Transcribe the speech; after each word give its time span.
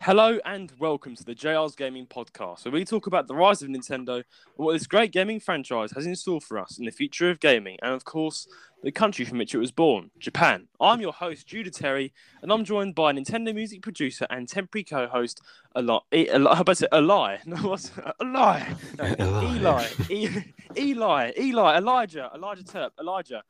Hello 0.00 0.38
and 0.44 0.72
welcome 0.78 1.16
to 1.16 1.24
the 1.24 1.34
JR's 1.34 1.74
Gaming 1.74 2.06
Podcast, 2.06 2.64
where 2.64 2.72
we 2.72 2.84
talk 2.84 3.08
about 3.08 3.26
the 3.26 3.34
rise 3.34 3.62
of 3.62 3.68
Nintendo 3.68 4.14
and 4.14 4.24
what 4.54 4.72
this 4.72 4.86
great 4.86 5.10
gaming 5.10 5.40
franchise 5.40 5.90
has 5.90 6.06
in 6.06 6.14
store 6.14 6.40
for 6.40 6.56
us 6.56 6.78
in 6.78 6.84
the 6.84 6.92
future 6.92 7.28
of 7.30 7.40
gaming, 7.40 7.76
and 7.82 7.92
of 7.92 8.04
course, 8.04 8.46
the 8.84 8.92
country 8.92 9.24
from 9.24 9.38
which 9.38 9.54
it 9.54 9.58
was 9.58 9.72
born, 9.72 10.12
Japan. 10.20 10.68
I'm 10.80 11.00
your 11.00 11.12
host, 11.12 11.48
Judah 11.48 11.72
Terry, 11.72 12.12
and 12.42 12.52
I'm 12.52 12.64
joined 12.64 12.94
by 12.94 13.12
Nintendo 13.12 13.52
music 13.52 13.82
producer 13.82 14.24
and 14.30 14.48
temporary 14.48 14.84
co-host, 14.84 15.42
Eli. 15.76 15.98
Eli 16.14 16.54
how 16.54 16.60
about 16.60 16.76
to 16.76 16.76
say 16.86 16.88
Eli? 16.94 17.38
No, 17.44 17.56
what's 17.56 17.90
Eli? 18.22 18.62
No, 18.98 19.16
Eli. 19.52 19.86
E- 20.08 20.28
Eli. 20.76 21.32
Eli. 21.36 21.76
Elijah. 21.76 22.30
Elijah 22.34 22.62
Turp. 22.64 22.90
Elijah. 23.00 23.42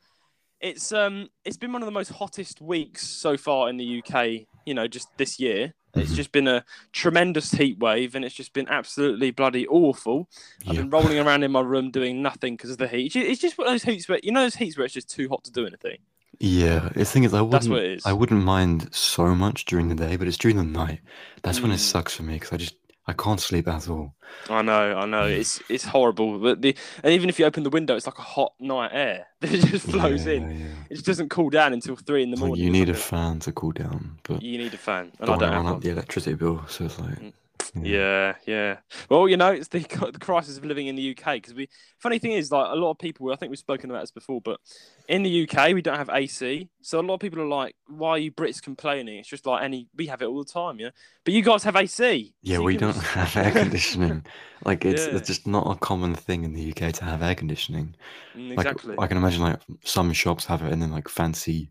It's 0.60 0.92
um, 0.92 1.28
it's 1.44 1.58
been 1.58 1.72
one 1.72 1.82
of 1.82 1.86
the 1.86 1.92
most 1.92 2.10
hottest 2.10 2.60
weeks 2.60 3.06
so 3.06 3.36
far 3.36 3.68
in 3.68 3.76
the 3.76 4.02
UK. 4.02 4.46
You 4.64 4.74
know, 4.74 4.88
just 4.88 5.08
this 5.18 5.38
year. 5.38 5.74
It's 5.98 6.14
just 6.14 6.32
been 6.32 6.48
a 6.48 6.64
tremendous 6.92 7.50
heat 7.52 7.78
wave, 7.78 8.14
and 8.14 8.24
it's 8.24 8.34
just 8.34 8.52
been 8.52 8.68
absolutely 8.68 9.30
bloody 9.30 9.66
awful. 9.66 10.28
I've 10.66 10.76
been 10.76 10.90
rolling 10.90 11.18
around 11.18 11.42
in 11.42 11.52
my 11.52 11.60
room 11.60 11.90
doing 11.90 12.22
nothing 12.22 12.54
because 12.56 12.70
of 12.70 12.78
the 12.78 12.88
heat. 12.88 13.14
It's 13.16 13.40
just 13.40 13.58
one 13.58 13.66
of 13.66 13.72
those 13.72 13.82
heats 13.84 14.08
where 14.08 14.20
you 14.22 14.32
know 14.32 14.42
those 14.42 14.56
heats 14.56 14.76
where 14.76 14.84
it's 14.84 14.94
just 14.94 15.10
too 15.10 15.28
hot 15.28 15.44
to 15.44 15.52
do 15.52 15.66
anything. 15.66 15.98
Yeah, 16.40 16.90
the 16.94 17.04
thing 17.04 17.24
is, 17.24 17.34
I 17.34 17.40
wouldn't, 17.40 17.68
what 17.68 17.82
it 17.82 17.92
is. 17.98 18.06
I 18.06 18.12
wouldn't 18.12 18.44
mind 18.44 18.94
so 18.94 19.34
much 19.34 19.64
during 19.64 19.88
the 19.88 19.94
day, 19.94 20.16
but 20.16 20.28
it's 20.28 20.38
during 20.38 20.56
the 20.56 20.64
night. 20.64 21.00
That's 21.42 21.60
when 21.60 21.72
it 21.72 21.76
Mm. 21.76 21.78
sucks 21.78 22.14
for 22.14 22.22
me 22.22 22.34
because 22.34 22.52
I 22.52 22.56
just 22.58 22.76
I 23.08 23.14
can't 23.14 23.40
sleep 23.40 23.66
at 23.68 23.88
all. 23.88 24.12
I 24.50 24.60
know, 24.60 24.98
I 24.98 25.06
know. 25.06 25.24
It's 25.24 25.62
it's 25.70 25.84
horrible. 25.84 26.38
But 26.38 26.60
the 26.60 26.76
and 27.02 27.12
even 27.14 27.30
if 27.30 27.38
you 27.38 27.46
open 27.46 27.62
the 27.62 27.70
window, 27.70 27.96
it's 27.96 28.04
like 28.06 28.18
a 28.18 28.22
hot 28.22 28.52
night 28.60 28.90
air 28.92 29.26
that 29.40 29.50
just 29.50 29.86
flows 29.86 30.26
yeah, 30.26 30.32
in. 30.34 30.60
Yeah. 30.60 30.66
It 30.90 30.94
just 30.94 31.06
doesn't 31.06 31.30
cool 31.30 31.48
down 31.48 31.72
until 31.72 31.96
three 31.96 32.22
in 32.22 32.30
the 32.30 32.34
It's 32.34 32.42
like 32.42 32.48
morning. 32.48 32.64
you 32.66 32.70
need 32.70 32.90
a 32.90 32.94
fan 32.94 33.40
to 33.40 33.52
cool 33.52 33.72
down, 33.72 34.18
but 34.24 34.42
You 34.42 34.58
need 34.58 34.74
a 34.74 34.78
fan, 34.78 35.10
and 35.20 35.30
I 35.30 35.36
don't 35.36 35.40
want 35.40 35.40
to 35.40 35.56
run 35.56 35.66
up 35.66 35.80
the 35.80 35.90
electricity 35.90 36.36
bill. 36.36 36.62
So 36.68 36.84
it's 36.84 36.98
like, 36.98 37.18
Mm. 37.18 37.32
Yeah. 37.74 38.34
Yeah. 38.46 38.78
Well, 39.08 39.28
you 39.28 39.36
know, 39.36 39.50
it's 39.52 39.68
the, 39.68 39.78
the 40.12 40.18
crisis 40.18 40.56
of 40.58 40.64
living 40.64 40.86
in 40.86 40.96
the 40.96 41.10
UK 41.16 41.34
because 41.34 41.54
we. 41.54 41.68
Funny 41.98 42.18
thing 42.20 42.32
is, 42.32 42.52
like 42.52 42.70
a 42.70 42.76
lot 42.76 42.92
of 42.92 42.98
people, 42.98 43.32
I 43.32 43.36
think 43.36 43.50
we've 43.50 43.58
spoken 43.58 43.90
about 43.90 44.02
this 44.02 44.12
before, 44.12 44.40
but 44.40 44.60
in 45.08 45.22
the 45.24 45.48
UK 45.48 45.74
we 45.74 45.82
don't 45.82 45.96
have 45.98 46.10
AC, 46.12 46.68
so 46.80 47.00
a 47.00 47.02
lot 47.02 47.14
of 47.14 47.20
people 47.20 47.40
are 47.40 47.48
like, 47.48 47.74
"Why 47.88 48.10
are 48.10 48.18
you 48.18 48.30
Brits 48.30 48.62
complaining?" 48.62 49.18
It's 49.18 49.28
just 49.28 49.46
like 49.46 49.62
any 49.64 49.88
we 49.96 50.06
have 50.06 50.22
it 50.22 50.26
all 50.26 50.38
the 50.44 50.50
time, 50.50 50.78
yeah. 50.78 50.90
But 51.24 51.34
you 51.34 51.42
guys 51.42 51.64
have 51.64 51.74
AC. 51.76 52.34
Yeah, 52.42 52.58
so 52.58 52.62
we 52.62 52.76
don't 52.76 52.94
just- 52.94 53.06
have 53.06 53.36
air 53.36 53.50
conditioning. 53.62 54.24
Like 54.64 54.84
it's, 54.84 55.06
Yeah. 55.06 55.16
it's 55.16 55.26
just 55.26 55.46
not 55.46 55.66
a 55.70 55.78
common 55.78 56.14
thing 56.14 56.44
in 56.44 56.52
the 56.52 56.70
UK 56.70 56.92
to 56.94 57.04
have 57.04 57.22
air 57.22 57.34
conditioning. 57.34 57.94
Mm, 58.36 58.56
Like 58.56 58.66
exactly. 58.66 58.94
I 58.98 59.06
can 59.08 59.16
imagine 59.16 59.42
like 59.42 59.60
some 59.84 60.12
shops 60.12 60.44
have 60.46 60.62
it 60.62 60.72
and 60.72 60.80
then 60.82 60.90
like 60.90 61.08
fancy 61.08 61.70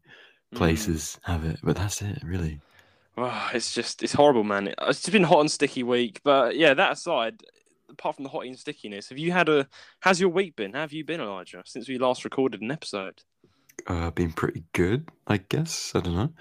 Mm. 0.54 0.58
places 0.60 1.20
have 1.24 1.44
it, 1.44 1.60
but 1.62 1.76
that's 1.76 2.02
it 2.02 2.20
really. 2.24 2.62
Oh, 3.18 3.50
it's 3.54 3.74
just 3.74 4.04
it's 4.04 4.14
horrible, 4.14 4.44
man. 4.44 4.74
It's 4.84 5.10
been 5.10 5.24
hot 5.24 5.40
and 5.40 5.52
sticky 5.52 5.84
week, 5.84 6.22
but 6.24 6.56
yeah. 6.56 6.76
That 6.76 6.92
aside, 6.92 7.42
apart 7.90 8.16
from 8.16 8.24
the 8.24 8.30
hot 8.30 8.46
and 8.46 8.58
stickiness, 8.58 9.10
have 9.10 9.18
you 9.18 9.32
had 9.32 9.50
a? 9.50 9.68
How's 10.02 10.20
your 10.22 10.30
week 10.30 10.56
been? 10.56 10.74
How 10.74 10.82
have 10.82 10.94
you 10.94 11.04
been, 11.04 11.20
Elijah, 11.20 11.64
since 11.66 11.90
we 11.90 11.98
last 11.98 12.24
recorded 12.24 12.62
an 12.62 12.72
episode? 12.72 13.24
Uh, 13.88 14.12
been 14.12 14.32
pretty 14.32 14.64
good, 14.74 15.10
I 15.28 15.38
guess. 15.38 15.94
I 15.96 16.02
don't 16.02 16.16
know. 16.16 16.34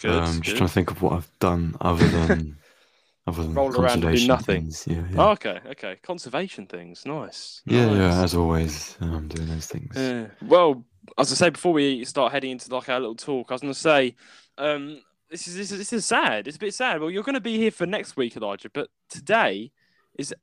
Good. 0.00 0.10
um, 0.10 0.24
just 0.26 0.44
good. 0.44 0.56
trying 0.56 0.68
to 0.68 0.74
think 0.74 0.90
of 0.92 1.02
what 1.02 1.12
I've 1.14 1.30
done 1.40 1.76
other 1.80 2.06
than 2.06 2.56
other 3.26 3.42
than 3.42 3.54
Roll 3.54 3.68
around 3.68 3.76
and 3.76 4.02
do 4.02 4.06
conservation 4.06 4.28
nothing. 4.28 4.62
things. 4.62 4.86
Yeah, 4.86 5.02
yeah. 5.10 5.16
Oh, 5.18 5.30
okay, 5.30 5.60
okay. 5.70 5.96
Conservation 6.02 6.66
things, 6.66 7.04
nice. 7.06 7.60
yeah, 7.66 7.86
nice. 7.86 7.96
yeah. 7.96 8.22
As 8.22 8.34
always, 8.36 8.96
um, 9.00 9.26
doing 9.26 9.48
those 9.48 9.66
things. 9.66 9.96
Yeah. 9.96 10.28
Well, 10.42 10.84
as 11.18 11.32
I 11.32 11.34
say 11.34 11.50
before 11.50 11.72
we 11.72 12.04
start 12.04 12.32
heading 12.32 12.52
into 12.52 12.72
like 12.72 12.88
our 12.88 13.00
little 13.00 13.16
talk, 13.16 13.50
I 13.50 13.54
was 13.54 13.62
going 13.62 13.74
to 13.74 13.78
say, 13.78 14.14
um, 14.58 15.00
this 15.30 15.46
is 15.46 15.56
this 15.56 15.70
is 15.72 15.78
this 15.78 15.92
is 15.92 16.06
sad. 16.06 16.46
It's 16.48 16.56
a 16.56 16.60
bit 16.60 16.74
sad. 16.74 17.00
Well, 17.00 17.10
you're 17.10 17.22
going 17.22 17.34
to 17.34 17.40
be 17.40 17.56
here 17.56 17.70
for 17.70 17.86
next 17.86 18.16
week, 18.16 18.36
Elijah, 18.36 18.70
but 18.72 18.88
today 19.08 19.70
is 20.18 20.34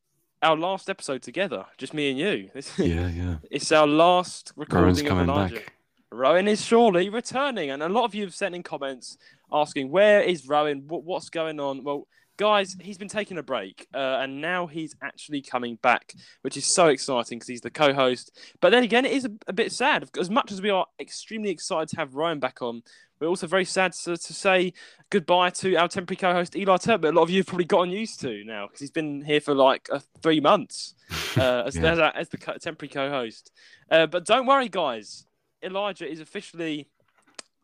our 0.41 0.55
last 0.55 0.89
episode 0.89 1.21
together, 1.21 1.65
just 1.77 1.93
me 1.93 2.09
and 2.09 2.19
you. 2.19 2.49
This- 2.53 2.77
yeah, 2.79 3.07
yeah. 3.09 3.35
It's 3.51 3.71
our 3.71 3.87
last 3.87 4.53
Rowan's 4.55 4.69
recording 4.69 5.05
of 5.05 5.09
coming 5.09 5.29
Elijah. 5.29 5.55
back. 5.55 5.73
Rowan 6.11 6.47
is 6.47 6.63
surely 6.63 7.09
returning, 7.09 7.69
and 7.69 7.83
a 7.83 7.89
lot 7.89 8.05
of 8.05 8.15
you 8.15 8.23
have 8.23 8.33
sent 8.33 8.55
in 8.55 8.63
comments 8.63 9.17
asking 9.51 9.91
where 9.91 10.21
is 10.21 10.47
Rowan, 10.47 10.83
what, 10.87 11.03
what's 11.03 11.29
going 11.29 11.59
on. 11.59 11.83
Well, 11.83 12.07
guys, 12.37 12.75
he's 12.79 12.97
been 12.97 13.07
taking 13.07 13.37
a 13.37 13.43
break, 13.43 13.87
uh, 13.93 14.19
and 14.21 14.39
now 14.41 14.67
he's 14.67 14.95
actually 15.01 15.41
coming 15.41 15.75
back, 15.81 16.13
which 16.41 16.55
is 16.55 16.65
so 16.65 16.87
exciting 16.87 17.39
because 17.39 17.47
he's 17.49 17.61
the 17.61 17.69
co-host. 17.71 18.31
But 18.61 18.69
then 18.69 18.83
again, 18.83 19.05
it 19.05 19.11
is 19.11 19.25
a, 19.25 19.31
a 19.47 19.53
bit 19.53 19.71
sad. 19.71 20.09
As 20.19 20.29
much 20.29 20.51
as 20.51 20.61
we 20.61 20.69
are 20.69 20.85
extremely 20.99 21.49
excited 21.49 21.89
to 21.89 21.95
have 21.97 22.15
Ryan 22.15 22.39
back 22.39 22.61
on, 22.61 22.83
we're 23.19 23.27
also 23.27 23.47
very 23.47 23.65
sad 23.65 23.93
to, 23.93 24.15
to 24.15 24.33
say 24.33 24.73
goodbye 25.09 25.49
to 25.49 25.75
our 25.75 25.87
temporary 25.87 26.17
co-host 26.17 26.55
Eli 26.55 26.77
Turp. 26.77 27.01
But 27.01 27.13
a 27.13 27.17
lot 27.17 27.23
of 27.23 27.29
you 27.31 27.39
have 27.39 27.47
probably 27.47 27.65
gotten 27.65 27.89
used 27.91 28.21
to 28.21 28.43
now 28.43 28.67
because 28.67 28.79
he's 28.79 28.91
been 28.91 29.21
here 29.21 29.41
for 29.41 29.55
like 29.55 29.89
uh, 29.91 29.99
three 30.21 30.39
months 30.39 30.93
uh, 31.37 31.63
as, 31.65 31.75
Yeah. 31.75 31.93
as, 31.93 31.99
as 32.15 32.29
the 32.29 32.37
co- 32.37 32.57
temporary 32.57 32.89
co-host. 32.89 33.51
Uh, 33.89 34.05
but 34.05 34.25
don't 34.25 34.45
worry, 34.45 34.69
guys. 34.69 35.25
Elijah 35.63 36.07
is 36.07 36.19
officially 36.19 36.87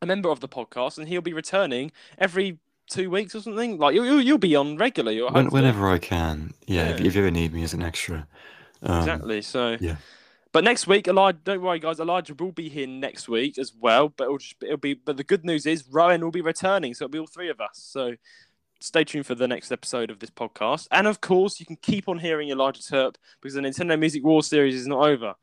a 0.02 0.08
member 0.08 0.30
of 0.30 0.40
the 0.40 0.50
podcast, 0.50 0.98
and 0.98 1.08
he'll 1.08 1.22
be 1.22 1.34
returning 1.34 1.92
every 2.18 2.58
two 2.94 3.10
weeks 3.10 3.36
or 3.36 3.42
something. 3.42 3.78
Like 3.78 3.96
you'll, 3.96 4.06
you'll, 4.06 4.22
you'll 4.22 4.38
be 4.38 4.56
on 4.56 4.78
regularly. 4.78 5.22
When, 5.22 5.48
whenever 5.48 5.90
I 5.90 5.98
can. 5.98 6.54
Yeah, 6.68 6.90
If, 6.90 7.00
Yeah. 7.00 7.06
if 7.08 7.16
you 7.16 7.22
ever 7.22 7.32
need 7.32 7.54
me 7.54 7.64
as 7.64 7.74
an 7.74 7.82
extra. 7.82 8.28
Um, 8.82 9.00
exactly. 9.00 9.42
So 9.42 9.78
yeah. 9.80 9.96
But 10.52 10.64
next 10.64 10.86
week, 10.86 11.08
Elijah, 11.08 11.40
don't 11.44 11.62
worry, 11.62 11.80
guys. 11.80 12.00
Elijah 12.00 12.36
will 12.36 12.52
be 12.52 12.70
here 12.70 12.86
next 12.86 13.28
week 13.28 13.58
as 13.58 13.74
well. 13.74 14.10
But 14.10 14.26
it'll 14.26 14.38
just 14.38 14.56
it'll 14.62 14.78
be. 14.78 14.94
But 14.94 15.18
the 15.18 15.24
good 15.24 15.44
news 15.44 15.66
is 15.66 15.84
Rowan 15.90 16.22
will 16.22 16.32
be 16.32 16.42
returning, 16.42 16.94
so 16.94 17.06
it'll 17.06 17.12
be 17.12 17.20
all 17.20 17.28
three 17.28 17.50
of 17.50 17.60
us. 17.60 17.72
So 17.74 18.14
stay 18.80 19.04
tuned 19.04 19.26
for 19.26 19.34
the 19.36 19.48
next 19.48 19.72
episode 19.72 20.12
of 20.12 20.20
this 20.20 20.30
podcast. 20.30 20.88
And 20.92 21.08
of 21.08 21.22
course, 21.22 21.60
you 21.60 21.66
can 21.66 21.78
keep 21.78 22.08
on 22.08 22.20
hearing 22.20 22.50
Elijah 22.50 22.82
Turp 22.82 23.16
because 23.42 23.56
the 23.56 23.62
Nintendo 23.62 23.98
Music 23.98 24.24
War 24.24 24.44
series 24.44 24.76
is 24.76 24.86
not 24.86 25.08
over. 25.08 25.34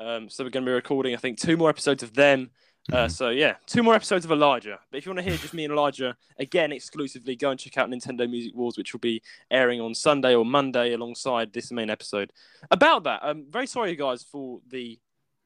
Um, 0.00 0.28
so 0.28 0.44
we're 0.44 0.50
going 0.50 0.64
to 0.64 0.70
be 0.70 0.74
recording, 0.74 1.14
I 1.14 1.16
think, 1.16 1.38
two 1.38 1.56
more 1.56 1.70
episodes 1.70 2.02
of 2.02 2.12
them. 2.14 2.50
Uh, 2.90 3.04
Mhm. 3.06 3.10
so 3.10 3.28
yeah, 3.28 3.56
two 3.66 3.82
more 3.82 3.94
episodes 3.94 4.24
of 4.24 4.32
Elijah. 4.32 4.80
But 4.90 4.98
if 4.98 5.04
you 5.06 5.10
want 5.10 5.18
to 5.18 5.22
hear 5.30 5.36
just 5.36 5.52
me 5.52 5.64
and 5.64 5.72
Elijah 5.72 6.16
again 6.38 6.72
exclusively, 6.72 7.36
go 7.36 7.50
and 7.50 7.60
check 7.60 7.76
out 7.76 7.90
Nintendo 7.90 8.28
Music 8.28 8.54
Wars, 8.54 8.78
which 8.78 8.92
will 8.94 9.00
be 9.00 9.22
airing 9.50 9.80
on 9.80 9.94
Sunday 9.94 10.34
or 10.34 10.44
Monday 10.44 10.94
alongside 10.94 11.52
this 11.52 11.70
main 11.70 11.90
episode. 11.90 12.32
About 12.70 13.04
that, 13.04 13.20
I'm 13.22 13.44
very 13.50 13.66
sorry, 13.66 13.94
guys, 13.96 14.22
for 14.22 14.60
the 14.68 14.98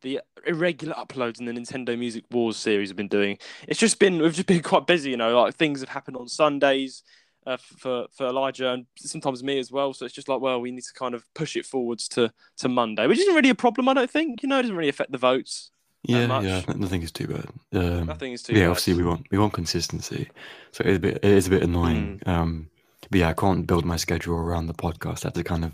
the 0.02 0.20
irregular 0.46 0.94
uploads 0.94 1.38
in 1.38 1.46
the 1.46 1.52
Nintendo 1.52 1.96
Music 1.96 2.24
Wars 2.32 2.56
series 2.56 2.90
I've 2.90 2.96
been 2.96 3.06
doing. 3.06 3.38
It's 3.68 3.78
just 3.78 3.98
been 4.00 4.20
we've 4.20 4.34
just 4.34 4.48
been 4.48 4.62
quite 4.72 4.86
busy, 4.86 5.10
you 5.10 5.16
know. 5.16 5.40
Like 5.40 5.54
things 5.56 5.80
have 5.80 5.88
happened 5.88 6.16
on 6.16 6.28
Sundays 6.28 7.02
uh, 7.46 7.56
for 7.56 8.06
for 8.16 8.26
Elijah 8.26 8.70
and 8.70 8.86
sometimes 8.98 9.42
me 9.42 9.58
as 9.58 9.70
well. 9.72 9.92
So 9.94 10.04
it's 10.04 10.14
just 10.14 10.28
like, 10.28 10.40
well, 10.40 10.60
we 10.60 10.70
need 10.70 10.84
to 10.84 10.92
kind 10.94 11.14
of 11.14 11.24
push 11.34 11.56
it 11.56 11.66
forwards 11.66 12.06
to 12.10 12.32
to 12.58 12.68
Monday, 12.68 13.06
which 13.08 13.18
isn't 13.18 13.34
really 13.34 13.50
a 13.50 13.54
problem, 13.54 13.88
I 13.88 13.94
don't 13.94 14.10
think. 14.10 14.42
You 14.44 14.48
know, 14.48 14.58
it 14.58 14.62
doesn't 14.62 14.76
really 14.76 14.88
affect 14.88 15.10
the 15.12 15.18
votes. 15.18 15.70
Yeah, 16.04 16.26
much. 16.26 16.44
yeah. 16.44 16.62
I 16.68 16.86
think 16.86 17.04
it's 17.04 17.12
too 17.12 17.28
bad. 17.28 17.46
Um, 17.72 18.06
Nothing 18.06 18.32
is 18.32 18.42
too. 18.42 18.54
yeah, 18.54 18.60
bad. 18.62 18.70
obviously 18.70 18.94
we 18.94 19.04
want 19.04 19.26
we 19.30 19.38
want 19.38 19.52
consistency, 19.52 20.28
so 20.72 20.82
it's 20.84 20.96
a 20.96 21.00
bit 21.00 21.16
it 21.16 21.24
is 21.24 21.46
a 21.46 21.50
bit 21.50 21.62
annoying. 21.62 22.20
Mm. 22.26 22.28
Um, 22.28 22.70
but 23.10 23.20
yeah, 23.20 23.28
I 23.28 23.34
can't 23.34 23.66
build 23.66 23.84
my 23.84 23.96
schedule 23.96 24.36
around 24.36 24.66
the 24.66 24.74
podcast. 24.74 25.24
I 25.24 25.28
have 25.28 25.34
to 25.34 25.44
kind 25.44 25.64
of 25.64 25.72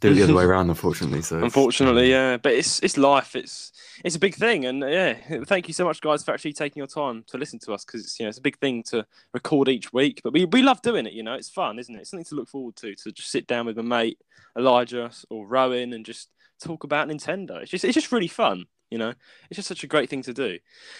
do 0.00 0.10
it 0.10 0.14
the 0.14 0.22
other 0.24 0.34
way 0.38 0.44
around, 0.44 0.68
unfortunately. 0.68 1.22
So 1.22 1.42
Unfortunately, 1.42 2.06
um, 2.06 2.10
yeah, 2.10 2.36
but 2.38 2.52
it's 2.52 2.80
it's 2.80 2.96
life. 2.96 3.36
It's 3.36 3.72
it's 4.04 4.16
a 4.16 4.18
big 4.18 4.34
thing, 4.34 4.64
and 4.64 4.80
yeah, 4.80 5.14
thank 5.44 5.68
you 5.68 5.74
so 5.74 5.84
much, 5.84 6.00
guys, 6.00 6.24
for 6.24 6.34
actually 6.34 6.54
taking 6.54 6.80
your 6.80 6.88
time 6.88 7.24
to 7.28 7.38
listen 7.38 7.58
to 7.60 7.72
us 7.72 7.84
because 7.84 8.02
it's 8.02 8.18
you 8.18 8.24
know 8.24 8.30
it's 8.30 8.38
a 8.38 8.42
big 8.42 8.58
thing 8.58 8.82
to 8.84 9.06
record 9.32 9.68
each 9.68 9.92
week. 9.92 10.20
But 10.24 10.32
we, 10.32 10.44
we 10.46 10.62
love 10.62 10.82
doing 10.82 11.06
it. 11.06 11.12
You 11.12 11.22
know, 11.22 11.34
it's 11.34 11.50
fun, 11.50 11.78
isn't 11.78 11.94
it? 11.94 12.00
It's 12.00 12.10
something 12.10 12.24
to 12.24 12.34
look 12.34 12.48
forward 12.48 12.76
to. 12.76 12.94
To 12.94 13.12
just 13.12 13.30
sit 13.30 13.46
down 13.46 13.66
with 13.66 13.76
my 13.76 13.82
mate 13.82 14.18
Elijah 14.58 15.10
or 15.30 15.46
Rowan 15.46 15.92
and 15.92 16.04
just 16.04 16.30
talk 16.60 16.84
about 16.84 17.08
Nintendo. 17.08 17.60
It's 17.62 17.70
just 17.70 17.84
it's 17.84 17.94
just 17.94 18.12
really 18.12 18.28
fun. 18.28 18.66
You 18.92 18.98
know, 18.98 19.14
it's 19.48 19.56
just 19.56 19.68
such 19.68 19.84
a 19.84 19.86
great 19.86 20.10
thing 20.10 20.22
to 20.24 20.34
do. 20.34 20.58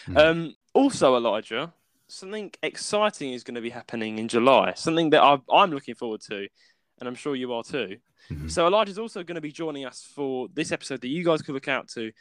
Mm. 0.09 0.17
Um, 0.17 0.57
also, 0.73 1.15
Elijah, 1.15 1.75
something 2.09 2.51
exciting 2.63 3.35
is 3.35 3.45
going 3.45 3.55
to 3.57 3.61
be 3.61 3.69
happening 3.69 4.19
in 4.19 4.29
July. 4.29 4.73
Something 4.75 5.11
that 5.11 5.23
I, 5.23 5.37
I'm 5.53 5.71
looking 5.71 5.95
forward 5.95 6.23
to, 6.23 6.49
and 6.99 7.07
I'm 7.09 7.15
sure 7.15 7.37
you 7.37 7.53
are 7.53 7.63
too. 7.63 7.99
Mhm. 8.31 8.51
So 8.51 8.67
Elijah's 8.67 8.99
also 8.99 9.23
going 9.23 9.35
to 9.35 9.43
be 9.43 9.53
joining 9.53 9.85
us 9.85 10.09
for 10.15 10.49
this 10.55 10.73
episode 10.73 11.03
that 11.03 11.09
you 11.09 11.23
guys 11.23 11.43
can 11.43 11.53
look 11.53 11.69
out 11.69 11.89
to. 11.89 12.13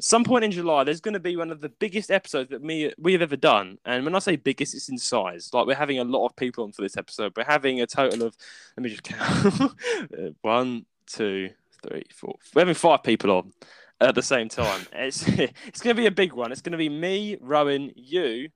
Some 0.00 0.24
point 0.24 0.44
in 0.44 0.50
July, 0.50 0.82
there's 0.82 1.00
going 1.00 1.14
to 1.14 1.20
be 1.20 1.36
one 1.36 1.52
of 1.52 1.60
the 1.60 1.68
biggest 1.68 2.10
episodes 2.10 2.50
that 2.50 2.64
me 2.64 2.92
we 2.98 3.12
have 3.12 3.22
ever 3.22 3.36
done. 3.36 3.78
And 3.84 4.04
when 4.04 4.16
I 4.16 4.18
say 4.18 4.34
biggest, 4.36 4.74
it's 4.74 4.88
in 4.88 4.98
size. 4.98 5.50
Like 5.52 5.66
we're 5.66 5.74
having 5.74 6.00
a 6.00 6.04
lot 6.04 6.26
of 6.26 6.34
people 6.34 6.64
on 6.64 6.72
for 6.72 6.82
this 6.82 6.96
episode. 6.96 7.34
We're 7.36 7.44
having 7.44 7.80
a 7.80 7.86
total 7.86 8.26
of 8.26 8.36
let 8.76 8.82
me 8.82 8.90
just 8.90 9.04
count 9.04 9.72
Uh, 10.18 10.30
one, 10.40 10.86
two, 11.06 11.50
three, 11.86 12.04
four. 12.12 12.34
We're 12.54 12.62
having 12.62 12.74
five 12.74 13.02
people 13.02 13.30
on 13.30 13.52
at 14.00 14.14
the 14.14 14.22
same 14.22 14.48
time. 14.48 14.86
It's 14.92 15.26
it's 15.28 15.80
going 15.80 15.94
to 15.96 16.00
be 16.00 16.06
a 16.06 16.10
big 16.10 16.32
one. 16.32 16.52
It's 16.52 16.62
going 16.62 16.72
to 16.72 16.78
be 16.78 16.88
me, 16.88 17.36
Rowan, 17.40 17.92
you, 17.94 18.48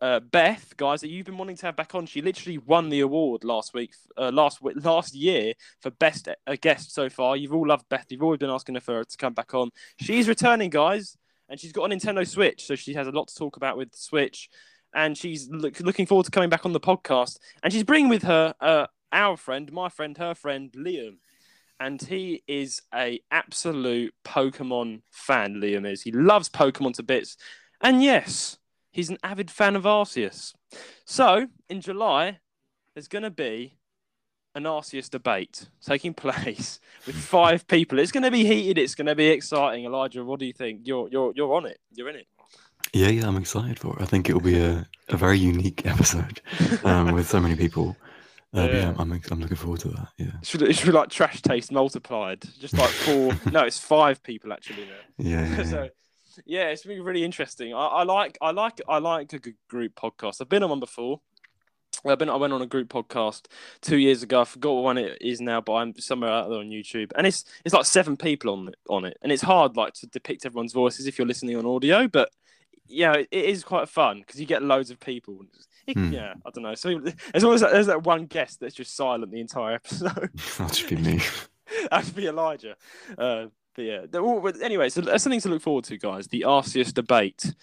uh, 0.00 0.20
Beth, 0.20 0.74
guys, 0.76 1.00
that 1.00 1.08
you've 1.08 1.26
been 1.26 1.38
wanting 1.38 1.56
to 1.56 1.66
have 1.66 1.76
back 1.76 1.94
on. 1.94 2.06
She 2.06 2.22
literally 2.22 2.58
won 2.58 2.88
the 2.88 3.00
award 3.00 3.44
last 3.44 3.74
week, 3.74 3.94
uh, 4.16 4.30
last 4.32 4.58
last 4.62 5.14
year 5.14 5.54
for 5.80 5.90
best 5.90 6.28
uh, 6.28 6.56
guest 6.60 6.94
so 6.94 7.08
far. 7.08 7.36
You've 7.36 7.54
all 7.54 7.66
loved 7.66 7.88
Beth. 7.88 8.06
You've 8.10 8.22
always 8.22 8.38
been 8.38 8.50
asking 8.50 8.74
her 8.74 8.80
for 8.80 9.04
to 9.04 9.16
come 9.16 9.34
back 9.34 9.54
on. 9.54 9.70
She's 10.00 10.28
returning, 10.28 10.70
guys, 10.70 11.16
and 11.48 11.58
she's 11.58 11.72
got 11.72 11.90
a 11.90 11.94
Nintendo 11.94 12.26
Switch, 12.26 12.66
so 12.66 12.74
she 12.74 12.94
has 12.94 13.06
a 13.06 13.12
lot 13.12 13.28
to 13.28 13.34
talk 13.34 13.56
about 13.56 13.76
with 13.76 13.94
Switch. 13.94 14.48
And 14.94 15.16
she's 15.16 15.48
look, 15.50 15.78
looking 15.80 16.06
forward 16.06 16.24
to 16.24 16.30
coming 16.30 16.48
back 16.48 16.64
on 16.64 16.72
the 16.72 16.80
podcast. 16.80 17.38
And 17.62 17.70
she's 17.70 17.84
bringing 17.84 18.08
with 18.08 18.22
her 18.22 18.54
uh, 18.60 18.86
our 19.12 19.36
friend, 19.36 19.70
my 19.72 19.88
friend, 19.88 20.16
her 20.18 20.34
friend, 20.34 20.72
Liam. 20.72 21.16
And 21.78 22.00
he 22.00 22.42
is 22.46 22.80
a 22.94 23.20
absolute 23.30 24.14
Pokemon 24.24 25.02
fan, 25.10 25.56
Liam 25.56 25.90
is. 25.90 26.02
He 26.02 26.12
loves 26.12 26.48
Pokemon 26.48 26.94
to 26.94 27.02
bits. 27.02 27.36
And 27.82 28.02
yes, 28.02 28.58
he's 28.92 29.10
an 29.10 29.18
avid 29.22 29.50
fan 29.50 29.76
of 29.76 29.82
Arceus. 29.84 30.54
So, 31.04 31.48
in 31.68 31.80
July, 31.80 32.38
there's 32.94 33.08
going 33.08 33.24
to 33.24 33.30
be 33.30 33.74
an 34.54 34.64
Arceus 34.64 35.10
debate 35.10 35.68
taking 35.84 36.14
place 36.24 36.80
with 37.06 37.14
five 37.14 37.66
people. 37.68 37.98
It's 37.98 38.10
going 38.10 38.24
to 38.24 38.30
be 38.30 38.44
heated. 38.44 38.78
It's 38.78 38.94
going 38.94 39.06
to 39.06 39.14
be 39.14 39.28
exciting. 39.28 39.84
Elijah, 39.84 40.24
what 40.24 40.40
do 40.40 40.46
you 40.46 40.54
think? 40.54 40.80
You're 40.84 41.08
you're 41.10 41.32
you're 41.36 41.54
on 41.54 41.66
it. 41.66 41.78
You're 41.92 42.08
in 42.08 42.16
it. 42.16 42.26
Yeah, 42.92 43.08
yeah, 43.08 43.28
I'm 43.28 43.36
excited 43.36 43.78
for 43.78 43.94
it. 43.96 44.02
I 44.02 44.06
think 44.06 44.28
it 44.28 44.32
will 44.32 44.40
be 44.40 44.58
a, 44.58 44.86
a 45.08 45.16
very 45.16 45.38
unique 45.38 45.84
episode 45.86 46.40
um, 46.84 47.12
with 47.12 47.28
so 47.28 47.40
many 47.40 47.54
people. 47.54 47.96
Uh, 48.54 48.60
yeah. 48.60 48.76
yeah, 48.76 48.94
I'm, 48.98 49.12
I'm 49.12 49.40
looking 49.40 49.56
forward 49.56 49.80
to 49.80 49.88
that. 49.88 50.08
Yeah, 50.16 50.26
it 50.40 50.46
should, 50.46 50.62
it 50.62 50.74
should 50.74 50.86
be 50.86 50.92
like 50.92 51.10
trash 51.10 51.42
taste 51.42 51.72
multiplied, 51.72 52.42
just 52.58 52.74
like 52.74 52.90
four. 52.90 53.32
no, 53.50 53.64
it's 53.64 53.78
five 53.78 54.22
people 54.22 54.52
actually. 54.52 54.88
Yeah, 55.18 55.46
yeah, 55.56 55.64
so, 55.64 55.88
yeah. 56.46 56.68
it's 56.68 56.84
been 56.84 57.02
really 57.02 57.24
interesting. 57.24 57.74
I, 57.74 57.86
I 57.86 58.02
like, 58.04 58.38
I 58.40 58.52
like, 58.52 58.80
I 58.88 58.98
like 58.98 59.32
a 59.32 59.38
good 59.38 59.56
group 59.68 59.94
podcast. 59.94 60.40
I've 60.40 60.48
been 60.48 60.62
on 60.62 60.70
one 60.70 60.80
before. 60.80 61.20
I've 62.04 62.18
been, 62.18 62.30
I 62.30 62.36
went 62.36 62.52
on 62.52 62.62
a 62.62 62.66
group 62.66 62.88
podcast 62.88 63.46
two 63.80 63.96
years 63.96 64.22
ago. 64.22 64.42
I 64.42 64.44
forgot 64.44 64.74
what 64.74 64.84
one 64.84 64.98
it 64.98 65.18
is 65.20 65.40
now, 65.40 65.60
but 65.60 65.74
I'm 65.74 65.98
somewhere 65.98 66.30
out 66.30 66.48
there 66.48 66.60
on 66.60 66.68
YouTube, 66.68 67.10
and 67.16 67.26
it's 67.26 67.44
it's 67.64 67.74
like 67.74 67.86
seven 67.86 68.16
people 68.16 68.52
on 68.52 68.68
it, 68.68 68.76
on 68.88 69.04
it, 69.04 69.18
and 69.22 69.32
it's 69.32 69.42
hard 69.42 69.76
like 69.76 69.94
to 69.94 70.06
depict 70.06 70.46
everyone's 70.46 70.72
voices 70.72 71.06
if 71.06 71.18
you're 71.18 71.26
listening 71.26 71.56
on 71.56 71.66
audio, 71.66 72.06
but 72.06 72.30
yeah, 72.88 73.14
it 73.14 73.28
is 73.30 73.64
quite 73.64 73.88
fun 73.88 74.20
because 74.20 74.40
you 74.40 74.46
get 74.46 74.62
loads 74.62 74.90
of 74.90 75.00
people. 75.00 75.44
Hmm. 75.92 76.12
Yeah, 76.12 76.34
I 76.44 76.50
don't 76.50 76.64
know. 76.64 76.74
So 76.74 77.00
there's 77.32 77.44
always 77.44 77.60
that, 77.60 77.72
there's 77.72 77.86
that 77.86 78.02
one 78.02 78.26
guest 78.26 78.60
that's 78.60 78.74
just 78.74 78.96
silent 78.96 79.30
the 79.30 79.40
entire 79.40 79.74
episode. 79.74 80.30
that 80.58 80.74
should 80.74 80.90
be 80.90 80.96
me. 80.96 81.20
that 81.90 82.04
should 82.04 82.16
be 82.16 82.26
Elijah. 82.26 82.76
Uh, 83.16 83.46
but 83.74 83.82
yeah, 83.82 84.06
all, 84.14 84.50
anyway, 84.62 84.88
so 84.88 85.00
that's 85.00 85.22
something 85.22 85.40
to 85.40 85.48
look 85.48 85.62
forward 85.62 85.84
to, 85.84 85.98
guys. 85.98 86.26
The 86.26 86.42
Arceus 86.42 86.92
debate. 86.92 87.54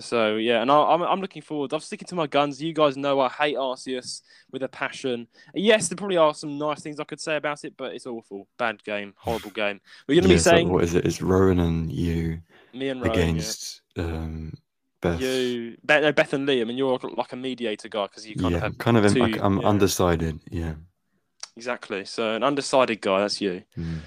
So 0.00 0.36
yeah, 0.36 0.62
and 0.62 0.70
I, 0.70 0.94
am 0.94 1.02
I'm, 1.02 1.08
I'm 1.08 1.20
looking 1.20 1.42
forward. 1.42 1.72
I'm 1.72 1.80
sticking 1.80 2.06
to 2.08 2.14
my 2.14 2.26
guns. 2.26 2.62
You 2.62 2.72
guys 2.72 2.96
know 2.96 3.20
I 3.20 3.28
hate 3.28 3.56
Arceus 3.56 4.22
with 4.52 4.62
a 4.62 4.68
passion. 4.68 5.26
Yes, 5.54 5.88
there 5.88 5.96
probably 5.96 6.18
are 6.18 6.34
some 6.34 6.58
nice 6.58 6.80
things 6.80 7.00
I 7.00 7.04
could 7.04 7.20
say 7.20 7.36
about 7.36 7.64
it, 7.64 7.74
but 7.76 7.94
it's 7.94 8.06
awful, 8.06 8.46
bad 8.58 8.82
game, 8.84 9.14
horrible 9.16 9.50
game. 9.50 9.80
We're 10.06 10.16
going 10.16 10.24
to 10.24 10.30
yeah, 10.30 10.34
be 10.36 10.40
saying 10.40 10.68
so 10.68 10.72
what 10.74 10.84
is 10.84 10.94
it? 10.94 11.06
It's 11.06 11.22
Rowan 11.22 11.58
and 11.58 11.90
you, 11.90 12.40
me 12.74 12.90
and 12.90 13.00
Rowan, 13.00 13.12
against 13.12 13.80
yeah. 13.96 14.04
um, 14.04 14.52
Beth. 15.00 15.20
You, 15.20 15.76
Beth, 15.84 16.02
no, 16.02 16.12
Beth 16.12 16.32
and 16.32 16.48
Liam, 16.48 16.68
and 16.68 16.76
you're 16.78 16.98
like 17.16 17.32
a 17.32 17.36
mediator 17.36 17.88
guy 17.88 18.06
because 18.06 18.26
you 18.26 18.36
kind 18.36 18.52
yeah, 18.52 18.56
of 18.56 18.62
have 18.62 18.78
kind 18.78 18.96
of. 18.96 19.12
two, 19.12 19.24
in, 19.24 19.40
I'm 19.40 19.60
yeah. 19.60 19.68
undecided. 19.68 20.40
Yeah. 20.50 20.74
Exactly. 21.56 22.04
So 22.04 22.34
an 22.34 22.42
undecided 22.42 23.00
guy. 23.00 23.20
That's 23.20 23.40
you. 23.40 23.62
Mm. 23.76 23.98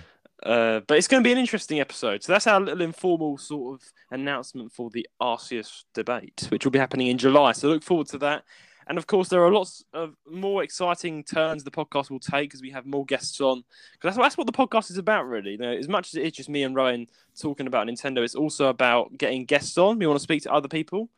Uh, 0.44 0.80
but 0.88 0.98
it's 0.98 1.08
going 1.08 1.22
to 1.24 1.28
be 1.28 1.32
an 1.32 1.38
interesting 1.38 1.80
episode. 1.80 2.24
So 2.24 2.34
that's 2.34 2.48
our 2.48 2.60
little 2.60 2.82
informal 2.82 3.38
sort 3.38 3.76
of 3.80 3.88
announcement 4.10 4.72
for 4.72 4.90
the 4.90 5.08
Arceus 5.22 5.84
debate, 5.94 6.48
which 6.50 6.66
will 6.66 6.72
be 6.72 6.80
happening 6.80 7.08
in 7.08 7.18
July. 7.18 7.52
So 7.52 7.68
look 7.68 7.84
forward 7.84 8.08
to 8.08 8.18
that. 8.20 8.44
And 8.92 8.98
of 8.98 9.08
course, 9.08 9.30
there 9.30 9.42
are 9.42 9.54
lots 9.54 9.86
of 9.94 10.18
more 10.30 10.64
exciting 10.64 11.24
turns 11.24 11.64
the 11.64 11.72
podcast 11.72 12.10
will 12.10 12.20
take 12.20 12.54
as 12.54 12.62
we 12.62 12.72
have 12.72 12.86
more 12.86 13.06
guests 13.06 13.40
on. 13.40 13.64
Because 13.94 14.18
that's, 14.18 14.18
that's 14.18 14.38
what 14.38 14.48
the 14.48 14.52
podcast 14.52 14.92
is 14.92 14.98
about, 14.98 15.30
really. 15.30 15.52
You 15.52 15.60
know, 15.60 15.72
as 15.72 15.88
much 15.88 16.10
as 16.10 16.16
it 16.16 16.24
is 16.24 16.34
just 16.34 16.50
me 16.50 16.64
and 16.64 16.76
Rowan 16.76 17.08
talking 17.40 17.68
about 17.68 17.88
Nintendo, 17.88 18.18
it's 18.18 18.36
also 18.36 18.68
about 18.68 19.18
getting 19.18 19.46
guests 19.46 19.78
on. 19.78 19.98
We 19.98 20.08
want 20.08 20.20
to 20.20 20.24
speak 20.24 20.44
to 20.44 20.52
other 20.52 20.68
people, 20.68 21.10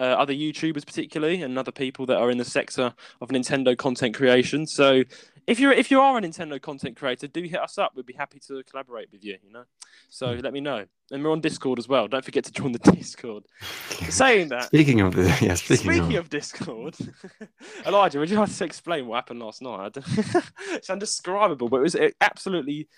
uh, 0.00 0.02
other 0.02 0.32
YouTubers 0.32 0.84
particularly, 0.84 1.42
and 1.42 1.56
other 1.56 1.70
people 1.70 2.06
that 2.06 2.16
are 2.16 2.28
in 2.28 2.38
the 2.38 2.44
sector 2.44 2.92
of 3.20 3.28
Nintendo 3.28 3.78
content 3.78 4.16
creation. 4.16 4.66
So 4.66 5.04
if 5.46 5.58
you're 5.58 5.72
if 5.72 5.90
you 5.90 6.00
are 6.00 6.16
a 6.16 6.20
Nintendo 6.20 6.60
content 6.60 6.96
creator, 6.96 7.26
do 7.26 7.42
hit 7.42 7.60
us 7.60 7.78
up. 7.78 7.92
We'd 7.94 8.06
be 8.06 8.12
happy 8.12 8.38
to 8.46 8.62
collaborate 8.64 9.10
with 9.12 9.24
you. 9.24 9.36
You 9.42 9.52
know, 9.52 9.64
so 10.08 10.34
hmm. 10.34 10.40
let 10.40 10.52
me 10.52 10.60
know. 10.60 10.86
And 11.10 11.22
we're 11.22 11.32
on 11.32 11.40
Discord 11.40 11.78
as 11.78 11.88
well. 11.88 12.08
Don't 12.08 12.24
forget 12.24 12.44
to 12.44 12.52
join 12.52 12.72
the 12.72 12.78
Discord. 12.92 13.44
Saying 14.08 14.48
that, 14.48 14.64
speaking 14.64 15.00
of 15.00 15.14
the 15.14 15.24
yeah, 15.40 15.54
speaking, 15.54 15.92
speaking 15.92 16.16
of... 16.16 16.24
of 16.24 16.30
Discord, 16.30 16.96
Elijah, 17.86 18.18
would 18.18 18.30
you 18.30 18.38
like 18.38 18.52
to 18.52 18.64
explain 18.64 19.06
what 19.06 19.16
happened 19.16 19.40
last 19.40 19.62
night? 19.62 19.96
it's 20.72 20.90
undescribable, 20.90 21.68
but 21.68 21.78
it 21.78 21.82
was 21.82 21.96
absolutely. 22.20 22.88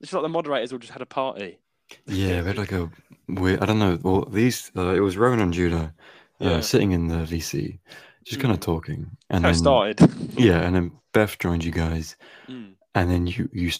It's 0.00 0.12
like 0.12 0.22
the 0.22 0.28
moderators 0.28 0.72
all 0.72 0.78
just 0.78 0.92
had 0.92 1.02
a 1.02 1.06
party. 1.06 1.58
Yeah, 2.06 2.40
we 2.40 2.48
had 2.48 2.58
like 2.58 2.72
a 2.72 2.90
weird. 3.28 3.60
I 3.60 3.66
don't 3.66 3.78
know. 3.78 3.98
Well, 4.02 4.24
these 4.26 4.70
uh, 4.76 4.94
it 4.94 5.00
was 5.00 5.16
Rowan 5.16 5.40
and 5.40 5.52
Judah 5.52 5.94
uh, 6.40 6.48
yeah. 6.48 6.60
sitting 6.60 6.92
in 6.92 7.08
the 7.08 7.16
VC, 7.16 7.78
just 8.24 8.38
mm. 8.38 8.42
kind 8.42 8.54
of 8.54 8.60
talking, 8.60 9.16
and 9.30 9.44
then 9.44 9.54
started. 9.54 10.00
yeah, 10.36 10.60
and 10.60 10.74
then 10.74 10.92
Beth 11.12 11.38
joined 11.38 11.64
you 11.64 11.72
guys, 11.72 12.16
mm. 12.48 12.74
and 12.94 13.10
then 13.10 13.26
you 13.26 13.48
you 13.52 13.70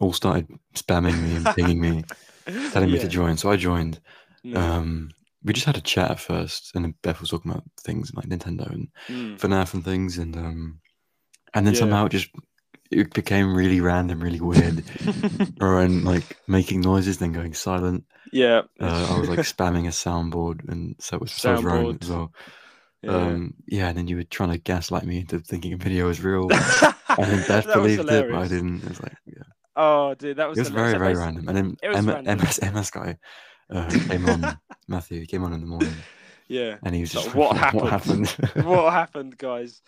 all 0.00 0.12
started 0.12 0.48
spamming 0.74 1.20
me 1.22 1.36
and 1.36 1.46
pinging 1.46 1.80
me, 1.80 2.04
telling 2.72 2.88
yeah. 2.88 2.96
me 2.96 3.00
to 3.00 3.08
join. 3.08 3.36
So 3.36 3.50
I 3.50 3.56
joined. 3.56 4.00
No. 4.42 4.60
Um, 4.60 5.10
we 5.42 5.52
just 5.52 5.66
had 5.66 5.76
a 5.76 5.82
chat 5.82 6.10
at 6.10 6.20
first, 6.20 6.72
and 6.74 6.84
then 6.84 6.94
Beth 7.02 7.20
was 7.20 7.30
talking 7.30 7.50
about 7.50 7.64
things 7.80 8.12
like 8.14 8.26
Nintendo 8.26 8.70
and 8.70 8.88
mm. 9.08 9.38
FNAF 9.38 9.74
and 9.74 9.84
things, 9.84 10.18
and 10.18 10.36
um, 10.36 10.80
and 11.52 11.66
then 11.66 11.74
yeah. 11.74 11.80
somehow 11.80 12.06
it 12.06 12.12
just 12.12 12.30
it 12.90 13.12
became 13.12 13.54
really 13.54 13.80
random, 13.80 14.20
really 14.20 14.40
weird, 14.40 14.84
and 15.60 16.04
like 16.04 16.36
making 16.46 16.80
noises, 16.80 17.18
then 17.18 17.32
going 17.32 17.54
silent. 17.54 18.04
Yeah, 18.32 18.62
uh, 18.80 19.08
I 19.10 19.18
was 19.18 19.28
like 19.28 19.38
spamming 19.40 19.86
a 19.86 19.90
soundboard, 19.90 20.68
and 20.68 20.96
so 20.98 21.16
it 21.16 21.20
was 21.20 21.32
so 21.32 21.60
was 21.60 21.96
as 22.02 22.10
well. 22.10 22.32
Yeah. 23.04 23.16
Um, 23.16 23.54
yeah, 23.66 23.88
and 23.88 23.98
then 23.98 24.08
you 24.08 24.16
were 24.16 24.24
trying 24.24 24.50
to 24.50 24.58
gaslight 24.58 25.04
me 25.04 25.20
into 25.20 25.38
thinking 25.40 25.72
a 25.72 25.76
video 25.76 26.06
was 26.06 26.20
real. 26.22 26.50
and 26.52 26.94
then 27.18 27.46
Beth 27.46 27.66
believed 27.66 28.08
it, 28.08 28.30
but 28.30 28.38
I 28.38 28.48
didn't. 28.48 28.82
It 28.82 28.88
was 28.88 29.02
like, 29.02 29.14
yeah. 29.26 29.42
Oh, 29.76 30.14
dude, 30.14 30.36
that 30.36 30.48
was. 30.48 30.58
It 30.58 30.62
was 30.62 30.68
very, 30.70 30.96
very 30.98 31.14
random. 31.14 31.48
And 31.48 31.56
then 31.56 31.76
Emma, 31.82 32.22
MS, 32.22 32.60
MS 32.62 32.90
guy 32.90 33.18
uh, 33.70 33.90
came 34.08 34.28
on. 34.28 34.58
Matthew 34.88 35.26
came 35.26 35.44
on 35.44 35.52
in 35.52 35.60
the 35.60 35.66
morning. 35.66 35.94
Yeah. 36.48 36.76
And 36.82 36.94
he 36.94 37.00
was 37.00 37.12
just 37.12 37.26
like, 37.28 37.34
what, 37.36 37.56
happened? 37.56 37.80
what 37.80 37.90
happened? 37.90 38.66
what 38.66 38.92
happened, 38.92 39.38
guys? 39.38 39.82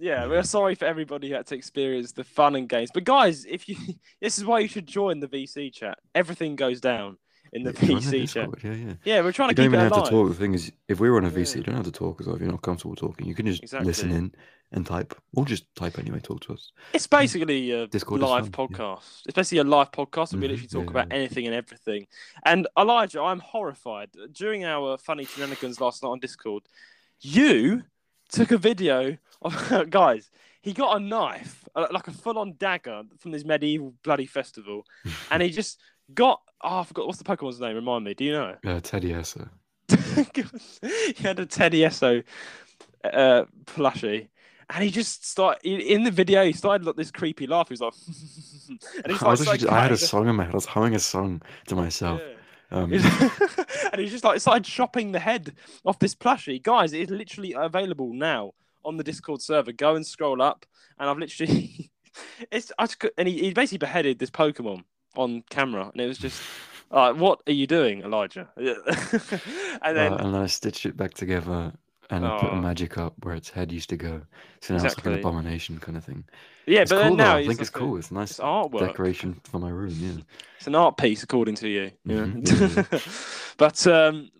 Yeah, 0.00 0.26
we're 0.26 0.44
sorry 0.44 0.76
for 0.76 0.84
everybody 0.84 1.28
who 1.28 1.34
had 1.34 1.46
to 1.48 1.56
experience 1.56 2.12
the 2.12 2.22
fun 2.22 2.54
and 2.54 2.68
games. 2.68 2.90
But 2.94 3.02
guys, 3.04 3.44
if 3.44 3.68
you 3.68 3.76
this 4.20 4.38
is 4.38 4.44
why 4.44 4.60
you 4.60 4.68
should 4.68 4.86
join 4.86 5.20
the 5.20 5.26
VC 5.26 5.72
chat. 5.72 5.98
Everything 6.14 6.54
goes 6.54 6.80
down 6.80 7.18
in 7.52 7.62
the 7.62 7.70
yeah, 7.80 7.88
PC 7.88 8.32
chat. 8.32 8.48
Yeah, 8.62 8.72
yeah. 8.72 8.92
Yeah, 9.04 9.20
we're 9.22 9.32
trying 9.32 9.50
you 9.50 9.54
to 9.56 9.62
keep 9.62 9.72
it 9.72 9.76
alive. 9.76 9.90
don't 9.90 9.98
even 9.98 9.98
have 9.98 10.04
to 10.04 10.10
talk. 10.10 10.28
The 10.28 10.34
thing 10.34 10.54
is, 10.54 10.72
if 10.88 11.00
we 11.00 11.10
were 11.10 11.16
on 11.16 11.24
a 11.24 11.30
VC, 11.30 11.56
you 11.56 11.62
don't 11.62 11.76
have 11.76 11.84
to 11.84 11.92
talk 11.92 12.20
as 12.20 12.26
well 12.26 12.36
if 12.36 12.42
you're 12.42 12.50
not 12.50 12.62
comfortable 12.62 12.96
talking. 12.96 13.26
You 13.26 13.34
can 13.34 13.46
just 13.46 13.62
Exactly. 13.62 13.86
listen 13.86 14.10
in 14.10 14.34
and 14.72 14.84
type, 14.84 15.14
or 15.34 15.44
just 15.44 15.64
type 15.74 15.98
anyway. 15.98 16.20
Talk 16.20 16.40
to 16.42 16.52
us. 16.52 16.72
It's 16.92 17.06
basically 17.06 17.70
a 17.70 17.86
Discord 17.88 18.20
live 18.20 18.50
podcast. 18.50 19.22
It's 19.26 19.34
basically 19.34 19.58
a 19.58 19.64
live 19.64 19.90
podcast 19.92 20.32
where 20.32 20.42
we 20.42 20.48
literally 20.48 20.68
talk 20.68 20.84
yeah, 20.84 20.90
about 20.90 21.12
anything 21.12 21.46
and 21.46 21.54
everything. 21.54 22.06
And 22.44 22.66
Elijah, 22.78 23.22
I'm 23.22 23.40
horrified. 23.40 24.10
During 24.32 24.64
our 24.64 24.98
funny 24.98 25.24
shenanigans 25.24 25.80
last 25.80 26.02
night 26.02 26.10
on 26.10 26.20
Discord, 26.20 26.64
you 27.20 27.82
took 28.30 28.50
a 28.50 28.58
video 28.58 29.16
of 29.42 29.86
guys. 29.90 30.30
He 30.60 30.72
got 30.72 30.96
a 30.96 31.00
knife, 31.00 31.66
uh, 31.74 31.86
like 31.90 32.08
a 32.08 32.12
full-on 32.12 32.54
dagger 32.58 33.02
from 33.18 33.30
this 33.30 33.44
medieval 33.44 33.94
bloody 34.02 34.26
festival, 34.26 34.84
and 35.30 35.42
he 35.42 35.50
just 35.60 35.80
got. 36.14 36.40
Oh, 36.62 36.80
I 36.80 36.84
forgot 36.84 37.06
what's 37.06 37.18
the 37.18 37.24
Pokemon's 37.24 37.60
name. 37.60 37.76
Remind 37.76 38.04
me. 38.04 38.14
Do 38.14 38.24
you 38.24 38.32
know? 38.32 38.56
Uh, 38.64 38.80
Teddiursa. 38.80 39.48
he 39.88 41.22
had 41.22 41.38
a 41.38 41.46
Teddiursa 41.46 42.24
uh, 43.04 43.44
plushie, 43.64 44.28
and 44.70 44.84
he 44.84 44.90
just 44.90 45.26
started 45.26 45.64
in 45.64 46.04
the 46.04 46.10
video. 46.10 46.44
He 46.44 46.52
started 46.52 46.86
like 46.86 46.96
this 46.96 47.10
creepy 47.10 47.46
laugh. 47.46 47.68
He 47.68 47.72
was 47.74 47.80
like, 47.80 47.94
and 49.02 49.12
he's 49.12 49.22
I, 49.22 49.28
was 49.28 49.46
like, 49.46 49.54
actually, 49.54 49.70
I 49.70 49.82
had 49.82 49.92
a 49.92 49.96
song 49.96 50.28
in 50.28 50.36
my 50.36 50.44
head. 50.44 50.52
I 50.52 50.56
was 50.56 50.66
humming 50.66 50.94
a 50.94 50.98
song 50.98 51.40
to 51.68 51.76
myself. 51.76 52.20
Um, 52.70 52.92
and 52.92 54.00
he's 54.00 54.10
just 54.10 54.24
like 54.24 54.40
started 54.40 54.64
chopping 54.64 55.12
the 55.12 55.18
head 55.18 55.54
off 55.86 55.98
this 55.98 56.14
plushie. 56.14 56.62
Guys, 56.62 56.92
it 56.92 57.00
is 57.00 57.10
literally 57.10 57.54
available 57.56 58.12
now 58.12 58.52
on 58.84 58.98
the 58.98 59.04
Discord 59.04 59.40
server. 59.40 59.72
Go 59.72 59.94
and 59.96 60.06
scroll 60.06 60.42
up, 60.42 60.66
and 60.98 61.08
I've 61.08 61.18
literally 61.18 61.90
it's 62.50 62.72
I 62.78 62.86
just, 62.86 63.04
and 63.16 63.28
he, 63.28 63.38
he 63.38 63.54
basically 63.54 63.78
beheaded 63.78 64.18
this 64.18 64.30
Pokemon 64.30 64.84
on 65.18 65.42
camera, 65.50 65.90
and 65.92 66.00
it 66.00 66.06
was 66.06 66.18
just. 66.18 66.40
Uh, 66.90 67.12
what 67.12 67.38
are 67.46 67.52
you 67.52 67.66
doing, 67.66 68.00
Elijah? 68.00 68.48
and 68.56 69.94
then 69.94 70.12
and 70.14 70.34
then 70.34 70.40
I 70.42 70.46
stitched 70.46 70.86
it 70.86 70.96
back 70.96 71.12
together 71.12 71.70
and 72.08 72.24
I 72.26 72.38
put 72.38 72.48
a 72.48 72.52
Oh. 72.52 72.60
magic 72.62 72.96
up 72.96 73.12
where 73.22 73.34
its 73.34 73.50
head 73.50 73.70
used 73.70 73.90
to 73.90 73.98
go. 73.98 74.22
So 74.62 74.74
now 74.74 74.82
it's 74.82 74.96
like 74.96 75.04
an 75.04 75.12
abomination 75.18 75.78
kind 75.80 75.98
of 75.98 76.04
thing. 76.04 76.24
yeah, 76.66 76.80
It's 76.80 76.90
but 76.90 77.02
cool 77.02 77.04
then 77.10 77.16
now 77.18 77.36
I 77.36 77.46
think 77.46 77.60
it's 77.60 77.70
like 77.74 77.76
a- 77.76 77.78
cool. 77.86 77.96
It's 77.98 78.10
a 78.10 78.14
nice 78.14 78.30
It's 78.30 78.40
artwork. 78.40 78.80
decoration 78.80 79.38
for 79.44 79.58
my 79.58 79.68
room. 79.68 79.94
Yeah. 79.98 80.22
It's 80.56 80.66
an 80.66 80.74
art 80.74 80.96
piece, 80.96 81.22
according 81.22 81.56
to 81.56 81.68
you. 81.68 81.90
know? 82.06 82.24
Mhm, 82.24 83.54
but 83.58 83.86
um, 83.86 84.30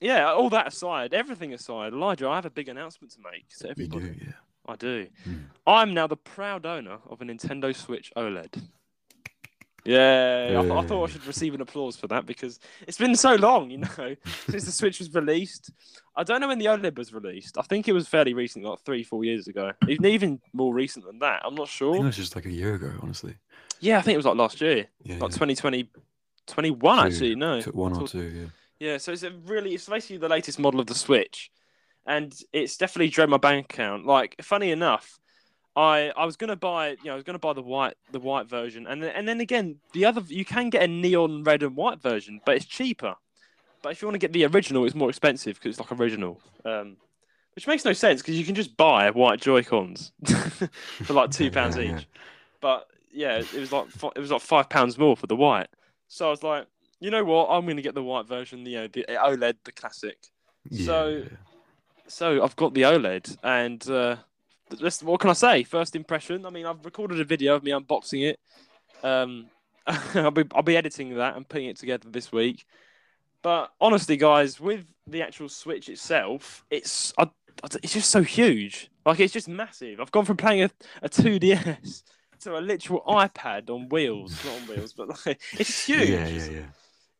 yeah, 0.00 0.32
all 0.32 0.48
that 0.48 0.68
aside, 0.68 1.12
everything 1.12 1.52
aside, 1.52 1.92
Elijah, 1.92 2.28
I 2.28 2.36
have 2.36 2.46
a 2.46 2.50
big 2.50 2.70
announcement 2.70 3.12
to 3.12 3.18
make 3.30 3.46
to 3.58 3.64
You 3.66 3.70
everybody. 3.72 4.04
do, 4.08 4.14
yeah. 4.24 4.32
I 4.66 4.76
do. 4.76 5.06
Mm. 5.28 5.42
I'm 5.66 5.92
now 5.92 6.06
the 6.06 6.16
proud 6.16 6.64
owner 6.64 6.96
of 7.10 7.20
a 7.20 7.24
Nintendo 7.26 7.76
Switch 7.76 8.10
OLED. 8.16 8.62
Yeah. 9.84 10.56
I, 10.58 10.62
th- 10.62 10.72
I, 10.72 10.82
thought 10.82 11.08
I 11.08 11.12
should 11.12 11.26
receive 11.26 11.54
an 11.54 11.60
applause 11.60 11.96
for 11.96 12.06
that 12.08 12.26
because 12.26 12.58
it's 12.86 12.98
been 12.98 13.16
so 13.16 13.34
long, 13.34 13.70
you 13.70 13.78
know, 13.98 14.16
since 14.48 14.64
the 14.64 14.72
Switch 14.72 14.98
was 14.98 15.12
released. 15.14 15.70
I 16.16 16.22
don't 16.22 16.40
know 16.40 16.48
when 16.48 16.58
the 16.58 16.66
OLED 16.66 16.98
was 16.98 17.12
released. 17.12 17.56
I 17.56 17.62
think 17.62 17.88
it 17.88 17.92
was 17.92 18.08
fairly 18.08 18.34
recent, 18.34 18.64
like 18.64 18.80
three, 18.80 19.02
four 19.02 19.24
years 19.24 19.48
ago. 19.48 19.72
Even 19.88 20.06
even 20.06 20.40
more 20.52 20.74
recent 20.74 21.06
than 21.06 21.18
that. 21.20 21.42
I'm 21.44 21.54
not 21.54 21.68
sure. 21.68 21.90
I 21.90 21.94
think 21.94 22.04
it 22.04 22.06
was 22.06 22.16
just 22.16 22.36
like 22.36 22.46
a 22.46 22.52
year 22.52 22.74
ago, 22.74 22.92
honestly. 23.00 23.36
Yeah, 23.80 23.98
I 23.98 24.02
think 24.02 24.14
it 24.14 24.18
was 24.18 24.26
like 24.26 24.36
last 24.36 24.60
year, 24.60 24.86
yeah, 25.02 25.14
like 25.14 25.30
yeah. 25.30 25.46
2020, 25.46 25.90
21 26.46 26.96
two, 26.96 27.02
actually. 27.02 27.34
No, 27.34 27.60
one 27.72 27.96
or 27.96 28.06
two. 28.06 28.22
Yeah. 28.22 28.46
Yeah, 28.80 28.96
so 28.96 29.12
it's 29.12 29.22
a 29.22 29.30
really, 29.44 29.74
it's 29.74 29.86
basically 29.86 30.16
the 30.16 30.28
latest 30.28 30.58
model 30.58 30.80
of 30.80 30.86
the 30.86 30.94
Switch, 30.94 31.50
and 32.06 32.34
it's 32.52 32.78
definitely 32.78 33.08
drained 33.08 33.30
my 33.30 33.36
bank 33.36 33.66
account. 33.72 34.06
Like, 34.06 34.36
funny 34.42 34.70
enough, 34.70 35.20
I 35.76 36.12
I 36.16 36.24
was 36.24 36.36
gonna 36.36 36.56
buy 36.56 36.90
you 36.90 36.96
know 37.04 37.12
I 37.12 37.14
was 37.14 37.24
gonna 37.24 37.38
buy 37.38 37.52
the 37.52 37.62
white 37.62 37.94
the 38.10 38.18
white 38.18 38.48
version 38.48 38.86
and 38.86 39.02
then, 39.02 39.12
and 39.14 39.28
then 39.28 39.40
again 39.40 39.76
the 39.92 40.04
other 40.04 40.22
you 40.26 40.44
can 40.44 40.68
get 40.68 40.82
a 40.82 40.88
neon 40.88 41.44
red 41.44 41.62
and 41.62 41.76
white 41.76 42.00
version 42.00 42.40
but 42.44 42.56
it's 42.56 42.66
cheaper. 42.66 43.14
But 43.82 43.92
if 43.92 44.02
you 44.02 44.08
want 44.08 44.16
to 44.16 44.18
get 44.18 44.32
the 44.32 44.44
original, 44.44 44.84
it's 44.84 44.94
more 44.94 45.08
expensive 45.08 45.56
because 45.56 45.78
it's 45.78 45.80
like 45.80 45.98
original, 45.98 46.38
um, 46.66 46.96
which 47.54 47.66
makes 47.66 47.82
no 47.84 47.94
sense 47.94 48.20
because 48.20 48.38
you 48.38 48.44
can 48.44 48.54
just 48.54 48.76
buy 48.76 49.10
white 49.10 49.40
Joy 49.40 49.62
Cons 49.62 50.12
for 51.02 51.14
like 51.14 51.30
two 51.30 51.50
pounds 51.50 51.78
each. 51.78 52.06
But 52.60 52.88
yeah, 53.10 53.38
it 53.38 53.54
was 53.54 53.72
like 53.72 53.86
it 54.14 54.18
was 54.18 54.30
like 54.30 54.42
five 54.42 54.68
pounds 54.68 54.98
more 54.98 55.16
for 55.16 55.26
the 55.26 55.36
white. 55.36 55.68
So 56.08 56.26
I 56.26 56.30
was 56.30 56.42
like, 56.42 56.66
you 56.98 57.10
know 57.10 57.24
what, 57.24 57.46
I'm 57.48 57.66
gonna 57.66 57.80
get 57.80 57.94
the 57.94 58.02
white 58.02 58.26
version, 58.26 58.64
the, 58.64 58.70
you 58.70 58.78
know, 58.80 58.88
the 58.88 59.06
OLED, 59.08 59.54
the 59.64 59.72
classic. 59.72 60.18
Yeah. 60.68 60.84
So 60.84 61.24
so 62.06 62.44
I've 62.44 62.56
got 62.56 62.74
the 62.74 62.82
OLED 62.82 63.38
and. 63.42 63.88
Uh, 63.88 64.16
what 65.02 65.20
can 65.20 65.30
I 65.30 65.34
say? 65.34 65.62
First 65.62 65.96
impression. 65.96 66.46
I 66.46 66.50
mean, 66.50 66.66
I've 66.66 66.84
recorded 66.84 67.20
a 67.20 67.24
video 67.24 67.54
of 67.54 67.62
me 67.62 67.72
unboxing 67.72 68.30
it. 68.30 68.40
Um, 69.02 69.46
I'll 69.86 70.30
be 70.30 70.44
I'll 70.54 70.62
be 70.62 70.76
editing 70.76 71.14
that 71.16 71.36
and 71.36 71.48
putting 71.48 71.68
it 71.68 71.76
together 71.76 72.08
this 72.08 72.30
week. 72.32 72.64
But 73.42 73.72
honestly, 73.80 74.16
guys, 74.16 74.60
with 74.60 74.84
the 75.06 75.22
actual 75.22 75.48
Switch 75.48 75.88
itself, 75.88 76.64
it's 76.70 77.12
I, 77.18 77.30
it's 77.82 77.94
just 77.94 78.10
so 78.10 78.22
huge. 78.22 78.90
Like 79.04 79.20
it's 79.20 79.32
just 79.32 79.48
massive. 79.48 80.00
I've 80.00 80.12
gone 80.12 80.24
from 80.24 80.36
playing 80.36 80.64
a, 80.64 80.70
a 81.02 81.08
2DS 81.08 82.02
to 82.40 82.58
a 82.58 82.60
literal 82.60 83.02
iPad 83.06 83.70
on 83.70 83.88
wheels, 83.88 84.44
not 84.44 84.60
on 84.60 84.68
wheels, 84.68 84.92
but 84.92 85.08
like 85.08 85.40
it's 85.58 85.84
huge. 85.86 86.08
Yeah, 86.10 86.26
yeah, 86.28 86.50
yeah. 86.50 86.66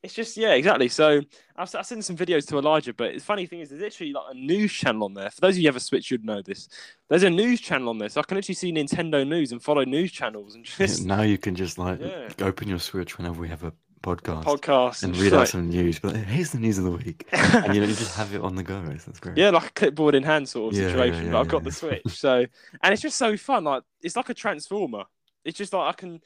It's 0.02 0.14
just 0.14 0.36
yeah, 0.36 0.52
exactly. 0.52 0.88
So 0.88 1.20
I've, 1.56 1.74
I've 1.74 1.86
sent 1.86 2.04
some 2.04 2.16
videos 2.16 2.46
to 2.48 2.58
Elijah, 2.58 2.94
but 2.94 3.14
the 3.14 3.20
funny 3.20 3.44
thing 3.44 3.60
is, 3.60 3.68
there's 3.68 3.82
literally 3.82 4.12
like 4.12 4.24
a 4.30 4.34
news 4.34 4.72
channel 4.72 5.04
on 5.04 5.14
there. 5.14 5.30
For 5.30 5.42
those 5.42 5.54
of 5.54 5.58
you 5.58 5.64
who 5.64 5.68
have 5.68 5.76
a 5.76 5.80
Switch, 5.80 6.10
you'd 6.10 6.24
know 6.24 6.40
this. 6.40 6.68
There's 7.08 7.22
a 7.22 7.30
news 7.30 7.60
channel 7.60 7.90
on 7.90 7.98
there, 7.98 8.08
so 8.08 8.20
I 8.20 8.24
can 8.24 8.38
actually 8.38 8.54
see 8.54 8.72
Nintendo 8.72 9.28
news 9.28 9.52
and 9.52 9.62
follow 9.62 9.84
news 9.84 10.10
channels 10.10 10.54
and 10.54 10.64
just. 10.78 11.02
Yeah, 11.02 11.16
now 11.16 11.22
you 11.22 11.36
can 11.36 11.54
just 11.54 11.76
like 11.76 12.00
yeah. 12.00 12.28
open 12.40 12.68
your 12.68 12.78
Switch 12.78 13.18
whenever 13.18 13.40
we 13.40 13.48
have 13.48 13.62
a 13.62 13.72
podcast, 14.02 14.44
podcast 14.44 15.02
and, 15.02 15.14
and 15.14 15.22
read 15.22 15.32
out 15.32 15.40
like... 15.40 15.48
some 15.48 15.68
news. 15.68 15.98
But 15.98 16.16
here's 16.16 16.50
the 16.50 16.58
news 16.58 16.78
of 16.78 16.84
the 16.84 16.92
week, 16.92 17.28
and 17.32 17.74
you 17.74 17.80
know 17.80 17.86
you 17.86 17.94
just 17.94 18.16
have 18.16 18.34
it 18.34 18.40
on 18.40 18.54
the 18.54 18.62
go. 18.62 18.80
That's 18.80 19.20
great. 19.20 19.36
Yeah, 19.36 19.50
like 19.50 19.66
a 19.66 19.72
clipboard 19.72 20.14
in 20.14 20.22
hand 20.22 20.48
sort 20.48 20.72
of 20.72 20.80
yeah, 20.80 20.88
situation. 20.88 21.30
But 21.30 21.40
I've 21.40 21.48
got 21.48 21.64
the 21.64 21.72
Switch, 21.72 22.02
so 22.06 22.46
and 22.82 22.92
it's 22.92 23.02
just 23.02 23.16
so 23.16 23.36
fun. 23.36 23.64
Like 23.64 23.82
it's 24.02 24.16
like 24.16 24.28
a 24.28 24.34
transformer. 24.34 25.04
It's 25.44 25.56
just 25.56 25.72
like 25.72 25.94
I 25.94 25.96
can 25.96 26.20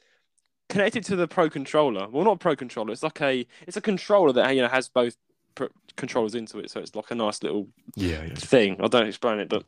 connected 0.69 1.05
to 1.05 1.17
the 1.17 1.29
Pro 1.29 1.51
controller. 1.51 2.09
Well, 2.09 2.25
not 2.25 2.41
Pro 2.41 2.57
controller. 2.57 2.93
It's 2.93 3.03
like 3.03 3.21
a 3.21 3.47
it's 3.67 3.77
a 3.77 3.81
controller 3.81 4.33
that 4.33 4.55
you 4.55 4.63
know 4.63 4.69
has 4.69 4.89
both 4.89 5.17
pro- 5.55 5.69
controllers 5.97 6.35
into 6.35 6.59
it, 6.59 6.71
so 6.71 6.81
it's 6.81 6.95
like 6.95 7.11
a 7.11 7.15
nice 7.15 7.43
little 7.43 7.69
yeah, 7.97 8.25
yeah. 8.25 8.35
thing. 8.35 8.81
I 8.81 8.89
don't 8.89 9.07
explain 9.07 9.41
it, 9.41 9.49
but 9.49 9.65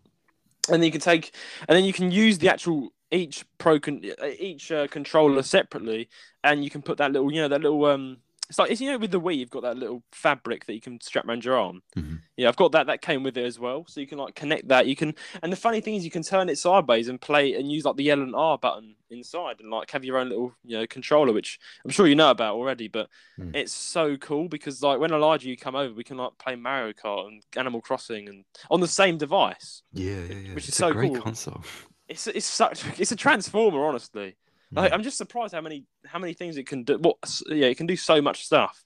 and 0.68 0.74
then 0.74 0.84
you 0.84 0.92
can 0.92 1.00
take 1.00 1.34
and 1.68 1.76
then 1.76 1.84
you 1.84 1.92
can 1.92 2.10
use 2.10 2.38
the 2.38 2.48
actual 2.48 2.92
each 3.10 3.44
pro 3.58 3.78
con- 3.78 4.02
each 4.38 4.72
uh, 4.72 4.86
controller 4.88 5.42
separately, 5.42 6.08
and 6.42 6.64
you 6.64 6.70
can 6.70 6.82
put 6.82 6.98
that 6.98 7.12
little 7.12 7.32
you 7.32 7.40
know 7.40 7.48
that 7.48 7.62
little 7.62 7.84
um 7.84 8.18
it's 8.48 8.58
like 8.58 8.78
you 8.78 8.90
know 8.90 8.98
with 8.98 9.10
the 9.10 9.20
Wii 9.20 9.38
you've 9.38 9.50
got 9.50 9.62
that 9.62 9.76
little 9.76 10.02
fabric 10.12 10.66
that 10.66 10.74
you 10.74 10.80
can 10.80 11.00
strap 11.00 11.26
around 11.26 11.44
your 11.44 11.58
arm. 11.58 11.82
Mm-hmm. 11.96 12.16
Yeah, 12.36 12.48
I've 12.48 12.56
got 12.56 12.72
that. 12.72 12.86
That 12.86 13.02
came 13.02 13.22
with 13.22 13.36
it 13.36 13.44
as 13.44 13.58
well, 13.58 13.84
so 13.88 14.00
you 14.00 14.06
can 14.06 14.18
like 14.18 14.34
connect 14.34 14.68
that. 14.68 14.86
You 14.86 14.96
can, 14.96 15.14
and 15.42 15.52
the 15.52 15.56
funny 15.56 15.80
thing 15.80 15.94
is 15.94 16.04
you 16.04 16.10
can 16.10 16.22
turn 16.22 16.48
it 16.48 16.58
sideways 16.58 17.08
and 17.08 17.20
play 17.20 17.54
and 17.54 17.70
use 17.70 17.84
like 17.84 17.96
the 17.96 18.10
L 18.10 18.20
and 18.20 18.34
R 18.34 18.58
button 18.58 18.94
inside 19.10 19.60
and 19.60 19.70
like 19.70 19.90
have 19.90 20.04
your 20.04 20.18
own 20.18 20.28
little 20.28 20.52
you 20.64 20.78
know 20.78 20.86
controller, 20.86 21.32
which 21.32 21.58
I'm 21.84 21.90
sure 21.90 22.06
you 22.06 22.14
know 22.14 22.30
about 22.30 22.54
already. 22.54 22.88
But 22.88 23.08
mm. 23.38 23.54
it's 23.54 23.72
so 23.72 24.16
cool 24.16 24.48
because 24.48 24.82
like 24.82 25.00
when 25.00 25.12
Elijah 25.12 25.48
you 25.48 25.56
come 25.56 25.74
over, 25.74 25.94
we 25.94 26.04
can 26.04 26.16
like 26.16 26.38
play 26.38 26.54
Mario 26.54 26.92
Kart 26.92 27.26
and 27.28 27.42
Animal 27.56 27.80
Crossing 27.80 28.28
and 28.28 28.44
on 28.70 28.80
the 28.80 28.88
same 28.88 29.18
device. 29.18 29.82
Yeah, 29.92 30.22
yeah, 30.28 30.34
yeah. 30.34 30.54
Which 30.54 30.68
it's 30.68 30.68
is 30.68 30.74
so 30.76 30.92
great 30.92 31.12
cool. 31.12 31.22
console. 31.22 31.64
It's 32.08 32.26
it's 32.26 32.46
such 32.46 32.84
it's 33.00 33.12
a 33.12 33.16
transformer, 33.16 33.84
honestly. 33.84 34.36
Like, 34.76 34.92
I'm 34.92 35.02
just 35.02 35.16
surprised 35.16 35.54
how 35.54 35.62
many 35.62 35.85
how 36.04 36.18
many 36.18 36.35
things 36.35 36.59
it 36.59 36.66
can 36.66 36.85
do. 36.85 36.99
What 36.99 37.16
yeah, 37.49 37.66
it 37.66 37.78
can 37.78 37.87
do 37.87 37.97
so 37.97 38.21
much 38.21 38.45
stuff, 38.45 38.85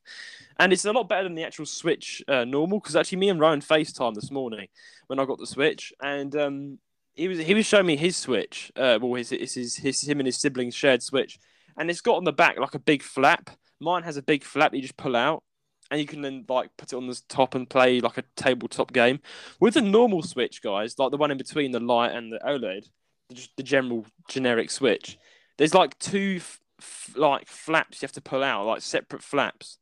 and 0.59 0.73
it's 0.73 0.85
a 0.85 0.93
lot 0.93 1.09
better 1.09 1.25
than 1.25 1.35
the 1.35 1.45
actual 1.45 1.67
Switch 1.67 2.23
uh, 2.29 2.45
normal. 2.45 2.79
Because 2.79 2.95
actually, 2.95 3.19
me 3.19 3.29
and 3.29 3.41
Ryan 3.41 3.61
Facetime 3.61 4.15
this 4.15 4.31
morning 4.31 4.69
when 5.09 5.19
I 5.19 5.25
got 5.25 5.39
the 5.39 5.47
Switch, 5.47 5.93
and 6.01 6.35
um, 6.37 6.79
he 7.15 7.27
was 7.27 7.41
he 7.41 7.55
was 7.55 7.67
showing 7.67 7.87
me 7.87 7.97
his 7.97 8.17
Switch. 8.17 8.71
Uh, 8.77 9.01
well, 9.03 9.15
his, 9.15 9.31
his 9.31 9.55
his 9.55 9.77
his 9.77 10.03
him 10.03 10.21
and 10.21 10.27
his 10.27 10.39
siblings 10.39 10.77
shared 10.77 11.03
Switch, 11.03 11.41
and 11.77 11.91
it's 11.91 12.01
got 12.01 12.17
on 12.17 12.25
the 12.25 12.33
back 12.33 12.59
like 12.59 12.77
a 12.77 12.79
big 12.79 13.03
flap. 13.03 13.51
Mine 13.81 14.05
has 14.05 14.17
a 14.17 14.23
big 14.23 14.45
flap 14.45 14.71
that 14.71 14.77
you 14.77 14.83
just 14.83 14.97
pull 14.97 15.17
out, 15.17 15.43
and 15.91 16.01
you 16.01 16.07
can 16.07 16.21
then 16.21 16.45
like 16.49 16.71
put 16.77 16.93
it 16.93 16.97
on 16.97 17.09
the 17.09 17.21
top 17.29 17.57
and 17.57 17.69
play 17.69 17.99
like 17.99 18.17
a 18.17 18.25
tabletop 18.37 18.93
game. 18.93 19.19
With 19.59 19.75
the 19.75 19.83
normal 19.83 20.23
Switch, 20.23 20.63
guys, 20.63 21.01
like 21.01 21.11
the 21.11 21.17
one 21.17 21.33
in 21.33 21.39
between 21.39 21.73
the 21.73 21.81
light 21.81 22.13
and 22.13 22.31
the 22.33 22.39
OLED, 22.47 22.89
the, 23.29 23.49
the 23.57 23.65
general 23.65 24.07
generic 24.29 24.71
Switch 24.71 25.19
there's 25.61 25.75
like 25.75 25.99
two 25.99 26.37
f- 26.39 26.59
f- 26.81 27.13
like 27.17 27.47
flaps 27.47 28.01
you 28.01 28.07
have 28.07 28.13
to 28.13 28.23
pull 28.23 28.43
out, 28.43 28.65
like 28.65 28.81
separate 28.81 29.23
flaps, 29.23 29.77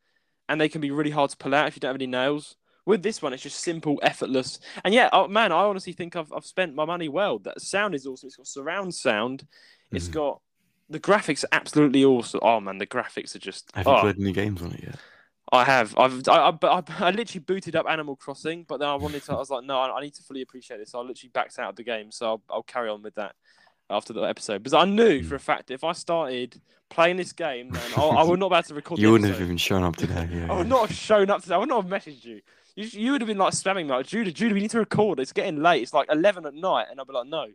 and 0.48 0.60
they 0.60 0.68
can 0.68 0.80
be 0.80 0.90
really 0.90 1.12
hard 1.12 1.30
to 1.30 1.36
pull 1.36 1.54
out 1.54 1.68
if 1.68 1.76
you 1.76 1.80
don't 1.80 1.90
have 1.90 1.96
any 1.96 2.08
nails. 2.08 2.56
With 2.84 3.04
this 3.04 3.22
one, 3.22 3.32
it's 3.32 3.44
just 3.44 3.60
simple, 3.60 4.00
effortless, 4.02 4.58
and 4.84 4.92
yeah, 4.92 5.08
oh, 5.12 5.28
man, 5.28 5.52
I 5.52 5.62
honestly 5.62 5.92
think 5.92 6.16
I've 6.16 6.32
I've 6.32 6.44
spent 6.44 6.74
my 6.74 6.84
money 6.84 7.08
well. 7.08 7.38
That 7.38 7.60
sound 7.60 7.94
is 7.94 8.08
awesome. 8.08 8.26
It's 8.26 8.34
got 8.34 8.48
surround 8.48 8.92
sound. 8.92 9.42
Mm-hmm. 9.42 9.96
It's 9.96 10.08
got 10.08 10.40
the 10.90 10.98
graphics 10.98 11.44
are 11.44 11.48
absolutely 11.52 12.04
awesome. 12.04 12.40
Oh 12.42 12.58
man, 12.58 12.78
the 12.78 12.86
graphics 12.86 13.36
are 13.36 13.38
just. 13.38 13.70
Have 13.74 13.86
oh. 13.86 13.94
you 13.94 14.00
played 14.00 14.18
any 14.18 14.32
games 14.32 14.60
on 14.62 14.72
it 14.72 14.82
yet? 14.82 14.96
I 15.52 15.62
have. 15.62 15.96
I've. 15.96 16.26
I, 16.28 16.32
I, 16.32 16.66
I, 16.66 16.82
I, 16.98 17.10
literally 17.12 17.44
booted 17.46 17.76
up 17.76 17.86
Animal 17.88 18.16
Crossing, 18.16 18.64
but 18.66 18.78
then 18.78 18.88
I 18.88 18.96
wanted 18.96 19.22
to. 19.24 19.32
I 19.34 19.36
was 19.36 19.50
like, 19.50 19.64
no, 19.64 19.78
I, 19.78 19.96
I 19.96 20.00
need 20.00 20.14
to 20.14 20.24
fully 20.24 20.42
appreciate 20.42 20.78
this. 20.78 20.90
So 20.90 20.98
I 20.98 21.02
literally 21.02 21.30
backed 21.32 21.56
out 21.60 21.70
of 21.70 21.76
the 21.76 21.84
game. 21.84 22.10
So 22.10 22.26
I'll, 22.26 22.42
I'll 22.50 22.62
carry 22.64 22.88
on 22.88 23.02
with 23.02 23.14
that 23.14 23.36
after 23.90 24.12
the 24.12 24.22
episode 24.22 24.62
because 24.62 24.74
I 24.74 24.84
knew 24.84 25.20
hmm. 25.20 25.26
for 25.26 25.34
a 25.34 25.40
fact 25.40 25.70
if 25.70 25.84
I 25.84 25.92
started 25.92 26.60
playing 26.90 27.16
this 27.16 27.32
game, 27.32 27.70
then 27.70 27.82
I, 27.96 28.02
I 28.02 28.22
would 28.22 28.40
not 28.40 28.50
be 28.50 28.54
able 28.56 28.62
to 28.64 28.74
record. 28.74 28.98
you 28.98 29.12
wouldn't 29.12 29.30
have 29.30 29.40
even 29.40 29.56
shown 29.56 29.82
up 29.82 29.96
today. 29.96 30.28
Yeah, 30.32 30.52
I 30.52 30.56
would 30.56 30.68
not 30.68 30.88
have 30.88 30.96
shown 30.96 31.30
up 31.30 31.42
today. 31.42 31.54
I 31.54 31.58
would 31.58 31.68
not 31.68 31.82
have 31.82 31.90
messaged 31.90 32.24
you. 32.24 32.40
You, 32.76 32.84
you 32.92 33.12
would 33.12 33.20
have 33.20 33.28
been 33.28 33.38
like 33.38 33.54
spamming 33.54 33.86
me 33.86 33.92
like 33.92 34.06
Judah, 34.06 34.30
Judah, 34.30 34.54
we 34.54 34.60
need 34.60 34.70
to 34.70 34.78
record. 34.78 35.20
It's 35.20 35.32
getting 35.32 35.62
late. 35.62 35.82
It's 35.82 35.94
like 35.94 36.08
eleven 36.10 36.46
at 36.46 36.54
night, 36.54 36.86
and 36.90 37.00
I'd 37.00 37.06
be 37.06 37.12
like, 37.12 37.26
no, 37.26 37.46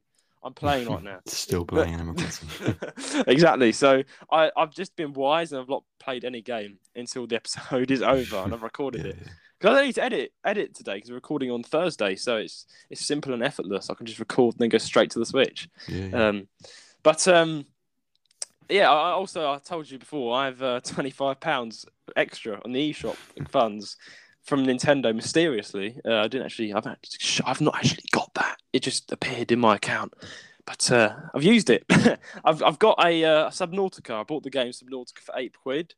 I'm 0.44 0.54
playing 0.54 0.90
right 0.90 1.04
now. 1.04 1.20
Still 1.26 1.66
playing 1.66 1.94
Animal 1.94 2.16
Crossing. 2.16 3.24
exactly. 3.28 3.72
So 3.72 4.04
I, 4.30 4.52
I've 4.58 4.72
just 4.72 4.96
been 4.96 5.14
wise 5.14 5.52
and 5.54 5.62
I've 5.62 5.70
not 5.70 5.84
played 6.00 6.26
any 6.26 6.42
game 6.42 6.80
until 6.96 7.26
the 7.26 7.38
episode 7.38 7.92
is 7.92 8.02
over 8.02 8.38
and 8.38 8.54
I've 8.54 8.64
recorded 8.64 9.06
yeah, 9.06 9.12
it. 9.12 9.18
Because 9.64 9.76
I 9.76 9.80
don't 9.80 9.86
need 9.86 9.96
to 9.96 10.04
edit 10.04 10.34
edit 10.44 10.76
today 10.76 10.96
because 10.96 11.10
we're 11.10 11.16
recording 11.16 11.50
on 11.50 11.64
Thursday, 11.64 12.18
so 12.18 12.36
it's 12.36 12.66
it's 12.90 13.06
simple 13.06 13.34
and 13.34 13.42
effortless. 13.42 13.90
I 13.90 13.94
can 13.94 14.06
just 14.06 14.20
record 14.20 14.56
and 14.56 14.60
then 14.60 14.68
go 14.68 14.78
straight 14.78 15.10
to 15.12 15.20
the 15.20 15.26
Switch. 15.26 15.70
Yeah, 15.88 16.06
yeah. 16.08 16.28
Um, 16.28 16.48
but 17.02 17.26
um, 17.30 17.66
yeah. 18.68 18.92
I 18.92 19.12
also 19.12 19.50
I 19.50 19.60
told 19.60 19.90
you 19.90 19.98
before 19.98 20.36
I 20.36 20.46
have 20.48 20.62
uh, 20.62 20.82
twenty 20.82 21.12
five 21.12 21.40
pounds 21.40 21.86
extra 22.18 22.60
on 22.66 22.74
the 22.74 22.92
eShop 22.92 23.16
funds 23.48 23.96
from 24.42 24.66
Nintendo 24.66 25.16
mysteriously. 25.16 25.98
Uh, 26.04 26.18
I 26.18 26.28
didn't 26.28 26.44
actually. 26.44 26.74
I've 26.74 26.86
actually, 26.86 27.46
I've 27.46 27.62
not 27.62 27.78
actually 27.78 28.04
got 28.12 28.34
that. 28.34 28.58
It 28.74 28.82
just 28.82 29.14
appeared 29.14 29.54
in 29.54 29.60
my 29.60 29.78
account. 29.78 30.14
But 30.66 30.92
uh, 30.92 31.16
I've 31.34 31.44
used 31.44 31.70
it. 31.70 31.86
I've 32.44 32.62
I've 32.62 32.80
got 32.80 33.00
a 33.02 33.24
uh, 33.24 33.50
Subnautica. 33.50 34.14
I 34.20 34.24
bought 34.24 34.44
the 34.44 34.50
game 34.50 34.74
Subnautica 34.74 35.20
for 35.20 35.36
eight 35.38 35.56
quid. 35.58 35.96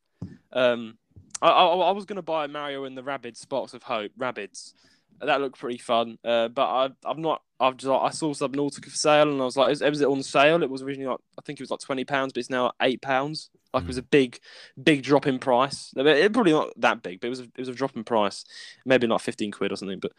Um, 0.54 1.00
I, 1.46 1.66
I, 1.66 1.76
I 1.90 1.92
was 1.92 2.06
going 2.06 2.18
to 2.18 2.22
buy 2.22 2.48
Mario 2.48 2.86
and 2.86 2.98
the 2.98 3.04
Rabbids 3.04 3.38
Sparks 3.38 3.74
of 3.74 3.84
Hope, 3.84 4.12
Rabbids. 4.18 4.74
That 5.22 5.40
looked 5.40 5.60
pretty 5.60 5.78
fun. 5.78 6.18
Uh, 6.24 6.50
but 6.50 6.66
I, 6.66 6.90
I've 7.06 7.18
not. 7.18 7.42
I've 7.58 7.78
just 7.78 7.90
I 7.90 8.10
saw 8.10 8.34
Subnautica 8.34 8.86
for 8.86 8.98
sale, 8.98 9.32
and 9.32 9.42
I 9.42 9.46
was 9.46 9.56
like, 9.56 9.72
"Is, 9.72 9.82
was 9.82 10.02
it 10.02 10.10
on 10.10 10.22
sale?" 10.24 10.62
It 10.62 10.70
was 10.70 10.82
originally 10.82 11.10
like 11.10 11.20
I 11.40 11.42
think 11.42 11.60
it 11.60 11.64
was 11.64 11.72
like 11.72 11.80
twenty 11.80 12.04
pounds, 12.04 12.34
but 12.34 12.42
it's 12.42 12.50
now 12.50 12.74
eight 12.82 13.02
pounds. 13.02 13.50
Like 13.74 13.84
mm. 13.84 13.86
it 13.86 13.88
was 13.88 13.98
a 13.98 14.04
big, 14.04 14.40
big 14.82 15.04
drop 15.04 15.26
in 15.26 15.40
price. 15.40 15.94
It 15.96 16.34
probably 16.34 16.52
not 16.52 16.74
that 16.78 17.02
big, 17.02 17.22
but 17.22 17.28
it 17.28 17.30
was 17.30 17.40
a, 17.40 17.44
it 17.44 17.60
was 17.60 17.70
a 17.70 17.74
drop 17.74 17.96
in 17.96 18.04
price. 18.04 18.44
Maybe 18.86 19.08
not 19.08 19.22
fifteen 19.22 19.52
quid 19.52 19.72
or 19.72 19.78
something. 19.78 20.00
But 20.00 20.12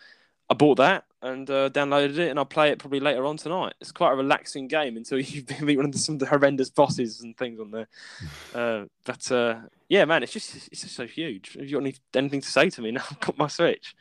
I 0.49 0.55
bought 0.55 0.77
that 0.77 1.05
and 1.23 1.51
uh, 1.51 1.71
downloaded 1.71 2.19
it, 2.19 2.29
and 2.31 2.39
I'll 2.39 2.45
play 2.45 2.71
it 2.71 2.79
probably 2.79 3.01
later 3.01 3.25
on 3.25 3.37
tonight. 3.37 3.75
It's 3.81 3.91
quite 3.91 4.13
a 4.13 4.17
relaxing 4.17 4.69
game 4.69 4.97
until 4.97 5.19
you 5.21 5.45
meet 5.61 5.77
one 5.77 5.87
of 5.87 5.93
the, 5.93 5.99
some 5.99 6.17
of 6.17 6.19
the 6.21 6.27
horrendous 6.27 6.71
bosses 6.71 7.21
and 7.21 7.37
things 7.37 7.61
on 7.61 7.71
there. 7.71 7.89
Uh, 8.55 8.87
but 9.05 9.31
uh, 9.31 9.57
yeah, 9.89 10.05
man, 10.07 10.23
it's 10.23 10.33
just 10.33 10.57
it's 10.73 10.81
just 10.83 10.95
so 10.95 11.07
huge. 11.07 11.53
Have 11.55 11.67
you 11.67 11.73
got 11.73 11.83
any, 11.83 11.95
anything 12.15 12.41
to 12.41 12.49
say 12.49 12.71
to 12.71 12.81
me 12.81 12.91
now? 12.93 13.05
I've 13.11 13.21
got 13.21 13.37
my 13.37 13.49
Switch. 13.49 13.95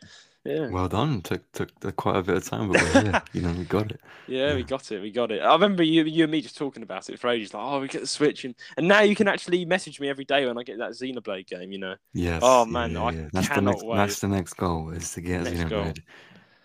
Yeah. 0.45 0.69
Well 0.69 0.87
done. 0.87 1.21
Took 1.23 1.51
took 1.51 1.95
quite 1.95 2.17
a 2.17 2.23
bit 2.23 2.37
of 2.37 2.45
time, 2.45 2.71
but 2.71 2.81
we're 2.81 3.21
you 3.33 3.41
know, 3.41 3.51
we 3.51 3.65
got 3.65 3.91
it. 3.91 3.99
Yeah, 4.27 4.49
yeah, 4.49 4.55
we 4.55 4.63
got 4.63 4.91
it. 4.91 5.01
We 5.01 5.11
got 5.11 5.31
it. 5.31 5.41
I 5.41 5.51
remember 5.53 5.83
you, 5.83 6.03
you 6.03 6.23
and 6.23 6.31
me 6.31 6.39
just 6.39 6.55
talking 6.55 6.83
about 6.83 7.09
it 7.09 7.19
for 7.19 7.27
ages. 7.29 7.53
Like, 7.53 7.63
oh, 7.63 7.81
we 7.81 7.87
get 7.87 8.01
the 8.01 8.07
Switch, 8.07 8.45
and, 8.45 8.55
and 8.77 8.87
now 8.87 9.01
you 9.01 9.15
can 9.15 9.27
actually 9.27 9.65
message 9.65 9.99
me 9.99 10.07
every 10.07 10.25
day 10.25 10.45
when 10.45 10.57
I 10.57 10.63
get 10.63 10.77
that 10.77 10.91
Xenoblade 10.91 11.47
game. 11.47 11.71
You 11.71 11.79
know. 11.79 11.95
Yes. 12.13 12.41
Oh 12.45 12.65
man, 12.65 12.91
yeah, 12.91 13.03
I 13.03 13.11
yeah. 13.11 13.27
That's 13.33 13.47
the 13.49 13.53
cannot 13.55 13.71
next. 13.71 13.83
wait. 13.83 13.97
That's 13.97 14.19
the 14.19 14.27
next 14.27 14.53
goal 14.53 14.91
is 14.91 15.11
to 15.13 15.21
get 15.21 15.43
Next 15.43 15.69
goal. 15.69 15.93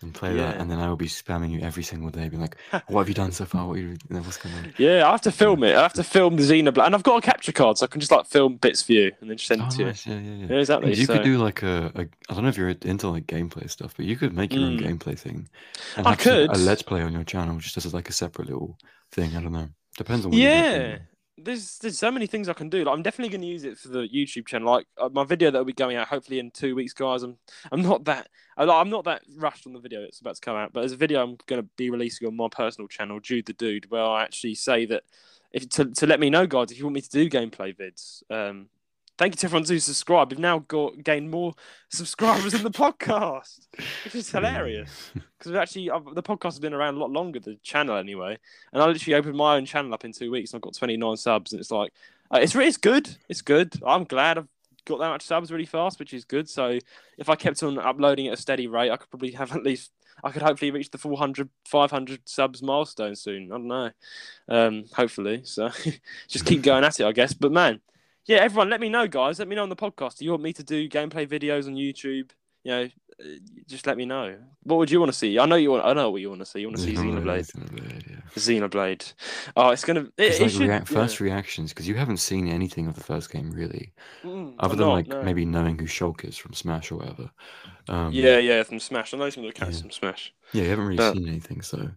And 0.03 0.13
play 0.13 0.35
Yeah. 0.35 0.47
that, 0.51 0.57
and 0.57 0.71
then 0.71 0.79
I 0.79 0.87
will 0.89 0.95
be 0.95 1.05
spamming 1.07 1.51
you 1.51 1.59
every 1.61 1.83
single 1.83 2.09
day, 2.09 2.27
being 2.27 2.41
like, 2.41 2.57
"What 2.87 3.01
have 3.01 3.07
you 3.07 3.13
done 3.13 3.31
so 3.31 3.45
far? 3.45 3.67
What 3.67 3.75
you, 3.77 3.95
you 4.09 4.17
what's 4.21 4.37
going 4.37 4.55
on?" 4.55 4.73
Yeah, 4.79 5.07
I 5.07 5.11
have 5.11 5.21
to 5.21 5.31
film 5.31 5.63
it. 5.63 5.75
I 5.75 5.81
have 5.83 5.93
to 5.93 6.03
film 6.03 6.37
the 6.37 6.41
Xenoblade, 6.43 6.85
and 6.85 6.95
I've 6.95 7.03
got 7.03 7.17
a 7.17 7.21
capture 7.21 7.51
card, 7.51 7.77
so 7.77 7.85
I 7.85 7.87
can 7.87 7.99
just 8.01 8.11
like 8.11 8.25
film 8.25 8.55
bits 8.55 8.81
for 8.81 8.93
you 8.93 9.11
and 9.21 9.29
then 9.29 9.37
send 9.37 9.61
Oh, 9.61 9.65
it 9.65 9.71
to 9.71 9.77
you. 9.79 9.85
Yeah, 9.85 9.93
yeah, 10.19 10.19
yeah. 10.35 10.45
Yeah, 10.49 10.57
exactly. 10.59 10.93
You 10.95 11.05
so- 11.05 11.13
could 11.13 11.23
do 11.23 11.37
like 11.37 11.61
a, 11.61 11.91
a. 11.93 12.01
I 12.29 12.33
don't 12.33 12.43
know 12.43 12.49
if 12.49 12.57
you're 12.57 12.69
into 12.69 13.09
like 13.09 13.27
gameplay 13.27 13.69
stuff, 13.69 13.93
but 13.95 14.05
you 14.05 14.15
could 14.15 14.33
make 14.33 14.53
your 14.53 14.63
own 14.65 14.79
Mm. 14.79 14.97
gameplay 14.99 15.17
thing. 15.17 15.47
And 15.97 16.07
I 16.07 16.11
like, 16.11 16.21
a 16.21 16.47
could. 16.47 16.57
let's 16.57 16.81
play 16.81 17.01
on 17.03 17.13
your 17.13 17.23
channel, 17.23 17.57
just 17.59 17.77
as 17.77 17.93
like 17.93 18.09
a 18.09 18.13
separate 18.13 18.47
little 18.49 18.79
thing. 19.11 19.35
I 19.35 19.41
don't 19.41 19.51
know. 19.53 19.69
Depends 19.97 20.25
on 20.25 20.31
what 20.31 20.37
you 20.39 20.47
do, 20.47 20.53
Yeah. 20.53 20.97
There's 21.43 21.77
there's 21.79 21.97
so 21.97 22.11
many 22.11 22.27
things 22.27 22.49
I 22.49 22.53
can 22.53 22.69
do. 22.69 22.83
Like, 22.83 22.93
I'm 22.93 23.03
definitely 23.03 23.29
going 23.29 23.41
to 23.41 23.47
use 23.47 23.63
it 23.63 23.77
for 23.77 23.89
the 23.89 24.07
YouTube 24.07 24.47
channel. 24.47 24.71
Like 24.71 24.87
uh, 24.97 25.09
my 25.11 25.23
video 25.23 25.51
that 25.51 25.57
will 25.57 25.65
be 25.65 25.73
going 25.73 25.97
out 25.97 26.07
hopefully 26.07 26.39
in 26.39 26.51
two 26.51 26.75
weeks, 26.75 26.93
guys. 26.93 27.23
I'm 27.23 27.37
I'm 27.71 27.81
not 27.81 28.05
that 28.05 28.29
I'm 28.57 28.89
not- 28.89 29.05
that 29.05 29.23
rushed 29.37 29.65
on 29.65 29.73
the 29.73 29.79
video 29.79 30.01
that's 30.01 30.19
about 30.21 30.35
to 30.35 30.41
come 30.41 30.55
out, 30.55 30.73
but 30.73 30.81
there's 30.81 30.91
a 30.91 30.97
video 30.97 31.21
I'm 31.23 31.37
going 31.47 31.61
to 31.61 31.67
be 31.77 31.89
releasing 31.89 32.27
on 32.27 32.35
my 32.35 32.47
personal 32.49 32.87
channel, 32.87 33.19
Jude 33.19 33.45
the 33.45 33.53
Dude, 33.53 33.89
where 33.89 34.03
I 34.03 34.23
actually 34.23 34.55
say 34.55 34.85
that 34.87 35.03
if 35.51 35.67
to 35.69 35.85
to 35.85 36.07
let 36.07 36.19
me 36.19 36.29
know, 36.29 36.45
guys, 36.47 36.71
if 36.71 36.77
you 36.77 36.85
want 36.85 36.95
me 36.95 37.01
to 37.01 37.09
do 37.09 37.29
gameplay 37.29 37.75
vids. 37.75 38.23
Um, 38.29 38.67
thank 39.21 39.33
you 39.33 39.37
to 39.37 39.45
everyone 39.45 39.63
who 39.67 39.77
subscribed. 39.77 40.31
We've 40.31 40.39
now 40.39 40.65
got 40.67 41.03
gained 41.03 41.29
more 41.29 41.53
subscribers 41.89 42.53
than 42.53 42.63
the 42.63 42.71
podcast, 42.71 43.67
which 44.03 44.15
is 44.15 44.31
hilarious. 44.31 45.11
Because 45.37 45.55
actually 45.55 45.89
I've, 45.89 46.05
the 46.13 46.21
podcast 46.21 46.43
has 46.43 46.59
been 46.59 46.73
around 46.75 46.95
a 46.95 46.99
lot 46.99 47.09
longer 47.09 47.39
than 47.39 47.53
the 47.53 47.59
channel 47.63 47.97
anyway. 47.97 48.37
And 48.71 48.81
i 48.81 48.85
literally 48.85 49.15
opened 49.15 49.35
my 49.35 49.55
own 49.55 49.65
channel 49.65 49.91
up 49.91 50.05
in 50.05 50.11
two 50.11 50.29
weeks 50.29 50.51
and 50.51 50.59
i've 50.59 50.61
got 50.61 50.75
29 50.75 51.17
subs. 51.17 51.51
And 51.51 51.59
it's 51.59 51.71
like 51.71 51.91
uh, 52.31 52.37
it's 52.37 52.55
it's 52.55 52.77
good. 52.77 53.09
It's 53.27 53.41
good. 53.41 53.73
I'm 53.83 54.03
glad 54.03 54.37
i've 54.37 54.47
got 54.85 54.99
that 54.99 55.09
much 55.09 55.23
subs 55.23 55.51
really 55.51 55.65
fast 55.65 55.97
which 55.97 56.13
is 56.13 56.25
good. 56.25 56.47
So 56.47 56.77
if 57.17 57.27
i 57.27 57.35
kept 57.35 57.63
on 57.63 57.79
uploading 57.79 58.27
at 58.27 58.35
a 58.35 58.37
steady 58.37 58.67
rate 58.67 58.91
i 58.91 58.97
could 58.97 59.09
probably 59.09 59.31
have 59.31 59.51
at 59.55 59.63
least 59.63 59.91
i 60.23 60.29
could 60.29 60.43
hopefully 60.43 60.69
reach 60.69 60.91
the 60.91 60.99
400 60.99 61.49
500 61.65 62.21
subs 62.25 62.61
milestone 62.61 63.15
soon. 63.15 63.51
I 63.51 63.55
don't 63.55 63.67
know. 63.67 63.91
Um 64.47 64.85
hopefully. 64.93 65.41
So 65.43 65.71
just 66.27 66.45
keep 66.45 66.61
going 66.61 66.83
at 66.83 66.99
it 66.99 67.05
i 67.05 67.11
guess. 67.11 67.33
But 67.33 67.51
man 67.51 67.81
yeah 68.25 68.37
everyone 68.37 68.69
let 68.69 68.79
me 68.81 68.89
know 68.89 69.07
guys 69.07 69.39
let 69.39 69.47
me 69.47 69.55
know 69.55 69.63
on 69.63 69.69
the 69.69 69.75
podcast 69.75 70.17
do 70.17 70.25
you 70.25 70.31
want 70.31 70.43
me 70.43 70.53
to 70.53 70.63
do 70.63 70.87
gameplay 70.89 71.27
videos 71.27 71.67
on 71.67 71.75
youtube 71.75 72.31
you 72.63 72.71
know 72.71 72.89
uh, 73.19 73.23
just 73.67 73.85
let 73.85 73.97
me 73.97 74.05
know. 74.05 74.35
What 74.63 74.77
would 74.77 74.89
you 74.89 74.99
want 74.99 75.11
to 75.11 75.17
see? 75.17 75.37
I 75.37 75.45
know 75.45 75.55
you 75.55 75.69
want. 75.69 75.85
I 75.85 75.93
know 75.93 76.09
what 76.09 76.21
you 76.21 76.29
want 76.29 76.41
to 76.41 76.45
see. 76.45 76.61
You 76.61 76.67
want 76.69 76.77
to 76.77 76.83
see 76.83 76.93
Xenoblade. 76.93 77.51
Xenoblade, 77.51 78.09
yeah. 78.09 78.17
Xenoblade. 78.35 79.13
Oh, 79.55 79.69
it's 79.69 79.83
gonna. 79.83 80.01
It, 80.01 80.11
It's 80.17 80.39
it 80.39 80.41
like 80.43 80.51
should, 80.51 80.61
react, 80.61 80.89
yeah. 80.89 80.97
first 80.97 81.19
reactions 81.19 81.69
because 81.71 81.87
you 81.87 81.93
haven't 81.93 82.17
seen 82.17 82.47
anything 82.47 82.87
of 82.87 82.95
the 82.95 83.03
first 83.03 83.31
game 83.31 83.51
really, 83.51 83.93
Mm, 84.23 84.55
other 84.57 84.71
I'm 84.73 84.77
than 84.79 84.87
not, 84.87 84.93
like 84.93 85.07
no. 85.07 85.21
maybe 85.21 85.45
knowing 85.45 85.77
who 85.77 85.85
Shulk 85.85 86.25
is 86.25 86.35
from 86.35 86.53
Smash 86.53 86.91
or 86.91 86.95
whatever. 86.95 87.29
Um, 87.89 88.11
Yeah, 88.11 88.39
yeah, 88.39 88.63
from 88.63 88.79
Smash. 88.79 89.13
I 89.13 89.17
know 89.17 89.29
some 89.29 89.43
of 89.43 89.49
the 89.53 89.53
characters 89.53 89.77
Yeah. 89.79 89.81
from 89.83 89.91
Smash. 89.91 90.33
yeah, 90.53 90.63
you 90.63 90.69
haven't 90.69 90.85
really 90.85 90.97
But- 90.97 91.13
seen 91.13 91.27
anything, 91.27 91.61
so 91.61 91.91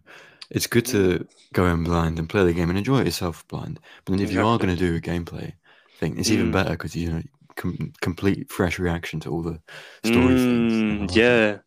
it's 0.51 0.67
good 0.67 0.85
to 0.87 1.27
go 1.53 1.65
in 1.65 1.83
blind 1.83 2.19
and 2.19 2.29
play 2.29 2.43
the 2.45 2.53
game 2.53 2.69
and 2.69 2.77
enjoy 2.77 2.99
it 2.99 3.05
yourself 3.05 3.47
blind. 3.47 3.79
But 4.03 4.11
then 4.11 4.21
if 4.21 4.31
you 4.31 4.45
are 4.45 4.59
going 4.59 4.75
to 4.75 4.79
do 4.79 4.95
a 4.95 4.99
gameplay 5.01 5.53
thing, 5.99 6.17
it's 6.19 6.29
even 6.29 6.49
Mm. 6.49 6.53
better 6.53 6.71
because 6.71 6.95
you 6.95 7.11
know 7.11 7.21
com- 7.55 7.93
complete 8.01 8.51
fresh 8.51 8.79
reaction 8.79 9.19
to 9.21 9.29
all 9.31 9.41
the 9.41 9.59
story. 10.03 10.35
Mm, 10.35 11.01
I 11.01 11.03
it. 11.05 11.15
yeah. 11.15 11.57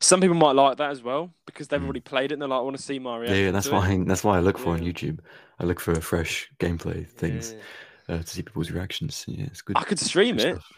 Some 0.00 0.20
people 0.20 0.36
might 0.36 0.52
like 0.52 0.76
that 0.78 0.90
as 0.90 1.02
well 1.02 1.32
because 1.46 1.68
they've 1.68 1.80
Mm. 1.80 1.84
already 1.84 2.00
played 2.00 2.30
it 2.30 2.34
and 2.34 2.42
they're 2.42 2.48
like, 2.48 2.58
I 2.58 2.62
want 2.62 2.76
to 2.76 2.82
see 2.82 2.98
my 2.98 3.22
Yeah, 3.24 3.34
yeah, 3.34 3.50
that's 3.50 3.68
why 3.70 4.02
that's 4.06 4.24
why 4.24 4.36
I 4.36 4.40
look 4.40 4.58
for 4.58 4.70
on 4.74 4.80
YouTube. 4.80 5.20
I 5.58 5.64
look 5.64 5.80
for 5.80 5.98
fresh 6.00 6.50
gameplay 6.58 7.06
things 7.08 7.54
Yeah. 8.08 8.16
uh, 8.16 8.18
to 8.22 8.26
see 8.26 8.42
people's 8.42 8.70
reactions. 8.70 9.24
Yeah, 9.26 9.46
it's 9.46 9.62
good. 9.62 9.76
I 9.76 9.82
could 9.84 9.98
stream 9.98 10.36
it. 10.38 10.40
stuff. 10.56 10.72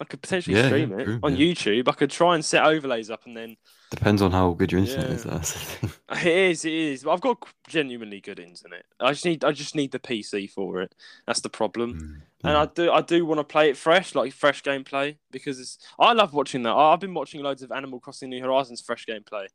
I 0.00 0.04
could 0.04 0.22
potentially 0.22 0.56
Yeah, 0.56 0.62
yeah, 0.62 0.68
stream 0.68 0.98
it 0.98 1.04
true, 1.04 1.20
on 1.22 1.36
yeah. 1.36 1.44
YouTube. 1.54 1.86
I 1.86 1.92
could 1.92 2.10
try 2.10 2.34
and 2.34 2.42
set 2.44 2.64
overlays 2.64 3.10
up 3.10 3.26
and 3.26 3.36
then 3.36 3.56
Depends 3.90 4.22
on 4.22 4.32
how 4.32 4.52
good 4.52 4.72
your 4.72 4.80
internet 4.80 5.10
is. 5.10 5.24
That's 5.24 5.52
the 5.52 5.58
thing. 5.58 5.90
It 6.12 6.26
is, 6.26 6.64
it 6.64 6.72
is. 6.72 7.06
I've 7.06 7.20
got 7.20 7.36
genuinely 7.68 8.22
good 8.22 8.38
internet. 8.40 8.86
I 8.98 9.12
just 9.12 9.26
need, 9.26 9.44
I 9.44 9.52
just 9.52 9.74
need 9.76 9.92
the 9.92 9.98
PC 9.98 10.48
for 10.50 10.80
it. 10.80 10.94
That's 11.26 11.40
the 11.40 11.50
problem. 11.50 12.22
And. 12.44 12.56
I 12.56 12.66
do, 12.66 12.90
I 12.90 13.00
do 13.02 13.24
want 13.24 13.38
to 13.38 13.44
play 13.44 13.70
it 13.70 13.76
fresh, 13.76 14.14
like 14.14 14.32
fresh 14.32 14.62
gameplay, 14.62 15.16
because 15.30 15.60
it's, 15.60 15.78
I 15.98 16.12
love 16.12 16.32
watching 16.32 16.62
that. 16.64 16.72
I've 16.72 17.00
been 17.00 17.14
watching 17.14 17.42
loads 17.42 17.62
of 17.62 17.70
Animal 17.70 18.00
Crossing 18.00 18.30
New 18.30 18.42
Horizons 18.42 18.80
fresh 18.80 19.06
gameplay, 19.06 19.46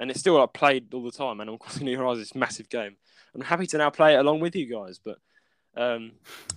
and 0.00 0.10
it's 0.10 0.20
still 0.20 0.38
like 0.38 0.52
played 0.52 0.92
all 0.92 1.04
the 1.04 1.12
time. 1.12 1.40
Animal 1.40 1.58
Crossing 1.60 1.84
New 1.84 1.96
Horizons, 1.96 2.28
is 2.28 2.34
a 2.34 2.38
massive 2.38 2.68
game. 2.68 2.96
I'm 3.34 3.42
happy 3.42 3.66
to 3.68 3.78
now 3.78 3.90
play 3.90 4.14
it 4.14 4.18
along 4.18 4.40
with 4.40 4.56
you 4.56 4.66
guys, 4.66 4.98
but 4.98 5.18
um, 5.76 6.12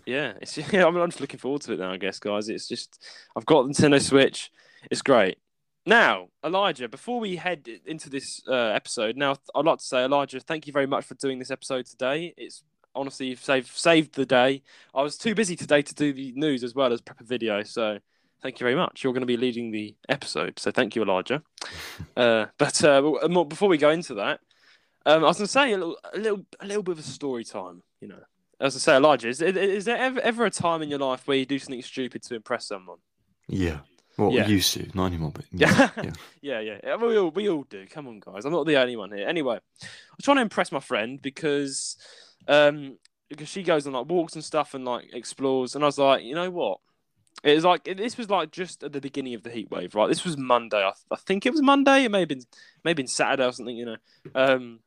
yeah, 0.06 0.34
it's 0.42 0.58
yeah, 0.74 0.86
I'm, 0.86 0.96
I'm 0.98 1.10
just 1.10 1.22
looking 1.22 1.40
forward 1.40 1.62
to 1.64 1.74
it 1.74 1.80
now. 1.80 1.92
I 1.92 1.98
guess, 1.98 2.20
guys, 2.20 2.50
it's 2.50 2.68
just 2.68 3.04
I've 3.36 3.46
got 3.46 3.64
the 3.64 3.74
Nintendo 3.74 4.02
Switch. 4.02 4.52
It's 4.92 5.02
great. 5.02 5.38
Now, 5.88 6.30
Elijah, 6.44 6.90
before 6.90 7.20
we 7.20 7.36
head 7.36 7.68
into 7.86 8.10
this 8.10 8.42
uh, 8.48 8.54
episode, 8.56 9.18
now 9.18 9.36
I'd 9.54 9.66
like 9.66 9.78
to 9.78 9.86
say, 9.86 10.04
Elijah, 10.04 10.40
thank 10.40 10.66
you 10.66 10.74
very 10.74 10.88
much 10.88 11.06
for 11.06 11.14
doing 11.14 11.38
this 11.38 11.52
episode 11.52 11.86
today. 11.86 12.34
It's 12.38 12.64
honestly 12.96 13.28
you've 13.28 13.44
saved 13.44 13.68
saved 13.68 14.16
the 14.16 14.26
day. 14.26 14.62
I 14.94 15.02
was 15.02 15.18
too 15.18 15.36
busy 15.36 15.56
today 15.56 15.82
to 15.82 15.94
do 15.96 16.14
the 16.14 16.32
news 16.36 16.64
as 16.64 16.76
well 16.76 16.92
as 16.94 17.02
prep 17.02 17.22
a 17.22 17.24
video, 17.24 17.64
so 17.64 18.00
thank 18.42 18.60
you 18.60 18.64
very 18.64 18.76
much. 18.76 19.04
You're 19.04 19.14
going 19.14 19.22
to 19.22 19.28
be 19.28 19.38
leading 19.38 19.72
the 19.72 19.96
episode, 20.10 20.60
so 20.60 20.72
thank 20.72 20.96
you, 20.96 21.02
Elijah. 21.04 21.42
uh, 22.18 22.46
but 22.58 22.84
uh, 22.84 23.02
more- 23.30 23.46
before 23.48 23.70
we 23.70 23.78
go 23.78 23.90
into 23.90 24.16
that, 24.16 24.40
um, 25.06 25.24
I 25.24 25.28
was 25.28 25.38
going 25.38 25.48
to 25.48 25.52
say 25.52 25.74
a 25.74 25.78
little, 25.78 25.98
a 26.14 26.18
little, 26.18 26.46
a 26.60 26.66
little 26.66 26.84
bit 26.84 26.94
of 26.94 27.00
a 27.00 27.04
story 27.04 27.44
time. 27.44 27.82
You 28.02 28.08
know, 28.10 28.20
as 28.60 28.76
I 28.76 28.80
say, 28.80 28.96
Elijah, 28.96 29.28
is, 29.30 29.42
is 29.42 29.86
there 29.86 29.98
ever, 29.98 30.20
ever 30.22 30.46
a 30.46 30.52
time 30.52 30.82
in 30.82 30.90
your 30.90 31.00
life 31.00 31.28
where 31.28 31.38
you 31.38 31.46
do 31.46 31.60
something 31.60 31.82
stupid 31.82 32.24
to 32.24 32.36
impress 32.36 32.68
someone? 32.68 32.98
yeah. 33.48 33.80
Well, 34.18 34.32
Yeah. 34.32 34.48
used 34.48 34.72
to, 34.76 34.90
not 34.94 35.08
anymore, 35.08 35.32
but 35.32 35.44
Yeah. 35.52 35.90
yeah. 36.02 36.14
Yeah, 36.42 36.60
yeah, 36.62 36.78
yeah. 36.82 36.96
We 36.96 37.18
all, 37.18 37.32
we 37.32 37.50
all 37.50 37.64
do. 37.64 37.86
Come 37.88 38.08
on, 38.08 38.22
guys. 38.22 38.46
I'm 38.46 38.54
not 38.54 38.66
the 38.66 38.78
only 38.78 38.96
one 38.96 39.12
here. 39.12 39.28
Anyway, 39.28 39.56
I 39.58 39.88
was 40.16 40.24
trying 40.24 40.38
to 40.38 40.42
impress 40.42 40.72
my 40.72 40.80
friend 40.80 41.22
because, 41.22 41.98
um, 42.48 42.98
because 43.30 43.50
she 43.50 43.64
goes 43.64 43.88
on 43.88 43.94
like 43.94 44.08
walks 44.08 44.36
and 44.36 44.44
stuff 44.44 44.74
and 44.74 44.86
like 44.86 45.14
explores, 45.14 45.76
and 45.76 45.84
I 45.84 45.88
was 45.88 45.98
like, 45.98 46.24
you 46.24 46.36
know 46.36 46.52
what? 46.52 46.80
It 47.44 47.54
was 47.54 47.66
like 47.66 47.84
this 47.84 48.18
was 48.18 48.30
like 48.30 48.52
just 48.52 48.84
at 48.84 48.94
the 48.94 49.02
beginning 49.02 49.34
of 49.34 49.44
the 49.44 49.50
heat 49.50 49.70
wave, 49.70 49.94
right? 49.94 50.08
This 50.08 50.24
was 50.24 50.38
Monday. 50.38 50.84
I, 50.84 50.94
I 51.12 51.16
think 51.16 51.46
it 51.46 51.52
was 51.52 51.62
Monday. 51.62 52.06
It 52.06 52.12
may 52.12 52.22
have 52.22 52.30
been 52.30 52.44
maybe 52.84 53.04
been 53.04 53.08
Saturday 53.08 53.46
or 53.46 53.52
something. 53.52 53.76
You 53.76 53.86
know, 53.86 53.98
um, 54.34 54.80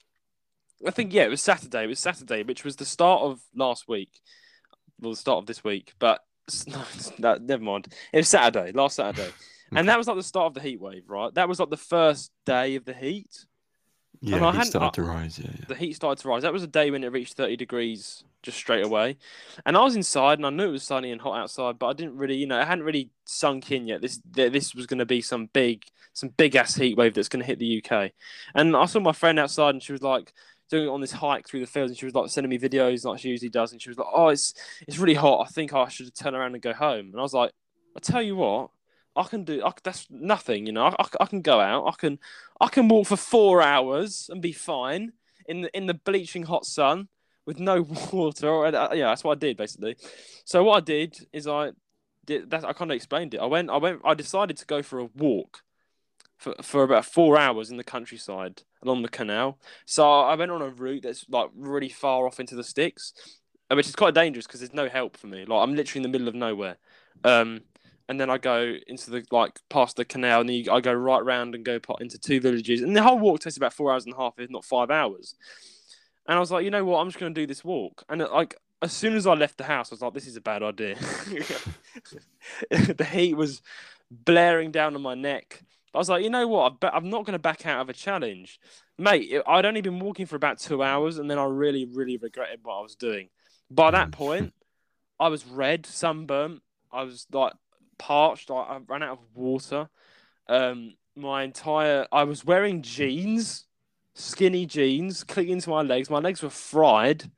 I 0.86 0.90
think 0.90 1.12
yeah, 1.12 1.24
it 1.24 1.30
was 1.30 1.42
Saturday. 1.42 1.84
It 1.84 1.88
was 1.88 2.00
Saturday, 2.00 2.42
which 2.42 2.64
was 2.64 2.76
the 2.76 2.84
start 2.84 3.22
of 3.22 3.40
last 3.54 3.88
week. 3.88 4.10
Well, 5.00 5.12
the 5.12 5.16
start 5.16 5.38
of 5.38 5.46
this 5.46 5.62
week, 5.62 5.92
but 5.98 6.20
no, 6.66 6.82
no, 7.18 7.34
never 7.36 7.62
mind. 7.62 7.88
It 8.12 8.18
was 8.18 8.28
Saturday, 8.28 8.72
last 8.72 8.96
Saturday. 8.96 9.30
And 9.74 9.88
that 9.88 9.98
was 9.98 10.06
like 10.06 10.16
the 10.16 10.22
start 10.22 10.46
of 10.46 10.54
the 10.54 10.60
heat 10.60 10.80
wave, 10.80 11.04
right? 11.08 11.32
That 11.34 11.48
was 11.48 11.60
like 11.60 11.70
the 11.70 11.76
first 11.76 12.32
day 12.46 12.76
of 12.76 12.84
the 12.84 12.94
heat. 12.94 13.44
Yeah, 14.20 14.36
I 14.36 14.38
he 14.38 14.56
hadn't- 14.58 14.70
started 14.70 14.94
to 14.94 15.02
rise. 15.02 15.38
Yeah, 15.38 15.50
yeah. 15.58 15.64
The 15.68 15.74
heat 15.74 15.94
started 15.94 16.20
to 16.22 16.28
rise. 16.28 16.42
That 16.42 16.52
was 16.52 16.62
a 16.62 16.66
day 16.68 16.90
when 16.90 17.04
it 17.04 17.12
reached 17.12 17.34
30 17.34 17.56
degrees 17.56 18.24
just 18.42 18.56
straight 18.56 18.84
away. 18.84 19.16
And 19.66 19.76
I 19.76 19.82
was 19.82 19.96
inside 19.96 20.38
and 20.38 20.46
I 20.46 20.50
knew 20.50 20.68
it 20.68 20.72
was 20.72 20.82
sunny 20.82 21.10
and 21.12 21.20
hot 21.20 21.38
outside, 21.38 21.78
but 21.78 21.86
I 21.88 21.92
didn't 21.92 22.16
really, 22.16 22.36
you 22.36 22.46
know, 22.46 22.60
it 22.60 22.66
hadn't 22.66 22.84
really 22.84 23.10
sunk 23.24 23.70
in 23.72 23.86
yet. 23.86 24.00
This 24.00 24.20
this 24.30 24.74
was 24.74 24.86
going 24.86 24.98
to 24.98 25.06
be 25.06 25.20
some 25.20 25.46
big, 25.46 25.84
some 26.14 26.30
big 26.30 26.56
ass 26.56 26.74
heat 26.74 26.96
wave 26.96 27.14
that's 27.14 27.28
going 27.28 27.40
to 27.40 27.46
hit 27.46 27.58
the 27.58 27.82
UK. 27.84 28.12
And 28.54 28.76
I 28.76 28.86
saw 28.86 29.00
my 29.00 29.12
friend 29.12 29.38
outside 29.38 29.70
and 29.74 29.82
she 29.82 29.92
was 29.92 30.02
like, 30.02 30.32
doing 30.70 30.84
it 30.84 30.90
on 30.90 31.00
this 31.00 31.12
hike 31.12 31.48
through 31.48 31.60
the 31.60 31.66
fields 31.66 31.90
and 31.90 31.98
she 31.98 32.04
was 32.04 32.14
like 32.14 32.28
sending 32.28 32.50
me 32.50 32.58
videos 32.58 33.02
like 33.02 33.18
she 33.18 33.30
usually 33.30 33.48
does 33.48 33.72
and 33.72 33.80
she 33.80 33.88
was 33.88 33.96
like 33.96 34.06
oh 34.12 34.28
it's 34.28 34.52
it's 34.86 34.98
really 34.98 35.14
hot 35.14 35.40
i 35.40 35.48
think 35.50 35.72
i 35.72 35.88
should 35.88 36.14
turn 36.14 36.34
around 36.34 36.52
and 36.52 36.60
go 36.62 36.74
home 36.74 37.06
and 37.06 37.16
i 37.18 37.22
was 37.22 37.32
like 37.32 37.50
i 37.96 38.00
tell 38.00 38.20
you 38.20 38.36
what 38.36 38.68
i 39.18 39.24
can 39.24 39.44
do 39.44 39.62
I, 39.64 39.72
that's 39.82 40.06
nothing 40.10 40.66
you 40.66 40.72
know 40.72 40.84
I, 40.84 40.94
I, 40.98 41.06
I 41.20 41.26
can 41.26 41.42
go 41.42 41.60
out 41.60 41.86
i 41.86 41.92
can 41.96 42.18
i 42.60 42.68
can 42.68 42.88
walk 42.88 43.08
for 43.08 43.16
four 43.16 43.62
hours 43.62 44.30
and 44.32 44.40
be 44.40 44.52
fine 44.52 45.12
in 45.46 45.62
the 45.62 45.76
in 45.76 45.86
the 45.86 45.94
bleaching 45.94 46.44
hot 46.44 46.64
sun 46.64 47.08
with 47.46 47.58
no 47.58 47.82
water 48.12 48.48
or 48.48 48.66
uh, 48.66 48.94
yeah 48.94 49.08
that's 49.08 49.24
what 49.24 49.36
i 49.36 49.38
did 49.38 49.56
basically 49.56 49.96
so 50.44 50.64
what 50.64 50.76
i 50.76 50.80
did 50.80 51.26
is 51.32 51.46
i 51.46 51.70
did 52.24 52.50
that 52.50 52.64
i 52.64 52.72
kind 52.72 52.90
of 52.90 52.94
explained 52.94 53.34
it 53.34 53.38
i 53.38 53.46
went 53.46 53.70
i 53.70 53.76
went 53.76 54.00
i 54.04 54.14
decided 54.14 54.56
to 54.56 54.66
go 54.66 54.82
for 54.82 54.98
a 55.00 55.08
walk 55.16 55.62
for, 56.36 56.54
for 56.62 56.84
about 56.84 57.04
four 57.04 57.36
hours 57.36 57.70
in 57.70 57.76
the 57.76 57.84
countryside 57.84 58.62
along 58.82 59.02
the 59.02 59.08
canal 59.08 59.58
so 59.84 60.20
I 60.20 60.34
went 60.34 60.50
on 60.50 60.62
a 60.62 60.68
route 60.68 61.02
that's 61.02 61.24
like 61.28 61.50
really 61.56 61.88
far 61.88 62.26
off 62.26 62.40
into 62.40 62.54
the 62.54 62.64
sticks, 62.64 63.12
uh, 63.70 63.74
which 63.74 63.88
is 63.88 63.96
quite 63.96 64.14
dangerous 64.14 64.46
because 64.46 64.60
there's 64.60 64.74
no 64.74 64.88
help 64.88 65.16
for 65.16 65.26
me. 65.26 65.44
Like 65.44 65.62
I'm 65.62 65.74
literally 65.74 66.04
in 66.04 66.10
the 66.10 66.18
middle 66.18 66.28
of 66.28 66.34
nowhere. 66.34 66.76
Um, 67.24 67.62
and 68.08 68.18
then 68.18 68.30
I 68.30 68.38
go 68.38 68.74
into 68.86 69.10
the 69.10 69.24
like 69.30 69.60
past 69.68 69.96
the 69.96 70.04
canal, 70.04 70.40
and 70.40 70.48
then 70.48 70.56
you, 70.56 70.72
I 70.72 70.80
go 70.80 70.92
right 70.92 71.24
round 71.24 71.54
and 71.54 71.64
go 71.64 71.78
into 72.00 72.18
two 72.18 72.40
villages, 72.40 72.80
and 72.82 72.96
the 72.96 73.02
whole 73.02 73.18
walk 73.18 73.40
takes 73.40 73.56
about 73.56 73.74
four 73.74 73.92
hours 73.92 74.06
and 74.06 74.14
a 74.14 74.16
half, 74.16 74.38
if 74.38 74.50
not 74.50 74.64
five 74.64 74.90
hours. 74.90 75.34
And 76.26 76.36
I 76.36 76.40
was 76.40 76.50
like, 76.50 76.64
you 76.64 76.70
know 76.70 76.84
what, 76.84 76.98
I'm 76.98 77.08
just 77.08 77.18
going 77.18 77.34
to 77.34 77.40
do 77.40 77.46
this 77.46 77.64
walk. 77.64 78.04
And 78.08 78.22
uh, 78.22 78.28
like 78.32 78.54
as 78.82 78.92
soon 78.92 79.14
as 79.16 79.26
I 79.26 79.34
left 79.34 79.58
the 79.58 79.64
house, 79.64 79.90
I 79.90 79.94
was 79.94 80.02
like, 80.02 80.14
this 80.14 80.26
is 80.26 80.36
a 80.36 80.40
bad 80.40 80.62
idea. 80.62 80.94
the 82.70 83.08
heat 83.10 83.34
was 83.34 83.62
blaring 84.10 84.70
down 84.70 84.94
on 84.94 85.02
my 85.02 85.14
neck. 85.14 85.62
I 85.94 85.98
was 85.98 86.08
like, 86.08 86.22
you 86.22 86.30
know 86.30 86.46
what? 86.46 86.76
I'm 86.82 87.10
not 87.10 87.24
going 87.24 87.32
to 87.32 87.38
back 87.38 87.66
out 87.66 87.80
of 87.80 87.88
a 87.88 87.94
challenge, 87.94 88.60
mate. 88.98 89.32
I'd 89.46 89.64
only 89.64 89.80
been 89.80 89.98
walking 89.98 90.26
for 90.26 90.36
about 90.36 90.58
two 90.58 90.82
hours, 90.82 91.18
and 91.18 91.30
then 91.30 91.38
I 91.38 91.44
really, 91.44 91.86
really 91.86 92.18
regretted 92.18 92.60
what 92.62 92.74
I 92.74 92.82
was 92.82 92.94
doing. 92.94 93.30
By 93.70 93.90
that 93.90 94.08
mm. 94.08 94.12
point, 94.12 94.54
I 95.18 95.28
was 95.28 95.46
red, 95.46 95.86
sunburnt. 95.86 96.62
I 96.92 97.02
was 97.02 97.26
like 97.32 97.54
parched. 97.98 98.50
I, 98.50 98.54
I 98.54 98.78
ran 98.86 99.02
out 99.02 99.18
of 99.18 99.18
water. 99.34 99.88
Um, 100.48 100.94
my 101.16 101.42
entire 101.42 102.06
I 102.12 102.24
was 102.24 102.44
wearing 102.44 102.82
jeans, 102.82 103.66
skinny 104.14 104.66
jeans, 104.66 105.24
clinging 105.24 105.60
to 105.60 105.70
my 105.70 105.82
legs. 105.82 106.10
My 106.10 106.18
legs 106.18 106.42
were 106.42 106.50
fried. 106.50 107.30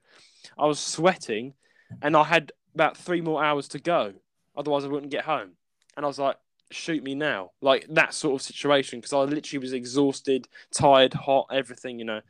I 0.59 0.67
was 0.67 0.79
sweating, 0.79 1.55
and 2.03 2.17
I 2.17 2.25
had 2.25 2.53
about 2.75 2.97
three 2.97 3.21
more 3.21 3.43
hours 3.43 3.69
to 3.69 3.79
go. 3.79 4.15
Otherwise, 4.57 4.85
I 4.85 4.89
wouldn't 4.89 5.13
get 5.13 5.25
home. 5.25 5.53
And 5.97 6.05
I 6.05 6.09
was 6.09 6.19
like, 6.19 6.37
shoot 6.71 7.03
me 7.03 7.15
now. 7.15 7.51
Like 7.61 7.87
that 7.91 8.15
sort 8.15 8.41
of 8.41 8.43
situation 8.43 9.01
because 9.01 9.13
I 9.13 9.21
literally 9.21 9.59
was 9.59 9.73
exhausted, 9.73 10.49
tired, 10.73 11.15
hot, 11.15 11.49
everything, 11.53 11.99
you 11.99 12.05
know. 12.05 12.21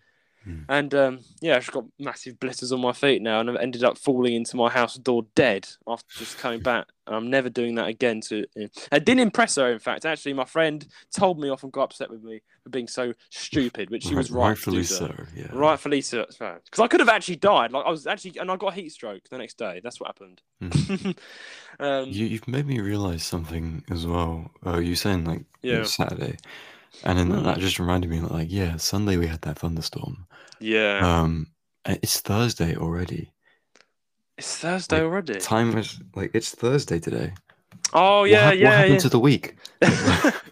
Mm. 0.47 0.65
And 0.69 0.95
um, 0.95 1.21
yeah, 1.41 1.57
I've 1.57 1.71
got 1.71 1.85
massive 1.99 2.41
blisters 2.41 2.73
on 2.73 2.81
my 2.81 2.93
feet 2.93 3.21
now, 3.21 3.41
and 3.41 3.51
I've 3.51 3.57
ended 3.57 3.85
up 3.85 3.99
falling 3.99 4.35
into 4.35 4.57
my 4.57 4.71
house 4.71 4.97
door 4.97 5.27
dead 5.35 5.69
after 5.87 6.07
just 6.19 6.39
coming 6.39 6.61
back. 6.61 6.87
And 7.07 7.15
I'm 7.15 7.29
never 7.29 7.51
doing 7.51 7.75
that 7.75 7.89
again. 7.89 8.21
To 8.23 8.47
it 8.55 9.05
didn't 9.05 9.21
impress 9.21 9.57
her. 9.57 9.71
In 9.71 9.79
fact, 9.79 10.07
actually, 10.07 10.33
my 10.33 10.45
friend 10.45 10.87
told 11.15 11.39
me 11.39 11.51
off 11.51 11.63
and 11.63 11.73
got 11.73 11.85
upset 11.85 12.11
with 12.11 12.23
me 12.23 12.41
for 12.63 12.71
being 12.71 12.89
so 12.89 13.13
stupid, 13.29 13.91
which 13.91 14.05
she 14.05 14.15
was 14.15 14.31
right. 14.31 14.49
Rightfully 14.49 14.85
so. 14.85 15.15
Yeah. 15.35 15.49
Rightfully 15.53 16.01
so. 16.01 16.25
Because 16.29 16.81
I 16.81 16.87
could 16.87 17.01
have 17.01 17.09
actually 17.09 17.37
died. 17.37 17.73
Like 17.73 17.85
I 17.85 17.91
was 17.91 18.07
actually, 18.07 18.39
and 18.39 18.51
I 18.51 18.57
got 18.57 18.73
a 18.73 18.77
heat 18.77 18.93
stroke 18.93 19.29
the 19.29 19.39
next 19.39 19.59
day. 19.59 19.81
That's 19.83 20.01
what 20.01 20.07
happened. 20.07 20.41
Mm. 20.63 21.19
um, 21.81 22.09
you, 22.09 22.27
you've 22.27 22.49
made 22.49 22.67
me 22.67 22.81
realize 22.81 23.25
something 23.25 23.85
as 23.91 24.07
well. 24.07 24.51
Uh, 24.65 24.79
you 24.79 24.95
saying 24.95 25.25
like 25.25 25.45
yeah. 25.63 25.83
Saturday. 25.83 26.37
And 27.05 27.19
then 27.19 27.43
that 27.45 27.59
just 27.59 27.79
reminded 27.79 28.11
me, 28.11 28.21
like, 28.21 28.49
yeah, 28.51 28.77
Sunday 28.77 29.17
we 29.17 29.27
had 29.27 29.43
that 29.43 29.59
thunderstorm. 29.59 30.27
Yeah. 30.61 31.23
Um, 31.23 31.49
it's 31.85 32.21
Thursday 32.21 32.77
already. 32.77 33.33
It's 34.39 34.57
Thursday 34.57 34.97
like, 34.97 35.05
already. 35.05 35.35
Time 35.41 35.77
is 35.77 35.99
like 36.15 36.31
it's 36.35 36.55
Thursday 36.55 36.99
today. 36.99 37.33
Oh 37.93 38.25
yeah, 38.25 38.47
what, 38.47 38.59
yeah. 38.59 38.69
What 38.69 38.77
happened 38.77 38.95
yeah. 38.95 39.01
to 39.01 39.09
the 39.09 39.21
week? 39.21 39.57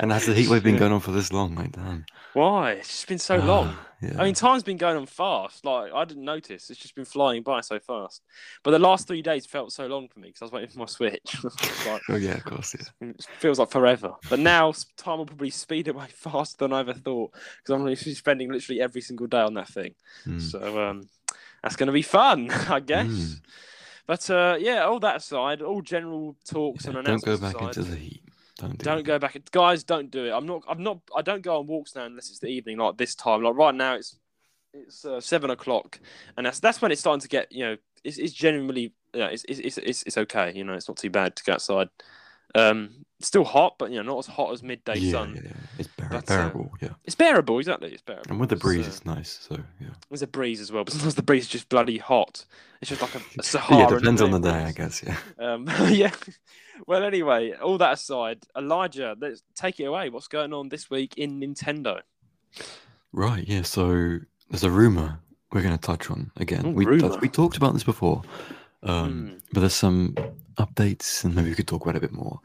and 0.00 0.10
has 0.12 0.26
the 0.26 0.34
heat 0.34 0.48
wave 0.48 0.64
been 0.64 0.76
going 0.76 0.92
on 0.92 1.00
for 1.00 1.12
this 1.12 1.32
long? 1.32 1.54
Like, 1.54 1.72
damn. 1.72 2.06
Why? 2.32 2.72
It's 2.72 2.88
just 2.88 3.06
been 3.06 3.18
so 3.18 3.36
long. 3.36 3.76
Yeah. 4.00 4.14
I 4.18 4.24
mean, 4.24 4.34
time's 4.34 4.62
been 4.62 4.78
going 4.78 4.96
on 4.96 5.04
fast. 5.04 5.64
Like 5.64 5.92
I 5.92 6.04
didn't 6.06 6.24
notice. 6.24 6.70
It's 6.70 6.80
just 6.80 6.94
been 6.94 7.04
flying 7.04 7.42
by 7.42 7.60
so 7.60 7.78
fast. 7.78 8.22
But 8.62 8.70
the 8.70 8.78
last 8.78 9.06
three 9.06 9.20
days 9.20 9.44
felt 9.44 9.72
so 9.72 9.86
long 9.86 10.08
for 10.08 10.20
me 10.20 10.28
because 10.28 10.40
I 10.40 10.44
was 10.46 10.52
waiting 10.52 10.70
for 10.70 10.78
my 10.78 10.86
Switch. 10.86 11.44
like, 11.86 12.02
oh 12.08 12.16
yeah, 12.16 12.36
of 12.36 12.44
course. 12.44 12.74
Yeah. 12.74 13.08
It 13.10 13.26
feels 13.38 13.58
like 13.58 13.70
forever. 13.70 14.14
But 14.30 14.38
now 14.38 14.72
time 14.96 15.18
will 15.18 15.26
probably 15.26 15.50
speed 15.50 15.88
away 15.88 16.06
faster 16.14 16.56
than 16.58 16.72
I 16.72 16.80
ever 16.80 16.94
thought 16.94 17.32
because 17.58 17.78
I'm 17.78 17.86
used 17.86 18.04
to 18.04 18.14
spending 18.14 18.50
literally 18.50 18.80
every 18.80 19.02
single 19.02 19.26
day 19.26 19.42
on 19.42 19.54
that 19.54 19.68
thing. 19.68 19.94
Mm. 20.26 20.40
So 20.40 20.88
um, 20.88 21.08
that's 21.62 21.76
going 21.76 21.88
to 21.88 21.92
be 21.92 22.02
fun, 22.02 22.50
I 22.70 22.80
guess. 22.80 23.06
Mm. 23.06 23.40
But 24.06 24.30
uh, 24.30 24.56
yeah, 24.58 24.84
all 24.84 24.98
that 25.00 25.16
aside, 25.16 25.60
all 25.60 25.82
general 25.82 26.36
talks 26.48 26.84
yeah, 26.84 26.90
and 26.90 26.98
announcements. 27.00 27.24
Don't 27.24 27.52
go 27.52 27.58
back 27.60 27.70
aside, 27.70 27.76
into 27.76 27.90
the 27.90 27.96
heat. 27.96 28.22
Don't, 28.60 28.78
do 28.78 28.90
not 28.90 29.04
go 29.04 29.18
back. 29.18 29.38
Guys, 29.50 29.84
don't 29.84 30.10
do 30.10 30.26
it. 30.26 30.30
I'm 30.32 30.46
not. 30.46 30.62
I'm 30.68 30.82
not. 30.82 30.98
I 31.16 31.22
don't 31.22 31.42
go 31.42 31.58
on 31.58 31.66
walks 31.66 31.94
now 31.94 32.04
unless 32.04 32.30
it's 32.30 32.40
the 32.40 32.48
evening, 32.48 32.78
like 32.78 32.96
this 32.96 33.14
time. 33.14 33.42
Like 33.42 33.54
right 33.54 33.74
now, 33.74 33.94
it's 33.94 34.18
it's 34.72 35.04
uh, 35.04 35.20
seven 35.20 35.50
o'clock, 35.50 35.98
and 36.36 36.46
that's 36.46 36.60
that's 36.60 36.80
when 36.82 36.92
it's 36.92 37.00
starting 37.00 37.20
to 37.20 37.28
get. 37.28 37.50
You 37.50 37.64
know, 37.64 37.76
it's, 38.04 38.18
it's 38.18 38.32
genuinely. 38.32 38.92
Yeah, 39.14 39.26
it's, 39.26 39.44
it's 39.48 39.78
it's 39.78 40.02
it's 40.04 40.18
okay. 40.18 40.52
You 40.54 40.64
know, 40.64 40.74
it's 40.74 40.88
not 40.88 40.98
too 40.98 41.10
bad 41.10 41.36
to 41.36 41.44
go 41.44 41.54
outside. 41.54 41.88
Um, 42.54 43.04
still 43.20 43.44
hot, 43.44 43.76
but 43.78 43.90
you 43.90 43.96
know, 43.96 44.14
not 44.14 44.18
as 44.18 44.26
hot 44.26 44.52
as 44.52 44.62
midday 44.62 44.96
yeah, 44.96 45.10
sun. 45.10 45.40
Yeah, 45.42 45.52
it's 45.78 45.88
bear- 45.88 45.89
but, 46.10 46.30
uh, 46.30 46.36
bearable. 46.36 46.70
Uh, 46.74 46.76
yeah, 46.82 46.88
it's 47.04 47.14
bearable. 47.14 47.58
Exactly, 47.58 47.92
it's 47.92 48.02
bearable. 48.02 48.30
And 48.30 48.40
with 48.40 48.50
the 48.50 48.56
breeze, 48.56 48.84
so, 48.84 48.90
it's 48.90 49.06
nice. 49.06 49.38
So 49.48 49.56
yeah, 49.80 49.88
there's 50.08 50.22
a 50.22 50.26
breeze 50.26 50.60
as 50.60 50.72
well, 50.72 50.84
but 50.84 50.92
sometimes 50.92 51.14
the 51.14 51.22
breeze 51.22 51.44
is 51.44 51.48
just 51.48 51.68
bloody 51.68 51.98
hot. 51.98 52.44
It's 52.80 52.88
just 52.88 53.02
like 53.02 53.14
a, 53.14 53.20
a 53.38 53.42
Sahara. 53.42 53.92
yeah, 53.92 53.98
depends 53.98 54.22
on 54.22 54.30
the 54.30 54.38
day, 54.38 54.64
I 54.64 54.72
guess. 54.72 55.02
Yeah. 55.02 55.16
Um, 55.38 55.68
yeah. 55.88 56.12
Well, 56.86 57.02
anyway, 57.02 57.52
all 57.52 57.78
that 57.78 57.92
aside, 57.92 58.40
Elijah, 58.56 59.16
let's 59.18 59.42
take 59.54 59.80
it 59.80 59.84
away. 59.84 60.10
What's 60.10 60.28
going 60.28 60.52
on 60.52 60.68
this 60.68 60.90
week 60.90 61.14
in 61.16 61.40
Nintendo? 61.40 62.00
Right. 63.12 63.46
Yeah. 63.46 63.62
So 63.62 64.18
there's 64.50 64.64
a 64.64 64.70
rumor 64.70 65.20
we're 65.52 65.62
going 65.62 65.76
to 65.76 65.80
touch 65.80 66.10
on 66.10 66.30
again. 66.36 66.66
Ooh, 66.66 66.70
we 66.70 66.84
rumor. 66.84 67.16
we 67.20 67.28
talked 67.28 67.56
about 67.56 67.72
this 67.72 67.84
before, 67.84 68.22
um, 68.82 69.30
mm. 69.30 69.40
but 69.52 69.60
there's 69.60 69.74
some 69.74 70.14
updates, 70.58 71.24
and 71.24 71.34
maybe 71.34 71.50
we 71.50 71.54
could 71.54 71.68
talk 71.68 71.82
about 71.82 71.96
it 71.96 71.98
a 71.98 72.00
bit 72.00 72.12
more. 72.12 72.40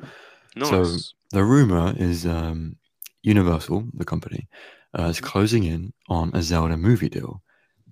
Nice. 0.56 0.70
So 0.70 0.86
the 1.32 1.44
rumor 1.44 1.94
is 1.98 2.26
um, 2.26 2.78
Universal, 3.26 3.88
the 3.94 4.06
company, 4.06 4.48
uh, 4.98 5.04
is 5.04 5.18
mm-hmm. 5.18 5.26
closing 5.26 5.64
in 5.64 5.94
on 6.10 6.32
a 6.34 6.42
Zelda 6.44 6.78
movie 6.78 7.10
deal, 7.10 7.42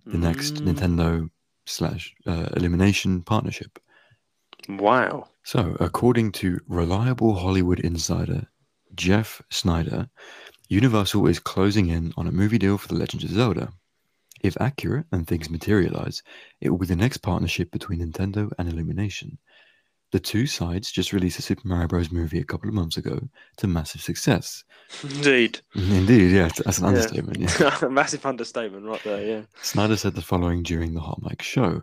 the 0.06 0.18
mm. 0.18 0.22
next 0.22 0.56
Nintendo 0.56 1.30
slash 1.66 2.14
uh, 2.28 2.50
Illumination 2.56 3.24
partnership. 3.24 3.80
Wow. 4.70 5.30
So, 5.44 5.76
according 5.80 6.34
to 6.34 6.60
reliable 6.68 7.36
Hollywood 7.36 7.80
insider 7.80 8.48
Jeff 8.96 9.42
Sneider, 9.50 10.08
Universal 10.70 11.28
is 11.28 11.40
closing 11.40 11.90
in 11.90 12.14
on 12.16 12.28
a 12.28 12.32
movie 12.32 12.60
deal 12.60 12.78
for 12.78 12.88
The 12.88 12.96
Legend 12.96 13.24
of 13.24 13.32
Zelda. 13.32 13.74
If 14.42 14.56
accurate 14.62 15.08
and 15.12 15.26
things 15.26 15.50
materialize, 15.50 16.22
it 16.62 16.70
will 16.70 16.78
be 16.78 16.86
the 16.86 16.96
next 16.96 17.18
partnership 17.18 17.72
between 17.72 18.00
Nintendo 18.00 18.52
and 18.58 18.70
Illumination. 18.70 19.40
The 20.14 20.20
two 20.20 20.46
sides 20.46 20.92
just 20.92 21.12
released 21.12 21.40
a 21.40 21.42
Super 21.42 21.68
Mario 21.68 21.88
Bros. 21.88 22.12
movie 22.12 22.38
a 22.38 22.44
couple 22.44 22.70
of 22.70 22.76
months 22.76 22.98
ago 22.98 23.20
to 23.58 23.66
massive 23.66 24.00
success. 24.00 24.64
Indeed. 25.04 25.62
Indeed, 25.74 26.30
yeah, 26.30 26.50
that's 26.64 26.78
an 26.78 26.84
yeah. 26.84 26.90
understatement. 26.90 27.40
Yeah. 27.40 27.88
massive 27.90 28.24
understatement 28.24 28.86
right 28.86 29.04
there, 29.04 29.26
yeah. 29.26 29.42
Sneider 29.64 29.98
said 29.98 30.14
the 30.14 30.22
following 30.22 30.62
during 30.62 30.94
the 30.94 31.02
Hot 31.02 31.20
Mic 31.24 31.42
show. 31.42 31.82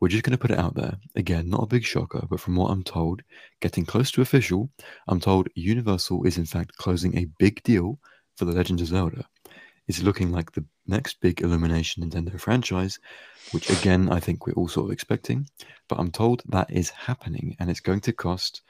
We're 0.00 0.08
just 0.08 0.24
going 0.24 0.32
to 0.32 0.38
put 0.38 0.50
it 0.50 0.58
out 0.58 0.74
there. 0.74 0.98
Again, 1.14 1.48
not 1.48 1.62
a 1.62 1.68
big 1.68 1.84
shocker, 1.84 2.26
but 2.28 2.40
from 2.40 2.56
what 2.56 2.72
I'm 2.72 2.82
told, 2.82 3.22
getting 3.60 3.86
close 3.86 4.10
to 4.10 4.22
official, 4.22 4.70
I'm 5.06 5.20
told 5.20 5.46
Universal 5.54 6.24
is 6.24 6.36
in 6.36 6.46
fact 6.46 6.76
closing 6.78 7.16
a 7.16 7.28
big 7.38 7.62
deal 7.62 8.00
for 8.36 8.44
The 8.44 8.52
Legend 8.54 8.80
of 8.80 8.88
Zelda. 8.88 9.24
It's 9.88 10.02
looking 10.02 10.30
like 10.30 10.52
the 10.52 10.64
next 10.86 11.20
big 11.20 11.40
Illumination 11.40 12.08
Nintendo 12.08 12.38
franchise, 12.38 12.98
which 13.52 13.70
again 13.70 14.10
I 14.12 14.20
think 14.20 14.46
we're 14.46 14.52
all 14.52 14.68
sort 14.68 14.86
of 14.86 14.92
expecting. 14.92 15.48
But 15.88 15.98
I'm 15.98 16.10
told 16.10 16.42
that 16.48 16.70
is 16.70 16.90
happening, 16.90 17.56
and 17.58 17.70
it's 17.70 17.80
going 17.80 18.00
to 18.00 18.12
cost. 18.12 18.62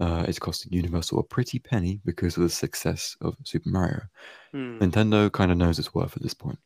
Uh, 0.00 0.24
it's 0.26 0.38
costing 0.38 0.72
Universal 0.72 1.20
a 1.20 1.22
pretty 1.22 1.58
penny 1.58 2.00
because 2.04 2.36
of 2.36 2.42
the 2.42 2.48
success 2.48 3.16
of 3.20 3.36
Super 3.44 3.68
Mario. 3.68 4.02
Hmm. 4.52 4.78
Nintendo 4.78 5.30
kind 5.30 5.52
of 5.52 5.58
knows 5.58 5.78
its 5.78 5.94
worth 5.94 6.16
at 6.16 6.22
this 6.22 6.34
point. 6.34 6.58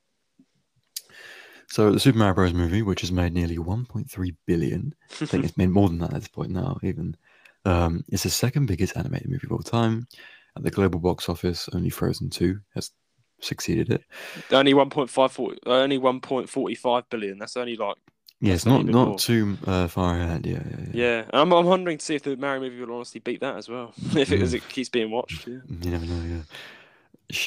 So 1.68 1.90
the 1.90 2.00
Super 2.00 2.18
Mario 2.18 2.34
Bros. 2.34 2.54
movie, 2.54 2.82
which 2.82 3.00
has 3.00 3.10
made 3.10 3.32
nearly 3.34 3.56
1.3 3.56 4.36
billion, 4.46 4.94
I 5.20 5.26
think 5.26 5.44
it's 5.44 5.56
made 5.58 5.70
more 5.70 5.88
than 5.88 5.98
that 5.98 6.14
at 6.14 6.20
this 6.20 6.28
point 6.28 6.50
now. 6.50 6.78
Even 6.82 7.16
um, 7.64 8.04
it's 8.08 8.22
the 8.22 8.30
second 8.30 8.66
biggest 8.66 8.96
animated 8.96 9.28
movie 9.28 9.46
of 9.46 9.52
all 9.52 9.58
time. 9.58 10.06
At 10.56 10.62
the 10.62 10.70
global 10.70 11.00
box 11.00 11.28
office, 11.28 11.68
only 11.72 11.90
Frozen 11.90 12.30
2 12.30 12.58
has 12.74 12.90
succeeded 13.40 13.90
it. 13.90 14.02
Only 14.50 14.74
1.54, 14.74 15.58
only 15.66 15.98
1.45 15.98 17.04
billion. 17.10 17.38
That's 17.38 17.56
only 17.56 17.76
like 17.76 17.96
yeah, 18.40 18.52
it's 18.52 18.66
not 18.66 18.84
not 18.84 19.08
more. 19.08 19.18
too 19.18 19.56
uh, 19.66 19.88
far 19.88 20.20
ahead. 20.20 20.44
Yeah, 20.46 20.62
yeah, 20.70 20.76
yeah. 20.92 20.92
yeah. 20.92 21.24
I'm, 21.32 21.52
I'm 21.52 21.64
wondering 21.64 21.96
to 21.98 22.04
see 22.04 22.16
if 22.16 22.22
the 22.22 22.36
Mario 22.36 22.60
movie 22.60 22.80
will 22.80 22.96
honestly 22.96 23.20
beat 23.20 23.40
that 23.40 23.56
as 23.56 23.68
well. 23.68 23.94
if 24.14 24.30
it, 24.30 24.42
as 24.42 24.52
it 24.52 24.68
keeps 24.68 24.90
being 24.90 25.10
watched. 25.10 25.46
Yeah. 25.46 25.58
You 25.68 25.90
never 25.90 26.04
know. 26.04 26.44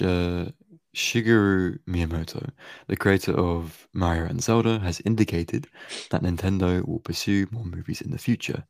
Yeah. 0.01 0.07
Uh, 0.07 0.51
Shigeru 0.95 1.77
Miyamoto, 1.87 2.49
the 2.87 2.97
creator 2.97 3.33
of 3.33 3.87
Mario 3.93 4.25
and 4.25 4.41
Zelda, 4.41 4.79
has 4.79 4.99
indicated 5.05 5.67
that 6.09 6.23
Nintendo 6.23 6.85
will 6.87 6.99
pursue 6.99 7.47
more 7.51 7.63
movies 7.63 8.01
in 8.01 8.09
the 8.09 8.17
future. 8.17 8.63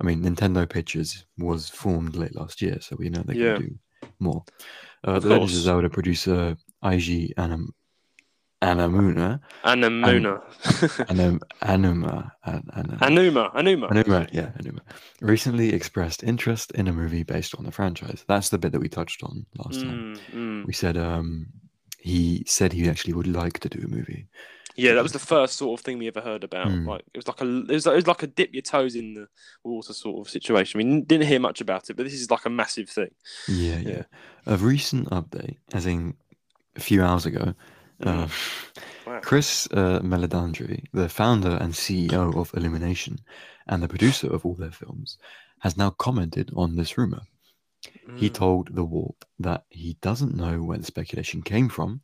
I 0.00 0.04
mean, 0.04 0.22
Nintendo 0.22 0.68
Pictures 0.68 1.24
was 1.38 1.70
formed 1.70 2.14
late 2.14 2.36
last 2.36 2.60
year, 2.60 2.78
so 2.80 2.96
we 2.96 3.08
know 3.08 3.22
they 3.22 3.34
yeah. 3.34 3.56
can 3.56 3.66
do 3.66 3.78
more. 4.18 4.44
Uh, 5.04 5.18
the 5.18 5.28
Legend 5.28 5.50
of 5.50 5.50
Zelda 5.50 5.90
producer 5.90 6.56
Eiji 6.82 7.32
Anim- 7.36 7.74
Anamuna. 8.62 9.40
Anamuna. 9.64 10.40
Anum, 11.10 11.38
Anuma. 11.62 12.30
Anuma. 12.46 12.98
Anuma. 13.00 13.52
Anuma. 13.54 13.90
Anuma. 13.90 14.28
Yeah, 14.32 14.50
Anuma. 14.58 14.80
Recently 15.20 15.74
expressed 15.74 16.22
interest 16.22 16.70
in 16.72 16.88
a 16.88 16.92
movie 16.92 17.24
based 17.24 17.54
on 17.56 17.64
the 17.64 17.70
franchise. 17.70 18.24
That's 18.26 18.48
the 18.48 18.58
bit 18.58 18.72
that 18.72 18.80
we 18.80 18.88
touched 18.88 19.22
on 19.22 19.44
last 19.58 19.80
mm, 19.80 19.82
time. 19.82 20.16
Mm. 20.32 20.66
We 20.66 20.72
said 20.72 20.96
um, 20.96 21.48
he 21.98 22.42
said 22.46 22.72
he 22.72 22.88
actually 22.88 23.12
would 23.12 23.26
like 23.26 23.58
to 23.60 23.68
do 23.68 23.84
a 23.84 23.88
movie. 23.88 24.26
Yeah, 24.76 24.94
that 24.94 25.02
was 25.02 25.12
the 25.12 25.18
first 25.18 25.56
sort 25.56 25.78
of 25.78 25.84
thing 25.84 25.98
we 25.98 26.08
ever 26.08 26.20
heard 26.20 26.44
about. 26.44 26.66
Mm. 26.68 26.86
Like 26.86 27.02
it 27.12 27.18
was 27.18 27.28
like 27.28 27.40
a 27.40 27.46
it 27.46 27.70
was, 27.70 27.86
like, 27.86 27.92
it 27.92 27.96
was 27.96 28.06
like 28.06 28.22
a 28.22 28.26
dip 28.26 28.52
your 28.52 28.62
toes 28.62 28.96
in 28.96 29.14
the 29.14 29.28
water 29.62 29.92
sort 29.92 30.26
of 30.26 30.30
situation. 30.30 30.78
We 30.78 31.00
didn't 31.02 31.26
hear 31.26 31.40
much 31.40 31.60
about 31.60 31.90
it, 31.90 31.96
but 31.96 32.04
this 32.04 32.14
is 32.14 32.30
like 32.30 32.44
a 32.44 32.50
massive 32.50 32.88
thing. 32.88 33.10
Yeah, 33.48 33.78
yeah. 33.78 33.88
yeah. 33.88 34.02
A 34.46 34.56
recent 34.56 35.08
update, 35.10 35.58
as 35.72 35.86
in 35.86 36.14
a 36.76 36.80
few 36.80 37.02
hours 37.02 37.24
ago, 37.26 37.54
uh, 38.02 38.28
wow. 39.06 39.20
Chris 39.20 39.68
uh, 39.72 40.00
Meledandri, 40.00 40.84
the 40.92 41.08
founder 41.08 41.56
and 41.60 41.72
CEO 41.72 42.36
of 42.36 42.52
Illumination 42.54 43.18
and 43.68 43.82
the 43.82 43.88
producer 43.88 44.32
of 44.32 44.44
all 44.44 44.54
their 44.54 44.72
films, 44.72 45.18
has 45.60 45.76
now 45.76 45.90
commented 45.90 46.50
on 46.56 46.76
this 46.76 46.98
rumor. 46.98 47.22
He 48.16 48.30
Mm. 48.30 48.34
told 48.34 48.74
the 48.74 48.84
Wrap 48.84 49.24
that 49.38 49.64
he 49.68 49.96
doesn't 50.00 50.34
know 50.34 50.62
where 50.62 50.78
the 50.78 50.84
speculation 50.84 51.42
came 51.42 51.68
from. 51.68 52.00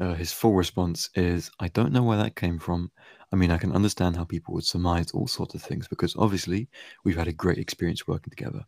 Uh, 0.00 0.14
his 0.14 0.32
full 0.32 0.54
response 0.54 1.08
is, 1.14 1.50
I 1.60 1.68
don't 1.68 1.92
know 1.92 2.02
where 2.02 2.18
that 2.18 2.36
came 2.36 2.58
from. 2.58 2.90
I 3.32 3.36
mean, 3.36 3.50
I 3.50 3.58
can 3.58 3.72
understand 3.72 4.16
how 4.16 4.24
people 4.24 4.54
would 4.54 4.64
surmise 4.64 5.10
all 5.12 5.26
sorts 5.26 5.54
of 5.54 5.62
things 5.62 5.88
because 5.88 6.14
obviously 6.16 6.68
we've 7.04 7.16
had 7.16 7.28
a 7.28 7.32
great 7.32 7.58
experience 7.58 8.06
working 8.06 8.30
together. 8.30 8.64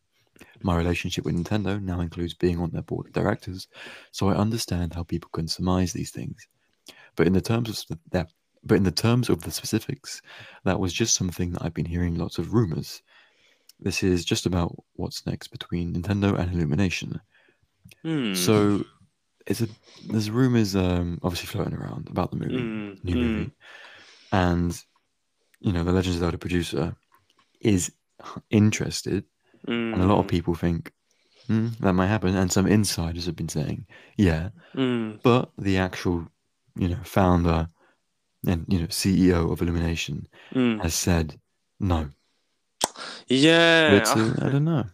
My 0.62 0.76
relationship 0.76 1.24
with 1.24 1.34
Nintendo 1.34 1.82
now 1.82 2.00
includes 2.00 2.34
being 2.34 2.60
on 2.60 2.70
their 2.70 2.82
board 2.82 3.06
of 3.06 3.12
directors, 3.12 3.68
so 4.12 4.28
I 4.28 4.34
understand 4.34 4.94
how 4.94 5.02
people 5.02 5.30
can 5.32 5.48
surmise 5.48 5.92
these 5.92 6.10
things. 6.10 6.46
But 7.16 7.26
in 7.26 7.32
the 7.32 7.40
terms 7.40 7.86
of 7.90 7.98
that, 8.10 8.30
but 8.62 8.76
in 8.76 8.82
the 8.82 8.90
terms 8.90 9.28
of 9.28 9.42
the 9.42 9.50
specifics, 9.50 10.20
that 10.64 10.80
was 10.80 10.92
just 10.92 11.14
something 11.14 11.52
that 11.52 11.62
I've 11.62 11.74
been 11.74 11.86
hearing 11.86 12.16
lots 12.16 12.38
of 12.38 12.52
rumors. 12.52 13.02
This 13.80 14.02
is 14.02 14.24
just 14.24 14.46
about 14.46 14.74
what's 14.94 15.26
next 15.26 15.48
between 15.48 15.94
Nintendo 15.94 16.38
and 16.38 16.52
Illumination. 16.52 17.20
Hmm. 18.02 18.34
So 18.34 18.84
it's 19.46 19.60
a 19.60 19.68
there's 20.08 20.30
rumors 20.30 20.74
um 20.76 21.18
obviously 21.22 21.46
floating 21.46 21.74
around 21.74 22.08
about 22.08 22.30
the 22.30 22.36
movie, 22.36 22.72
Mm, 22.72 23.04
new 23.04 23.16
mm, 23.16 23.18
movie. 23.18 23.52
And 24.32 24.80
you 25.60 25.72
know, 25.72 25.84
the 25.84 25.92
Legends 25.92 26.16
of 26.16 26.20
Zelda 26.20 26.38
producer 26.38 26.96
is 27.60 27.92
interested. 28.50 29.24
And 29.92 30.02
a 30.02 30.06
lot 30.06 30.18
of 30.20 30.26
mm, 30.26 30.28
people 30.28 30.54
think 30.54 30.92
"Hmm, 31.46 31.68
that 31.80 31.92
might 31.94 32.08
happen. 32.08 32.36
And 32.36 32.52
some 32.52 32.66
insiders 32.66 33.26
have 33.26 33.36
been 33.36 33.48
saying 33.48 33.86
yeah. 34.16 34.50
Mm, 34.74 35.20
but 35.22 35.50
the 35.58 35.78
actual 35.78 36.26
you 36.76 36.88
know 36.88 36.98
founder 37.04 37.68
and 38.46 38.64
you 38.68 38.80
know 38.80 38.86
ceo 38.88 39.50
of 39.52 39.62
illumination 39.62 40.26
mm. 40.54 40.80
has 40.82 40.94
said 40.94 41.40
no. 41.80 42.10
Yeah, 43.28 44.02
a, 44.16 44.46
i 44.46 44.50
don't 44.50 44.64
know 44.64 44.84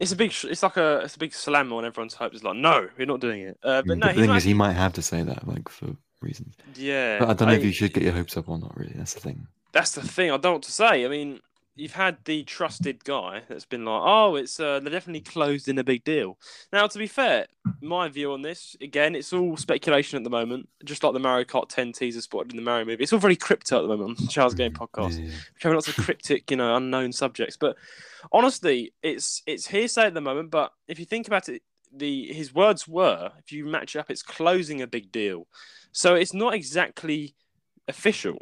it's 0.00 0.12
a 0.12 0.16
big. 0.16 0.32
sh- 0.32 0.46
It's 0.46 0.62
like 0.62 0.76
a. 0.76 1.00
It's 1.04 1.16
a 1.16 1.18
big 1.18 1.32
slam 1.34 1.72
on 1.72 1.84
everyone's 1.84 2.14
hopes. 2.14 2.36
It's 2.36 2.44
like, 2.44 2.56
no, 2.56 2.88
we're 2.98 3.06
not 3.06 3.20
doing 3.20 3.42
it. 3.42 3.58
Uh, 3.62 3.82
but 3.86 3.98
no, 3.98 4.08
the 4.08 4.14
thing 4.14 4.30
is 4.34 4.44
he 4.44 4.54
might 4.54 4.72
have 4.72 4.92
to 4.94 5.02
say 5.02 5.22
that 5.22 5.46
like 5.46 5.68
for 5.68 5.96
reasons 6.20 6.56
Yeah, 6.74 7.18
but 7.18 7.28
i 7.28 7.32
don't 7.34 7.48
know 7.48 7.54
if 7.54 7.64
you 7.64 7.70
should 7.72 7.92
get 7.92 8.02
your 8.02 8.12
hopes 8.14 8.34
up 8.38 8.48
or 8.48 8.58
not 8.58 8.74
really 8.78 8.94
that's 8.96 9.12
the 9.12 9.20
thing 9.20 9.46
That's 9.72 9.92
the 9.92 10.00
thing. 10.00 10.30
I 10.30 10.36
don't 10.38 10.44
know 10.44 10.52
what 10.54 10.62
to 10.62 10.72
say. 10.72 11.04
I 11.04 11.08
mean, 11.08 11.40
you've 11.76 11.94
had 11.94 12.18
the 12.24 12.44
trusted 12.44 13.04
guy 13.04 13.42
that's 13.48 13.64
been 13.64 13.84
like, 13.84 14.02
oh, 14.04 14.36
it's 14.36 14.58
uh, 14.60 14.80
they're 14.80 14.92
definitely 14.92 15.20
closed 15.20 15.68
in 15.68 15.78
a 15.78 15.84
big 15.84 16.04
deal. 16.04 16.38
Now, 16.72 16.86
to 16.86 16.98
be 16.98 17.06
fair, 17.06 17.46
my 17.80 18.08
view 18.08 18.32
on 18.32 18.42
this 18.42 18.76
again, 18.80 19.14
it's 19.14 19.32
all 19.32 19.56
speculation 19.56 20.16
at 20.16 20.24
the 20.24 20.30
moment. 20.30 20.68
Just 20.84 21.02
like 21.02 21.12
the 21.12 21.18
Mario 21.18 21.44
Kart 21.44 21.68
10 21.68 21.92
teaser 21.92 22.20
spotted 22.20 22.52
in 22.52 22.56
the 22.56 22.62
Mario 22.62 22.84
movie, 22.84 23.02
it's 23.02 23.12
all 23.12 23.18
very 23.18 23.36
crypto 23.36 23.78
at 23.78 23.82
the 23.82 23.88
moment 23.88 24.18
on 24.18 24.26
the 24.26 24.32
Charles 24.32 24.54
Game 24.54 24.72
podcast. 24.72 25.22
Yeah, 25.22 25.32
having 25.60 25.74
lots 25.74 25.88
of 25.88 25.96
cryptic, 25.96 26.50
you 26.50 26.56
know, 26.56 26.76
unknown 26.76 27.12
subjects. 27.12 27.56
But 27.56 27.76
honestly, 28.32 28.92
it's 29.02 29.42
it's 29.46 29.66
hearsay 29.66 30.06
at 30.06 30.14
the 30.14 30.20
moment. 30.20 30.50
But 30.50 30.72
if 30.88 30.98
you 30.98 31.04
think 31.04 31.26
about 31.26 31.48
it, 31.48 31.62
the 31.92 32.32
his 32.32 32.54
words 32.54 32.86
were, 32.86 33.32
if 33.38 33.52
you 33.52 33.66
match 33.66 33.96
it 33.96 34.00
up, 34.00 34.10
it's 34.10 34.22
closing 34.22 34.80
a 34.80 34.86
big 34.86 35.10
deal. 35.12 35.46
So 35.92 36.14
it's 36.14 36.34
not 36.34 36.54
exactly 36.54 37.34
official. 37.88 38.38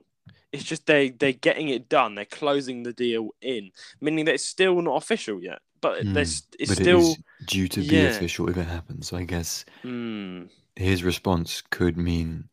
It's 0.52 0.64
just 0.64 0.86
they 0.86 1.10
they're 1.10 1.32
getting 1.32 1.68
it 1.68 1.88
done. 1.88 2.14
They're 2.14 2.24
closing 2.26 2.82
the 2.82 2.92
deal 2.92 3.30
in, 3.40 3.72
meaning 4.00 4.26
that 4.26 4.34
it's 4.34 4.44
still 4.44 4.82
not 4.82 4.96
official 5.02 5.42
yet. 5.42 5.60
But 5.80 5.98
Hmm, 6.00 6.12
there's 6.12 6.46
it's 6.58 6.70
but 6.70 6.80
still 6.80 7.16
it 7.16 7.24
due 7.44 7.68
to 7.68 7.82
be 7.82 8.04
Yeah. 8.04 8.04
official 8.04 8.48
if 8.48 8.56
it 8.56 8.66
happens 8.68 9.08
so 9.08 9.16
i 9.16 9.24
guess 9.24 9.64
Hmm. 9.84 10.46
his 10.76 11.02
response 11.02 11.62
could 11.70 11.96
mean 11.96 12.48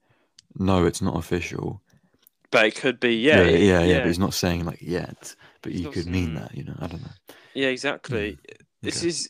no 0.55 0.85
it's 0.85 1.01
not 1.01 1.17
official 1.17 1.81
but 2.51 2.65
it 2.65 2.75
could 2.75 2.99
be 2.99 3.15
yeah 3.17 3.43
yeah, 3.43 3.57
it- 3.57 3.63
yeah, 3.63 3.83
yeah, 3.83 3.99
But 3.99 4.07
he's 4.07 4.19
not 4.19 4.33
saying 4.33 4.65
like 4.65 4.81
yet, 4.81 5.35
but 5.61 5.71
not 5.73 5.93
could 5.93 6.07
mean 6.07 6.33
that, 6.33 6.55
you 6.55 6.63
know. 6.63 6.75
I 6.79 6.87
don't 6.87 7.01
know. 7.01 7.11
Yeah, 7.53 7.67
exactly. 7.67 8.39
This 8.81 9.01
Okay. 9.01 9.03
is 9.03 9.29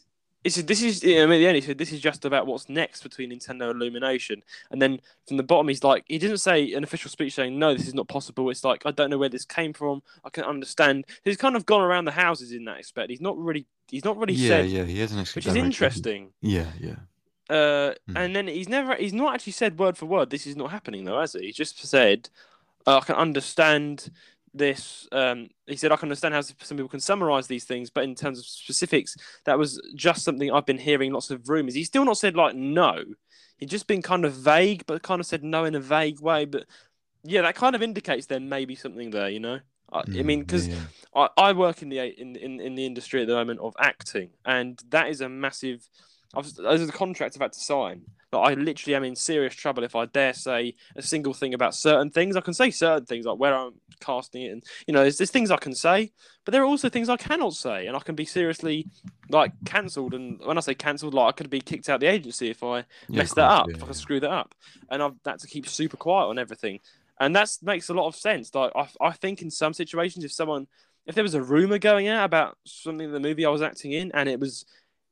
this 0.49 0.57
is 0.57 0.65
this 0.65 0.81
is 0.81 1.03
I 1.03 1.25
mean, 1.27 1.39
the 1.39 1.47
end 1.47 1.55
he 1.55 1.62
said 1.62 1.77
this 1.77 1.91
is 1.91 1.99
just 2.01 2.25
about 2.25 2.47
what's 2.47 2.69
next 2.69 3.03
between 3.03 3.29
Nintendo 3.31 3.69
and 3.69 3.81
Illumination, 3.81 4.41
and 4.71 4.81
then 4.81 4.99
from 5.27 5.38
the 5.38 5.43
bottom 5.43 5.67
he's 5.67 5.83
like 5.83 6.03
he 6.07 6.17
didn't 6.17 6.38
say 6.39 6.73
an 6.73 6.83
official 6.83 7.09
speech 7.12 7.33
saying 7.33 7.57
no, 7.59 7.73
this 7.73 7.88
is 7.88 7.93
not 7.93 8.07
possible. 8.07 8.49
It's 8.49 8.63
like 8.63 8.85
I 8.85 8.91
don't 8.91 9.09
know 9.09 9.17
where 9.17 9.29
this 9.29 9.45
came 9.45 9.73
from. 9.73 10.01
I 10.25 10.29
can 10.29 10.43
understand. 10.43 11.05
He's 11.23 11.38
kind 11.38 11.55
of 11.55 11.65
gone 11.65 11.81
around 11.81 12.05
the 12.05 12.12
houses 12.12 12.51
in 12.51 12.65
that 12.65 12.79
aspect. 12.79 13.09
He's 13.09 13.21
not 13.21 13.38
really 13.38 13.67
he's 13.89 14.05
not 14.05 14.17
really 14.17 14.33
yeah, 14.33 14.47
said, 14.49 14.65
yeah, 14.69 14.83
he 14.83 14.99
hasn't 14.99 15.21
actually. 15.21 15.39
which 15.41 15.47
is 15.47 15.55
interesting. 15.55 16.31
Yeah, 16.41 16.67
yeah. 16.79 16.95
Uh, 17.49 17.93
Mm. 18.07 18.15
and 18.15 18.35
then 18.35 18.47
he's 18.47 18.69
never 18.69 18.95
he's 18.95 19.13
not 19.13 19.33
actually 19.33 19.53
said 19.53 19.79
word 19.79 19.97
for 19.97 20.05
word 20.05 20.29
this 20.29 20.45
is 20.45 20.55
not 20.55 20.69
happening 20.71 21.03
though, 21.05 21.19
has 21.19 21.33
he? 21.33 21.47
He's 21.47 21.55
just 21.55 21.83
said 21.83 22.29
uh, 22.88 22.97
I 22.97 23.01
can 23.01 23.15
understand 23.15 24.12
this. 24.53 25.07
Um, 25.12 25.49
he 25.67 25.75
said 25.75 25.91
I 25.91 25.95
can 25.95 26.07
understand 26.07 26.33
how 26.33 26.41
some 26.41 26.77
people 26.77 26.89
can 26.89 26.99
summarize 26.99 27.47
these 27.47 27.65
things, 27.65 27.89
but 27.89 28.03
in 28.03 28.15
terms 28.15 28.39
of 28.39 28.45
specifics, 28.45 29.15
that 29.45 29.57
was 29.57 29.81
just 29.95 30.23
something 30.23 30.51
I've 30.51 30.65
been 30.65 30.77
hearing 30.77 31.12
lots 31.13 31.31
of 31.31 31.47
rumors. 31.49 31.75
He's 31.75 31.88
still 31.88 32.05
not 32.05 32.17
said 32.17 32.35
like 32.35 32.55
no. 32.55 33.03
He's 33.57 33.69
just 33.69 33.88
been 33.88 34.01
kind 34.01 34.25
of 34.25 34.33
vague, 34.33 34.85
but 34.88 35.03
kind 35.03 35.19
of 35.19 35.25
said 35.25 35.43
no 35.43 35.65
in 35.65 35.75
a 35.75 35.79
vague 35.79 36.21
way. 36.21 36.45
But 36.45 36.65
yeah, 37.23 37.41
that 37.41 37.55
kind 37.55 37.75
of 37.75 37.81
indicates 37.81 38.25
there 38.25 38.39
may 38.39 38.65
be 38.65 38.75
something 38.75 39.09
there, 39.12 39.29
you 39.29 39.39
know. 39.39 39.59
I, 39.91 40.03
I 40.17 40.21
Mm, 40.21 40.23
mean, 40.23 40.39
because 40.41 40.67
yeah. 40.67 40.75
I, 41.15 41.29
I 41.38 41.53
work 41.53 41.81
in 41.81 41.89
the 41.89 41.99
in, 41.99 42.35
in 42.35 42.59
in 42.59 42.75
the 42.75 42.85
industry 42.85 43.21
at 43.21 43.27
the 43.27 43.33
moment 43.35 43.59
of 43.59 43.75
acting, 43.79 44.31
and 44.45 44.79
that 44.89 45.09
is 45.09 45.21
a 45.21 45.29
massive. 45.29 45.88
I've, 46.35 46.53
those 46.55 46.81
are 46.81 46.85
the 46.85 46.91
contracts 46.91 47.35
I've 47.35 47.41
had 47.41 47.53
to 47.53 47.59
sign. 47.59 48.03
But 48.31 48.41
I 48.41 48.53
literally 48.53 48.95
am 48.95 49.03
in 49.03 49.15
serious 49.15 49.55
trouble 49.55 49.83
if 49.83 49.95
I 49.95 50.05
dare 50.05 50.33
say 50.33 50.75
a 50.95 51.01
single 51.01 51.33
thing 51.33 51.53
about 51.53 51.75
certain 51.75 52.11
things. 52.11 52.35
I 52.35 52.41
can 52.41 52.53
say 52.53 52.71
certain 52.71 53.05
things 53.05 53.25
like 53.25 53.39
where 53.39 53.55
I'm 53.55 53.73
casting 54.01 54.43
it, 54.43 54.51
and 54.51 54.63
you 54.87 54.93
know, 54.93 55.01
there's, 55.01 55.17
there's 55.17 55.31
things 55.31 55.51
I 55.51 55.57
can 55.57 55.73
say, 55.75 56.11
but 56.45 56.51
there 56.51 56.61
are 56.61 56.65
also 56.65 56.89
things 56.89 57.09
I 57.09 57.17
cannot 57.17 57.53
say, 57.53 57.87
and 57.87 57.95
I 57.95 57.99
can 57.99 58.15
be 58.15 58.25
seriously 58.25 58.87
like 59.29 59.53
cancelled. 59.65 60.13
And 60.13 60.39
when 60.43 60.57
I 60.57 60.61
say 60.61 60.75
cancelled, 60.75 61.13
like 61.13 61.27
I 61.29 61.31
could 61.37 61.49
be 61.49 61.61
kicked 61.61 61.89
out 61.89 61.95
of 61.95 62.01
the 62.01 62.07
agency 62.07 62.49
if 62.49 62.63
I 62.63 62.85
Yeah, 63.07 63.23
mess 63.23 63.33
that 63.33 63.49
up, 63.49 63.71
yeah, 63.71 63.75
if 63.75 63.83
I 63.87 63.91
yeah. 63.91 63.93
screw 63.93 64.19
that 64.19 64.31
up, 64.31 64.55
and 64.89 65.01
I've 65.01 65.15
had 65.25 65.39
to 65.39 65.47
keep 65.47 65.67
super 65.67 65.97
quiet 65.97 66.27
on 66.27 66.39
everything, 66.39 66.79
and 67.19 67.35
that 67.35 67.49
makes 67.61 67.89
a 67.89 67.93
lot 67.93 68.07
of 68.07 68.15
sense. 68.15 68.53
Like 68.53 68.71
I, 68.75 68.87
I 69.01 69.11
think 69.11 69.41
in 69.41 69.51
some 69.51 69.73
situations, 69.73 70.25
if 70.25 70.31
someone, 70.31 70.67
if 71.05 71.15
there 71.15 71.23
was 71.23 71.33
a 71.35 71.41
rumor 71.43 71.79
going 71.79 72.07
out 72.07 72.25
about 72.25 72.57
something 72.65 73.07
in 73.07 73.13
the 73.13 73.19
movie 73.19 73.45
I 73.45 73.49
was 73.49 73.61
acting 73.61 73.91
in, 73.91 74.11
and 74.13 74.29
it 74.29 74.39
was, 74.39 74.65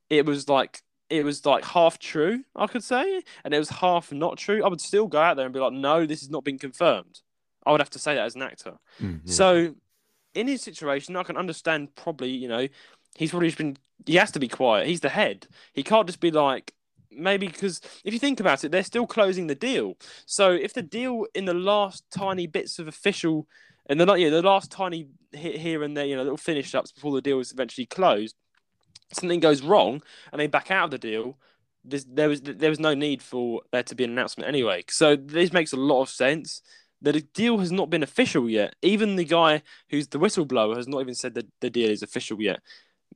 it 0.09 0.25
was 0.25 0.49
like 0.49 0.81
it 1.09 1.23
was 1.23 1.45
like 1.45 1.63
half 1.63 1.99
true, 1.99 2.43
I 2.55 2.67
could 2.67 2.83
say, 2.83 3.23
and 3.43 3.53
it 3.53 3.59
was 3.59 3.69
half 3.69 4.11
not 4.11 4.37
true, 4.37 4.63
I 4.63 4.67
would 4.67 4.81
still 4.81 5.07
go 5.07 5.19
out 5.19 5.37
there 5.37 5.45
and 5.45 5.53
be 5.53 5.59
like, 5.59 5.73
no, 5.73 6.05
this 6.05 6.21
has 6.21 6.29
not 6.29 6.43
been 6.43 6.59
confirmed. 6.59 7.21
I 7.65 7.71
would 7.71 7.81
have 7.81 7.89
to 7.91 7.99
say 7.99 8.15
that 8.15 8.25
as 8.25 8.35
an 8.35 8.41
actor. 8.41 8.73
Mm, 9.01 9.21
yeah. 9.25 9.33
So, 9.33 9.75
in 10.33 10.47
his 10.47 10.61
situation, 10.61 11.15
I 11.15 11.23
can 11.23 11.37
understand 11.37 11.95
probably, 11.95 12.29
you 12.29 12.47
know, 12.47 12.67
he's 13.15 13.31
probably 13.31 13.47
just 13.47 13.57
been, 13.57 13.77
he 14.05 14.15
has 14.15 14.31
to 14.31 14.39
be 14.39 14.47
quiet. 14.47 14.87
He's 14.87 14.99
the 14.99 15.09
head. 15.09 15.47
He 15.73 15.83
can't 15.83 16.07
just 16.07 16.19
be 16.19 16.31
like, 16.31 16.73
maybe 17.11 17.47
because 17.47 17.81
if 18.03 18.13
you 18.13 18.19
think 18.19 18.39
about 18.39 18.63
it, 18.63 18.71
they're 18.71 18.83
still 18.83 19.07
closing 19.07 19.47
the 19.47 19.55
deal. 19.55 19.97
So, 20.25 20.51
if 20.51 20.73
the 20.73 20.81
deal 20.81 21.25
in 21.33 21.45
the 21.45 21.53
last 21.53 22.03
tiny 22.11 22.47
bits 22.47 22.79
of 22.79 22.87
official, 22.87 23.47
and 23.89 23.99
they're 23.99 24.07
not, 24.07 24.19
yeah, 24.19 24.29
the 24.29 24.41
last 24.41 24.71
tiny 24.71 25.07
hit 25.31 25.57
here 25.57 25.83
and 25.83 25.95
there, 25.95 26.05
you 26.05 26.15
know, 26.15 26.23
little 26.23 26.37
finish 26.37 26.75
ups 26.75 26.91
before 26.91 27.13
the 27.13 27.21
deal 27.21 27.39
is 27.39 27.51
eventually 27.51 27.85
closed, 27.85 28.35
something 29.11 29.39
goes 29.39 29.61
wrong 29.61 30.01
and 30.31 30.39
they 30.39 30.47
back 30.47 30.71
out 30.71 30.85
of 30.85 30.91
the 30.91 30.97
deal. 30.97 31.37
There 31.83 32.27
was 32.27 32.41
there 32.41 32.69
was 32.69 32.79
no 32.79 32.93
need 32.93 33.21
for 33.21 33.61
there 33.71 33.83
to 33.83 33.95
be 33.95 34.03
an 34.03 34.11
announcement 34.11 34.49
anyway. 34.49 34.83
So 34.89 35.15
this 35.15 35.53
makes 35.53 35.71
a 35.73 35.77
lot 35.77 36.01
of 36.01 36.09
sense 36.09 36.61
that 37.01 37.13
the 37.13 37.21
deal 37.21 37.59
has 37.59 37.71
not 37.71 37.89
been 37.89 38.03
official 38.03 38.49
yet. 38.49 38.75
Even 38.81 39.15
the 39.15 39.23
guy 39.23 39.61
who's 39.89 40.07
the 40.07 40.19
whistleblower 40.19 40.75
has 40.75 40.87
not 40.87 41.01
even 41.01 41.15
said 41.15 41.35
that 41.35 41.47
the 41.61 41.69
deal 41.69 41.89
is 41.89 42.03
official 42.03 42.41
yet. 42.41 42.59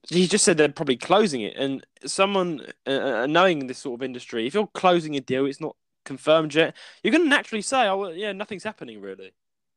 He 0.09 0.27
just 0.27 0.45
said 0.45 0.57
they're 0.57 0.69
probably 0.69 0.97
closing 0.97 1.41
it. 1.41 1.55
And 1.57 1.85
someone 2.05 2.65
uh, 2.87 2.91
uh, 2.91 3.27
knowing 3.27 3.67
this 3.67 3.79
sort 3.79 3.99
of 3.99 4.03
industry, 4.05 4.47
if 4.47 4.53
you're 4.53 4.67
closing 4.67 5.15
a 5.15 5.19
deal, 5.19 5.45
it's 5.45 5.59
not 5.61 5.75
confirmed 6.05 6.55
yet. 6.55 6.75
You're 7.03 7.11
going 7.11 7.23
to 7.23 7.29
naturally 7.29 7.61
say, 7.61 7.87
"Oh, 7.87 7.97
well, 7.97 8.13
yeah, 8.13 8.31
nothing's 8.31 8.63
happening 8.63 9.01
really." 9.01 9.33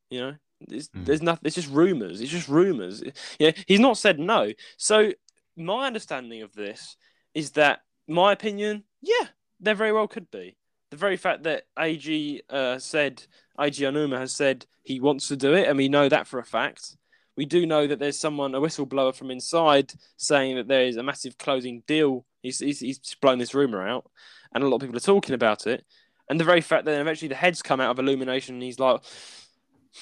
You 0.09 0.19
know, 0.21 0.35
Mm. 0.63 0.87
there's 1.05 1.21
nothing. 1.21 1.41
It's 1.45 1.55
just 1.55 1.69
rumors. 1.69 2.21
It's 2.21 2.31
just 2.31 2.47
rumors. 2.47 3.03
Yeah, 3.39 3.51
he's 3.67 3.79
not 3.81 3.97
said 3.97 4.19
no. 4.19 4.53
So 4.77 5.11
my 5.57 5.87
understanding 5.87 6.41
of 6.41 6.53
this 6.53 6.95
is 7.33 7.51
that 7.51 7.79
my 8.07 8.31
opinion, 8.31 8.83
yeah, 9.01 9.27
there 9.59 9.75
very 9.75 9.91
well 9.91 10.07
could 10.07 10.29
be. 10.31 10.57
The 10.91 10.97
very 10.97 11.17
fact 11.17 11.43
that 11.43 11.63
Eiji 11.77 12.41
uh, 12.49 12.77
said 12.77 13.23
Eiji 13.59 13.81
Aonuma 13.81 14.17
has 14.17 14.33
said 14.33 14.65
he 14.83 14.99
wants 14.99 15.27
to 15.29 15.35
do 15.35 15.53
it, 15.53 15.67
and 15.67 15.77
we 15.77 15.89
know 15.89 16.09
that 16.09 16.27
for 16.27 16.39
a 16.39 16.45
fact. 16.45 16.95
We 17.37 17.45
do 17.45 17.65
know 17.65 17.85
that 17.87 17.99
there's 17.99 18.17
someone, 18.17 18.55
a 18.55 18.61
whistleblower 18.61 19.13
from 19.13 19.31
inside, 19.31 19.91
saying 20.15 20.55
that 20.55 20.67
there 20.67 20.85
is 20.85 20.95
a 20.95 21.03
massive 21.03 21.37
closing 21.37 21.83
deal. 21.85 22.25
He's, 22.41 22.59
he's, 22.59 22.79
he's 22.79 23.15
blown 23.21 23.39
this 23.39 23.53
rumor 23.53 23.85
out, 23.85 24.09
and 24.53 24.63
a 24.63 24.67
lot 24.67 24.77
of 24.77 24.81
people 24.81 24.97
are 24.97 25.01
talking 25.01 25.35
about 25.35 25.67
it. 25.67 25.83
And 26.29 26.39
the 26.39 26.45
very 26.45 26.61
fact 26.61 26.85
that 26.85 26.99
eventually 26.99 27.29
the 27.29 27.35
heads 27.35 27.61
come 27.61 27.81
out 27.81 27.91
of 27.91 27.99
Illumination, 27.99 28.55
and 28.55 28.63
he's 28.63 28.79
like, 28.79 29.01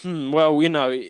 hmm, 0.01 0.31
well, 0.31 0.61
you 0.61 0.69
know, 0.69 1.01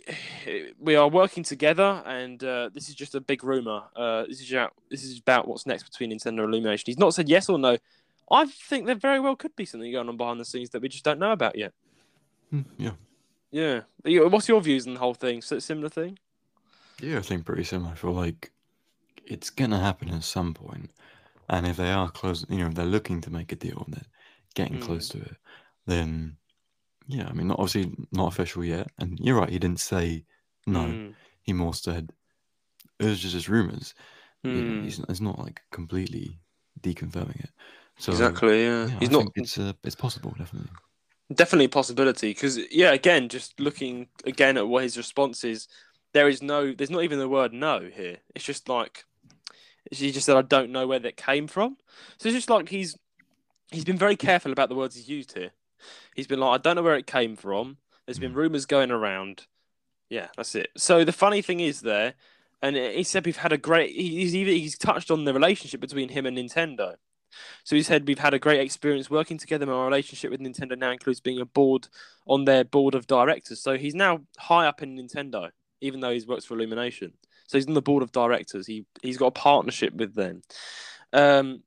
we 0.79 0.95
are 0.95 1.07
working 1.07 1.43
together, 1.43 2.03
and 2.05 2.43
uh, 2.43 2.69
this 2.73 2.89
is 2.89 2.95
just 2.95 3.15
a 3.15 3.21
big 3.21 3.43
rumor. 3.43 3.83
Uh, 3.95 4.25
this 4.25 4.41
is 4.41 4.51
about, 4.51 4.73
this 4.89 5.03
is 5.03 5.19
about 5.19 5.47
what's 5.47 5.65
next 5.65 5.83
between 5.83 6.11
Nintendo 6.11 6.43
and 6.43 6.53
Illumination. 6.53 6.85
He's 6.87 6.97
not 6.99 7.13
said 7.13 7.29
yes 7.29 7.49
or 7.49 7.57
no. 7.57 7.77
I 8.31 8.45
think 8.45 8.85
there 8.85 8.95
very 8.95 9.19
well 9.19 9.35
could 9.35 9.55
be 9.55 9.65
something 9.65 9.91
going 9.91 10.09
on 10.09 10.17
behind 10.17 10.39
the 10.39 10.45
scenes 10.45 10.69
that 10.71 10.81
we 10.81 10.89
just 10.89 11.03
don't 11.03 11.19
know 11.19 11.31
about 11.31 11.57
yet. 11.57 11.73
Mm, 12.53 12.65
yeah, 12.77 12.91
Yeah. 13.51 13.81
What's 14.27 14.47
your 14.47 14.61
views 14.61 14.87
on 14.87 14.93
the 14.93 14.99
whole 14.99 15.13
thing? 15.13 15.41
So 15.41 15.59
similar 15.59 15.89
thing? 15.89 16.17
yeah. 17.01 17.17
I 17.17 17.21
think 17.21 17.45
pretty 17.45 17.63
similar. 17.63 17.91
I 17.91 17.95
feel 17.95 18.11
like 18.13 18.51
it's 19.25 19.49
gonna 19.49 19.79
happen 19.79 20.09
at 20.09 20.23
some 20.23 20.53
point. 20.53 20.91
And 21.49 21.67
if 21.67 21.77
they 21.77 21.91
are 21.91 22.09
close, 22.09 22.45
you 22.49 22.59
know, 22.59 22.67
if 22.67 22.75
they're 22.75 22.85
looking 22.85 23.21
to 23.21 23.29
make 23.29 23.51
a 23.51 23.55
deal 23.55 23.83
and 23.85 23.95
they're 23.95 24.11
getting 24.55 24.79
Mm. 24.79 24.83
close 24.83 25.09
to 25.09 25.19
it, 25.19 25.35
then 25.85 26.37
yeah, 27.07 27.27
I 27.27 27.33
mean, 27.33 27.47
not 27.47 27.59
obviously 27.59 27.91
not 28.11 28.27
official 28.31 28.63
yet. 28.63 28.87
And 28.99 29.19
you're 29.19 29.37
right, 29.39 29.49
he 29.49 29.59
didn't 29.59 29.79
say 29.79 30.25
no. 30.65 30.85
Mm. 30.85 31.15
He 31.41 31.53
more 31.53 31.73
said 31.73 32.11
it 32.99 33.05
was 33.05 33.19
just 33.19 33.33
his 33.33 33.49
rumors. 33.49 33.93
Mm. 34.45 34.83
he's, 34.83 35.01
he's 35.07 35.21
not 35.21 35.39
like 35.39 35.61
completely 35.71 36.39
deconfirming 36.81 37.43
it. 37.43 37.49
So 37.97 38.11
exactly. 38.11 38.63
Yeah. 38.63 38.87
yeah, 38.87 38.99
He's 38.99 39.09
I 39.09 39.11
not 39.11 39.31
it's 39.35 39.57
uh, 39.57 39.73
it's 39.83 39.95
possible, 39.95 40.33
definitely. 40.37 40.71
definitely 41.33 41.65
a 41.65 41.69
possibility 41.69 42.29
because 42.31 42.57
yeah, 42.71 42.91
again, 42.91 43.29
just 43.29 43.59
looking 43.59 44.07
again 44.25 44.57
at 44.57 44.67
what 44.67 44.83
his 44.83 44.97
response 44.97 45.43
is, 45.43 45.67
there 46.13 46.27
is 46.29 46.41
no, 46.41 46.73
there's 46.73 46.89
not 46.89 47.03
even 47.03 47.19
the 47.19 47.29
word 47.29 47.53
no 47.53 47.89
here. 47.93 48.17
It's 48.35 48.45
just 48.45 48.69
like 48.69 49.05
he 49.91 50.11
just 50.11 50.25
said, 50.25 50.37
I 50.37 50.41
don't 50.41 50.71
know 50.71 50.87
where 50.87 50.99
that 50.99 51.17
came 51.17 51.47
from. 51.47 51.77
So 52.17 52.29
it's 52.29 52.35
just 52.37 52.49
like 52.49 52.69
he's 52.69 52.97
he's 53.71 53.85
been 53.85 53.97
very 53.97 54.15
careful 54.15 54.51
about 54.51 54.69
the 54.69 54.75
words 54.75 54.95
he's 54.95 55.09
used 55.09 55.33
here. 55.33 55.51
He's 56.15 56.27
been 56.27 56.39
like, 56.39 56.59
I 56.59 56.61
don't 56.61 56.75
know 56.75 56.83
where 56.83 56.95
it 56.97 57.07
came 57.07 57.35
from. 57.35 57.77
There's 58.05 58.19
been 58.19 58.33
Mm. 58.33 58.37
rumors 58.37 58.65
going 58.65 58.91
around. 58.91 59.47
Yeah, 60.09 60.27
that's 60.35 60.55
it. 60.55 60.69
So 60.77 61.03
the 61.03 61.11
funny 61.11 61.41
thing 61.41 61.59
is 61.59 61.81
there, 61.81 62.13
and 62.61 62.75
he 62.75 63.03
said 63.03 63.25
we've 63.25 63.37
had 63.37 63.51
a 63.53 63.57
great. 63.57 63.95
He's 63.95 64.35
even 64.35 64.53
he's 64.55 64.77
touched 64.77 65.09
on 65.11 65.25
the 65.25 65.33
relationship 65.33 65.79
between 65.81 66.09
him 66.09 66.25
and 66.25 66.37
Nintendo. 66.37 66.95
So 67.63 67.75
he 67.75 67.81
said 67.81 68.07
we've 68.07 68.19
had 68.19 68.33
a 68.35 68.39
great 68.39 68.59
experience 68.59 69.09
working 69.09 69.37
together. 69.39 69.65
My 69.65 69.85
relationship 69.85 70.29
with 70.29 70.39
Nintendo 70.39 70.77
now 70.77 70.91
includes 70.91 71.19
being 71.19 71.41
a 71.41 71.45
board 71.45 71.87
on 72.27 72.45
their 72.45 72.63
board 72.63 72.93
of 72.93 73.07
directors. 73.07 73.59
So 73.59 73.75
he's 73.77 73.95
now 73.95 74.21
high 74.37 74.67
up 74.67 74.83
in 74.83 74.95
Nintendo, 74.97 75.49
even 75.81 75.99
though 75.99 76.11
he's 76.11 76.27
works 76.27 76.45
for 76.45 76.53
Illumination. 76.53 77.13
So 77.47 77.57
he's 77.57 77.67
on 77.67 77.73
the 77.73 77.81
board 77.81 78.03
of 78.03 78.11
directors. 78.11 78.67
He 78.67 78.85
he's 79.01 79.17
got 79.17 79.27
a 79.27 79.31
partnership 79.31 79.93
with 79.95 80.13
them. 80.13 80.43
Um, 81.11 81.63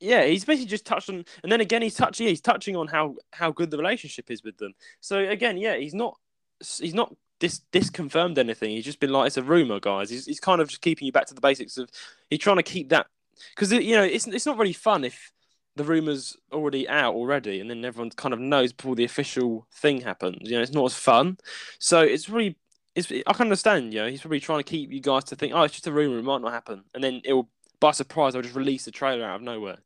yeah, 0.00 0.24
he's 0.24 0.44
basically 0.44 0.68
just 0.68 0.86
touched 0.86 1.08
on, 1.08 1.24
and 1.42 1.52
then 1.52 1.60
again 1.60 1.82
he's 1.82 1.94
touching, 1.94 2.26
he's 2.26 2.40
touching 2.40 2.76
on 2.76 2.86
how 2.86 3.16
how 3.32 3.50
good 3.50 3.70
the 3.70 3.78
relationship 3.78 4.30
is 4.30 4.44
with 4.44 4.58
them. 4.58 4.74
So 5.00 5.18
again, 5.18 5.56
yeah, 5.58 5.76
he's 5.76 5.94
not 5.94 6.16
he's 6.60 6.94
not 6.94 7.14
dis 7.40 7.60
disconfirmed 7.72 8.38
anything. 8.38 8.70
He's 8.70 8.84
just 8.84 9.00
been 9.00 9.12
like 9.12 9.28
it's 9.28 9.36
a 9.36 9.42
rumor, 9.42 9.80
guys. 9.80 10.10
He's 10.10 10.26
he's 10.26 10.40
kind 10.40 10.60
of 10.60 10.68
just 10.68 10.82
keeping 10.82 11.06
you 11.06 11.12
back 11.12 11.26
to 11.26 11.34
the 11.34 11.40
basics 11.40 11.78
of. 11.78 11.90
He's 12.30 12.40
trying 12.40 12.56
to 12.56 12.62
keep 12.62 12.90
that 12.90 13.06
because 13.54 13.72
you 13.72 13.94
know 13.94 14.04
it's 14.04 14.26
it's 14.26 14.46
not 14.46 14.58
really 14.58 14.72
fun 14.72 15.04
if 15.04 15.32
the 15.76 15.84
rumors 15.84 16.36
already 16.52 16.88
out 16.88 17.14
already, 17.14 17.60
and 17.60 17.70
then 17.70 17.84
everyone 17.84 18.10
kind 18.10 18.34
of 18.34 18.40
knows 18.40 18.72
before 18.72 18.96
the 18.96 19.04
official 19.04 19.66
thing 19.72 20.00
happens. 20.00 20.48
You 20.48 20.56
know, 20.56 20.62
it's 20.62 20.72
not 20.72 20.86
as 20.86 20.94
fun. 20.94 21.38
So 21.78 22.00
it's 22.00 22.28
really. 22.28 22.56
It's, 22.94 23.12
I 23.12 23.32
can 23.32 23.42
understand, 23.42 23.94
you 23.94 24.00
know, 24.00 24.08
he's 24.08 24.22
probably 24.22 24.40
trying 24.40 24.58
to 24.58 24.64
keep 24.64 24.90
you 24.90 25.00
guys 25.00 25.22
to 25.24 25.36
think, 25.36 25.52
oh, 25.54 25.62
it's 25.62 25.74
just 25.74 25.86
a 25.86 25.92
rumor, 25.92 26.18
it 26.18 26.24
might 26.24 26.40
not 26.40 26.52
happen, 26.52 26.82
and 26.94 27.04
then 27.04 27.20
it 27.22 27.32
will, 27.32 27.48
by 27.78 27.92
surprise, 27.92 28.32
they'll 28.32 28.42
just 28.42 28.56
release 28.56 28.86
the 28.86 28.90
trailer 28.90 29.24
out 29.24 29.36
of 29.36 29.42
nowhere. 29.42 29.78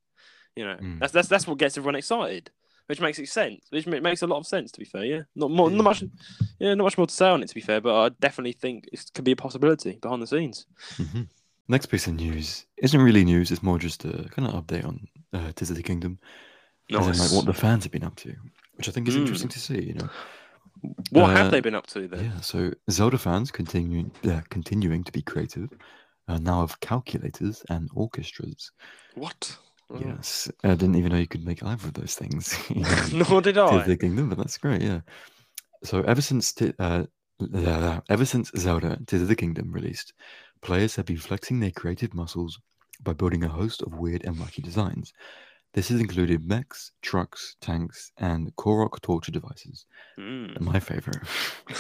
You 0.57 0.65
know, 0.67 0.77
Mm. 0.77 0.99
that's 1.01 1.13
that's 1.13 1.29
that's 1.29 1.47
what 1.47 1.59
gets 1.59 1.77
everyone 1.79 1.95
excited, 1.97 2.51
which 2.87 3.01
makes 3.01 3.19
it 3.19 3.29
sense. 3.29 3.65
Which 3.71 3.87
ma- 3.87 4.01
makes 4.01 4.23
a 4.23 4.27
lot 4.27 4.39
of 4.39 4.47
sense, 4.47 4.71
to 4.73 4.79
be 4.79 4.85
fair. 4.85 5.05
Yeah, 5.05 5.23
not 5.35 5.51
more, 5.51 5.71
Yeah. 5.71 5.77
not 5.77 5.85
much, 5.85 6.05
yeah, 6.59 6.75
not 6.75 6.85
much 6.85 6.99
more 6.99 7.07
to 7.07 7.15
say 7.15 7.29
on 7.29 7.43
it, 7.43 7.49
to 7.49 7.55
be 7.55 7.61
fair. 7.61 7.81
But 7.81 7.95
I 7.95 8.09
definitely 8.21 8.53
think 8.53 8.89
it 8.93 9.11
could 9.15 9.25
be 9.25 9.33
a 9.33 9.37
possibility 9.37 9.99
behind 10.01 10.23
the 10.23 10.27
scenes. 10.27 10.67
hmm 10.97 11.23
Next 11.69 11.87
piece 11.87 12.07
of 12.09 12.15
news 12.15 12.67
isn't 12.77 13.01
really 13.01 13.25
news. 13.25 13.51
It's 13.51 13.63
more 13.63 13.79
just 13.79 14.05
a 14.05 14.29
kind 14.31 14.47
of 14.49 14.55
update 14.55 14.85
on 14.85 15.07
uh, 15.33 15.53
Tears 15.53 15.71
of 15.71 15.77
the 15.77 15.83
Kingdom, 15.83 16.19
as 16.93 17.07
in, 17.07 17.17
like 17.19 17.31
what 17.31 17.47
the 17.47 17.55
fans 17.55 17.85
have 17.85 17.93
been 17.93 18.05
up 18.05 18.17
to, 18.17 18.35
which 18.75 18.89
I 18.89 18.93
think 18.93 19.09
is 19.09 19.15
Mm. 19.15 19.21
interesting 19.21 19.49
to 19.49 19.61
see. 19.61 19.81
You 19.81 19.95
know, 19.95 20.11
What 21.11 21.31
uh, 21.31 21.37
have 21.37 21.51
they 21.51 21.61
been 21.61 21.77
up 21.77 21.87
to 21.89 22.09
then? 22.09 22.25
yeah. 22.25 22.41
So 22.41 22.73
Zelda 22.91 23.17
fans 23.17 23.51
continuing, 23.51 24.11
uh, 24.25 24.41
continuing 24.51 25.05
to 25.05 25.13
be 25.13 25.23
creative, 25.23 25.71
uh, 26.29 26.39
now 26.39 26.61
have 26.61 26.79
calculators 26.81 27.63
and 27.71 27.89
orchestras. 27.95 28.73
What? 29.15 29.57
Oh. 29.93 30.01
Yes, 30.05 30.51
I 30.65 30.69
didn't 30.69 30.95
even 30.95 31.13
know 31.13 31.19
you 31.19 31.27
could 31.27 31.45
make 31.45 31.63
either 31.63 31.89
of 31.89 31.95
those 31.95 32.15
things. 32.15 32.57
in, 32.71 32.83
Nor 33.29 33.43
did 33.43 33.59
I. 33.59 33.83
the 33.87 33.97
Kingdom, 33.97 34.29
but 34.29 34.39
that's 34.39 34.59
great. 34.59 34.83
Yeah. 34.83 35.01
So 35.85 36.01
ever 36.03 36.23
since 36.23 36.53
Ti- 36.53 36.73
uh, 36.79 37.05
uh, 37.55 38.01
ever 38.09 38.25
since 38.25 38.51
Zelda 38.57 38.99
Tears 39.07 39.23
of 39.23 39.29
the 39.29 39.37
Kingdom 39.37 39.73
released, 39.73 40.15
players 40.63 40.97
have 40.97 41.07
been 41.07 41.19
flexing 41.19 41.61
their 41.61 41.73
creative 41.73 42.15
muscles 42.15 42.59
by 43.03 43.13
building 43.13 43.45
a 43.45 43.49
host 43.49 43.83
of 43.83 43.95
weird 43.95 44.25
and 44.25 44.37
wacky 44.37 44.63
designs. 44.63 45.13
This 45.75 45.89
has 45.89 46.01
included 46.01 46.47
mechs, 46.47 46.93
trucks, 47.01 47.57
tanks, 47.63 48.13
and 48.19 48.55
Korok 48.57 49.01
torture 49.01 49.33
devices. 49.33 49.87
Mm. 50.19 50.61
My 50.61 50.79
favorite. 50.79 51.19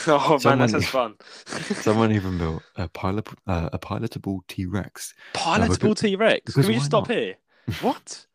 Oh 0.06 0.30
man, 0.30 0.40
Someone- 0.40 0.58
that 0.60 0.70
sounds 0.70 0.86
fun. 0.86 1.14
Someone 1.46 2.12
even 2.12 2.38
built 2.38 2.62
a 2.76 2.88
pilot, 2.88 3.28
uh, 3.46 3.68
a 3.72 3.78
pilotable 3.78 4.40
T 4.48 4.64
Rex. 4.66 5.12
Pilotable 5.34 5.96
T 5.96 6.16
Rex. 6.16 6.54
Can 6.54 6.66
we 6.66 6.74
just 6.74 6.86
stop 6.86 7.08
not? 7.08 7.16
here? 7.16 7.34
What? 7.80 8.26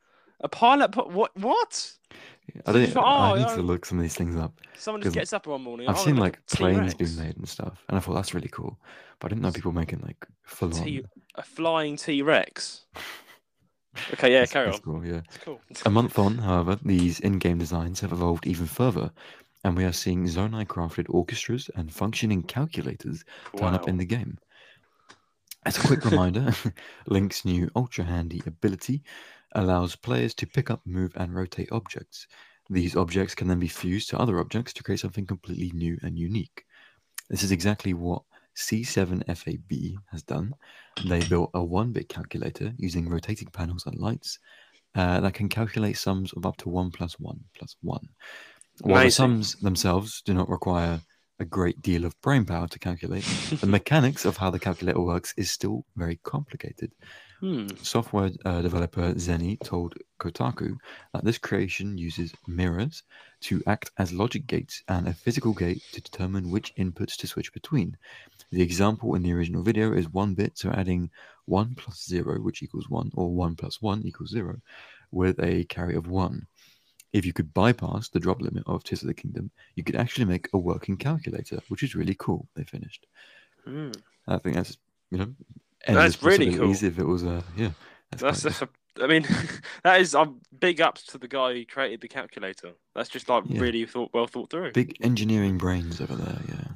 A 0.41 0.47
pilot? 0.49 0.91
pi- 0.91 1.01
What? 1.03 1.35
What? 1.37 1.93
I 2.65 2.71
don't. 2.71 2.95
Oh, 2.95 3.01
I 3.01 3.37
need 3.39 3.47
to 3.55 3.61
look 3.61 3.85
some 3.85 3.97
of 3.97 4.03
these 4.03 4.15
things 4.15 4.35
up. 4.35 4.53
Someone 4.77 5.01
just 5.01 5.15
gets 5.15 5.33
up 5.33 5.47
one 5.47 5.61
morning. 5.63 5.87
I've 5.87 5.97
"Oh, 5.97 6.05
seen 6.05 6.15
like 6.17 6.45
planes 6.47 6.93
being 6.93 7.15
made 7.17 7.35
and 7.37 7.47
stuff, 7.47 7.83
and 7.89 7.97
I 7.97 7.99
thought 7.99 8.13
that's 8.13 8.33
really 8.33 8.47
cool. 8.49 8.79
But 9.19 9.27
I 9.27 9.29
didn't 9.35 9.41
know 9.43 9.51
people 9.51 9.71
making 9.73 9.99
like 10.01 10.25
full 10.43 10.73
on. 10.73 11.01
A 11.35 11.43
flying 11.43 11.97
T 11.97 12.21
Rex. 12.21 12.85
Okay, 14.13 14.31
yeah, 14.31 14.41
That's- 14.41 14.51
carry 14.53 14.65
that's 14.67 14.77
on. 14.77 14.83
Cool, 14.83 15.05
yeah. 15.07 15.21
It's 15.27 15.37
cool. 15.43 15.59
A 15.85 15.89
month 15.89 16.19
on, 16.19 16.37
however, 16.37 16.77
these 16.83 17.19
in-game 17.19 17.57
designs 17.57 17.99
have 18.01 18.11
evolved 18.11 18.45
even 18.45 18.67
further, 18.67 19.09
and 19.63 19.75
we 19.75 19.85
are 19.85 19.91
seeing 19.91 20.23
Zonai 20.25 20.67
crafted 20.67 21.07
orchestras 21.09 21.69
and 21.75 21.91
functioning 21.91 22.43
calculators 22.43 23.23
turn 23.57 23.73
up 23.73 23.87
in 23.87 23.97
the 23.97 24.05
game. 24.05 24.37
As 25.67 25.77
a 25.77 25.85
quick 25.85 26.05
reminder, 26.05 26.53
Link's 27.07 27.43
new 27.43 27.69
ultra 27.75 28.05
handy 28.05 28.41
ability 28.45 29.03
allows 29.51 29.97
players 29.97 30.33
to 30.35 30.47
pick 30.47 30.71
up, 30.71 30.79
move, 30.85 31.11
and 31.17 31.35
rotate 31.35 31.73
objects. 31.73 32.25
These 32.69 32.95
objects 32.95 33.35
can 33.35 33.49
then 33.49 33.59
be 33.59 33.67
fused 33.67 34.09
to 34.11 34.17
other 34.17 34.39
objects 34.39 34.71
to 34.73 34.83
create 34.83 35.01
something 35.01 35.25
completely 35.25 35.73
new 35.73 35.97
and 36.03 36.17
unique. 36.17 36.63
This 37.29 37.43
is 37.43 37.51
exactly 37.51 37.93
what 37.93 38.21
C7FAB 38.55 39.95
has 40.09 40.23
done. 40.23 40.53
They 41.05 41.19
built 41.27 41.51
a 41.53 41.61
one 41.61 41.91
bit 41.91 42.07
calculator 42.07 42.73
using 42.77 43.09
rotating 43.09 43.49
panels 43.49 43.85
and 43.87 43.99
lights 43.99 44.39
uh, 44.95 45.19
that 45.19 45.33
can 45.33 45.49
calculate 45.49 45.97
sums 45.97 46.31
of 46.31 46.45
up 46.45 46.55
to 46.59 46.69
1 46.69 46.91
plus 46.91 47.19
1 47.19 47.37
plus 47.57 47.75
1. 47.81 48.07
While 48.83 49.03
the 49.03 49.11
sums 49.11 49.55
themselves 49.55 50.21
do 50.21 50.33
not 50.33 50.47
require 50.47 51.01
a 51.39 51.45
great 51.45 51.81
deal 51.81 52.05
of 52.05 52.19
brain 52.21 52.45
power 52.45 52.67
to 52.67 52.79
calculate, 52.79 53.23
the 53.61 53.67
mechanics 53.77 54.25
of 54.25 54.37
how 54.37 54.49
the 54.49 54.59
calculator 54.59 55.01
works 55.01 55.33
is 55.37 55.51
still 55.51 55.85
very 55.95 56.19
complicated. 56.23 56.91
Hmm. 57.39 57.67
Software 57.83 58.31
uh, 58.45 58.63
developer 58.63 59.13
Zenny 59.13 59.59
told 59.63 59.93
Kotaku 60.19 60.75
that 61.13 61.23
this 61.23 61.37
creation 61.37 61.95
uses 61.95 62.33
mirrors 62.47 63.03
to 63.41 63.61
act 63.67 63.91
as 63.99 64.11
logic 64.11 64.47
gates 64.47 64.81
and 64.87 65.07
a 65.07 65.13
physical 65.13 65.53
gate 65.53 65.83
to 65.91 66.01
determine 66.01 66.49
which 66.49 66.73
inputs 66.75 67.15
to 67.17 67.27
switch 67.27 67.53
between. 67.53 67.95
The 68.51 68.63
example 68.63 69.13
in 69.13 69.21
the 69.21 69.33
original 69.33 69.61
video 69.61 69.93
is 69.93 70.09
one 70.09 70.33
bit, 70.33 70.57
so 70.57 70.71
adding 70.71 71.11
1 71.45 71.75
plus 71.75 72.05
0, 72.07 72.39
which 72.41 72.63
equals 72.63 72.89
1, 72.89 73.11
or 73.13 73.29
1 73.31 73.55
plus 73.55 73.81
1 73.81 74.01
equals 74.03 74.31
0, 74.31 74.59
with 75.11 75.39
a 75.39 75.63
carry 75.65 75.95
of 75.95 76.07
1. 76.07 76.47
If 77.13 77.25
you 77.25 77.33
could 77.33 77.53
bypass 77.53 78.09
the 78.09 78.19
drop 78.19 78.41
limit 78.41 78.63
of 78.67 78.83
Tears 78.83 79.01
of 79.01 79.07
the 79.07 79.13
Kingdom, 79.13 79.49
you 79.75 79.83
could 79.83 79.95
actually 79.95 80.25
make 80.25 80.49
a 80.53 80.57
working 80.57 80.97
calculator, 80.97 81.59
which 81.69 81.83
is 81.83 81.95
really 81.95 82.15
cool. 82.17 82.47
They 82.55 82.63
finished. 82.63 83.05
Hmm. 83.63 83.91
I 84.27 84.37
think 84.37 84.55
that's, 84.55 84.77
you 85.09 85.17
know, 85.17 85.33
That's 85.87 86.21
really 86.21 86.53
cool. 86.55 86.71
If 86.71 86.99
it 86.99 87.05
was, 87.05 87.23
uh, 87.23 87.41
yeah. 87.55 87.71
That's, 88.11 88.41
that's 88.41 88.61
a, 88.61 88.69
I 89.01 89.07
mean, 89.07 89.25
that 89.83 90.01
is 90.01 90.15
um, 90.15 90.41
big 90.59 90.81
ups 90.81 91.03
to 91.07 91.17
the 91.17 91.27
guy 91.27 91.53
who 91.53 91.65
created 91.65 92.01
the 92.01 92.07
calculator. 92.07 92.71
That's 92.95 93.09
just 93.09 93.29
like 93.29 93.43
Yeah. 93.47 93.61
really 93.61 93.85
thought 93.85 94.11
well 94.13 94.27
thought 94.27 94.49
through. 94.49 94.73
Big 94.73 94.97
engineering 95.01 95.57
brains 95.57 96.01
over 96.01 96.15
there, 96.15 96.41
yeah. 96.47 96.66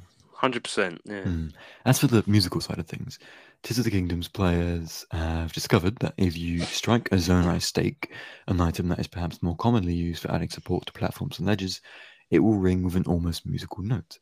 Hundred 0.42 0.64
percent. 0.64 1.00
Yeah. 1.04 1.22
Mm. 1.22 1.52
As 1.86 2.00
for 2.00 2.08
the 2.08 2.24
musical 2.26 2.60
side 2.60 2.80
of 2.80 2.86
things, 2.88 3.20
Tears 3.62 3.78
of 3.78 3.84
the 3.84 3.92
Kingdom's 3.92 4.26
players 4.26 5.06
have 5.12 5.52
discovered 5.52 5.96
that 6.00 6.14
if 6.16 6.36
you 6.36 6.58
strike 6.62 7.08
a 7.12 7.16
zonai 7.16 7.62
stake, 7.62 8.10
an 8.48 8.60
item 8.60 8.88
that 8.88 8.98
is 8.98 9.06
perhaps 9.06 9.40
more 9.40 9.54
commonly 9.54 9.94
used 9.94 10.20
for 10.22 10.32
adding 10.32 10.48
support 10.48 10.84
to 10.86 10.92
platforms 10.92 11.38
and 11.38 11.46
ledges, 11.46 11.80
it 12.32 12.40
will 12.40 12.54
ring 12.58 12.82
with 12.82 12.96
an 12.96 13.04
almost 13.06 13.46
musical 13.46 13.84
note. 13.84 14.18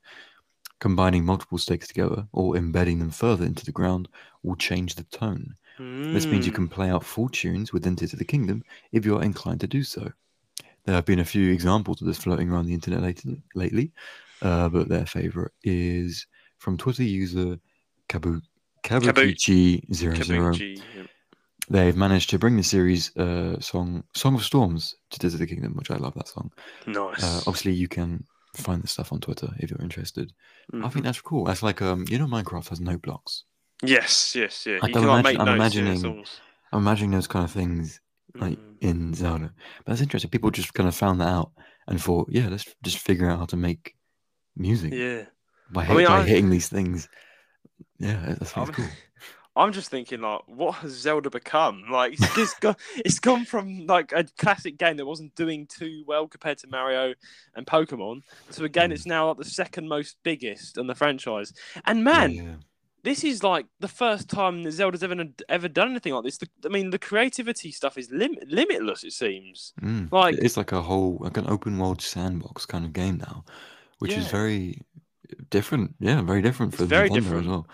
Combining 0.79 1.25
multiple 1.25 1.57
stakes 1.57 1.89
together 1.89 2.27
or 2.33 2.55
embedding 2.55 2.99
them 2.99 3.11
further 3.11 3.47
into 3.47 3.65
the 3.65 3.73
ground 3.73 4.07
will 4.43 4.57
change 4.57 4.97
the 4.97 5.05
tone. 5.05 5.55
This 5.79 6.27
means 6.27 6.45
you 6.45 6.53
Hmm. 6.53 6.57
can 6.57 6.69
play 6.69 6.91
out 6.91 7.03
full 7.03 7.31
tunes 7.31 7.73
within 7.73 7.97
Tears 7.97 8.13
of 8.13 8.19
the 8.19 8.27
Kingdom 8.27 8.63
if 8.93 9.07
you're 9.07 9.23
inclined 9.23 9.61
to 9.61 9.67
do 9.67 9.83
so. 9.83 10.13
There 10.85 10.95
have 10.95 11.07
been 11.07 11.21
a 11.21 11.25
few 11.25 11.51
examples 11.51 12.03
of 12.03 12.07
this 12.07 12.19
floating 12.19 12.51
around 12.51 12.67
the 12.67 12.75
internet 12.75 13.01
lately, 13.01 13.41
lately 13.55 13.93
uh, 14.43 14.69
but 14.69 14.89
their 14.89 15.07
favorite 15.07 15.53
is 15.63 16.27
from 16.59 16.77
Twitter 16.77 17.03
user 17.05 17.59
Kabu, 18.09 18.41
Kabukichi00. 18.83 20.15
Kabuki, 20.17 20.83
yeah. 20.97 21.03
They've 21.69 21.97
managed 21.97 22.31
to 22.31 22.39
bring 22.39 22.57
the 22.57 22.63
series 22.65 23.17
uh, 23.17 23.61
song 23.61 24.03
Song 24.15 24.35
of 24.35 24.43
Storms 24.45 24.97
to 25.11 25.27
of 25.27 25.39
the 25.39 25.47
Kingdom, 25.47 25.75
which 25.75 25.91
I 25.91 25.97
love 25.97 26.15
that 26.15 26.29
song. 26.29 26.51
Nice. 26.87 27.23
Uh, 27.23 27.39
obviously, 27.47 27.73
you 27.73 27.87
can 27.87 28.25
find 28.57 28.83
the 28.83 28.89
stuff 28.89 29.13
on 29.13 29.21
Twitter 29.21 29.49
if 29.59 29.71
you're 29.71 29.81
interested. 29.81 30.33
I 30.73 30.77
Mhm. 30.77 30.93
think 30.93 31.05
that's 31.05 31.21
cool. 31.21 31.45
That's 31.45 31.63
like 31.63 31.81
um, 31.81 32.05
you 32.09 32.19
know, 32.19 32.27
Minecraft 32.27 32.69
has 32.71 32.81
note 32.81 33.03
blocks. 33.03 33.45
Yes, 33.85 34.35
yes, 34.35 34.67
yeah. 34.67 34.79
I 34.83 34.89
you 34.89 34.93
can 34.95 35.03
can 35.03 35.07
like, 35.07 35.21
imagine- 35.21 35.25
make 35.25 35.39
I'm 35.41 35.47
notes, 35.59 35.75
imagining- 35.77 36.01
songs. 36.01 36.41
I'm 36.73 36.81
imagining 36.81 37.11
those 37.13 37.27
kind 37.29 37.45
of 37.45 37.51
things 37.53 38.01
like 38.35 38.59
Mm. 38.59 38.77
in 38.81 39.15
Zelda. 39.15 39.53
But 39.79 39.87
that's 39.93 40.01
interesting. 40.03 40.31
People 40.31 40.51
just 40.51 40.75
kind 40.75 40.89
of 40.89 40.95
found 40.95 41.21
that 41.21 41.29
out 41.29 41.53
and 41.87 42.01
thought, 42.03 42.29
yeah, 42.31 42.49
let's 42.49 42.65
just 42.83 42.99
figure 42.99 43.29
out 43.31 43.39
how 43.39 43.47
to 43.47 43.57
make 43.57 43.95
music 44.57 44.93
Yeah. 44.93 45.25
by, 45.71 45.85
I 45.87 45.95
mean, 45.95 46.07
by 46.07 46.19
I- 46.19 46.23
hitting 46.27 46.51
these 46.51 46.69
things. 46.69 47.09
Yeah, 47.99 48.35
that's, 48.39 48.57
I 48.57 48.65
that's 48.65 48.79
mean- 48.79 48.89
cool. 48.89 48.97
I'm 49.57 49.73
just 49.73 49.91
thinking, 49.91 50.21
like, 50.21 50.43
what 50.47 50.77
has 50.77 50.93
Zelda 50.93 51.29
become? 51.29 51.83
Like, 51.91 52.13
it's 52.15 52.35
just 52.37 52.61
gone, 52.61 52.77
it's 52.97 53.19
gone 53.19 53.45
from 53.45 53.85
like 53.87 54.13
a 54.13 54.25
classic 54.39 54.79
game 54.79 54.97
that 54.99 55.05
wasn't 55.07 55.35
doing 55.35 55.67
too 55.67 56.05
well 56.07 56.29
compared 56.29 56.59
to 56.59 56.69
Mario 56.69 57.15
and 57.57 57.67
Pokemon 57.67 58.23
to 58.53 58.65
a 58.65 58.69
game 58.69 58.87
Mm. 58.87 58.89
that's 58.91 59.07
now 59.07 59.29
like 59.29 59.39
the 59.39 59.45
second 59.45 59.89
most 59.89 60.17
biggest 60.23 60.79
in 60.79 60.87
the 60.87 60.95
franchise. 60.95 61.53
And 61.85 62.05
man, 62.05 62.31
yeah. 62.33 62.55
this 63.03 63.25
is 63.25 63.43
like 63.43 63.67
the 63.81 63.89
first 63.89 64.31
time 64.31 64.63
that 64.63 64.71
Zelda's 64.73 65.03
ever 65.03 65.17
ever 65.49 65.69
done 65.69 65.91
anything 65.91 66.15
like 66.15 66.25
this. 66.25 66.39
The, 66.39 66.49
I 66.65 66.69
mean, 66.69 66.91
the 66.91 66.99
creativity 66.99 67.73
stuff 67.73 67.99
is 67.99 68.09
lim- 68.13 68.39
limitless. 68.47 69.03
It 69.03 69.13
seems. 69.13 69.73
Mm. 69.83 70.13
Like- 70.13 70.37
it's 70.41 70.57
like 70.57 70.71
a 70.71 70.81
whole 70.81 71.19
like 71.21 71.37
an 71.37 71.51
open 71.51 71.77
world 71.77 72.01
sandbox 72.01 72.67
kind 72.67 72.85
of 72.85 72.93
game 72.93 73.19
now, 73.19 73.45
which 74.01 74.17
is 74.19 74.27
very 74.27 74.83
different. 75.51 75.95
Yeah, 76.01 76.23
very 76.23 76.43
different 76.43 76.75
It's 76.75 76.83
for 76.83 76.87
very 76.89 77.09
Nintendo 77.09 77.15
different. 77.15 77.45
as 77.45 77.49
well. 77.49 77.67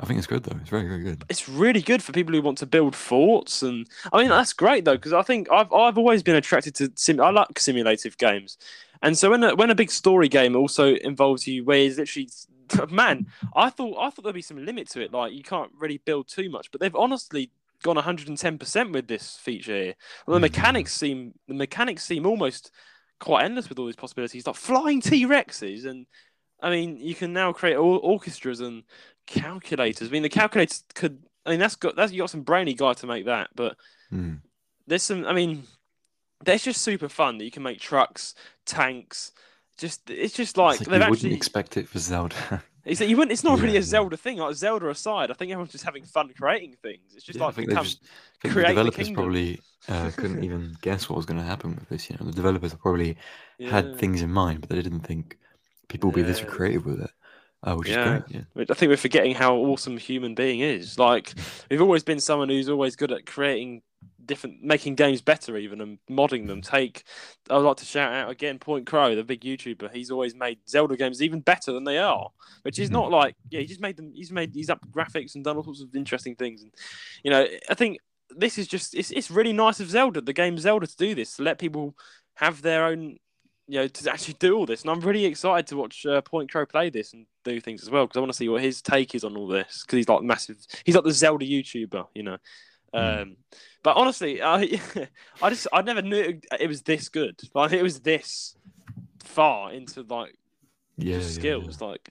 I 0.00 0.06
think 0.06 0.18
it's 0.18 0.26
good 0.26 0.42
though. 0.44 0.58
It's 0.60 0.70
very 0.70 0.88
very 0.88 1.02
good. 1.02 1.24
it's 1.28 1.48
really 1.48 1.80
good 1.82 2.02
for 2.02 2.12
people 2.12 2.32
who 2.34 2.42
want 2.42 2.58
to 2.58 2.66
build 2.66 2.96
forts 2.96 3.62
and 3.62 3.86
I 4.12 4.18
mean 4.20 4.28
that's 4.30 4.52
great 4.52 4.84
though 4.84 4.96
because 4.96 5.12
I 5.12 5.22
think 5.22 5.48
I've 5.52 5.72
I've 5.72 5.98
always 5.98 6.22
been 6.22 6.34
attracted 6.36 6.74
to 6.76 6.90
sim 6.96 7.20
I 7.20 7.30
like 7.30 7.58
simulative 7.58 8.16
games 8.18 8.58
and 9.02 9.16
so 9.16 9.30
when 9.30 9.44
a, 9.44 9.54
when 9.54 9.70
a 9.70 9.74
big 9.74 9.90
story 9.90 10.28
game 10.28 10.56
also 10.56 10.94
involves 10.96 11.46
you 11.46 11.64
where 11.64 11.78
it's 11.78 11.98
literally 11.98 12.28
man 12.90 13.26
I 13.54 13.70
thought 13.70 13.96
I 14.00 14.10
thought 14.10 14.22
there'd 14.22 14.34
be 14.34 14.42
some 14.42 14.64
limit 14.64 14.88
to 14.90 15.02
it 15.02 15.12
like 15.12 15.32
you 15.34 15.42
can't 15.42 15.70
really 15.78 15.98
build 15.98 16.26
too 16.28 16.50
much 16.50 16.70
but 16.72 16.80
they've 16.80 16.96
honestly 16.96 17.50
gone 17.84 17.96
110% 17.96 18.92
with 18.92 19.06
this 19.08 19.36
feature 19.36 19.76
here 19.76 19.94
well, 20.26 20.34
the 20.34 20.38
Mhm. 20.38 20.52
mechanics 20.52 20.94
seem 20.94 21.34
the 21.48 21.54
mechanics 21.54 22.04
seem 22.04 22.26
almost 22.26 22.70
quite 23.22 23.44
endless 23.44 23.68
with 23.68 23.78
all 23.78 23.86
these 23.86 23.96
possibilities 23.96 24.46
like 24.46 24.56
flying 24.56 25.00
T-Rexes 25.00 25.86
and 25.86 26.06
I 26.60 26.70
mean 26.70 26.98
you 26.98 27.14
can 27.14 27.32
now 27.32 27.52
create 27.52 27.76
or- 27.76 28.00
orchestras 28.00 28.60
and 28.60 28.82
calculators. 29.26 30.08
I 30.08 30.10
mean, 30.10 30.22
the 30.22 30.28
calculators 30.28 30.84
could. 30.94 31.22
I 31.46 31.50
mean, 31.50 31.60
that's 31.60 31.76
got 31.76 31.96
that's 31.96 32.12
you 32.12 32.18
got 32.20 32.30
some 32.30 32.42
brainy 32.42 32.74
guy 32.74 32.92
to 32.94 33.06
make 33.06 33.24
that, 33.26 33.48
but 33.54 33.76
Mm. 34.12 34.40
there's 34.86 35.02
some. 35.02 35.24
I 35.24 35.32
mean, 35.32 35.62
that's 36.44 36.62
just 36.64 36.82
super 36.82 37.08
fun 37.08 37.38
that 37.38 37.44
you 37.44 37.50
can 37.50 37.62
make 37.62 37.80
trucks, 37.80 38.34
tanks. 38.66 39.32
Just 39.78 40.08
it's 40.10 40.34
just 40.34 40.56
like, 40.56 40.80
It's 40.80 40.88
like 40.88 40.92
they've 40.92 41.02
actually. 41.02 41.10
wouldn't 41.10 41.32
expect 41.32 41.76
it 41.76 41.88
for 41.88 41.98
Zelda. 41.98 42.62
It's, 42.84 43.00
you 43.00 43.16
wouldn't, 43.16 43.32
it's 43.32 43.44
not 43.44 43.60
really 43.60 43.76
a 43.76 43.80
yeah. 43.80 43.82
Zelda 43.82 44.16
thing. 44.16 44.38
Like 44.38 44.54
Zelda 44.56 44.88
aside, 44.90 45.30
I 45.30 45.34
think 45.34 45.52
everyone's 45.52 45.72
just 45.72 45.84
having 45.84 46.04
fun 46.04 46.30
creating 46.36 46.76
things. 46.82 47.14
It's 47.14 47.24
just 47.24 47.40
Yeah, 47.40 47.46
I 47.46 47.46
like 47.46 47.54
think 47.54 47.70
just 47.70 48.00
I 48.38 48.40
think 48.42 48.54
the 48.54 48.60
the 48.60 48.64
developers 48.64 49.08
kingdom. 49.08 49.14
probably 49.14 49.60
uh, 49.88 50.10
couldn't 50.16 50.42
even 50.44 50.76
guess 50.80 51.08
what 51.08 51.16
was 51.16 51.26
going 51.26 51.38
to 51.38 51.46
happen 51.46 51.76
with 51.76 51.88
this. 51.88 52.10
You 52.10 52.16
know, 52.18 52.26
the 52.26 52.32
developers 52.32 52.74
probably 52.74 53.16
had 53.62 53.96
things 53.96 54.22
in 54.22 54.30
mind, 54.32 54.60
but 54.62 54.70
they 54.70 54.82
didn't 54.82 55.00
think 55.00 55.38
people 55.88 56.10
would 56.10 56.16
be 56.16 56.22
this 56.22 56.40
creative 56.40 56.84
with 56.86 57.00
it, 57.00 57.10
uh, 57.62 57.74
which 57.76 57.88
Yeah. 57.88 58.16
is 58.16 58.22
great. 58.24 58.44
Yeah. 58.56 58.64
I 58.70 58.74
think 58.74 58.90
we're 58.90 58.96
forgetting 58.96 59.34
how 59.34 59.54
awesome 59.56 59.96
a 59.96 60.00
human 60.00 60.34
being 60.34 60.60
is. 60.60 60.98
Like 60.98 61.32
we've 61.70 61.82
always 61.82 62.02
been 62.04 62.20
someone 62.20 62.48
who's 62.48 62.68
always 62.68 62.96
good 62.96 63.12
at 63.12 63.26
creating 63.26 63.82
different, 64.24 64.62
making 64.62 64.94
games 64.94 65.20
better, 65.20 65.56
even 65.56 65.80
and 65.80 65.98
modding 66.10 66.46
them. 66.46 66.62
Take, 66.62 67.04
I'd 67.50 67.56
like 67.58 67.76
to 67.78 67.84
shout 67.84 68.12
out 68.12 68.30
again, 68.30 68.58
PointCrow, 68.58 69.16
the 69.16 69.24
big 69.24 69.40
YouTuber. 69.40 69.92
He's 69.92 70.10
always 70.12 70.34
made 70.34 70.58
Zelda 70.68 70.96
games 70.96 71.20
even 71.22 71.40
better 71.40 71.72
than 71.72 71.84
they 71.84 71.98
are, 71.98 72.30
which 72.62 72.78
is 72.78 72.88
Mhm. 72.88 72.92
not 72.94 73.10
like 73.10 73.36
yeah, 73.50 73.60
he 73.60 73.66
just 73.66 73.80
made 73.80 73.96
them. 73.96 74.12
He's 74.14 74.30
made 74.32 74.54
he's 74.54 74.70
up 74.70 74.80
graphics 74.90 75.34
and 75.34 75.44
done 75.44 75.56
all 75.56 75.64
sorts 75.64 75.82
of 75.82 75.94
interesting 75.94 76.36
things. 76.36 76.62
And 76.62 76.72
you 77.24 77.30
know, 77.30 77.46
I 77.68 77.74
think 77.74 77.98
this 78.30 78.58
is 78.58 78.66
just 78.66 78.94
it's 78.94 79.10
it's 79.10 79.30
really 79.30 79.52
nice 79.52 79.78
of 79.80 79.90
Zelda, 79.90 80.20
the 80.20 80.32
game 80.32 80.56
Zelda, 80.58 80.86
to 80.86 80.96
do 80.96 81.14
this 81.14 81.36
to 81.36 81.42
let 81.42 81.58
people 81.58 81.96
have 82.34 82.62
their 82.62 82.84
own. 82.86 83.18
You 83.72 83.78
know, 83.78 83.88
to 83.88 84.12
actually 84.12 84.34
do 84.34 84.54
all 84.54 84.66
this, 84.66 84.82
and 84.82 84.90
I'm 84.90 85.00
really 85.00 85.24
excited 85.24 85.66
to 85.68 85.78
watch 85.78 86.04
uh, 86.04 86.20
PointCrow 86.20 86.68
play 86.68 86.90
this 86.90 87.14
and 87.14 87.24
do 87.42 87.58
things 87.58 87.82
as 87.82 87.88
well 87.88 88.04
because 88.04 88.18
I 88.18 88.20
want 88.20 88.30
to 88.30 88.36
see 88.36 88.50
what 88.50 88.60
his 88.60 88.82
take 88.82 89.14
is 89.14 89.24
on 89.24 89.34
all 89.34 89.46
this 89.46 89.82
because 89.82 89.96
he's 89.96 90.08
like 90.10 90.20
massive. 90.22 90.58
He's 90.84 90.94
like 90.94 91.04
the 91.04 91.12
Zelda 91.12 91.46
YouTuber, 91.46 92.06
you 92.14 92.22
know. 92.22 92.36
Mm. 92.94 93.22
Um, 93.22 93.36
but 93.82 93.96
honestly, 93.96 94.42
I 94.42 94.78
I 95.42 95.48
just 95.48 95.68
I 95.72 95.80
never 95.80 96.02
knew 96.02 96.38
it 96.60 96.68
was 96.68 96.82
this 96.82 97.08
good. 97.08 97.40
Like 97.54 97.72
it 97.72 97.82
was 97.82 98.00
this 98.00 98.56
far 99.24 99.72
into 99.72 100.02
like 100.02 100.36
Yeah, 100.98 101.16
just 101.16 101.40
yeah, 101.42 101.52
yeah. 101.52 101.60
skills. 101.60 101.80
Like, 101.80 102.10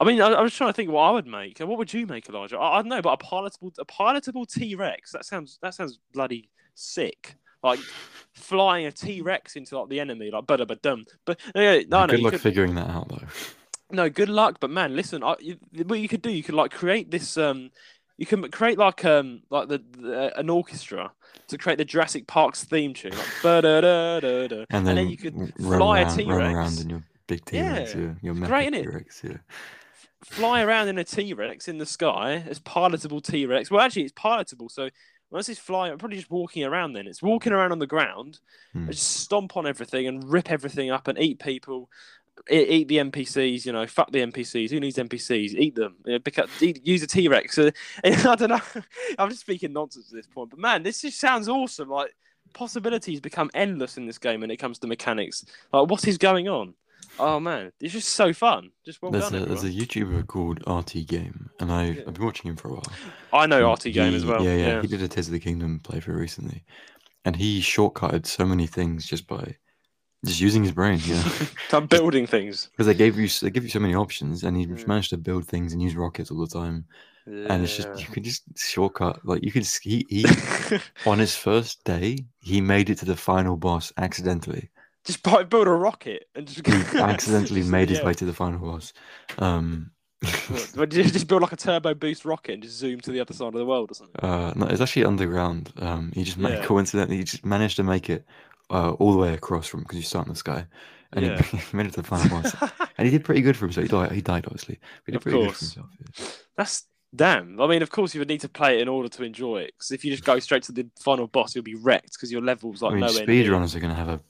I 0.00 0.04
mean, 0.04 0.20
I, 0.20 0.28
I 0.28 0.42
was 0.42 0.54
trying 0.54 0.70
to 0.70 0.74
think 0.74 0.92
what 0.92 1.02
I 1.02 1.10
would 1.10 1.26
make. 1.26 1.58
What 1.58 1.76
would 1.76 1.92
you 1.92 2.06
make, 2.06 2.28
Elijah? 2.28 2.56
I, 2.56 2.78
I 2.78 2.82
don't 2.82 2.88
know, 2.88 3.02
but 3.02 3.20
a 3.20 3.26
pilotable 3.26 3.72
a 3.80 3.84
pilotable 3.84 4.48
T 4.48 4.76
Rex. 4.76 5.10
That 5.10 5.24
sounds 5.24 5.58
that 5.60 5.74
sounds 5.74 5.98
bloody 6.14 6.50
sick. 6.76 7.34
Like 7.62 7.78
flying 8.32 8.86
a 8.86 8.92
T 8.92 9.20
Rex 9.20 9.56
into 9.56 9.78
like 9.78 9.88
the 9.88 10.00
enemy, 10.00 10.30
like 10.30 10.46
but 10.46 10.66
but 10.66 10.82
dum. 10.82 11.04
But 11.26 11.38
no, 11.54 11.60
no, 11.62 11.82
no, 11.88 12.06
good 12.06 12.18
you 12.18 12.24
luck 12.24 12.32
could- 12.32 12.40
figuring 12.40 12.74
that 12.76 12.88
out 12.88 13.08
though. 13.08 13.26
no, 13.90 14.08
good 14.08 14.28
luck. 14.30 14.58
But 14.60 14.70
man, 14.70 14.96
listen, 14.96 15.22
I, 15.22 15.36
you, 15.40 15.56
what 15.86 16.00
you 16.00 16.08
could 16.08 16.22
do, 16.22 16.30
you 16.30 16.42
could 16.42 16.54
like 16.54 16.70
create 16.72 17.10
this. 17.10 17.36
Um, 17.36 17.70
you 18.16 18.26
can 18.26 18.50
create 18.50 18.78
like 18.78 19.04
um 19.04 19.42
like 19.50 19.68
the, 19.68 19.82
the 19.98 20.38
an 20.38 20.50
orchestra 20.50 21.10
to 21.48 21.58
create 21.58 21.78
the 21.78 21.84
Jurassic 21.84 22.26
Park's 22.26 22.64
theme 22.64 22.92
tune, 22.94 23.12
like 23.12 23.26
ba-da-da-da-da. 23.42 24.64
And 24.70 24.86
then, 24.86 25.08
you 25.08 25.16
could 25.16 25.34
fly 25.58 25.78
run 25.78 25.82
a 25.82 25.84
around, 26.04 26.16
T 26.16 26.24
run 26.24 26.54
around 26.54 26.80
in 26.80 26.90
your 26.90 27.04
big 27.26 27.44
T 27.44 27.60
Rex, 27.60 27.94
Yeah. 27.94 28.00
yeah, 28.00 28.14
your 28.22 28.34
mecha 28.34 28.46
great, 28.46 28.72
innit? 28.72 28.82
T 28.82 28.88
Rex, 28.88 29.20
yeah. 29.24 29.36
fly 30.24 30.62
around 30.62 30.88
in 30.88 30.98
a 30.98 31.04
T 31.04 31.32
Rex 31.34 31.68
in 31.68 31.78
the 31.78 31.86
sky. 31.86 32.42
It's 32.46 32.58
pilotable 32.60 33.22
T 33.22 33.46
Rex. 33.46 33.70
Well, 33.70 33.80
actually, 33.80 34.02
it's 34.04 34.12
pilotable. 34.12 34.70
So 34.70 34.90
once 35.30 35.48
it's 35.48 35.60
flying, 35.60 35.92
I'm 35.92 35.98
probably 35.98 36.16
just 36.18 36.30
walking 36.30 36.64
around. 36.64 36.92
Then 36.94 37.06
it's 37.06 37.22
walking 37.22 37.52
around 37.52 37.72
on 37.72 37.78
the 37.78 37.86
ground, 37.86 38.40
Hmm. 38.72 38.86
just 38.90 39.02
stomp 39.20 39.56
on 39.56 39.66
everything 39.66 40.06
and 40.06 40.24
rip 40.30 40.50
everything 40.50 40.90
up 40.90 41.08
and 41.08 41.18
eat 41.18 41.38
people. 41.38 41.90
e- 42.50 42.56
Eat 42.62 42.88
the 42.88 42.96
NPCs, 42.98 43.66
you 43.66 43.72
know. 43.72 43.86
Fuck 43.86 44.12
the 44.12 44.20
NPCs. 44.20 44.70
Who 44.70 44.80
needs 44.80 44.96
NPCs? 44.96 45.54
Eat 45.54 45.74
them. 45.74 45.96
You 46.06 46.12
know, 46.18 46.42
up, 46.42 46.48
eat, 46.62 46.86
use 46.86 47.02
a 47.02 47.06
T 47.06 47.28
Rex. 47.28 47.58
Uh, 47.58 47.70
I 48.04 48.34
don't 48.34 48.48
know. 48.48 48.60
I'm 49.18 49.28
just 49.28 49.42
speaking 49.42 49.72
nonsense 49.74 50.08
at 50.10 50.16
this 50.16 50.26
point, 50.26 50.48
but 50.50 50.58
man, 50.58 50.82
this 50.82 51.02
just 51.02 51.20
sounds 51.20 51.48
awesome. 51.48 51.90
Like 51.90 52.14
possibilities 52.54 53.20
become 53.20 53.50
endless 53.54 53.96
in 53.98 54.06
this 54.06 54.18
game 54.18 54.40
when 54.40 54.50
it 54.50 54.56
comes 54.56 54.78
to 54.78 54.86
mechanics. 54.86 55.44
Like 55.72 55.88
what 55.90 56.08
is 56.08 56.16
going 56.18 56.48
on? 56.48 56.74
Oh 57.18 57.38
man, 57.40 57.72
it's 57.80 57.92
just 57.92 58.08
so 58.08 58.32
fun. 58.32 58.70
Just 58.84 59.02
well 59.02 59.12
There's 59.12 59.30
done. 59.30 59.42
a 59.42 59.46
there's 59.46 59.64
a. 59.64 59.68
YouTuber 59.68 60.26
called 60.26 60.60
RTGame, 60.66 61.48
and 61.60 61.72
I 61.72 61.86
Yeah. 61.86 62.02
I've 62.06 62.14
been 62.14 62.24
watching 62.24 62.50
him 62.50 62.56
for 62.56 62.68
a 62.68 62.72
while. 62.72 62.92
I 63.32 63.46
know 63.46 63.58
And 63.58 63.76
RTGame 63.76 64.14
as 64.14 64.24
well. 64.24 64.42
Yeah, 64.44 64.56
yeah, 64.56 64.66
yeah. 64.68 64.82
He 64.82 64.88
did 64.88 65.02
a 65.02 65.08
Tears 65.08 65.28
of 65.28 65.32
the 65.32 65.40
Kingdom 65.40 65.80
playthrough 65.82 66.18
recently, 66.18 66.64
and 67.24 67.36
he 67.36 67.60
shortcutted 67.60 68.26
so 68.26 68.44
many 68.46 68.66
things 68.66 69.06
just 69.06 69.26
by 69.26 69.56
just 70.24 70.40
using 70.40 70.62
his 70.62 70.72
brain. 70.72 70.98
Yeah, 71.06 71.22
I'm 71.72 71.86
building 71.86 72.26
things. 72.26 72.68
because 72.72 72.86
they 72.86 72.94
gave 72.94 73.18
you 73.18 73.28
they 73.28 73.50
give 73.50 73.64
you 73.64 73.70
so 73.70 73.80
many 73.80 73.94
options, 73.94 74.42
and 74.44 74.56
he 74.56 74.64
Yeah. 74.64 74.84
managed 74.86 75.10
to 75.10 75.18
build 75.18 75.46
things 75.46 75.72
and 75.72 75.82
use 75.82 75.94
rockets 75.96 76.30
all 76.30 76.40
the 76.40 76.46
time. 76.46 76.84
And 77.48 77.62
it's 77.62 77.76
just 77.76 77.88
you 77.96 78.06
can 78.06 78.22
just 78.22 78.42
shortcut 78.56 79.24
like 79.24 79.42
you 79.44 79.52
can 79.52 79.62
he 79.82 80.06
he 80.08 80.24
on 81.06 81.18
his 81.18 81.34
first 81.34 81.84
day 81.84 82.18
he 82.40 82.60
made 82.60 82.90
it 82.90 82.98
to 82.98 83.04
the 83.06 83.16
final 83.16 83.56
boss 83.56 83.92
accidentally. 83.96 84.70
Just 85.04 85.22
buy, 85.24 85.42
build 85.44 85.66
a 85.66 85.70
rocket 85.70 86.26
and 86.34 86.46
just 86.46 86.66
He 86.66 86.72
accidentally 86.98 87.60
just- 87.60 87.70
made 87.70 87.88
his 87.88 87.98
yeah. 87.98 88.06
way 88.06 88.14
to 88.14 88.24
the 88.24 88.32
final 88.32 88.58
boss. 88.60 88.92
Um, 89.38 89.90
What, 90.74 90.90
just 90.90 91.28
build 91.28 91.40
like 91.40 91.52
a 91.52 91.56
turbo 91.56 91.94
boost 91.94 92.26
rocket 92.26 92.52
and 92.52 92.62
just 92.62 92.76
zoom 92.76 93.00
to 93.00 93.10
the 93.10 93.20
other 93.20 93.32
side 93.32 93.48
of 93.48 93.54
the 93.54 93.64
world 93.64 93.90
or 93.90 93.94
something. 93.94 94.16
Uh, 94.22 94.52
no, 94.54 94.66
it's 94.66 94.82
actually 94.82 95.06
underground. 95.06 95.72
Um, 95.78 96.12
he 96.14 96.24
just 96.24 96.36
Yeah. 96.36 96.62
coincidentally 96.64 97.16
he 97.16 97.24
just 97.24 97.44
managed 97.44 97.76
to 97.76 97.82
make 97.82 98.10
it 98.10 98.26
uh, 98.68 98.92
all 98.92 99.12
the 99.12 99.18
way 99.18 99.32
across 99.32 99.66
from 99.66 99.80
because 99.80 99.96
you 99.96 100.02
start 100.04 100.26
in 100.26 100.32
the 100.34 100.38
sky, 100.38 100.66
and 101.14 101.24
Yeah. 101.24 101.40
he, 101.42 101.56
he 101.70 101.76
made 101.76 101.86
it 101.86 101.94
to 101.94 102.02
the 102.02 102.06
final 102.06 102.28
boss, 102.42 102.54
and 102.98 103.06
he 103.06 103.10
did 103.10 103.24
pretty 103.24 103.40
good 103.40 103.56
for 103.56 103.64
himself. 103.64 103.84
He 103.84 103.88
died, 103.88 104.12
he 104.12 104.20
died 104.20 104.44
obviously, 104.46 104.78
but 105.04 105.06
he 105.06 105.12
did 105.12 105.16
Of 105.16 105.22
pretty 105.22 105.38
course. 105.38 105.60
good 105.74 105.82
for 105.82 105.88
himself. 105.90 106.18
yeah. 106.18 106.26
That's 106.56 106.84
damn. 107.16 107.58
I 107.60 107.66
mean, 107.66 107.80
of 107.82 107.90
course, 107.90 108.14
you 108.14 108.20
would 108.20 108.28
need 108.28 108.42
to 108.42 108.48
play 108.48 108.76
it 108.76 108.82
in 108.82 108.88
order 108.88 109.08
to 109.08 109.22
enjoy 109.24 109.60
it. 109.62 109.72
Because 109.76 109.90
if 109.90 110.04
you 110.04 110.10
just 110.12 110.24
go 110.24 110.38
straight 110.38 110.62
to 110.64 110.72
the 110.72 110.86
final 111.00 111.26
boss, 111.26 111.54
you'll 111.54 111.64
be 111.64 111.74
wrecked 111.76 112.12
because 112.12 112.30
your 112.30 112.42
levels 112.42 112.82
like 112.82 112.92
I 112.92 112.94
mean, 112.96 113.06
nowhere 113.06 113.26
near. 113.26 113.44
speedrunners 113.44 113.74
are 113.74 113.80
going 113.80 113.90
to 113.94 113.98
have 113.98 114.08
a 114.10 114.20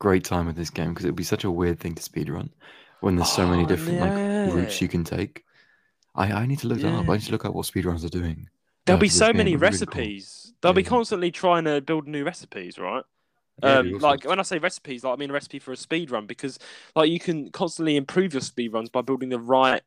great 0.00 0.24
time 0.24 0.46
with 0.46 0.56
this 0.56 0.70
game 0.70 0.90
because 0.90 1.06
it 1.06 1.10
would 1.10 1.16
be 1.16 1.24
such 1.24 1.44
a 1.44 1.52
weird 1.52 1.80
thing 1.80 1.94
to 1.96 2.02
speedrun 2.02 2.50
when 3.00 3.16
there's 3.16 3.30
so 3.30 3.46
many 3.48 3.64
Oh, 3.64 3.66
different 3.66 4.00
like 4.00 4.22
routes 4.44 4.80
you 4.82 4.88
can 4.88 5.04
take. 5.04 5.44
I, 6.14 6.32
I 6.32 6.46
need 6.46 6.60
to 6.60 6.68
look 6.68 6.82
that 6.82 6.94
up. 6.94 7.08
Yeah. 7.08 7.10
I 7.10 7.14
need 7.14 7.26
to 7.26 7.32
look 7.32 7.44
up 7.46 7.54
what 7.54 7.66
speedrunners 7.66 8.04
are 8.04 8.10
doing. 8.10 8.48
There'll 8.86 8.98
uh, 8.98 9.00
be 9.00 9.08
so 9.08 9.32
many 9.32 9.56
It'd 9.56 9.68
really 9.68 9.82
cool. 9.86 10.14
recipes. 10.18 10.52
They'll 10.62 10.72
be 10.72 10.82
constantly 10.82 11.30
trying 11.30 11.64
to 11.64 11.80
build 11.80 12.06
new 12.08 12.24
recipes, 12.24 12.78
right? 12.78 13.04
Um, 13.62 13.98
like 13.98 14.24
when 14.24 14.40
I 14.40 14.42
say 14.44 14.58
recipes, 14.58 15.04
like 15.04 15.14
I 15.14 15.16
mean 15.16 15.30
a 15.30 15.34
recipe 15.34 15.58
for 15.60 15.72
a 15.72 15.76
speed 15.76 16.10
run 16.10 16.26
because 16.26 16.58
like 16.96 17.10
you 17.10 17.20
can 17.20 17.50
constantly 17.52 17.96
improve 17.96 18.34
your 18.34 18.42
speed 18.42 18.72
runs 18.72 18.90
by 18.90 19.02
building 19.02 19.30
the 19.30 19.40
right. 19.40 19.82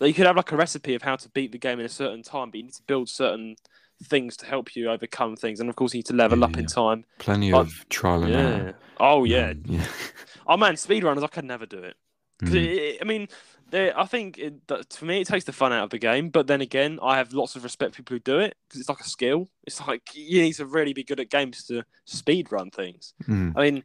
Like 0.00 0.08
you 0.08 0.14
could 0.14 0.26
have 0.26 0.36
like 0.36 0.52
a 0.52 0.56
recipe 0.56 0.94
of 0.94 1.02
how 1.02 1.16
to 1.16 1.28
beat 1.30 1.52
the 1.52 1.58
game 1.58 1.80
in 1.80 1.86
a 1.86 1.90
certain 1.90 2.22
time, 2.22 2.50
but 2.50 2.58
you 2.58 2.64
need 2.64 2.74
to 2.74 2.82
build 2.86 3.08
certain 3.08 3.56
things 4.04 4.36
to 4.38 4.46
help 4.46 4.76
you 4.76 4.90
overcome 4.90 5.36
things, 5.36 5.60
and 5.60 5.68
of 5.68 5.76
course 5.76 5.94
you 5.94 5.98
need 5.98 6.06
to 6.06 6.12
level 6.14 6.38
Yeah, 6.38 6.44
up 6.46 6.56
in 6.56 6.66
time. 6.66 7.04
plenty 7.18 7.52
like- 7.52 7.66
of 7.66 7.88
trial 7.88 8.22
and 8.24 8.32
Yeah. 8.32 8.38
error. 8.38 8.74
Oh 8.98 9.24
yeah. 9.24 9.50
Um, 9.50 9.62
yeah. 9.66 9.86
Oh 10.48 10.56
man, 10.56 10.74
speedrunners, 10.74 11.24
I 11.24 11.26
could 11.28 11.44
never 11.44 11.66
do 11.66 11.78
it. 11.78 11.96
Mm. 12.42 12.54
it- 12.54 12.56
it- 12.78 12.98
I 13.00 13.04
mean, 13.04 13.28
There, 13.68 13.98
I 13.98 14.04
think 14.06 14.38
it, 14.38 14.64
that, 14.68 14.92
for 14.92 15.06
me, 15.06 15.20
it 15.22 15.26
takes 15.26 15.44
the 15.44 15.52
fun 15.52 15.72
out 15.72 15.82
of 15.82 15.90
the 15.90 15.98
game. 15.98 16.28
But 16.28 16.46
then 16.46 16.60
again, 16.60 17.00
I 17.02 17.16
have 17.16 17.32
lots 17.32 17.56
of 17.56 17.64
respect 17.64 17.96
for 17.96 18.02
people 18.02 18.14
who 18.14 18.20
do 18.20 18.38
it 18.38 18.56
because 18.68 18.78
it's 18.78 18.88
like 18.88 19.00
a 19.00 19.08
skill. 19.08 19.48
It's 19.64 19.84
like 19.88 20.02
you 20.14 20.40
need 20.40 20.52
to 20.52 20.66
really 20.66 20.92
be 20.92 21.02
good 21.02 21.18
at 21.18 21.30
games 21.30 21.64
to 21.64 21.82
speed 22.04 22.52
run 22.52 22.70
things. 22.70 23.12
Mm. 23.26 23.54
I 23.56 23.62
mean, 23.62 23.82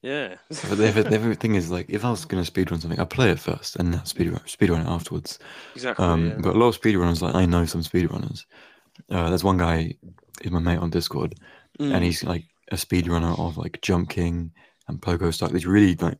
yeah. 0.00 0.36
But 0.48 0.78
the, 0.78 0.92
the, 0.92 1.18
the 1.18 1.34
thing 1.42 1.56
is, 1.56 1.72
like, 1.72 1.86
if 1.88 2.04
I 2.04 2.10
was 2.10 2.24
going 2.24 2.44
to 2.44 2.48
speedrun 2.48 2.80
something, 2.80 3.00
I'd 3.00 3.10
play 3.10 3.30
it 3.32 3.40
first 3.40 3.74
and 3.74 3.92
then 3.92 4.00
speedrun, 4.02 4.44
speedrun 4.44 4.82
it 4.82 4.86
afterwards. 4.88 5.40
exactly. 5.74 6.04
Um, 6.04 6.28
yeah. 6.28 6.34
But 6.38 6.54
a 6.54 6.58
lot 6.58 6.68
of 6.68 6.80
speedrunners, 6.80 7.20
like, 7.20 7.34
I 7.34 7.46
know 7.46 7.64
some 7.66 7.82
speedrunners. 7.82 8.44
Uh, 9.10 9.28
there's 9.28 9.44
one 9.44 9.56
guy, 9.58 9.94
he's 10.42 10.52
my 10.52 10.58
mate 10.58 10.78
on 10.78 10.90
Discord, 10.90 11.34
Mm. 11.80 11.94
and 11.94 12.04
he's 12.04 12.24
like 12.24 12.44
a 12.72 12.76
speedrunner 12.76 13.38
of 13.38 13.58
like 13.58 13.80
Jump 13.82 14.08
King 14.08 14.52
and 14.88 15.00
Pogo 15.00 15.32
Stuck. 15.32 15.52
He's 15.52 15.66
really 15.66 15.94
like 15.96 16.18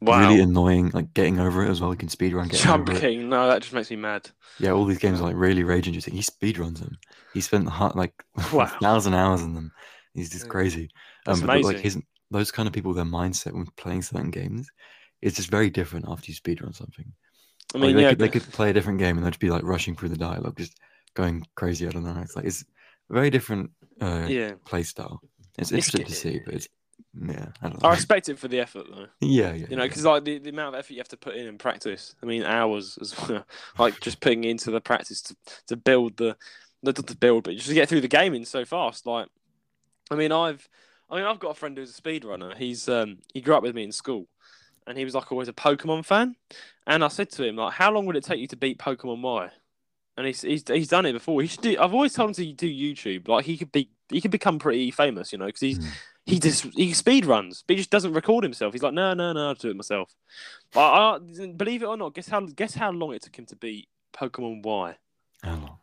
wow. 0.00 0.20
really 0.20 0.40
annoying, 0.40 0.90
like 0.94 1.12
getting 1.14 1.40
over 1.40 1.64
it 1.64 1.70
as 1.70 1.80
well. 1.80 1.90
He 1.90 1.96
can 1.96 2.08
speedrun 2.08 2.44
getting 2.48 2.64
Jump 2.64 2.88
over 2.88 3.04
it. 3.04 3.18
No, 3.18 3.48
that 3.48 3.62
just 3.62 3.74
makes 3.74 3.90
me 3.90 3.96
mad. 3.96 4.30
Yeah, 4.58 4.70
all 4.70 4.84
these 4.84 4.98
games 4.98 5.20
are 5.20 5.24
like 5.24 5.36
really 5.36 5.64
rage 5.64 5.86
inducing. 5.88 6.14
He 6.14 6.20
speedruns 6.22 6.78
them. 6.78 6.98
He 7.34 7.40
spent 7.40 7.66
like 7.96 8.12
Wow. 8.52 8.66
thousand 8.80 9.14
hours 9.14 9.42
in 9.42 9.54
them. 9.54 9.72
He's 10.14 10.30
just 10.30 10.48
crazy. 10.48 10.90
That's 11.26 11.40
but, 11.40 11.62
like 11.62 11.78
his 11.78 11.98
those 12.30 12.50
kind 12.50 12.66
of 12.66 12.72
people, 12.72 12.94
their 12.94 13.04
mindset 13.04 13.52
when 13.52 13.66
playing 13.76 14.02
certain 14.02 14.30
games 14.30 14.68
is 15.20 15.34
just 15.34 15.50
very 15.50 15.70
different 15.70 16.06
after 16.08 16.30
you 16.30 16.36
speedrun 16.36 16.74
something. 16.74 17.12
I 17.74 17.78
Like, 17.78 17.86
mean, 17.88 17.96
they, 17.96 18.02
yeah. 18.02 18.08
could, 18.10 18.18
they 18.18 18.28
could 18.28 18.42
play 18.52 18.70
a 18.70 18.72
different 18.72 18.98
game 18.98 19.16
and 19.16 19.24
they'd 19.26 19.30
just 19.30 19.40
be 19.40 19.50
like 19.50 19.62
rushing 19.64 19.94
through 19.94 20.10
the 20.10 20.16
dialogue, 20.16 20.56
just 20.56 20.78
going 21.14 21.44
crazy. 21.54 21.86
I 21.86 21.90
don't 21.90 22.04
know. 22.04 22.20
It's 22.20 22.36
like 22.36 22.44
it's 22.44 22.64
a 23.10 23.12
very 23.12 23.30
different 23.30 23.70
uh, 24.00 24.26
yeah. 24.28 24.52
play 24.64 24.82
style. 24.82 25.20
It's 25.58 25.70
It's 25.70 25.88
interesting 25.88 26.06
to 26.06 26.12
see, 26.12 26.40
but 26.44 26.54
it's 26.54 26.68
yeah, 27.14 27.48
I 27.60 27.68
don't 27.68 27.82
know. 27.82 27.88
I 27.88 27.92
respect 27.92 28.28
it 28.28 28.38
for 28.38 28.48
the 28.48 28.60
effort, 28.60 28.86
though. 28.90 29.06
yeah, 29.20 29.52
yeah, 29.52 29.66
You 29.68 29.76
know, 29.76 29.82
yeah. 29.82 29.88
because 29.88 30.04
like 30.04 30.24
the, 30.24 30.38
the 30.38 30.50
amount 30.50 30.74
of 30.74 30.78
effort 30.78 30.92
you 30.92 30.98
have 30.98 31.08
to 31.08 31.16
put 31.16 31.36
in 31.36 31.46
in 31.46 31.58
practice. 31.58 32.14
I 32.22 32.26
mean, 32.26 32.42
hours 32.42 32.98
as 33.00 33.14
well. 33.28 33.44
like 33.78 34.00
just 34.00 34.20
putting 34.20 34.44
into 34.44 34.70
the 34.70 34.80
practice 34.80 35.20
to, 35.22 35.36
to 35.68 35.76
build 35.76 36.16
the 36.16 36.36
not 36.82 36.96
to 36.96 37.16
build, 37.16 37.44
but 37.44 37.54
just 37.54 37.68
to 37.68 37.74
get 37.74 37.88
through 37.88 38.00
the 38.00 38.08
gaming 38.08 38.44
so 38.44 38.64
fast. 38.64 39.06
Like, 39.06 39.28
I 40.10 40.16
mean, 40.16 40.32
I've 40.32 40.68
I 41.10 41.16
mean, 41.16 41.24
I've 41.24 41.38
got 41.38 41.50
a 41.50 41.54
friend 41.54 41.76
who's 41.76 41.96
a 41.96 42.00
speedrunner. 42.00 42.56
He's 42.56 42.88
um 42.88 43.18
he 43.34 43.40
grew 43.40 43.54
up 43.54 43.62
with 43.62 43.74
me 43.74 43.84
in 43.84 43.92
school, 43.92 44.26
and 44.86 44.96
he 44.96 45.04
was 45.04 45.14
like 45.14 45.30
always 45.30 45.48
a 45.48 45.52
Pokemon 45.52 46.06
fan. 46.06 46.36
And 46.86 47.04
I 47.04 47.08
said 47.08 47.30
to 47.32 47.44
him 47.44 47.56
like, 47.56 47.74
how 47.74 47.92
long 47.92 48.06
would 48.06 48.16
it 48.16 48.24
take 48.24 48.40
you 48.40 48.48
to 48.48 48.56
beat 48.56 48.78
Pokemon 48.78 49.20
Y? 49.20 49.50
And 50.16 50.26
he's 50.26 50.42
he's, 50.42 50.62
he's 50.68 50.88
done 50.88 51.06
it 51.06 51.12
before. 51.14 51.40
He 51.40 51.48
should 51.48 51.62
do. 51.62 51.76
I've 51.80 51.94
always 51.94 52.12
told 52.12 52.30
him 52.30 52.34
to 52.34 52.52
do 52.52 52.68
YouTube. 52.68 53.28
Like 53.28 53.46
he 53.46 53.56
could 53.56 53.72
be 53.72 53.90
he 54.10 54.20
could 54.20 54.30
become 54.30 54.58
pretty 54.58 54.90
famous, 54.90 55.32
you 55.32 55.38
know, 55.38 55.46
because 55.46 55.60
he's 55.60 55.78
Mm. 55.78 55.88
he 56.26 56.38
just 56.38 56.64
he 56.74 56.92
speed 56.92 57.24
runs, 57.24 57.64
but 57.66 57.74
he 57.74 57.78
just 57.78 57.90
doesn't 57.90 58.12
record 58.12 58.44
himself. 58.44 58.74
He's 58.74 58.82
like, 58.82 58.92
no, 58.92 59.14
no, 59.14 59.32
no, 59.32 59.48
I'll 59.48 59.54
do 59.54 59.70
it 59.70 59.76
myself. 59.76 60.14
But 60.72 60.80
I, 60.80 61.18
believe 61.56 61.82
it 61.82 61.86
or 61.86 61.96
not, 61.96 62.14
guess 62.14 62.28
how 62.28 62.40
guess 62.40 62.74
how 62.74 62.90
long 62.92 63.14
it 63.14 63.22
took 63.22 63.38
him 63.38 63.46
to 63.46 63.56
beat 63.56 63.88
Pokemon 64.12 64.62
Y. 64.62 64.96
How 65.42 65.54
long? 65.54 65.78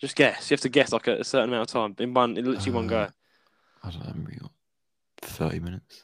Just 0.00 0.16
guess. 0.16 0.50
You 0.50 0.54
have 0.54 0.60
to 0.62 0.68
guess 0.70 0.90
like 0.92 1.06
a, 1.06 1.20
a 1.20 1.24
certain 1.24 1.50
amount 1.50 1.68
of 1.68 1.72
time 1.72 1.94
in 1.98 2.14
one, 2.14 2.36
in 2.38 2.44
literally 2.46 2.72
one 2.72 2.86
go. 2.86 2.98
Uh, 3.00 3.10
I 3.84 3.90
don't 3.90 4.06
know, 4.06 4.14
maybe 4.16 4.38
thirty 5.20 5.60
minutes. 5.60 6.02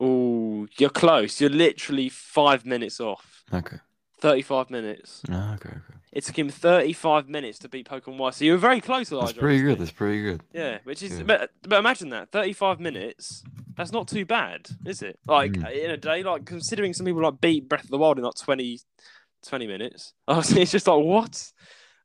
Oh, 0.00 0.66
you're 0.78 0.90
close. 0.90 1.40
You're 1.40 1.50
literally 1.50 2.08
five 2.08 2.64
minutes 2.64 3.00
off. 3.00 3.44
Okay. 3.52 3.76
Thirty-five 4.20 4.70
minutes. 4.70 5.22
Ah, 5.30 5.54
okay, 5.54 5.68
okay. 5.68 5.97
It 6.12 6.24
took 6.24 6.38
him 6.38 6.48
thirty-five 6.48 7.28
minutes 7.28 7.58
to 7.60 7.68
beat 7.68 7.88
Pokemon 7.88 8.16
Y. 8.18 8.30
So 8.30 8.44
you 8.44 8.52
were 8.52 8.58
very 8.58 8.80
close, 8.80 9.12
Elijah. 9.12 9.34
That's 9.34 9.38
pretty 9.38 9.62
good. 9.62 9.78
That's 9.78 9.90
pretty 9.90 10.22
good. 10.22 10.42
Yeah, 10.52 10.78
which 10.84 11.02
is 11.02 11.18
Yeah. 11.18 11.24
but, 11.24 11.50
but 11.62 11.78
imagine 11.78 12.08
that 12.10 12.30
thirty-five 12.32 12.80
minutes. 12.80 13.42
That's 13.76 13.92
not 13.92 14.08
too 14.08 14.24
bad, 14.24 14.68
is 14.86 15.02
it? 15.02 15.18
Like 15.26 15.52
Mm. 15.52 15.70
in 15.84 15.90
a 15.90 15.96
day, 15.96 16.22
like 16.22 16.44
considering 16.46 16.92
some 16.94 17.06
people 17.06 17.22
like 17.22 17.40
beat 17.40 17.68
Breath 17.68 17.84
of 17.84 17.90
the 17.90 17.98
Wild 17.98 18.18
in 18.18 18.24
like 18.24 18.34
20, 18.34 18.80
20 19.46 19.66
minutes. 19.66 20.14
Honestly, 20.28 20.62
it's 20.62 20.72
just 20.72 20.86
like 20.88 20.98
what? 21.04 21.52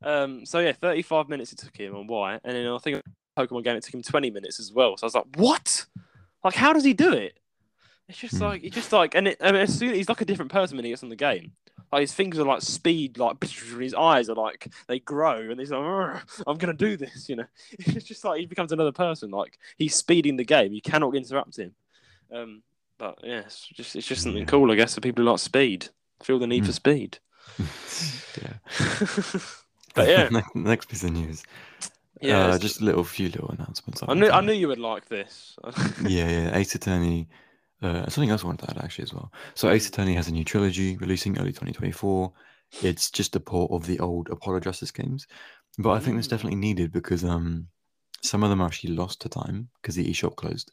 Um, 0.03 0.45
so 0.45 0.59
yeah, 0.59 0.73
thirty-five 0.73 1.29
minutes 1.29 1.53
it 1.53 1.59
took 1.59 1.75
him 1.77 1.95
on 1.95 2.05
Y, 2.07 2.39
and 2.43 2.55
then 2.55 2.67
I 2.67 2.77
think 2.79 3.01
Pokemon 3.37 3.63
game 3.63 3.77
it 3.77 3.83
took 3.83 3.93
him 3.93 4.03
twenty 4.03 4.29
minutes 4.31 4.59
as 4.59 4.71
well. 4.73 4.97
So 4.97 5.05
I 5.05 5.07
was 5.07 5.15
like, 5.15 5.25
what? 5.37 5.85
Like, 6.43 6.55
how 6.55 6.73
does 6.73 6.83
he 6.83 6.93
do 6.93 7.13
it? 7.13 7.39
It's 8.09 8.17
just 8.17 8.35
Mm. 8.35 8.41
like 8.41 8.63
it's 8.65 8.75
just 8.75 8.91
like, 8.91 9.15
and 9.15 9.29
it, 9.29 9.37
I 9.41 9.53
mean, 9.53 9.61
as 9.61 9.77
soon 9.79 9.93
he's 9.95 10.09
like 10.09 10.19
a 10.19 10.25
different 10.25 10.51
person 10.51 10.75
when 10.75 10.83
he 10.83 10.91
gets 10.91 11.03
on 11.03 11.09
the 11.09 11.15
game. 11.15 11.53
Like 11.93 12.01
his 12.01 12.13
fingers 12.13 12.39
are 12.39 12.45
like 12.45 12.63
speed, 12.63 13.19
like 13.19 13.37
his 13.79 13.93
eyes 13.93 14.27
are 14.27 14.33
like 14.35 14.67
they 14.87 14.97
grow, 14.99 15.51
and 15.51 15.59
he's 15.59 15.69
like, 15.69 16.23
"I'm 16.47 16.57
gonna 16.57 16.73
do 16.73 16.97
this," 16.97 17.29
you 17.29 17.35
know. 17.35 17.45
It's 17.79 18.03
just 18.05 18.23
like 18.25 18.39
he 18.39 18.47
becomes 18.47 18.71
another 18.71 18.91
person. 18.91 19.29
Like 19.29 19.59
he's 19.77 19.93
speeding 19.93 20.35
the 20.35 20.43
game. 20.43 20.73
You 20.73 20.81
cannot 20.81 21.15
interrupt 21.15 21.55
him. 21.57 21.75
Um, 22.33 22.63
but 22.97 23.19
yeah, 23.23 23.41
it's 23.41 23.67
just 23.67 23.95
it's 23.95 24.07
just 24.07 24.23
something 24.23 24.47
cool, 24.47 24.71
I 24.71 24.75
guess, 24.75 24.95
for 24.95 25.01
people 25.01 25.23
who 25.23 25.29
like 25.29 25.37
speed. 25.39 25.89
Feel 26.23 26.39
the 26.39 26.47
need 26.47 26.65
for 26.65 26.71
Mm. 26.71 26.75
speed. 26.75 27.19
yeah. 28.41 28.53
but 29.93 30.07
yeah, 30.09 30.29
next, 30.29 30.55
next 30.55 30.85
piece 30.89 31.03
of 31.03 31.11
news. 31.11 31.43
yeah. 32.21 32.47
uh, 32.47 32.57
just 32.57 32.81
a 32.81 32.85
little 32.85 33.03
few 33.03 33.29
little 33.29 33.49
announcements. 33.51 34.01
I 34.07 34.15
knew 34.15 34.31
I 34.31 34.41
knew 34.41 34.53
you 34.53 34.67
would 34.69 34.79
like 34.79 35.09
this. 35.09 35.55
yeah, 36.01 36.27
yeah. 36.29 36.57
Ace 36.57 36.73
Attorney. 36.73 37.27
Uh, 37.83 38.07
something 38.09 38.29
else 38.29 38.43
I 38.43 38.47
wanted 38.47 38.65
to 38.65 38.71
add 38.71 38.83
actually 38.83 39.03
as 39.03 39.13
well. 39.13 39.31
So 39.55 39.69
Ace 39.69 39.89
Attorney 39.89 40.13
has 40.15 40.29
a 40.29 40.31
new 40.31 40.45
trilogy 40.45 40.95
releasing 40.97 41.37
early 41.37 41.51
2024. 41.51 42.31
It's 42.81 43.11
just 43.11 43.35
a 43.35 43.39
port 43.39 43.71
of 43.71 43.85
the 43.85 43.99
old 43.99 44.29
Apollo 44.29 44.61
Justice 44.61 44.91
games, 44.91 45.27
but 45.77 45.91
I 45.91 45.99
think 45.99 46.15
that's 46.15 46.27
Mm. 46.27 46.31
definitely 46.31 46.59
needed 46.59 46.91
because 46.93 47.23
um 47.23 47.67
some 48.21 48.41
of 48.41 48.49
them 48.49 48.61
are 48.61 48.67
actually 48.67 48.95
lost 48.95 49.19
to 49.21 49.29
time 49.29 49.69
because 49.81 49.95
the 49.95 50.05
eShop 50.09 50.37
closed. 50.37 50.71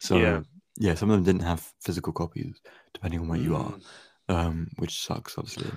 So 0.00 0.18
Yeah. 0.18 0.42
yeah. 0.76 0.94
some 0.94 1.10
of 1.10 1.16
them 1.16 1.24
didn't 1.24 1.48
have 1.48 1.72
physical 1.82 2.12
copies 2.12 2.60
depending 2.92 3.20
on 3.20 3.28
where 3.28 3.40
you 3.40 3.56
are, 3.56 3.72
Mm. 3.72 4.34
um, 4.34 4.68
which 4.76 5.00
sucks 5.06 5.38
obviously. 5.38 5.70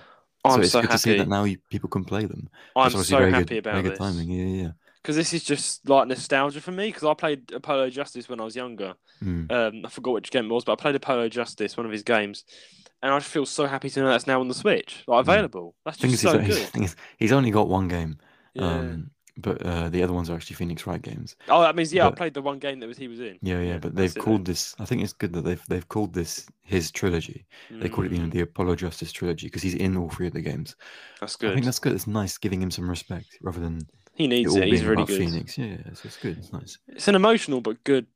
I'm 0.44 0.52
so 0.52 0.62
it's 0.62 0.72
so 0.72 0.82
good 0.82 0.92
to 0.92 0.98
see 0.98 1.18
that 1.18 1.28
now 1.30 1.46
you, 1.46 1.58
people 1.70 1.90
can 1.90 2.04
play 2.04 2.26
them. 2.26 2.50
I'm 2.76 2.92
so 2.92 3.20
happy 3.32 3.46
good, 3.46 3.58
about 3.60 3.72
very 3.72 3.84
good 3.84 3.92
this 3.94 4.00
timing. 4.00 4.30
Yeah, 4.32 4.64
yeah. 4.64 4.72
Because 5.02 5.16
this 5.16 5.34
is 5.34 5.44
just 5.44 5.88
like 5.90 6.08
nostalgia 6.08 6.62
for 6.62 6.72
me. 6.72 6.88
Because 6.88 7.04
I 7.04 7.14
played 7.14 7.52
Apollo 7.52 7.90
Justice 7.92 8.28
when 8.30 8.40
I 8.40 8.44
was 8.44 8.56
younger. 8.56 8.96
Mm. 9.24 9.52
Um, 9.52 9.86
I 9.86 9.90
forgot 9.90 10.14
which 10.14 10.32
game 10.32 10.46
it 10.46 10.54
was, 10.54 10.64
but 10.64 10.74
I 10.74 10.76
played 10.76 10.96
Apollo 10.96 11.30
Justice, 11.30 11.76
one 11.78 11.86
of 11.86 11.92
his 11.92 12.04
games, 12.04 12.44
and 13.02 13.12
I 13.14 13.20
just 13.20 13.32
feel 13.32 13.46
so 13.46 13.66
happy 13.66 13.90
to 13.90 14.00
know 14.02 14.08
that's 14.10 14.28
now 14.28 14.40
on 14.40 14.48
the 14.48 14.54
Switch, 14.54 15.04
like 15.08 15.18
Mm. 15.26 15.30
available. 15.30 15.76
That's 15.86 15.98
just 15.98 16.22
so 16.22 16.38
he's, 16.40 16.70
good. 16.72 16.84
is, 16.84 16.96
he's 17.18 17.32
only 17.32 17.52
got 17.52 17.68
one 17.68 17.88
game, 17.88 18.18
Yeah. 18.54 18.64
um, 18.80 19.12
but 19.40 19.62
uh, 19.64 19.90
the 19.90 20.02
other 20.02 20.14
ones 20.14 20.30
are 20.32 20.36
actually 20.36 20.56
Phoenix 20.56 20.88
Wright 20.88 21.02
games. 21.02 21.36
oh, 21.48 21.62
that 21.62 21.76
means 21.76 21.94
yeah, 21.94 22.08
I 22.08 22.12
played 22.12 22.34
the 22.34 22.42
one 22.42 22.58
game 22.58 22.80
that 22.80 22.88
was 22.88 22.98
he 22.98 23.08
was 23.08 23.20
in. 23.20 23.38
Yeah, 23.42 23.62
yeah, 23.62 23.78
but 23.78 23.96
they've 23.96 24.14
called 24.16 24.46
this. 24.46 24.76
I 24.80 24.86
think 24.86 25.04
it's 25.04 25.14
good 25.14 25.32
that 25.34 25.42
they've 25.44 25.64
they've 25.68 25.88
called 25.88 26.14
this 26.14 26.48
his 26.64 26.90
trilogy. 26.92 27.46
They 27.70 27.88
call 27.88 28.06
it 28.06 28.12
you 28.12 28.18
know 28.18 28.26
Mm, 28.28 28.32
the 28.32 28.42
Apollo 28.42 28.76
Justice 28.78 29.12
trilogy 29.12 29.46
because 29.48 29.62
he's 29.62 29.76
in 29.76 29.96
all 29.96 30.10
three 30.10 30.26
of 30.28 30.34
the 30.34 30.42
games. 30.42 30.76
That's 31.22 31.36
good. 31.36 31.52
I 31.52 31.54
think 31.54 31.66
that's 31.66 31.78
good. 31.80 31.94
It's 31.94 32.08
nice 32.08 32.38
giving 32.40 32.62
him 32.62 32.72
some 32.72 32.90
respect 32.90 33.38
rather 33.44 33.60
than 33.60 33.88
He 34.18 34.28
needs 34.28 34.52
all 34.56 34.62
it. 34.62 34.68
He's 34.68 34.84
really 34.84 35.06
good. 35.06 35.18
Phoenix. 35.20 35.58
Yeah, 35.58 35.78
it's, 35.86 36.04
it's 36.04 36.18
good. 36.18 36.38
It's 36.40 36.52
nice. 36.52 36.78
It's 36.88 37.08
an 37.08 37.16
emotional 37.16 37.62
but 37.62 37.84
good. 37.84 38.08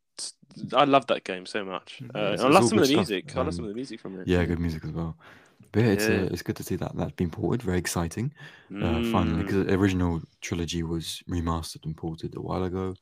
I 0.74 0.84
love 0.86 1.08
that 1.08 1.24
game 1.24 1.45
so 1.45 1.64
much. 1.64 1.99
Mm, 2.04 2.10
Uh, 2.16 2.34
it's- 2.34 2.41
I 2.41 2.47
love 2.49 2.68
some 2.68 2.80
of 2.80 2.88
the 2.88 2.95
music. 2.95 3.36
I 3.38 3.41
love 3.41 3.54
some 3.54 3.64
um, 3.66 3.70
of 3.70 3.74
the 3.74 3.76
music 3.82 3.99
from 4.02 4.20
it. 4.20 4.28
Yeah, 4.28 4.43
good 4.45 4.60
music 4.60 4.84
as 4.84 4.91
well. 4.91 5.16
But 5.72 5.80
yeah, 5.84 5.91
it's 5.91 6.08
Yeah. 6.08 6.16
uh, 6.24 6.30
it's 6.34 6.41
good 6.41 6.58
to 6.58 6.64
see 6.64 6.76
that 6.76 6.91
that's 6.97 7.14
been 7.14 7.30
ported. 7.30 7.62
Very 7.62 7.78
exciting. 7.78 8.34
Uh, 8.70 9.04
finally, 9.16 9.36
Mm. 9.36 9.45
because 9.45 9.66
the 9.68 9.74
original 9.74 10.22
trilogy 10.41 10.84
was 10.84 11.24
remastered 11.30 11.86
and 11.86 11.95
ported 11.95 12.36
a 12.36 12.41
while 12.41 12.64
ago. 12.64 12.95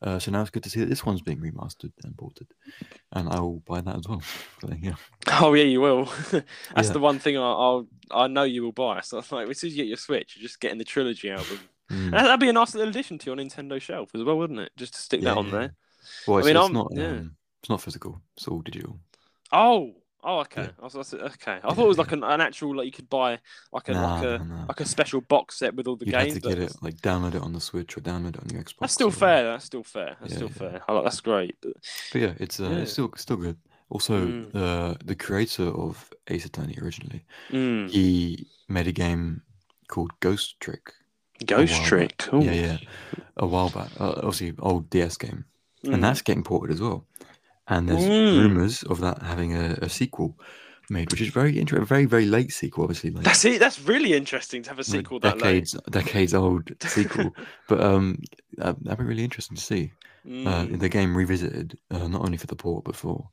Uh, 0.00 0.18
so 0.18 0.30
now 0.30 0.40
it's 0.42 0.50
good 0.50 0.62
to 0.62 0.68
see 0.70 0.80
that 0.80 0.88
this 0.88 1.04
one's 1.06 1.22
being 1.22 1.40
remastered 1.40 1.92
and 2.04 2.16
ported, 2.16 2.46
and 3.12 3.28
I 3.28 3.40
will 3.40 3.60
buy 3.66 3.80
that 3.80 3.96
as 3.96 4.06
well. 4.08 4.22
So, 4.60 4.68
yeah. 4.80 4.94
Oh 5.40 5.54
yeah, 5.54 5.64
you 5.64 5.80
will. 5.80 6.04
That's 6.30 6.88
Yeah. 6.88 6.92
the 6.92 6.98
one 7.00 7.18
thing 7.18 7.36
I, 7.36 7.40
I'll 7.40 7.86
I 8.10 8.26
know 8.28 8.42
you 8.44 8.62
will 8.62 8.72
buy. 8.72 9.00
So 9.00 9.16
like, 9.30 9.48
as 9.48 9.58
soon 9.60 9.68
as 9.68 9.76
you 9.76 9.82
get 9.82 9.88
your 9.88 9.96
Switch, 9.98 10.36
you're 10.36 10.42
just 10.48 10.60
getting 10.60 10.78
the 10.78 10.84
trilogy 10.84 11.30
album. 11.30 11.58
Mm. 11.90 12.10
That'd 12.12 12.40
be 12.40 12.48
a 12.48 12.52
nice 12.52 12.74
little 12.74 12.88
addition 12.90 13.18
to 13.18 13.26
your 13.26 13.36
Nintendo 13.36 13.80
shelf 13.80 14.10
as 14.14 14.22
well, 14.24 14.38
wouldn't 14.38 14.60
it? 14.60 14.72
Just 14.76 14.94
to 14.94 15.00
stick 15.00 15.20
Yeah, 15.22 15.30
that 15.30 15.38
on 15.38 15.50
there. 15.50 15.74
Well, 16.26 16.36
I 16.36 16.40
it's, 16.40 16.46
mean, 16.48 16.56
it's 16.56 16.70
not. 16.72 16.88
yeah. 16.94 17.06
Um, 17.08 17.36
it's 17.62 17.70
not 17.70 17.80
physical. 17.82 18.20
It's 18.36 18.48
all 18.48 18.60
digital. 18.60 18.98
Oh, 19.52 19.92
oh, 20.22 20.40
okay. 20.40 20.62
Yeah. 20.62 20.68
I 20.80 20.84
was, 20.84 20.94
I 20.94 20.98
was- 20.98 21.14
okay. 21.14 21.58
I 21.62 21.74
thought 21.74 21.84
it 21.84 21.88
was 21.88 21.98
like 21.98 22.12
an, 22.12 22.24
an 22.24 22.40
actual 22.40 22.76
like 22.76 22.86
you 22.86 22.92
could 22.92 23.08
buy 23.10 23.38
like 23.72 23.88
a 23.88 23.92
Nah, 23.92 24.14
like 24.14 24.24
a 24.24 24.38
nah, 24.38 24.44
nah. 24.56 24.64
like 24.66 24.80
a 24.80 24.84
special 24.86 25.20
box 25.22 25.58
set 25.58 25.74
with 25.74 25.86
all 25.86 25.96
the 25.96 26.06
You'd 26.06 26.12
games. 26.12 26.34
have 26.34 26.42
to 26.42 26.48
get 26.48 26.58
it 26.58 26.74
like 26.82 26.96
download 27.02 27.34
it 27.34 27.42
on 27.42 27.52
the 27.52 27.60
Switch 27.60 27.96
or 27.96 28.00
download 28.00 28.36
it 28.36 28.40
on 28.42 28.48
your 28.50 28.62
Xbox. 28.62 28.74
That's 28.80 28.92
still 28.94 29.10
fair. 29.10 29.44
That's 29.44 29.64
still 29.64 29.82
fair. 29.82 30.16
That's 30.20 30.34
still 30.34 30.48
fair. 30.48 30.82
I 30.88 30.92
like, 30.92 31.04
that's 31.04 31.20
great. 31.20 31.56
But, 31.62 31.72
But 32.12 32.20
yeah, 32.20 32.32
it's 32.38 32.60
uh, 32.60 32.78
it's 32.82 32.92
still 32.92 33.10
still 33.16 33.36
good. 33.36 33.56
Also, 33.90 34.26
Mm. 34.26 34.54
uh, 34.54 34.94
the 35.04 35.14
creator 35.14 35.64
of 35.68 36.10
Ace 36.28 36.46
Attorney 36.46 36.76
originally, 36.80 37.24
mm. 37.50 37.88
he 37.90 38.46
made 38.68 38.86
a 38.88 38.92
game 38.92 39.42
called 39.88 40.10
Ghost 40.20 40.58
Trick 40.58 40.92
Ghost 41.46 41.84
Trick. 41.84 42.24
Yeah, 42.32 42.40
yeah. 42.52 42.76
a 43.36 43.46
while 43.46 43.70
back. 43.70 43.90
Uh, 44.00 44.12
obviously, 44.16 44.54
old 44.58 44.88
DS 44.90 45.16
game, 45.16 45.44
Mm. 45.84 45.94
and 45.94 46.04
that's 46.04 46.22
getting 46.22 46.42
ported 46.44 46.72
as 46.74 46.80
well. 46.80 47.04
And 47.68 47.88
there's 47.88 48.04
Mm. 48.04 48.42
rumors 48.42 48.82
of 48.84 49.00
that 49.00 49.20
having 49.22 49.54
a, 49.54 49.78
a 49.82 49.88
sequel 49.88 50.38
made, 50.90 51.10
which 51.10 51.20
is 51.20 51.28
very 51.28 51.58
interesting. 51.58 51.82
A 51.82 51.86
very 51.86 52.04
very 52.04 52.26
late 52.26 52.52
sequel, 52.52 52.84
obviously. 52.84 53.10
Like, 53.10 53.24
That's 53.24 53.44
it. 53.44 53.58
That's 53.58 53.80
really 53.80 54.12
interesting 54.12 54.62
to 54.62 54.70
have 54.70 54.78
a 54.78 54.80
like 54.82 54.86
sequel 54.86 55.18
that 55.20 55.34
late. 55.38 55.42
decades 55.42 55.76
decades 55.90 56.34
old 56.34 56.70
sequel. 56.86 57.34
but 57.68 57.80
um, 57.82 58.18
uh, 58.60 58.74
that'd 58.82 58.98
be 58.98 59.04
really 59.04 59.24
interesting 59.24 59.56
to 59.56 59.62
see. 59.62 59.92
uh, 60.26 60.64
Mm. 60.64 60.78
the 60.80 60.88
game 60.88 61.14
revisited, 61.14 61.76
uh, 61.90 62.08
not 62.08 62.22
only 62.22 62.38
for 62.38 62.46
the 62.46 62.56
port 62.56 62.84
but 62.84 62.96
for 62.96 63.28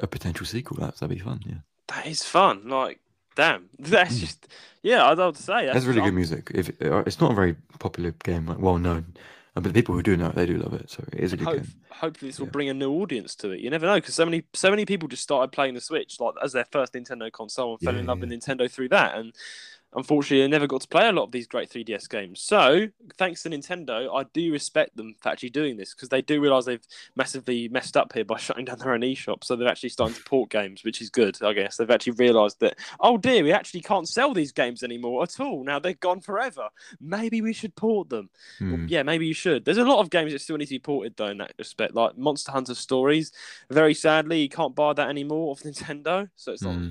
a 0.00 0.06
potential 0.08 0.44
sequel. 0.46 0.76
That 0.78 0.96
that'd 0.96 1.16
be 1.16 1.22
fun. 1.22 1.40
Yeah. 1.46 1.58
That 1.88 2.06
is 2.06 2.22
fun. 2.24 2.68
Like 2.68 2.98
Damn, 3.36 3.68
that's 3.78 4.16
Mm. 4.16 4.20
just 4.20 4.48
yeah. 4.82 5.06
I'd, 5.06 5.20
I'd 5.20 5.36
say 5.36 5.66
that's, 5.66 5.74
That's 5.74 5.86
really 5.86 6.00
good 6.00 6.14
music. 6.14 6.50
If 6.54 6.70
uh, 6.82 7.04
it's 7.06 7.20
not 7.20 7.32
a 7.32 7.34
very 7.34 7.54
popular 7.78 8.12
game, 8.24 8.46
like 8.46 8.58
well 8.58 8.78
known, 8.78 9.14
uh, 9.54 9.60
but 9.60 9.64
the 9.64 9.72
people 9.74 9.94
who 9.94 10.02
do 10.02 10.16
know 10.16 10.28
it, 10.28 10.34
they 10.34 10.46
do 10.46 10.56
love 10.58 10.74
it. 10.74 10.90
So 10.90 11.04
it 11.12 11.20
is 11.20 11.32
a 11.32 11.36
good 11.36 11.44
hope, 11.44 11.56
game. 11.58 11.66
hopefully 11.90 12.30
this 12.30 12.40
will 12.40 12.46
Yeah. 12.46 12.50
bring 12.50 12.68
a 12.68 12.74
new 12.74 12.92
audience 12.92 13.34
to 13.36 13.50
it. 13.52 13.60
You 13.60 13.70
never 13.70 13.86
know 13.86 13.96
because 13.96 14.14
so 14.14 14.24
many 14.24 14.44
so 14.54 14.70
many 14.70 14.84
people 14.86 15.08
just 15.08 15.22
started 15.22 15.52
playing 15.52 15.74
the 15.74 15.80
Switch 15.80 16.18
like 16.18 16.34
as 16.42 16.52
their 16.52 16.66
first 16.72 16.94
Nintendo 16.94 17.30
console 17.30 17.72
and 17.72 17.80
fell 17.80 17.96
in 17.96 18.04
Yeah, 18.04 18.08
love 18.08 18.20
with 18.20 18.30
Nintendo 18.30 18.70
through 18.70 18.88
that. 18.90 19.16
And 19.16 19.32
unfortunately, 19.96 20.42
they 20.44 20.48
never 20.48 20.66
got 20.66 20.82
to 20.82 20.88
play 20.88 21.08
a 21.08 21.12
lot 21.12 21.24
of 21.24 21.32
these 21.32 21.46
great 21.48 21.70
3DS 21.70 22.08
games. 22.08 22.40
So 22.40 22.86
thanks 23.16 23.42
to 23.42 23.50
Nintendo, 23.50 24.08
I 24.14 24.24
do 24.32 24.52
respect 24.52 24.96
them 24.96 25.14
for 25.20 25.30
actually 25.30 25.50
doing 25.50 25.76
this 25.76 25.94
because 25.94 26.10
they 26.10 26.22
do 26.22 26.40
realize 26.40 26.66
they've 26.66 26.86
massively 27.16 27.68
messed 27.68 27.96
up 27.96 28.12
here 28.12 28.24
by 28.24 28.36
shutting 28.38 28.66
down 28.66 28.78
their 28.78 28.92
own 28.92 29.00
eShop. 29.00 29.42
So 29.42 29.56
they're 29.56 29.68
actually 29.68 29.88
starting 29.88 30.16
to 30.16 30.22
port 30.24 30.50
games, 30.50 30.84
which 30.84 31.00
is 31.00 31.10
good. 31.10 31.42
I 31.42 31.52
guess 31.54 31.76
they've 31.76 31.90
actually 31.90 32.12
realized 32.12 32.60
that 32.60 32.78
oh 33.00 33.16
dear, 33.18 33.42
we 33.42 33.52
actually 33.52 33.80
can't 33.80 34.08
sell 34.08 34.32
these 34.34 34.52
games 34.52 34.82
anymore 34.82 35.22
at 35.22 35.40
all. 35.40 35.64
Now 35.64 35.78
they're 35.78 35.94
gone 35.94 36.20
forever. 36.20 36.68
Maybe 37.00 37.40
we 37.40 37.52
should 37.52 37.74
port 37.74 38.08
them. 38.10 38.30
Well, 38.60 38.70
Hmm. 38.76 38.86
yeah, 38.88 39.02
maybe 39.02 39.26
you 39.26 39.34
should. 39.34 39.64
There's 39.64 39.78
a 39.78 39.84
lot 39.84 40.00
of 40.00 40.10
games 40.10 40.32
that 40.32 40.40
still 40.40 40.56
need 40.58 40.66
to 40.66 40.74
be 40.74 40.78
ported 40.78 41.14
though 41.16 41.26
in 41.28 41.38
that 41.38 41.52
respect, 41.58 41.94
like 41.94 42.16
Monster 42.18 42.52
Hunter 42.52 42.74
Stories. 42.74 43.32
Very 43.70 43.94
sadly, 43.94 44.40
you 44.40 44.48
can't 44.48 44.74
buy 44.74 44.92
that 44.92 45.08
anymore 45.08 45.50
off 45.52 45.62
Nintendo, 45.62 46.28
so 46.36 46.52
it's 46.52 46.62
like 46.62 46.76
Hmm. 46.76 46.90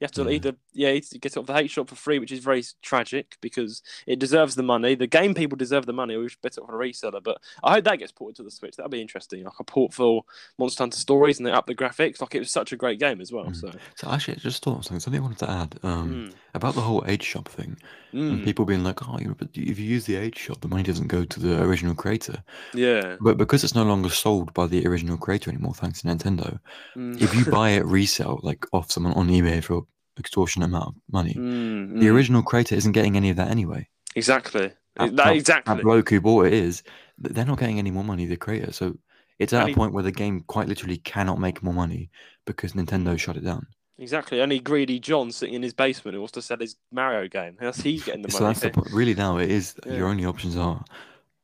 You 0.00 0.04
have 0.04 0.12
to 0.12 0.24
Yeah. 0.24 0.30
either 0.30 0.52
yeah 0.72 0.88
you 0.90 0.94
have 0.96 1.08
to 1.10 1.18
get 1.18 1.32
it 1.32 1.38
off 1.38 1.46
the 1.46 1.52
hShop 1.54 1.88
for 1.88 1.94
free, 1.94 2.18
which 2.18 2.32
is 2.32 2.40
very 2.40 2.62
tragic 2.82 3.36
because 3.40 3.82
it 4.06 4.18
deserves 4.18 4.54
the 4.54 4.62
money. 4.62 4.94
The 4.94 5.06
game 5.06 5.34
people 5.34 5.56
deserve 5.56 5.86
the 5.86 5.92
money. 5.92 6.16
We 6.16 6.28
should 6.28 6.40
bet 6.42 6.56
it 6.56 6.60
off 6.60 6.68
on 6.68 6.74
a 6.74 6.78
reseller, 6.78 7.22
but 7.22 7.38
I 7.62 7.72
hope 7.72 7.84
that 7.84 7.98
gets 7.98 8.12
ported 8.12 8.36
to 8.36 8.42
the 8.42 8.50
Switch. 8.50 8.76
That'd 8.76 8.90
be 8.90 9.00
interesting, 9.00 9.44
like 9.44 9.58
a 9.58 9.64
port 9.64 9.92
for 9.94 10.24
Monster 10.58 10.82
Hunter 10.84 10.98
Stories 10.98 11.38
and 11.38 11.46
they 11.46 11.52
up 11.52 11.66
the 11.66 11.74
graphics. 11.74 12.20
Like 12.20 12.34
it 12.34 12.40
was 12.40 12.50
such 12.50 12.72
a 12.72 12.76
great 12.76 12.98
game 12.98 13.20
as 13.20 13.32
well. 13.32 13.46
Mm. 13.46 13.56
So 13.56 13.72
So 13.96 14.10
actually, 14.10 14.34
I 14.34 14.40
just 14.40 14.62
thought 14.62 14.78
of 14.78 14.84
something. 14.84 15.00
Something 15.00 15.20
I 15.20 15.22
wanted 15.22 15.38
to 15.38 15.50
add 15.50 15.78
um, 15.82 16.30
mm. 16.30 16.34
About 16.54 16.74
the 16.74 16.80
whole 16.80 17.02
hShop 17.02 17.46
thing. 17.46 17.76
And 18.12 18.40
Mm. 18.40 18.44
people 18.44 18.64
being 18.64 18.82
like, 18.82 19.08
"Oh, 19.08 19.18
you 19.20 19.28
know, 19.28 19.34
but 19.38 19.48
if 19.54 19.78
you 19.78 19.86
use 19.86 20.04
the 20.06 20.16
hShop, 20.16 20.60
the 20.60 20.68
money 20.68 20.82
doesn't 20.82 21.06
go 21.06 21.24
to 21.24 21.40
the 21.40 21.62
original 21.62 21.94
creator." 21.94 22.42
yeah. 22.74 23.16
But 23.20 23.38
because 23.38 23.62
it's 23.62 23.74
no 23.74 23.84
longer 23.84 24.08
sold 24.08 24.52
by 24.52 24.66
the 24.66 24.84
original 24.86 25.16
creator 25.16 25.50
anymore, 25.50 25.74
thanks 25.74 26.02
to 26.02 26.08
Nintendo, 26.08 26.58
Mm. 26.96 27.20
if 27.22 27.34
you 27.34 27.44
buy 27.44 27.70
it 27.70 27.84
resale, 27.98 28.40
like 28.42 28.66
off 28.72 28.90
someone 28.90 29.12
on 29.14 29.28
eBay 29.28 29.62
for 29.62 29.86
extortionate 30.18 30.68
amount 30.68 30.88
of 30.88 30.94
money, 31.12 31.34
Mm, 31.34 32.00
the 32.00 32.06
mm. 32.06 32.12
original 32.12 32.42
creator 32.42 32.74
isn't 32.74 32.92
getting 32.92 33.16
any 33.16 33.30
of 33.30 33.36
that 33.36 33.48
anyway. 33.50 33.88
exactly. 34.16 34.72
That- 34.96 35.34
exactly. 35.36 35.74
that 35.76 35.82
bloke 35.82 36.10
who 36.10 36.20
bought 36.20 36.46
it 36.46 36.52
is, 36.52 36.82
they're 37.16 37.44
not 37.46 37.58
getting 37.60 37.78
any 37.78 37.90
more 37.92 38.04
money, 38.04 38.26
the 38.26 38.36
creator. 38.36 38.72
So 38.72 38.98
it's 39.38 39.52
at 39.52 39.60
And 39.60 39.64
a 39.66 39.68
he- 39.68 39.74
point 39.76 39.92
where 39.94 40.02
the 40.02 40.12
game 40.12 40.40
quite 40.48 40.68
literally 40.68 40.98
cannot 40.98 41.38
make 41.38 41.62
more 41.62 41.72
money 41.72 42.10
because 42.44 42.72
Nintendo 42.72 43.16
shut 43.18 43.36
it 43.36 43.44
down. 43.44 43.66
Exactly. 44.00 44.40
Only 44.40 44.58
greedy 44.58 44.98
John 44.98 45.30
sitting 45.30 45.54
in 45.54 45.62
his 45.62 45.74
basement 45.74 46.14
who 46.14 46.20
wants 46.20 46.32
to 46.32 46.42
sell 46.42 46.58
his 46.58 46.74
Mario 46.90 47.28
game. 47.28 47.56
That's 47.60 47.80
he's 47.82 48.02
getting 48.02 48.22
the 48.22 48.28
money? 48.28 48.38
so 48.38 48.44
that's 48.44 48.60
the 48.60 48.70
point. 48.70 48.88
Really, 48.92 49.14
now 49.14 49.36
it 49.38 49.50
is 49.50 49.74
Yeah. 49.86 49.94
your 49.98 50.08
only 50.08 50.24
options 50.24 50.56
are 50.56 50.82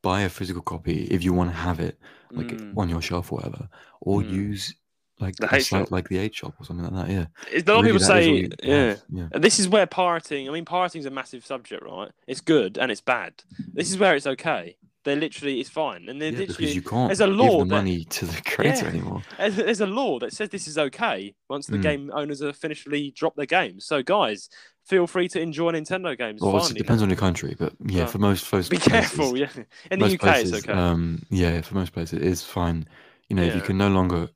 buy 0.03 0.23
a 0.23 0.29
physical 0.29 0.63
copy 0.63 1.05
if 1.11 1.23
you 1.23 1.33
want 1.33 1.51
to 1.51 1.57
have 1.57 1.81
it, 1.81 1.99
like 2.31 2.47
Mm. 2.49 2.77
on 2.79 2.89
your 2.89 3.03
shelf 3.03 3.31
or 3.31 3.37
whatever, 3.37 3.69
or 4.01 4.23
Mm. 4.23 4.31
use 4.33 4.75
like 5.19 5.35
The 5.37 5.47
H 5.47 5.51
site 5.51 5.65
shop. 5.65 5.91
like 5.91 6.09
the 6.11 6.19
hShop 6.19 6.53
or 6.61 6.65
something 6.65 6.85
like 6.95 7.07
that. 7.07 7.11
Yeah, 7.13 7.27
It's- 7.51 7.63
A 7.67 7.73
lot 7.73 7.81
of 7.81 7.85
people 7.87 7.99
that 7.99 8.05
is 8.05 8.11
all 8.11 8.17
say, 8.17 8.49
yeah. 8.63 8.97
yeah. 9.11 9.29
This 9.39 9.59
is 9.59 9.67
where 9.67 9.87
pirating. 9.87 10.47
I 10.49 10.53
mean, 10.53 10.65
pirating 10.67 11.01
is 11.01 11.07
a 11.07 11.11
massive 11.11 11.45
subject, 11.45 11.83
right? 11.83 12.11
It's 12.27 12.43
good 12.43 12.77
and 12.79 12.93
it's 12.93 13.01
bad. 13.01 13.33
This 13.73 13.91
is 13.91 13.97
where 13.99 14.15
it's 14.15 14.27
okay. 14.27 14.77
They're 15.07 15.17
literally 15.17 15.61
it's 15.61 15.71
fine, 15.71 16.09
and 16.09 16.21
they're 16.21 16.33
yeah 16.33 16.39
literally 16.41 16.57
because 16.59 16.75
you 16.75 16.83
can't 16.83 17.09
there's 17.09 17.21
a 17.21 17.27
law 17.29 17.45
give 17.45 17.59
the 17.61 17.65
that- 17.67 17.75
money 17.83 18.05
to 18.05 18.27
the 18.27 18.43
creator 18.43 18.85
Yeah. 18.87 18.91
anymore. 18.91 19.23
there's, 19.39 19.57
there's 19.57 19.81
a 19.81 19.87
law 19.87 20.19
that 20.19 20.33
says 20.35 20.49
this 20.51 20.67
is 20.67 20.77
okay 20.77 21.35
once 21.49 21.69
the 21.69 21.79
Mm. 21.79 21.83
game 21.83 22.11
owners 22.13 22.41
have 22.41 22.51
officially 22.51 23.13
dropped 23.17 23.37
their 23.37 23.47
games. 23.47 23.87
So 23.87 24.03
guys, 24.03 24.51
feel 24.85 25.07
free 25.07 25.29
to 25.29 25.41
enjoy 25.41 25.71
Nintendo 25.73 26.19
games. 26.19 26.41
Well, 26.43 26.57
it's- 26.57 26.73
it 26.73 26.77
depends 26.79 27.03
on 27.03 27.09
your 27.09 27.17
country, 27.19 27.55
but 27.59 27.73
yeah, 27.87 27.99
Yeah. 28.01 28.07
for 28.07 28.19
most 28.19 28.53
most 28.53 28.69
Be 28.71 28.79
places, 28.79 28.93
careful, 28.93 29.39
yeah. 29.39 29.49
In 29.93 30.01
the 30.01 30.07
UK, 30.07 30.19
places, 30.19 30.53
it's 30.53 30.69
okay. 30.69 30.73
um, 30.79 31.23
yeah, 31.31 31.61
for 31.63 31.77
most 31.77 31.93
places, 31.93 32.15
it 32.21 32.25
is 32.27 32.43
fine. 32.43 32.87
You 33.29 33.37
know, 33.37 33.43
if 33.45 33.55
you 33.55 33.61
can 33.63 33.79
no 33.79 33.89
longer 33.89 34.29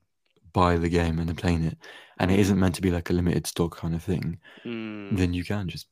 buy 0.52 0.76
the 0.78 0.88
game 0.88 1.18
and 1.18 1.36
playing 1.36 1.64
it, 1.64 1.76
and 2.18 2.30
it 2.30 2.38
isn't 2.38 2.58
meant 2.58 2.74
to 2.74 2.82
be 2.82 2.90
like 2.90 3.08
a 3.10 3.12
limited 3.12 3.46
stock 3.46 3.76
kind 3.76 3.94
of 3.94 4.02
thing, 4.02 4.38
Mm. 4.64 5.16
then 5.16 5.32
you 5.34 5.42
can 5.44 5.68
just 5.68 5.86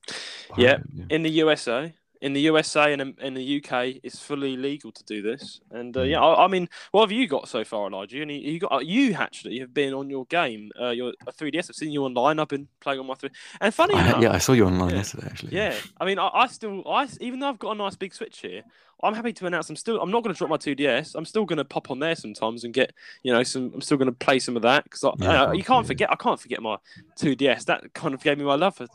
it, 0.57 0.59
yeah. 0.59 0.79
in 1.11 1.22
the 1.22 1.31
USA, 1.31 1.95
in 2.21 2.33
the 2.33 2.41
USA 2.43 2.93
and 2.93 3.14
in, 3.21 3.35
the 3.35 3.57
UK, 3.62 4.01
it's 4.03 4.19
fully 4.19 4.57
legal 4.57 4.93
to 4.93 5.05
do 5.05 5.23
this. 5.23 5.61
And 5.71 5.97
uh, 5.97 6.01
Mm. 6.01 6.11
yeah, 6.11 6.21
I, 6.21 6.45
I 6.45 6.49
mean, 6.49 6.69
what 6.91 7.03
have 7.03 7.12
you 7.12 7.27
got 7.29 7.49
so 7.49 7.64
far, 7.64 7.87
Elijah? 7.89 8.23
And 8.23 8.31
you 8.31 8.59
got 8.61 8.85
you 8.87 9.14
actually 9.14 9.59
have 9.61 9.73
been 9.73 9.95
on 9.95 10.11
your 10.11 10.25
game, 10.27 10.71
uh, 10.81 10.91
your 10.91 11.12
uh, 11.27 11.33
3DS. 11.33 11.71
I've 11.71 11.77
seen 11.77 11.93
you 11.93 12.05
online. 12.05 12.39
I've 12.39 12.49
been 12.49 12.69
playing 12.81 13.01
on 13.01 13.07
my 13.07 13.14
3 13.14 13.31
And 13.61 13.73
funny 13.75 13.95
I, 13.97 14.01
enough, 14.01 14.23
yeah, 14.23 14.33
I 14.33 14.39
saw 14.39 14.53
you 14.53 14.66
online 14.66 14.91
Yeah. 14.91 14.97
yesterday 14.97 15.27
actually. 15.31 15.57
yeah, 15.57 15.75
I 16.01 16.05
mean, 16.05 16.19
I, 16.19 16.29
I 16.33 16.47
still, 16.49 16.83
I 16.89 17.09
even 17.21 17.41
though 17.41 17.49
I've 17.49 17.59
got 17.59 17.73
a 17.73 17.75
nice 17.77 17.97
big 17.97 18.14
Switch 18.14 18.41
here, 18.41 18.62
I'm 19.03 19.14
happy 19.14 19.33
to 19.33 19.47
announce 19.47 19.71
I'm 19.71 19.77
still, 19.77 20.01
I'm 20.01 20.11
not 20.11 20.25
going 20.25 20.35
to 20.35 20.39
drop 20.39 20.51
my 20.51 20.57
2DS. 20.57 21.14
I'm 21.14 21.25
still 21.25 21.45
going 21.45 21.59
to 21.59 21.64
pop 21.64 21.91
on 21.91 22.01
there 22.01 22.16
sometimes 22.16 22.64
and 22.64 22.75
get, 22.75 22.93
you 23.23 23.33
know, 23.33 23.43
some. 23.45 23.71
I'm 23.75 23.81
still 23.81 23.97
going 23.97 24.07
to 24.11 24.12
play 24.12 24.41
some 24.41 24.57
of 24.57 24.62
that 24.62 24.85
because 24.85 25.05
Yeah, 25.21 25.45
uh, 25.45 25.53
you 25.53 25.62
can't 25.62 25.87
forget. 25.87 26.11
I 26.11 26.16
can't 26.16 26.41
forget 26.41 26.61
my 26.61 26.79
2DS. 27.21 27.64
That 27.66 27.93
kind 27.95 28.14
of 28.14 28.23
gave 28.23 28.39
me 28.39 28.45
my 28.45 28.57
love 28.57 28.77
for 28.77 28.87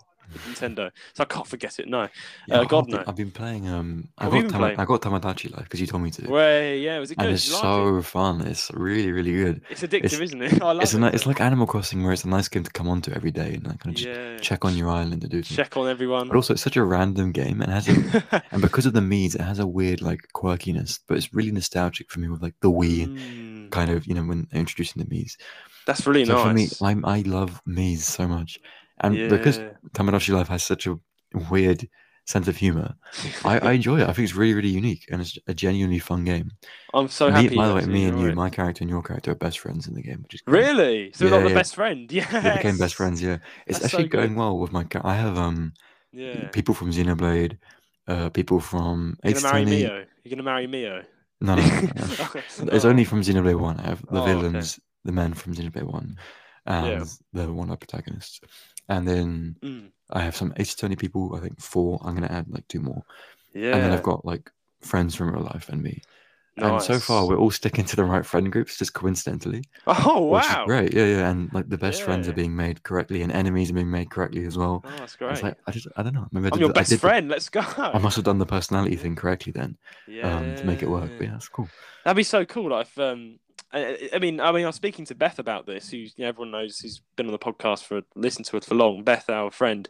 Nintendo, 0.45 0.91
so 1.13 1.23
I 1.23 1.25
can't 1.25 1.47
forget 1.47 1.79
it. 1.79 1.87
No, 1.87 2.07
Yeah, 2.47 2.59
uh, 2.59 2.63
God 2.65 2.89
no. 2.89 3.03
I've 3.07 3.15
been 3.15 3.31
playing. 3.31 3.67
Um, 3.69 4.09
I've 4.17 4.31
got 4.31 4.41
been 4.41 4.47
playing? 4.49 4.79
I 4.79 4.85
got 4.85 5.01
Tomodachi 5.01 5.51
Life 5.55 5.63
because 5.63 5.79
you 5.81 5.87
told 5.87 6.03
me 6.03 6.11
to, 6.11 6.29
Way, 6.29 6.79
yeah, 6.79 6.99
was 6.99 7.11
it 7.11 7.15
good? 7.17 7.25
and 7.25 7.33
it's 7.35 7.43
so 7.43 7.97
it? 7.97 8.05
fun. 8.05 8.41
It's 8.41 8.71
really 8.73 9.11
really 9.11 9.33
good. 9.33 9.61
It's 9.69 9.81
addictive, 9.81 10.03
it's- 10.05 10.19
isn't 10.19 10.41
it? 10.41 10.61
I 10.61 10.71
love 10.71 10.81
It's 10.81 10.93
a, 10.93 11.05
it. 11.05 11.13
it's 11.15 11.25
like 11.25 11.41
Animal 11.41 11.67
Crossing 11.67 12.03
where 12.03 12.13
it's 12.13 12.23
a 12.23 12.29
nice 12.29 12.47
game 12.47 12.63
to 12.63 12.71
come 12.71 12.87
onto 12.87 13.11
every 13.11 13.31
day 13.31 13.55
and 13.55 13.65
like 13.67 13.79
kind 13.79 13.91
of 13.95 13.95
just 13.95 14.09
yeah. 14.09 14.37
check 14.39 14.65
on 14.65 14.75
your 14.75 14.89
island 14.89 15.23
and 15.23 15.31
do 15.31 15.43
things. 15.43 15.47
check 15.55 15.77
on 15.77 15.87
everyone. 15.89 16.27
But 16.27 16.35
also, 16.37 16.53
it's 16.53 16.63
such 16.63 16.77
a 16.77 16.83
random 16.83 17.31
game 17.31 17.61
and 17.61 17.71
has 17.71 17.87
a 17.87 18.43
and 18.51 18.61
because 18.61 18.85
of 18.85 18.93
the 18.93 19.01
Mii's, 19.01 19.35
it 19.35 19.41
has 19.41 19.59
a 19.59 19.67
weird 19.67 20.01
like 20.01 20.27
quirkiness, 20.35 20.99
but 21.07 21.17
it's 21.17 21.33
really 21.33 21.51
nostalgic 21.51 22.11
for 22.11 22.19
me 22.19 22.27
with 22.29 22.41
like 22.41 22.55
the 22.61 22.71
Wii 22.71 23.11
Mm, 23.13 23.71
kind 23.71 23.89
of 23.91 24.05
you 24.07 24.13
know 24.13 24.23
when 24.23 24.47
they're 24.51 24.59
introducing 24.61 25.03
the 25.03 25.09
Mii's. 25.09 25.37
that's 25.85 26.05
really 26.07 26.25
So 26.25 26.35
for 26.35 26.49
me, 26.49 26.69
nice. 26.69 26.81
I'm, 26.81 27.05
I 27.05 27.21
love 27.21 27.61
Mii's 27.67 28.05
so 28.05 28.27
much, 28.27 28.59
and 29.03 29.27
because 29.27 29.59
Yeah. 29.59 29.73
Tomodachi 29.93 30.33
Life 30.33 30.47
has 30.49 30.63
such 30.63 30.87
a 30.87 30.99
weird 31.51 31.87
sense 32.25 32.47
of 32.47 32.57
humor, 32.57 32.95
I, 33.43 33.59
I 33.59 33.71
enjoy 33.73 34.01
it. 34.01 34.09
I 34.09 34.13
think 34.13 34.27
it's 34.29 34.37
really 34.37 34.53
really 34.53 34.69
unique 34.69 35.05
and 35.11 35.21
it's 35.21 35.37
a 35.47 35.53
genuinely 35.53 35.99
fun 35.99 36.23
game. 36.25 36.51
I'm 36.93 37.07
so 37.07 37.29
me, 37.29 37.31
happy. 37.31 37.55
by 37.55 37.67
the 37.67 37.75
way, 37.75 37.85
me 37.85 38.05
and 38.05 38.19
you, 38.19 38.31
my 38.33 38.49
character 38.49 38.83
and 38.83 38.89
your 38.89 39.01
character 39.03 39.31
are 39.31 39.35
best 39.35 39.59
friends 39.59 39.87
in 39.87 39.93
the 39.93 40.01
game, 40.03 40.21
which 40.23 40.35
is 40.35 40.41
great. 40.41 40.59
Really? 40.59 41.11
So 41.13 41.25
we're 41.25 41.31
Yeah, 41.31 41.37
not 41.37 41.43
the 41.43 41.49
best 41.51 41.75
friend? 41.75 42.11
Yeah. 42.11 42.27
We 42.41 42.49
became 42.51 42.77
best 42.77 42.95
friends. 42.95 43.21
Yeah, 43.21 43.37
it's 43.67 43.79
That's 43.79 43.85
so 43.91 43.97
actually 43.97 44.09
going 44.09 44.35
well 44.35 44.57
with 44.59 44.71
my. 44.71 44.85
I 45.03 45.15
have 45.15 45.37
um 45.37 45.73
Yeah. 46.11 46.49
people 46.51 46.73
from 46.73 46.91
Xenoblade, 46.91 47.57
uh, 48.07 48.29
people 48.29 48.59
from 48.59 49.17
You're 49.23 49.33
gonna 49.33 49.41
marry 49.41 49.65
Mio. 49.65 50.05
You're 50.23 50.29
gonna 50.31 50.43
marry 50.43 50.67
Mio. 50.67 51.03
No, 51.41 51.55
no, 51.55 51.67
no, 51.67 51.81
no. 51.95 52.07
It's 52.71 52.85
Oh. 52.85 52.89
only 52.89 53.03
from 53.05 53.21
Xenoblade 53.21 53.59
One. 53.59 53.79
I 53.79 53.87
have 53.87 54.05
the 54.09 54.19
Oh, 54.19 54.39
okay. 54.39 54.59
villains, 54.59 54.79
the 55.03 55.11
men 55.11 55.33
from 55.33 55.53
Xenoblade 55.53 55.83
One, 55.91 56.17
and 56.65 56.99
Yeah. 56.99 57.03
the 57.33 57.51
one 57.51 57.69
of 57.71 57.79
protagonists. 57.79 58.39
And 58.89 59.07
then 59.07 59.55
Mm, 59.61 59.89
I 60.11 60.21
have 60.21 60.35
some 60.35 60.53
Ace 60.57 60.73
Attorney 60.73 60.95
people. 60.95 61.35
I 61.35 61.39
think 61.39 61.59
four. 61.59 61.99
I'm 62.03 62.15
gonna 62.15 62.27
add 62.27 62.45
like 62.49 62.67
two 62.67 62.81
more, 62.81 63.03
yeah. 63.53 63.73
and 63.73 63.81
then 63.83 63.91
I've 63.91 64.03
got 64.03 64.25
like 64.25 64.51
friends 64.81 65.15
from 65.15 65.31
real 65.33 65.43
life 65.43 65.69
and 65.69 65.81
me. 65.81 66.01
And 66.55 66.79
so 66.83 66.99
far, 66.99 67.25
we're 67.27 67.37
all 67.39 67.49
sticking 67.49 67.83
to 67.85 67.95
the 67.95 68.03
right 68.03 68.23
friend 68.23 68.51
groups, 68.51 68.77
just 68.77 68.93
coincidentally, 68.93 69.63
Oh 69.87 70.21
wow! 70.25 70.65
great. 70.67 70.93
Yeah, 70.93 71.05
yeah. 71.05 71.29
And 71.31 71.51
like 71.51 71.67
the 71.67 71.79
best 71.79 72.03
friends 72.03 72.27
are 72.27 72.33
being 72.33 72.55
made 72.55 72.83
correctly, 72.83 73.23
and 73.23 73.31
enemies 73.31 73.71
are 73.71 73.73
being 73.73 73.89
made 73.89 74.11
correctly 74.11 74.45
as 74.45 74.55
well. 74.55 74.83
Oh, 74.85 74.89
that's 74.89 75.01
It's 75.01 75.15
great. 75.15 75.41
like 75.43 75.57
I 75.65 75.71
just 75.71 75.87
I 75.97 76.03
don't 76.03 76.13
know. 76.13 76.27
Maybe 76.31 76.45
I 76.45 76.47
I'm 76.49 76.51
did 76.51 76.59
your 76.59 76.69
the- 76.69 76.75
I 76.77 76.81
best 76.81 76.91
the- 76.91 76.97
friend. 76.99 77.27
Let's 77.27 77.49
go. 77.49 77.61
I 77.77 77.97
must 77.97 78.17
have 78.17 78.25
done 78.25 78.37
the 78.37 78.45
personality 78.45 78.97
thing 78.97 79.15
correctly 79.15 79.51
then, 79.51 79.77
um, 80.21 80.55
to 80.57 80.63
make 80.63 80.83
it 80.83 80.89
work. 80.89 81.09
But 81.17 81.23
yeah, 81.25 81.31
that's 81.31 81.47
cool. 81.47 81.67
That'd 82.03 82.17
be 82.17 82.23
so 82.23 82.45
cool. 82.45 82.69
Like, 82.69 82.85
if, 82.85 82.99
um, 82.99 83.39
I, 83.73 84.09
I 84.13 84.19
mean, 84.19 84.39
I 84.39 84.51
mean, 84.51 84.63
I 84.63 84.67
was 84.67 84.75
speaking 84.75 85.05
to 85.05 85.15
Beth 85.15 85.39
about 85.39 85.65
this. 85.65 85.89
Who 85.89 85.97
you 85.97 86.09
know, 86.19 86.27
everyone 86.27 86.51
knows 86.51 86.79
who's 86.79 87.01
been 87.15 87.25
on 87.25 87.31
the 87.31 87.39
podcast 87.39 87.83
for 87.83 88.01
listened 88.15 88.45
to 88.47 88.57
it 88.57 88.65
for 88.65 88.75
long. 88.75 89.03
Beth, 89.03 89.29
our 89.29 89.49
friend, 89.51 89.89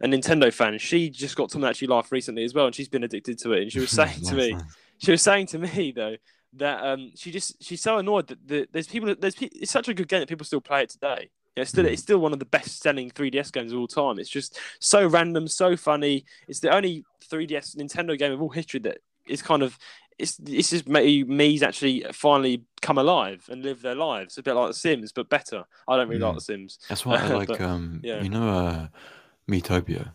a 0.00 0.06
Nintendo 0.06 0.52
fan. 0.52 0.78
She 0.78 1.10
just 1.10 1.36
got 1.36 1.50
Tomodachi 1.50 1.86
Life 1.86 2.10
recently 2.10 2.44
as 2.44 2.54
well, 2.54 2.66
and 2.66 2.74
she's 2.74 2.88
been 2.88 3.04
addicted 3.04 3.38
to 3.40 3.52
it. 3.52 3.62
And 3.62 3.72
she 3.72 3.80
was 3.80 3.90
saying 4.00 4.22
to 4.22 4.34
me, 4.34 4.52
nice. 4.52 4.62
she 4.98 5.10
was 5.10 5.22
saying 5.22 5.46
to 5.48 5.58
me 5.58 5.92
though 5.94 6.16
that 6.54 6.82
um, 6.82 7.12
she 7.14 7.30
just 7.30 7.62
she's 7.62 7.82
so 7.82 7.98
annoyed 7.98 8.26
that 8.28 8.48
the, 8.48 8.66
there's 8.72 8.86
people 8.88 9.14
there's 9.18 9.34
it's 9.40 9.70
such 9.70 9.88
a 9.88 9.94
good 9.94 10.08
game 10.08 10.20
that 10.20 10.28
people 10.28 10.46
still 10.46 10.60
play 10.62 10.82
it 10.82 10.88
today. 10.90 11.28
Yeah, 11.56 11.62
it's 11.62 11.70
still 11.70 11.84
Mm. 11.84 11.92
it's 11.92 12.02
still 12.02 12.18
one 12.18 12.32
of 12.32 12.38
the 12.38 12.44
best 12.46 12.82
selling 12.82 13.10
3DS 13.10 13.52
games 13.52 13.72
of 13.72 13.78
all 13.78 13.88
time. 13.88 14.18
It's 14.18 14.30
just 14.30 14.58
so 14.80 15.06
random, 15.06 15.48
so 15.48 15.76
funny. 15.76 16.24
It's 16.46 16.60
the 16.60 16.74
only 16.74 17.04
3DS 17.30 17.76
Nintendo 17.76 18.16
game 18.18 18.32
of 18.32 18.40
all 18.40 18.48
history 18.48 18.80
that 18.80 18.98
is 19.26 19.42
kind 19.42 19.62
of 19.62 19.76
it's 20.18 20.38
it's 20.46 20.70
just 20.70 20.88
me 20.88 21.22
me's 21.24 21.62
actually 21.62 22.04
finally 22.12 22.64
come 22.82 22.98
alive 22.98 23.44
and 23.50 23.62
live 23.62 23.82
their 23.82 23.94
lives 23.94 24.36
a 24.38 24.42
bit 24.42 24.54
like 24.54 24.68
The 24.68 24.74
Sims 24.74 25.12
but 25.12 25.28
better. 25.28 25.64
I 25.86 25.96
don't 25.96 26.08
really 26.08 26.20
like 26.20 26.32
Mm. 26.32 26.36
The 26.36 26.40
Sims. 26.40 26.78
That's 26.88 27.04
why 27.06 27.16
I 27.16 27.28
like 27.40 27.48
But, 27.48 27.60
um 27.60 28.00
yeah. 28.02 28.22
you 28.22 28.28
know 28.28 28.48
uh 28.48 28.88
Miitopia. 29.48 30.12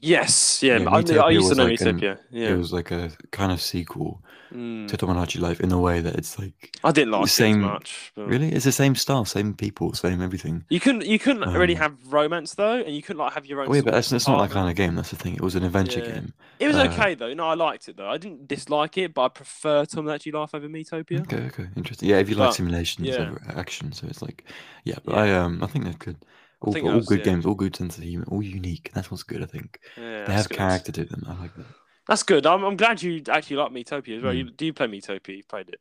Yes, 0.00 0.62
yeah. 0.62 0.78
Yeah, 0.78 0.90
I, 0.90 1.26
I 1.26 1.30
used 1.30 1.48
to 1.50 1.54
know 1.54 1.66
like 1.66 1.80
an- 1.80 1.98
Yeah. 2.00 2.48
It 2.50 2.58
was 2.58 2.72
like 2.72 2.90
a 2.90 3.10
kind 3.30 3.52
of 3.52 3.60
sequel 3.60 4.22
Mm. 4.52 4.88
to 4.88 4.96
Tomodachi 4.96 5.40
Life 5.40 5.60
in 5.60 5.72
a 5.72 5.80
way 5.80 6.00
that 6.00 6.14
it's 6.16 6.38
like 6.38 6.76
I 6.84 6.92
didn't 6.92 7.10
like 7.12 7.22
the 7.24 7.28
same- 7.28 7.62
it 7.62 7.66
as 7.66 7.72
much. 7.72 8.12
But... 8.14 8.28
really 8.28 8.52
it's 8.52 8.64
the 8.64 8.72
same 8.72 8.94
style, 8.94 9.24
same 9.24 9.54
people, 9.54 9.94
same 9.94 10.20
everything. 10.20 10.64
You 10.68 10.78
couldn't 10.80 11.06
you 11.06 11.18
couldn't 11.18 11.48
really 11.52 11.74
Um, 11.76 11.80
have 11.82 11.94
romance 12.12 12.54
though, 12.54 12.78
and 12.80 12.94
you 12.94 13.02
couldn't 13.02 13.18
like 13.18 13.32
have 13.34 13.46
your 13.46 13.62
own. 13.62 13.68
Oh, 13.70 13.74
yeah, 13.74 13.80
but 13.82 13.92
that's, 13.94 14.10
that's 14.10 14.28
not 14.28 14.40
that 14.42 14.52
kind 14.52 14.68
of 14.68 14.76
game. 14.76 14.94
That's 14.94 15.10
the 15.10 15.16
thing. 15.16 15.34
It 15.34 15.40
was 15.40 15.54
an 15.54 15.64
adventure 15.64 16.00
Yeah. 16.00 16.12
game. 16.12 16.34
It 16.60 16.66
was 16.66 16.76
uh, 16.76 16.84
okay 16.92 17.14
though. 17.14 17.32
No, 17.34 17.46
I 17.48 17.54
liked 17.54 17.88
it 17.88 17.96
though. 17.96 18.08
I 18.10 18.18
didn't 18.18 18.46
dislike 18.46 18.98
it, 18.98 19.14
but 19.14 19.22
I 19.24 19.28
prefer 19.28 19.84
Tomodachi 19.84 20.32
Life 20.32 20.54
over 20.54 20.68
Miitopia. 20.68 21.20
Okay, 21.22 21.46
okay, 21.46 21.66
interesting. 21.76 22.08
Yeah, 22.08 22.18
if 22.18 22.28
you 22.28 22.36
like 22.36 22.48
But, 22.50 22.54
simulations 22.56 23.06
yeah. 23.08 23.16
over 23.28 23.40
action, 23.56 23.92
so 23.92 24.06
it's 24.06 24.22
like, 24.22 24.44
yeah, 24.84 24.96
but 25.04 25.14
Yeah. 25.14 25.20
I 25.22 25.32
um 25.32 25.62
I 25.62 25.66
think 25.66 25.84
they're 25.84 25.94
good. 25.94 26.16
All, 26.60 26.76
all 26.78 26.96
was- 26.96 27.06
good 27.06 27.24
games, 27.24 27.44
all 27.44 27.54
good 27.54 27.74
sense 27.74 27.98
of 27.98 28.04
humor, 28.04 28.24
all 28.28 28.42
unique. 28.42 28.90
That's 28.94 29.10
what's 29.10 29.24
good. 29.24 29.42
I 29.42 29.46
think 29.46 29.80
they 29.96 30.24
have 30.28 30.48
character 30.48 30.92
to 30.92 31.04
them. 31.04 31.24
I 31.26 31.34
like 31.42 31.54
that. 31.56 31.66
That's 32.08 32.22
good. 32.22 32.46
I'm, 32.46 32.64
I'm 32.64 32.76
glad 32.76 33.02
you 33.02 33.22
actually 33.28 33.56
like 33.56 33.72
Miitopia 33.72 34.16
as 34.16 34.22
well. 34.22 34.32
Mm. 34.32 34.38
You, 34.38 34.50
do 34.50 34.66
you 34.66 34.72
play 34.72 34.86
Miitopia? 34.86 35.36
You've 35.36 35.48
played 35.48 35.68
it? 35.68 35.80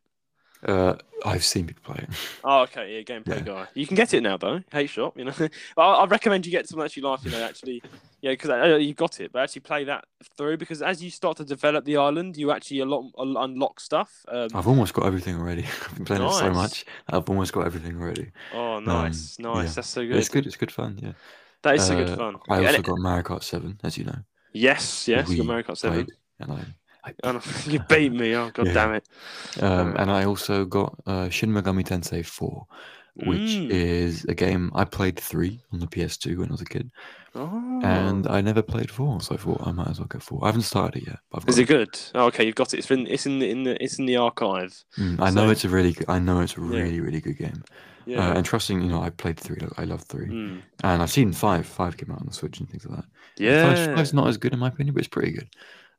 Uh, 0.63 0.95
I've 1.25 1.43
seen 1.43 1.65
people 1.65 1.93
play 1.93 2.03
it. 2.03 2.09
Oh, 2.43 2.61
okay. 2.61 2.95
Yeah, 2.95 3.01
gameplay 3.01 3.37
Yeah. 3.37 3.41
guy. 3.41 3.67
You 3.73 3.87
can 3.87 3.95
get 3.95 4.13
it 4.13 4.21
now 4.21 4.37
though. 4.37 4.61
Hey 4.71 4.85
shop, 4.85 5.17
you 5.17 5.25
know. 5.25 5.33
but 5.37 5.49
I, 5.81 6.03
I 6.03 6.05
recommend 6.05 6.45
you 6.45 6.51
get 6.51 6.67
Tomodachi 6.67 7.01
Life. 7.01 7.25
You 7.25 7.31
know, 7.31 7.43
actually, 7.43 7.81
yeah, 8.21 8.31
because 8.31 8.51
uh, 8.51 8.75
you 8.77 8.93
got 8.93 9.19
it, 9.19 9.31
but 9.31 9.41
actually 9.41 9.61
play 9.61 9.83
that 9.85 10.05
through 10.37 10.57
because 10.57 10.83
as 10.83 11.03
you 11.03 11.09
start 11.09 11.37
to 11.37 11.45
develop 11.45 11.85
the 11.85 11.97
island, 11.97 12.37
you 12.37 12.51
actually 12.51 12.79
a 12.81 12.85
lot 12.85 13.11
un- 13.17 13.37
unlock 13.37 13.79
stuff. 13.79 14.23
Um, 14.27 14.49
I've 14.53 14.67
almost 14.67 14.93
got 14.93 15.07
everything 15.07 15.35
already. 15.39 15.65
I've 15.89 15.95
been 15.95 16.05
playing 16.05 16.21
it 16.23 16.33
so 16.33 16.51
much. 16.51 16.85
I've 17.09 17.27
almost 17.27 17.53
got 17.53 17.65
everything 17.65 17.99
already. 17.99 18.31
oh, 18.53 18.79
nice, 18.79 19.39
nice. 19.39 19.69
yeah. 19.69 19.73
That's 19.73 19.87
so 19.89 20.05
good. 20.05 20.17
It's 20.17 20.29
good. 20.29 20.45
It's 20.45 20.57
good 20.57 20.71
fun. 20.71 20.99
Yeah. 21.01 21.13
That 21.63 21.75
is 21.75 21.87
so 21.87 21.95
good 21.95 22.09
Uh, 22.09 22.17
fun. 22.17 22.35
I 22.49 22.63
also 22.65 22.81
got 22.83 22.99
Mario 22.99 23.23
Kart 23.23 23.41
Seven, 23.43 23.79
as 23.83 23.97
you 23.97 24.05
know. 24.05 24.19
Yes, 24.53 25.07
yes. 25.07 25.27
We 25.27 25.41
Mario 25.41 25.63
Kart 25.63 25.77
Seven. 25.77 26.07
and 26.39 26.51
I, 26.51 26.65
I 27.03 27.13
no, 27.31 27.41
you 27.65 27.79
beat 27.79 28.11
me. 28.13 28.35
Oh 28.35 28.49
god 28.53 28.67
Yeah. 28.67 28.73
damn 28.73 28.93
it. 28.95 29.07
Um, 29.61 29.89
Uh, 29.89 29.93
and 29.97 30.11
I 30.11 30.25
also 30.25 30.65
got 30.65 30.95
uh, 31.05 31.29
Shin 31.29 31.51
Megami 31.51 31.83
Tensei 31.83 32.25
4, 32.25 32.65
which 33.15 33.39
Mm. 33.39 33.69
is 33.69 34.25
a 34.25 34.33
game 34.33 34.71
I 34.73 34.85
played 34.85 35.19
three 35.19 35.61
on 35.73 35.79
the 35.79 35.87
PS2 35.87 36.37
when 36.37 36.49
I 36.49 36.51
was 36.51 36.61
a 36.61 36.65
kid, 36.65 36.89
Oh. 37.35 37.79
and 37.83 38.27
I 38.27 38.41
never 38.41 38.61
played 38.61 38.89
four, 38.91 39.21
so 39.21 39.35
I 39.35 39.37
thought 39.37 39.61
I 39.65 39.71
might 39.71 39.87
as 39.89 39.99
well 39.99 40.07
get 40.07 40.23
four. 40.23 40.39
I 40.43 40.47
haven't 40.47 40.61
started 40.63 41.01
it 41.03 41.07
yet, 41.07 41.19
but 41.31 41.47
is 41.47 41.55
got 41.55 41.61
it 41.61 41.65
good? 41.67 41.99
Oh, 42.15 42.25
okay, 42.27 42.45
you've 42.45 42.55
got 42.55 42.73
it. 42.73 42.77
It's 42.79 42.91
in 42.91 43.07
it's 43.07 43.25
in 43.25 43.39
the 43.39 43.49
in 43.49 43.63
the 43.63 43.83
it's 43.83 43.99
in 43.99 44.05
the 44.05 44.17
archive. 44.17 44.73
Mm, 44.97 45.19
I 45.21 45.29
know 45.29 45.49
it's 45.49 45.65
a 45.65 45.69
really, 45.69 45.93
good, 45.93 46.09
I 46.09 46.19
know 46.19 46.39
it's 46.41 46.57
a 46.57 46.61
really, 46.61 46.99
really 46.99 47.21
good 47.21 47.37
game. 47.37 47.63
Yeah. 48.07 48.29
Uh, 48.29 48.33
and 48.33 48.43
trusting, 48.45 48.81
you 48.81 48.89
know, 48.89 49.01
I 49.01 49.11
played 49.11 49.39
three. 49.39 49.59
I 49.77 49.83
love 49.83 50.01
three, 50.03 50.27
Mm. 50.27 50.61
and 50.83 51.01
I've 51.03 51.11
seen 51.11 51.31
five. 51.33 51.67
Five 51.67 51.97
came 51.97 52.11
out 52.11 52.19
on 52.19 52.25
the 52.27 52.33
Switch 52.33 52.59
and 52.59 52.67
things 52.69 52.85
like 52.85 52.97
that. 52.97 53.05
Yeah. 53.37 53.75
Five's, 53.75 53.95
five's 53.95 54.13
not 54.13 54.27
as 54.27 54.37
good 54.37 54.53
in 54.53 54.59
my 54.59 54.69
opinion, 54.69 54.93
but 54.95 54.99
it's 55.01 55.07
pretty 55.07 55.31
good. 55.31 55.49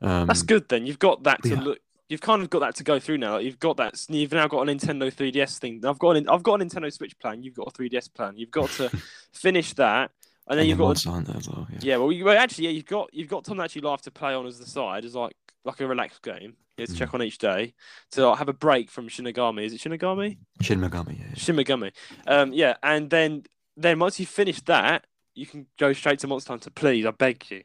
Um, 0.00 0.26
That's 0.26 0.42
good 0.42 0.68
then. 0.68 0.84
You've 0.84 0.98
got 0.98 1.22
that 1.22 1.40
to 1.44 1.50
yeah. 1.50 1.60
look. 1.60 1.78
You've 2.12 2.20
kind 2.20 2.42
of 2.42 2.50
got 2.50 2.58
that 2.58 2.74
to 2.76 2.84
go 2.84 2.98
through 2.98 3.16
now. 3.16 3.38
You've 3.38 3.58
got 3.58 3.78
that. 3.78 3.94
You've 4.10 4.32
now 4.32 4.46
got 4.46 4.68
a 4.68 4.70
Nintendo 4.70 5.10
3DS 5.10 5.56
thing. 5.58 5.82
I've 5.86 5.98
got 5.98 6.18
an. 6.18 6.28
I've 6.28 6.42
got 6.42 6.60
a 6.60 6.64
Nintendo 6.64 6.92
Switch 6.92 7.18
plan. 7.18 7.42
You've 7.42 7.54
got 7.54 7.68
a 7.68 7.70
3DS 7.70 8.12
plan. 8.12 8.34
You've 8.36 8.50
got 8.50 8.68
to 8.72 8.90
finish 9.32 9.72
that, 9.74 10.10
and 10.46 10.58
then 10.58 10.60
and 10.60 10.68
you've 10.68 10.76
then 10.76 10.84
got. 10.84 10.88
Monster 10.88 11.10
Hunter 11.10 11.34
as 11.38 11.48
well. 11.48 11.66
Yeah. 11.72 11.78
Yeah, 11.80 11.96
well, 11.96 12.12
you, 12.12 12.26
well, 12.26 12.36
actually, 12.36 12.64
yeah, 12.64 12.70
you've 12.72 12.84
got 12.84 13.08
you've 13.14 13.28
got 13.28 13.44
Tomodachi 13.44 13.82
Life 13.82 14.02
to 14.02 14.10
play 14.10 14.34
on 14.34 14.46
as 14.46 14.58
the 14.58 14.66
side, 14.66 15.06
as 15.06 15.14
like 15.14 15.34
like 15.64 15.80
a 15.80 15.86
relaxed 15.86 16.20
game. 16.22 16.54
Yeah, 16.76 16.84
to 16.86 16.92
Mm. 16.92 16.96
check 16.98 17.14
on 17.14 17.22
each 17.22 17.38
day 17.38 17.72
to 18.12 18.28
like, 18.28 18.38
have 18.38 18.48
a 18.48 18.52
break 18.52 18.90
from 18.90 19.08
Shinigami. 19.08 19.64
Is 19.64 19.72
it 19.72 19.80
Shinigami? 19.80 20.36
Shin 20.62 20.80
Megami. 20.80 21.18
Yeah. 21.18 21.34
Shimigami. 21.34 21.92
Um, 22.26 22.52
yeah, 22.52 22.74
and 22.82 23.08
then 23.08 23.44
then 23.76 23.98
once 23.98 24.20
you 24.20 24.26
finish 24.26 24.60
that, 24.62 25.06
you 25.34 25.46
can 25.46 25.66
go 25.78 25.92
straight 25.94 26.18
to 26.18 26.26
Monster 26.26 26.52
Hunter. 26.52 26.70
Please, 26.70 27.06
I 27.06 27.10
beg 27.10 27.44
you. 27.50 27.62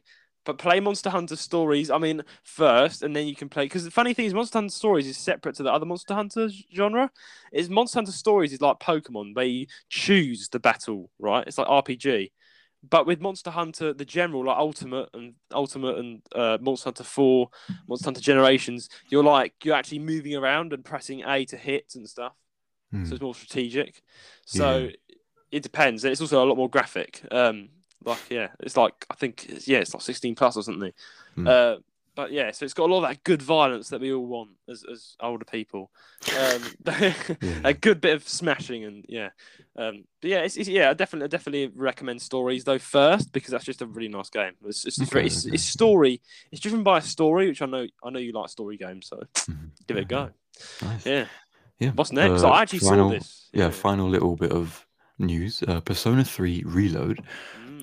But 0.48 0.56
play 0.56 0.80
Monster 0.80 1.10
Hunter 1.10 1.36
Stories. 1.36 1.90
I 1.90 1.98
mean, 1.98 2.22
first, 2.42 3.02
and 3.02 3.14
then 3.14 3.26
you 3.26 3.36
can 3.36 3.50
play. 3.50 3.66
Because 3.66 3.84
the 3.84 3.90
funny 3.90 4.14
thing 4.14 4.24
is, 4.24 4.32
Monster 4.32 4.56
Hunter 4.56 4.72
Stories 4.72 5.06
is 5.06 5.18
separate 5.18 5.56
to 5.56 5.62
the 5.62 5.70
other 5.70 5.84
Monster 5.84 6.14
Hunter 6.14 6.48
genre. 6.74 7.10
Is 7.52 7.68
Monster 7.68 7.98
Hunter 7.98 8.12
Stories 8.12 8.54
is 8.54 8.62
like 8.62 8.78
Pokemon, 8.78 9.36
where 9.36 9.44
you 9.44 9.66
choose 9.90 10.48
the 10.48 10.58
battle, 10.58 11.10
right? 11.18 11.46
It's 11.46 11.58
like 11.58 11.68
RPG. 11.68 12.32
But 12.88 13.06
with 13.06 13.20
Monster 13.20 13.50
Hunter, 13.50 13.92
the 13.92 14.06
general, 14.06 14.46
like 14.46 14.56
Ultimate 14.56 15.10
and 15.12 15.34
Ultimate 15.52 15.98
and 15.98 16.22
uh, 16.34 16.56
Monster 16.62 16.86
Hunter 16.86 17.04
Four, 17.04 17.50
Monster 17.86 18.06
Hunter 18.06 18.22
Generations, 18.22 18.88
you're 19.10 19.22
like 19.22 19.52
you're 19.64 19.74
actually 19.74 19.98
moving 19.98 20.34
around 20.34 20.72
and 20.72 20.82
pressing 20.82 21.24
A 21.26 21.44
to 21.44 21.58
hit 21.58 21.92
and 21.94 22.08
stuff 22.08 22.32
Hmm. 22.90 23.04
so 23.04 23.16
it's 23.16 23.22
more 23.22 23.34
strategic. 23.34 24.02
So 24.46 24.88
it 25.52 25.62
depends. 25.62 26.06
It's 26.06 26.22
also 26.22 26.42
a 26.42 26.46
lot 26.46 26.56
more 26.56 26.70
graphic. 26.70 27.22
Um, 27.30 27.68
like 28.04 28.20
yeah, 28.30 28.48
it's 28.60 28.76
like 28.76 29.06
I 29.10 29.14
think 29.14 29.46
it's, 29.48 29.66
yeah, 29.68 29.78
it's 29.78 29.92
like 29.94 30.02
sixteen 30.02 30.34
plus 30.34 30.56
or 30.56 30.62
something. 30.62 30.92
Hmm. 31.34 31.46
Uh, 31.48 31.74
but 32.14 32.32
yeah, 32.32 32.50
so 32.50 32.64
it's 32.64 32.74
got 32.74 32.90
a 32.90 32.92
lot 32.92 33.04
of 33.04 33.08
that 33.10 33.22
good 33.22 33.40
violence 33.40 33.90
that 33.90 34.00
we 34.00 34.12
all 34.12 34.26
want 34.26 34.50
as, 34.68 34.84
as 34.90 35.14
older 35.20 35.44
people. 35.44 35.92
Um, 36.36 36.62
Yeah. 37.40 37.60
a 37.62 37.72
good 37.72 38.00
bit 38.00 38.14
of 38.16 38.28
smashing 38.28 38.82
and 38.84 39.04
yeah, 39.08 39.28
um, 39.76 40.02
but 40.20 40.30
yeah, 40.30 40.40
it's, 40.40 40.56
it's 40.56 40.68
yeah, 40.68 40.90
I 40.90 40.94
definitely 40.94 41.26
I 41.26 41.28
definitely 41.28 41.70
recommend 41.76 42.20
stories 42.20 42.64
though 42.64 42.80
first 42.80 43.32
because 43.32 43.52
that's 43.52 43.64
just 43.64 43.82
a 43.82 43.86
really 43.86 44.08
nice 44.08 44.30
game. 44.30 44.54
It's 44.64 44.84
it's, 44.84 45.00
Okay, 45.00 45.26
it's, 45.26 45.46
okay. 45.46 45.54
it's 45.54 45.62
story. 45.62 46.20
It's 46.50 46.60
driven 46.60 46.82
by 46.82 46.98
a 46.98 47.02
story, 47.02 47.46
which 47.46 47.62
I 47.62 47.66
know 47.66 47.86
I 48.02 48.10
know 48.10 48.18
you 48.18 48.32
like 48.32 48.48
story 48.48 48.76
games, 48.78 49.06
so 49.06 49.22
Mhm. 49.48 49.70
give 49.86 49.96
it 49.96 50.00
a 50.00 50.04
go. 50.06 50.30
Nice. 50.82 51.06
Yeah, 51.06 51.26
Yeah. 51.78 51.90
what's 51.92 52.10
next? 52.10 52.42
Uh, 52.42 52.48
I 52.50 52.62
actually 52.62 52.80
final- 52.80 53.10
saw 53.10 53.14
this. 53.14 53.48
yeah, 53.52 53.70
final 53.70 54.08
little 54.08 54.34
bit 54.34 54.50
of 54.50 54.84
news. 55.20 55.62
Uh, 55.62 55.80
Persona 55.80 56.24
3 56.24 56.64
Reload. 56.66 57.22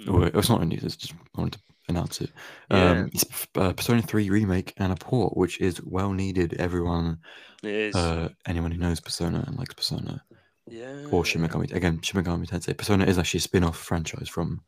Or, 0.08 0.26
it's 0.28 0.50
not 0.50 0.62
a 0.62 0.66
news, 0.66 0.84
it's 0.84 0.96
just 0.96 1.14
I 1.36 1.42
wanted 1.42 1.54
to 1.54 1.60
announce 1.90 2.22
it. 2.22 2.32
Yeah. 2.72 2.92
Um, 2.92 3.10
it's 3.14 3.26
uh, 3.56 3.74
Persona 3.74 4.02
3 4.02 4.30
remake 4.30 4.74
and 4.78 4.92
a 4.92 4.96
port, 4.96 5.36
which 5.38 5.60
is 5.62 5.82
well 5.84 6.12
needed. 6.14 6.54
Everyone, 6.56 7.20
It 7.64 7.70
is. 7.70 7.96
uh, 7.96 8.30
anyone 8.46 8.72
who 8.72 8.78
knows 8.80 9.00
Persona 9.00 9.44
and 9.48 9.58
likes 9.58 9.74
Persona 9.74 10.24
yeah. 10.68 11.06
or 11.12 11.24
Shin 11.26 11.42
Megami, 11.42 11.72
again, 11.74 12.02
Shin 12.02 12.24
Megami 12.24 12.48
Tensei. 12.48 12.76
Persona 12.78 13.06
is 13.06 13.18
actually 13.18 13.40
a 13.40 13.42
spin 13.42 13.64
off 13.64 13.78
franchise 13.78 14.28
from 14.30 14.62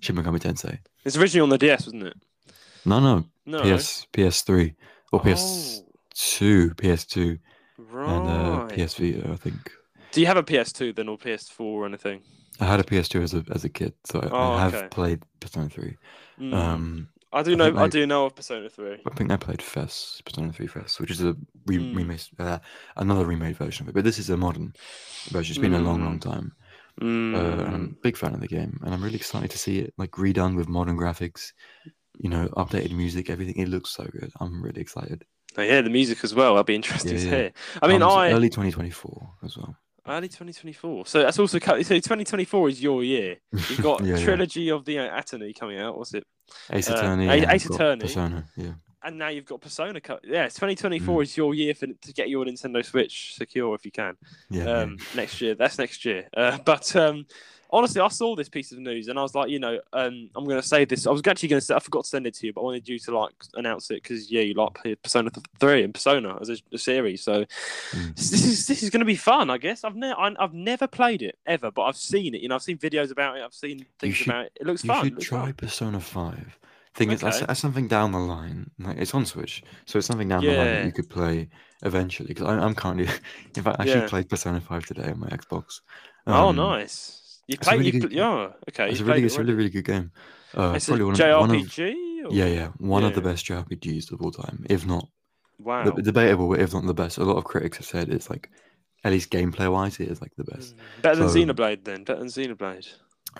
Shin 0.00 0.16
Megami 0.16 0.38
Tensei. 0.40 0.78
It's 1.04 1.16
originally 1.16 1.42
on 1.44 1.50
the 1.50 1.58
DS, 1.58 1.86
wasn't 1.86 2.04
it? 2.04 2.16
No, 2.86 3.00
no, 3.00 3.24
No. 3.46 3.60
PS, 3.62 4.06
PS3 4.12 4.74
or 5.12 5.20
Oh, 5.20 5.22
PS2, 5.22 6.74
PS2, 6.74 7.38
right. 7.78 8.08
and 8.08 8.28
uh, 8.28 8.66
PS 8.86 8.94
Vita, 8.94 9.30
I 9.30 9.36
think. 9.36 9.70
Do 10.12 10.20
you 10.20 10.26
have 10.26 10.36
a 10.36 10.42
PS2 10.42 10.94
then, 10.94 11.08
or 11.08 11.18
PS4 11.18 11.60
or 11.60 11.86
anything? 11.86 12.22
I 12.60 12.66
had 12.66 12.80
a 12.80 12.84
PS2 12.84 13.22
as 13.22 13.34
a 13.34 13.44
as 13.52 13.64
a 13.64 13.68
kid, 13.68 13.94
so 14.04 14.20
I, 14.20 14.28
Oh, 14.30 14.52
I 14.54 14.60
have 14.62 14.74
okay. 14.74 14.88
played 14.88 15.22
Persona 15.40 15.68
3. 15.68 15.96
Mm. 16.38 16.52
Um, 16.54 17.08
I 17.32 17.42
do 17.42 17.52
I 17.52 17.56
know. 17.56 17.76
I 17.76 17.84
I- 17.84 17.88
do 17.88 18.06
know 18.06 18.26
of 18.26 18.34
Persona 18.36 18.68
3. 18.70 18.98
I 19.06 19.10
think 19.14 19.30
I 19.30 19.36
played 19.36 19.60
FES, 19.60 20.22
Persona 20.24 20.52
3 20.52 20.66
FES, 20.66 20.98
which 21.00 21.10
is 21.10 21.22
a 21.22 21.36
re- 21.66 21.78
Mm. 21.78 21.94
remade, 21.96 22.22
uh, 22.38 22.58
another 22.96 23.26
remade 23.26 23.56
version 23.56 23.84
of 23.84 23.88
it. 23.90 23.94
But 23.94 24.04
this 24.04 24.18
is 24.18 24.30
a 24.30 24.36
modern 24.36 24.72
version. 25.30 25.52
It's 25.52 25.58
been 25.58 25.74
a 25.74 25.78
long, 25.80 26.02
long 26.04 26.18
time. 26.20 26.52
Uh, 27.34 27.62
and 27.66 27.74
I'm 27.74 27.84
Mm. 27.84 27.92
a 27.98 28.02
big 28.02 28.16
fan 28.16 28.34
of 28.34 28.40
the 28.40 28.48
game, 28.48 28.78
and 28.84 28.94
I'm 28.94 29.02
really 29.02 29.16
excited 29.16 29.50
to 29.50 29.58
see 29.58 29.80
it 29.80 29.94
like 29.98 30.12
redone 30.12 30.56
with 30.56 30.68
modern 30.68 30.96
graphics. 30.96 31.52
You 32.18 32.30
know, 32.30 32.48
updated 32.56 32.92
music, 32.92 33.30
everything. 33.30 33.56
It 33.56 33.68
looks 33.68 33.90
so 33.90 34.04
good. 34.04 34.32
I'm 34.40 34.62
really 34.62 34.80
excited. 34.80 35.24
Oh, 35.56 35.62
yeah, 35.62 35.80
the 35.82 35.90
music 35.90 36.24
as 36.24 36.34
well. 36.34 36.56
I'll 36.56 36.64
be 36.64 36.74
interested 36.74 37.12
Yeah, 37.12 37.18
to 37.18 37.30
hear. 37.30 37.52
I 37.82 37.88
mean, 37.88 38.00
Comes 38.00 38.12
I 38.14 38.30
early 38.32 38.50
2024 38.50 39.34
as 39.44 39.56
well. 39.56 39.76
Early 40.06 40.28
2024. 40.28 41.06
So 41.06 41.20
that's 41.22 41.38
also 41.38 41.58
so 41.58 41.72
2024 41.76 42.68
is 42.68 42.82
your 42.82 43.02
year. 43.04 43.36
You've 43.52 43.82
got 43.82 44.00
Yeah, 44.04 44.16
yeah. 44.16 44.24
trilogy 44.24 44.70
of 44.70 44.84
the 44.84 44.98
uh, 44.98 45.18
Attorney 45.18 45.52
coming 45.52 45.78
out. 45.80 45.96
What's 45.98 46.14
it? 46.14 46.24
Ace 46.70 46.90
uh, 46.90 46.94
Attorney, 46.94 47.28
Ace- 47.28 47.42
and 47.42 47.52
Ace 47.52 47.66
Attorney. 47.66 48.00
Persona. 48.02 48.44
Yeah, 48.56 48.72
And 49.02 49.18
now 49.18 49.28
you've 49.28 49.46
got 49.46 49.60
Persona. 49.60 50.00
Co- 50.00 50.18
yeah, 50.24 50.44
2024 50.44 51.22
is 51.22 51.36
your 51.36 51.54
year 51.54 51.74
for 51.74 51.86
to 51.86 52.12
get 52.12 52.28
your 52.28 52.44
Nintendo 52.44 52.84
Switch 52.84 53.34
secure 53.34 53.74
if 53.74 53.84
you 53.84 53.90
can. 53.92 54.16
yeah. 54.50 54.64
um, 54.64 54.98
next 55.16 55.40
year. 55.40 55.54
That's 55.54 55.78
next 55.78 56.04
year. 56.04 56.28
Uh, 56.36 56.58
but 56.64 56.94
um, 56.96 57.26
honestly, 57.74 58.00
I 58.00 58.08
saw 58.08 58.34
this 58.36 58.48
piece 58.48 58.72
of 58.72 58.78
news 58.78 59.08
and 59.08 59.18
I 59.18 59.22
was 59.22 59.34
like, 59.34 59.50
you 59.50 59.58
know, 59.58 59.78
um, 59.92 60.30
I'm 60.34 60.44
going 60.44 60.60
to 60.60 60.66
say 60.66 60.84
this. 60.84 61.06
I 61.06 61.10
was 61.10 61.20
actually 61.26 61.48
going 61.50 61.60
to 61.60 61.66
say, 61.66 61.74
I 61.74 61.78
forgot 61.80 62.04
to 62.04 62.08
send 62.08 62.26
it 62.26 62.34
to 62.34 62.46
you, 62.46 62.52
but 62.52 62.62
I 62.62 62.64
wanted 62.64 62.88
you 62.88 62.98
to 63.00 63.18
like 63.18 63.32
announce 63.54 63.90
it 63.90 64.02
because 64.02 64.30
yeah, 64.30 64.42
you 64.42 64.54
like 64.54 64.78
Persona 65.02 65.30
Three 65.60 65.82
and 65.82 65.92
Persona 65.92 66.38
as 66.40 66.48
a, 66.50 66.56
a 66.72 66.78
series. 66.78 67.22
So 67.22 67.44
Mm. 67.92 68.14
this 68.16 68.32
is 68.32 68.66
this 68.66 68.82
is 68.82 68.90
going 68.90 69.00
to 69.00 69.04
be 69.06 69.16
fun, 69.16 69.50
I 69.50 69.58
guess. 69.58 69.84
I've 69.84 69.96
never 69.96 70.18
I've 70.20 70.54
never 70.54 70.86
played 70.86 71.20
it 71.22 71.36
ever, 71.46 71.70
but 71.70 71.82
I've 71.82 71.96
seen 71.96 72.34
it. 72.34 72.40
You 72.40 72.48
know, 72.48 72.54
I've 72.54 72.62
seen 72.62 72.78
videos 72.78 73.10
about 73.10 73.36
it. 73.36 73.42
I've 73.42 73.52
seen 73.54 73.84
things 73.98 74.16
should- 74.16 74.28
about 74.28 74.46
it. 74.46 74.52
It 74.60 74.66
looks 74.66 74.84
You 74.84 74.88
fun. 74.88 75.06
it 75.06 75.10
should 75.10 75.20
try 75.20 75.44
fun. 75.46 75.52
Persona 75.54 76.00
5. 76.00 76.58
Thing 76.94 77.10
is, 77.10 77.20
that's, 77.22 77.40
that's 77.40 77.58
something 77.58 77.88
down 77.88 78.12
the 78.12 78.20
line. 78.20 78.70
Like 78.78 78.98
it's 78.98 79.14
on 79.14 79.26
Switch, 79.26 79.64
so 79.84 79.98
it's 79.98 80.06
something 80.06 80.28
down 80.28 80.44
the 80.44 80.52
line 80.56 80.66
that 80.66 80.84
you 80.86 80.92
could 80.92 81.10
play 81.10 81.48
eventually. 81.82 82.28
Because 82.28 82.46
I'm 82.46 82.74
currently, 82.76 83.08
in 83.56 83.62
fact, 83.64 83.80
I 83.80 83.82
actually 83.82 84.00
Yeah. 84.02 84.08
played 84.08 84.28
Persona 84.28 84.60
5 84.60 84.86
today 84.86 85.10
on 85.10 85.18
my 85.18 85.26
Xbox. 85.28 85.80
oh, 86.28 86.50
Um, 86.50 86.56
nice. 86.56 87.20
You 87.46 87.58
play? 87.58 87.76
really 87.78 87.90
you 87.90 88.00
good 88.00 88.10
pl- 88.10 88.16
yeah. 88.18 88.48
Okay. 88.70 88.90
It's 88.90 89.00
a 89.00 89.04
really, 89.04 89.24
it's 89.24 89.34
it 89.34 89.38
really, 89.40 89.54
really 89.54 89.70
good 89.70 89.84
game. 89.84 90.10
Uh, 90.56 90.72
It's 90.76 90.86
probably 90.86 91.04
one 91.04 91.14
of, 91.20 91.40
one 91.40 91.50
of, 91.50 91.56
JRPG. 91.66 91.94
yeah, 92.30 92.46
yeah, 92.46 92.68
one 92.78 93.04
of 93.04 93.14
the 93.14 93.20
Yeah. 93.20 93.30
best 93.32 93.46
JRPGs 93.46 94.12
of 94.12 94.22
all 94.22 94.30
time, 94.30 94.64
if 94.70 94.86
not 94.86 95.08
Wow. 95.58 95.84
the, 95.90 96.00
debatable, 96.02 96.48
but 96.48 96.60
if 96.60 96.72
not 96.72 96.84
the 96.86 96.94
best. 96.94 97.18
A 97.18 97.24
lot 97.24 97.36
of 97.36 97.44
critics 97.44 97.78
have 97.78 97.86
said 97.86 98.08
it's 98.08 98.30
like, 98.30 98.50
at 99.02 99.12
least 99.12 99.30
gameplay 99.30 99.70
wise, 99.70 99.98
it 100.00 100.08
is 100.08 100.20
like 100.20 100.32
the 100.36 100.44
best. 100.44 100.74
Mm. 100.76 101.02
Better 101.02 101.16
than 101.16 101.28
So- 101.28 101.34
Xenoblade, 101.36 101.84
then. 101.84 102.04
Better 102.04 102.20
than 102.20 102.28
Xenoblade. 102.28 102.88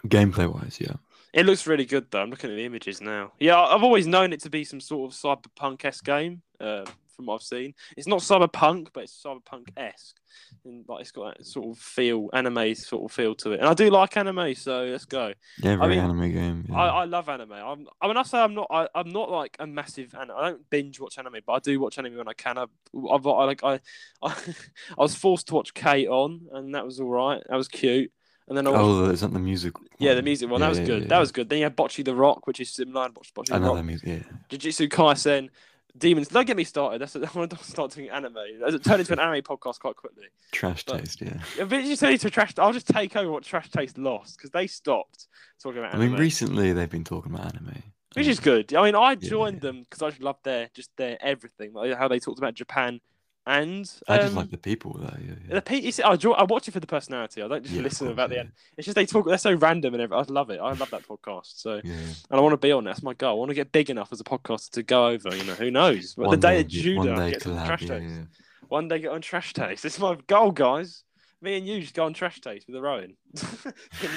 Gameplay 0.09 0.53
wise, 0.53 0.79
yeah. 0.81 0.95
It 1.33 1.47
looks 1.47 1.67
really 1.67 1.85
good 1.85 2.11
though. 2.11 2.21
I'm 2.23 2.31
looking 2.31 2.51
at 2.51 2.55
the 2.57 2.65
images 2.65 3.01
now. 3.01 3.33
Yeah, 3.41 3.61
I've 3.61 3.83
always 3.83 4.07
known 4.07 4.33
it 4.33 4.41
to 4.43 4.51
be 4.51 4.63
some 4.65 4.81
sort 4.81 5.11
of 5.13 5.17
cyberpunk 5.19 5.85
esque 5.85 6.05
game. 6.05 6.43
Uh, 6.61 6.85
from 7.15 7.27
what 7.27 7.37
I've 7.37 7.43
seen, 7.43 7.75
it's 7.97 8.07
not 8.07 8.21
cyberpunk, 8.21 8.89
but 8.93 9.05
it's 9.05 9.23
cyberpunk 9.23 9.69
esque, 9.77 10.17
and 10.65 10.85
like 10.89 11.03
it's 11.03 11.11
got 11.11 11.37
that 11.37 11.47
sort 11.47 11.69
of 11.71 11.79
feel, 11.79 12.29
anime 12.33 12.75
sort 12.75 13.05
of 13.05 13.15
feel 13.15 13.35
to 13.37 13.53
it. 13.53 13.61
And 13.61 13.69
I 13.69 13.75
do 13.75 13.91
like 13.91 14.17
anime, 14.17 14.55
so 14.55 14.85
let's 14.85 15.05
go. 15.05 15.33
Yeah, 15.59 15.77
very 15.77 15.97
mean, 15.97 16.05
anime 16.05 16.33
game. 16.33 16.67
Yeah. 16.69 16.77
I, 16.77 16.87
I 16.87 17.05
love 17.05 17.29
anime. 17.29 17.53
I'm, 17.53 17.87
I 18.01 18.09
mean, 18.09 18.17
I 18.17 18.23
say 18.23 18.39
I'm 18.39 18.55
not. 18.55 18.67
I, 18.71 18.89
I'm 18.95 19.11
not 19.11 19.31
like 19.31 19.57
a 19.59 19.67
massive. 19.67 20.15
Anime. 20.15 20.37
I 20.37 20.51
don't 20.51 20.71
binge 20.71 21.01
watch 21.01 21.19
anime, 21.19 21.37
but 21.47 21.53
I 21.53 21.59
do 21.59 21.81
watch 21.81 21.99
anime 21.99 22.17
when 22.17 22.29
I 22.29 22.35
can. 22.35 22.59
I, 22.59 22.67
I've, 23.11 23.27
I 23.27 23.45
like 23.45 23.65
I, 23.65 23.81
I, 24.23 24.35
I 24.99 25.03
was 25.03 25.15
forced 25.15 25.49
to 25.49 25.55
watch 25.55 25.75
K-On, 25.75 26.49
and 26.53 26.75
that 26.75 26.85
was 26.85 27.01
all 27.01 27.11
right. 27.11 27.43
That 27.49 27.57
was 27.57 27.69
cute. 27.69 28.11
And 28.47 28.57
then 28.59 28.67
I 28.67 28.71
watched, 28.71 28.83
oh, 28.83 29.05
is 29.11 29.21
that 29.23 29.33
the 29.33 29.39
music? 29.39 29.73
yeah, 29.99 30.15
the 30.15 30.23
music 30.23 30.51
one. 30.51 30.61
Yeah, 30.61 30.67
that 30.67 30.71
was 30.71 30.79
yeah, 30.81 30.85
good. 30.85 31.03
yeah, 31.03 31.09
that 31.09 31.19
was 31.19 31.33
good. 31.33 31.49
Then 31.49 31.59
you 31.61 31.65
had 31.65 31.77
Bocchi 31.77 32.05
the 32.05 32.15
Rock, 32.15 32.47
which 32.47 32.61
is 32.61 32.71
similar. 32.71 33.09
to 33.09 33.15
Bocchi 33.15 33.53
I 33.53 33.59
the 33.59 33.67
Rock. 33.67 33.85
music. 33.85 34.09
Yeah. 34.09 34.19
Jujutsu 34.51 34.89
Kaisen, 34.89 35.49
Demons. 35.97 36.29
Don't 36.29 36.47
get 36.47 36.57
me 36.57 36.65
started. 36.65 37.01
That's 37.01 37.15
I 37.37 37.39
want 37.39 37.51
to 37.51 37.65
start 37.65 37.93
doing 37.93 38.11
anime. 38.11 38.37
It 38.39 38.83
turned 38.85 39.01
into 39.01 39.13
an 39.13 39.21
anime 39.21 39.43
podcast 39.43 39.79
quite 39.79 39.97
quickly. 39.97 40.25
Trash 40.53 40.85
But- 40.85 40.99
taste. 41.01 41.21
Yeah. 41.21 41.41
If 41.59 41.73
it 41.73 41.85
just 41.85 42.01
turns 42.01 42.23
trash, 42.33 42.53
I'll 42.59 42.73
just 42.73 42.89
take 42.89 43.15
over 43.17 43.31
what 43.31 43.45
Trash 43.45 43.71
Taste 43.71 43.97
lost 43.99 44.37
because 44.37 44.51
they 44.51 44.67
stopped 44.67 45.29
talking 45.63 45.79
about 45.79 45.95
I 45.95 45.99
mean, 45.99 46.15
recently 46.15 46.73
they've 46.73 46.91
been 46.91 47.05
talking 47.05 47.33
about 47.35 47.55
anime. 47.55 47.83
which 48.15 48.27
Um, 48.27 48.31
is 48.31 48.41
good. 48.41 48.75
I 48.75 48.83
mean, 48.85 48.95
I 48.97 49.11
Yeah, 49.13 49.29
joined 49.29 49.57
yeah. 49.57 49.71
them 49.71 49.83
because 49.83 50.03
I 50.03 50.11
just 50.11 50.23
loved 50.23 50.45
their 50.45 50.69
just 50.75 50.91
their 50.97 51.17
everything, 51.21 51.73
like 51.73 51.97
how 51.97 52.09
they 52.09 52.19
talked 52.19 52.39
about 52.39 52.55
Japan 52.55 53.01
and 53.47 53.91
I 54.09 54.17
just 54.19 54.31
um, 54.31 54.37
like 54.37 54.51
the 54.51 54.59
people 54.59 54.95
there. 54.95 55.19
Yeah. 55.21 55.35
yeah. 55.49 55.55
the 55.57 55.63
pe- 55.63 55.93
I, 56.03 56.13
enjoy, 56.15 56.33
I 56.33 56.45
watch 56.45 56.67
it 56.67 56.71
for 56.71 56.81
the 56.81 56.87
personality. 56.87 57.43
I 57.43 57.49
don't 57.49 57.63
just 57.63 57.75
Yeah, 57.75 57.83
listen 57.83 58.07
course, 58.07 58.15
about 58.15 58.31
the 58.31 58.41
end. 58.41 58.53
It's 58.77 58.87
just 58.87 58.95
they 58.95 59.05
talk. 59.05 59.27
They're 59.27 59.37
so 59.37 59.53
random 59.53 59.93
and 59.95 60.03
everything. 60.03 60.27
I 60.29 60.33
love 60.33 60.51
it. 60.51 60.61
I 60.61 60.73
love 60.73 60.91
that 60.91 61.07
podcast. 61.07 61.61
So 61.61 61.81
and 61.85 62.17
I 62.31 62.41
want 62.41 62.55
to 62.55 62.57
be 62.57 62.73
on 62.73 62.87
it. 62.87 62.91
That's 62.91 63.03
my 63.03 63.13
goal. 63.15 63.33
I 63.33 63.39
want 63.39 63.51
to 63.51 63.55
get 63.55 63.71
big 63.71 63.91
enough 63.91 64.13
as 64.13 64.21
a 64.21 64.25
podcaster 64.25 64.71
to 64.71 64.83
go 64.83 65.09
over. 65.09 65.37
You 65.37 65.45
know, 65.45 65.55
who 65.55 65.71
knows? 65.71 66.15
But 66.15 66.31
the 66.31 66.37
day 66.39 66.63
that 66.63 66.73
yeah, 66.73 66.97
one 66.97 67.07
Judah 67.07 67.17
day 67.17 67.31
gets 67.33 67.47
on 67.47 67.67
Trash 67.67 67.87
Taste, 67.87 67.93
yeah. 67.93 68.23
one 68.69 68.89
day 68.89 68.99
get 69.01 69.11
on 69.11 69.21
Trash 69.21 69.53
Taste. 69.53 69.83
This 69.83 69.95
is 69.95 70.01
my 70.01 70.17
goal, 70.27 70.51
guys. 70.51 71.05
Me 71.45 71.59
and 71.59 71.67
you 71.67 71.81
just 71.81 71.95
go 71.95 72.05
on 72.07 72.15
Trash 72.15 72.41
Taste 72.41 72.67
with 72.67 72.75
a 72.77 72.81
Rowan. 72.81 73.17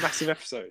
Massive 0.01 0.29
episode. 0.29 0.69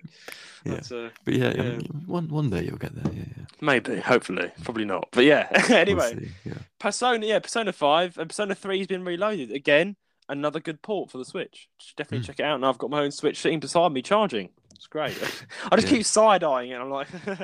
Yeah. 0.65 0.79
But, 0.89 0.91
uh, 0.91 1.09
But 1.23 1.33
yeah, 1.35 1.47
I 1.49 1.51
Yeah. 1.51 1.61
mean, 1.63 2.03
one 2.05 2.27
one 2.29 2.49
day 2.49 2.63
you'll 2.63 2.77
get 2.77 2.95
there. 2.95 3.13
Yeah. 3.13 3.23
yeah. 3.37 3.45
maybe, 3.61 3.97
hopefully, 3.99 4.51
probably 4.63 4.85
not. 4.85 5.07
But 5.11 5.25
yeah. 5.25 5.47
We'll 5.69 5.77
anyway, 5.77 6.29
yeah. 6.45 6.53
Persona, 6.79 7.25
yeah, 7.25 7.39
Persona 7.39 7.71
Five 7.73 8.17
and 8.17 8.29
Persona 8.29 8.55
Three 8.55 8.79
has 8.79 8.87
been 8.87 9.05
reloaded 9.05 9.51
again. 9.51 9.95
Another 10.29 10.59
good 10.59 10.81
port 10.81 11.09
for 11.09 11.19
the 11.19 11.25
Switch. 11.25 11.69
Just 11.79 11.95
definitely 11.95 12.23
Mm. 12.23 12.27
check 12.27 12.39
it 12.39 12.43
out. 12.43 12.55
And 12.55 12.65
I've 12.65 12.77
got 12.77 12.89
my 12.89 13.01
own 13.01 13.11
Switch 13.11 13.37
sitting 13.39 13.59
beside 13.61 13.93
me 13.93 14.01
charging. 14.01 14.49
It's 14.75 14.87
great. 14.87 15.15
I 15.71 15.75
just 15.77 15.87
keep 15.87 16.05
side 16.05 16.43
eyeing 16.43 16.71
it. 16.71 16.75
I'm 16.75 16.89
like, 16.89 17.07
For 17.07 17.35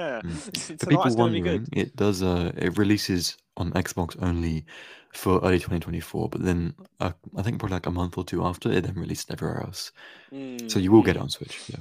tonight's 0.77 1.15
going 1.15 1.33
to 1.33 1.41
be 1.41 1.41
good. 1.41 1.69
it 1.71 1.95
does. 1.95 2.21
Uh, 2.21 2.51
it 2.57 2.77
releases 2.77 3.37
on 3.57 3.71
Xbox 3.71 4.15
only 4.21 4.65
for 5.13 5.39
early 5.39 5.57
2024, 5.57 6.29
but 6.29 6.43
then 6.43 6.73
uh, 6.99 7.11
I 7.37 7.41
think 7.41 7.59
probably 7.59 7.75
like 7.75 7.85
a 7.85 7.91
month 7.91 8.17
or 8.17 8.23
two 8.23 8.43
after, 8.43 8.71
it 8.71 8.81
then 8.81 8.95
released 8.95 9.31
everywhere 9.31 9.61
else. 9.61 9.91
So 10.69 10.79
you 10.79 10.91
will 10.91 11.03
get 11.03 11.15
it 11.15 11.21
on 11.21 11.29
Switch. 11.29 11.69
Yeah. 11.69 11.79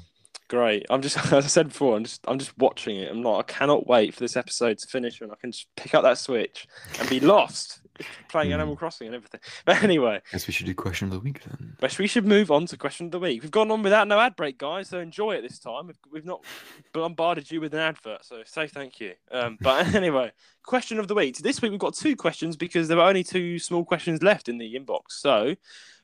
Great. 0.48 0.84
I'm 0.90 1.00
just, 1.00 1.16
as 1.32 1.44
I 1.44 1.48
said 1.48 1.68
before, 1.68 1.96
I'm 1.96 2.04
just, 2.04 2.22
I'm 2.28 2.38
just 2.38 2.56
watching 2.58 2.96
it. 2.96 3.10
I'm 3.10 3.22
not. 3.22 3.38
I 3.38 3.42
cannot 3.42 3.86
wait 3.86 4.14
for 4.14 4.20
this 4.20 4.36
episode 4.36 4.78
to 4.78 4.86
finish 4.86 5.20
and 5.20 5.32
I 5.32 5.36
can 5.36 5.52
just 5.52 5.66
pick 5.76 5.94
up 5.94 6.02
that 6.02 6.18
Switch 6.18 6.66
and 7.00 7.08
be 7.08 7.20
lost 7.20 7.80
playing 8.28 8.50
Mm. 8.50 8.54
Animal 8.54 8.76
Crossing 8.76 9.06
and 9.08 9.16
everything. 9.16 9.40
But 9.64 9.82
anyway, 9.82 10.20
Guess 10.32 10.46
we 10.46 10.52
should 10.52 10.66
do 10.66 10.74
question 10.74 11.08
of 11.08 11.14
the 11.14 11.20
week 11.20 11.42
then. 11.44 11.76
But 11.80 11.98
we 11.98 12.06
should 12.06 12.26
move 12.26 12.50
on 12.50 12.66
to 12.66 12.76
question 12.76 13.06
of 13.06 13.12
the 13.12 13.18
week. 13.20 13.42
We've 13.42 13.50
gone 13.50 13.70
on 13.70 13.82
without 13.82 14.08
no 14.08 14.18
ad 14.18 14.36
break, 14.36 14.58
guys, 14.58 14.88
so 14.88 14.98
enjoy 14.98 15.32
it 15.36 15.42
this 15.42 15.58
time. 15.58 15.86
We've, 15.86 15.98
we've 16.10 16.24
not 16.24 16.44
bombarded 16.92 17.50
you 17.50 17.60
with 17.60 17.74
an 17.74 17.80
advert, 17.80 18.24
so 18.24 18.42
say 18.44 18.66
thank 18.66 19.00
you. 19.00 19.12
Um, 19.30 19.58
but 19.60 19.86
anyway, 19.94 20.32
question 20.64 20.98
of 20.98 21.08
the 21.08 21.14
week. 21.14 21.38
This 21.38 21.62
week 21.62 21.70
we've 21.70 21.80
got 21.80 21.94
two 21.94 22.16
questions 22.16 22.56
because 22.56 22.88
there 22.88 22.96
were 22.96 23.02
only 23.04 23.24
two 23.24 23.58
small 23.58 23.84
questions 23.84 24.22
left 24.22 24.48
in 24.48 24.58
the 24.58 24.74
inbox. 24.74 25.00
So, 25.10 25.54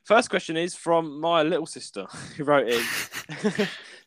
first 0.03 0.29
question 0.29 0.57
is 0.57 0.75
from 0.75 1.19
my 1.19 1.43
little 1.43 1.65
sister 1.65 2.05
who 2.37 2.43
wrote 2.43 2.67
in. 2.67 2.83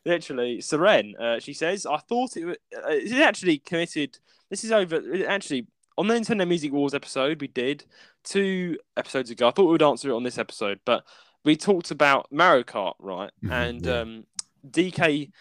Literally, 0.05 0.57
Seren. 0.57 1.17
Uh, 1.19 1.39
she 1.39 1.53
says, 1.53 1.85
"I 1.85 1.97
thought 1.97 2.35
it 2.35 2.45
was 2.45 2.57
uh, 2.75 2.89
it 2.89 3.21
actually 3.21 3.59
committed. 3.59 4.17
This 4.49 4.65
is 4.65 4.71
over. 4.71 4.95
it 4.97 5.25
Actually, 5.25 5.67
on 5.97 6.07
the 6.07 6.13
Nintendo 6.13 6.47
Music 6.47 6.71
Wars 6.71 6.93
episode 6.93 7.41
we 7.41 7.47
did 7.47 7.85
two 8.23 8.77
episodes 8.97 9.29
ago. 9.29 9.47
I 9.47 9.51
thought 9.51 9.65
we 9.65 9.71
would 9.71 9.83
answer 9.83 10.09
it 10.09 10.15
on 10.15 10.23
this 10.23 10.37
episode, 10.37 10.79
but 10.85 11.03
we 11.45 11.55
talked 11.55 11.91
about 11.91 12.31
Mario 12.31 12.63
Kart, 12.63 12.95
right? 12.99 13.31
Mhm, 13.43 13.51
and 13.51 13.85
yeah. 13.85 13.99
um, 13.99 14.23
DK 14.69 15.31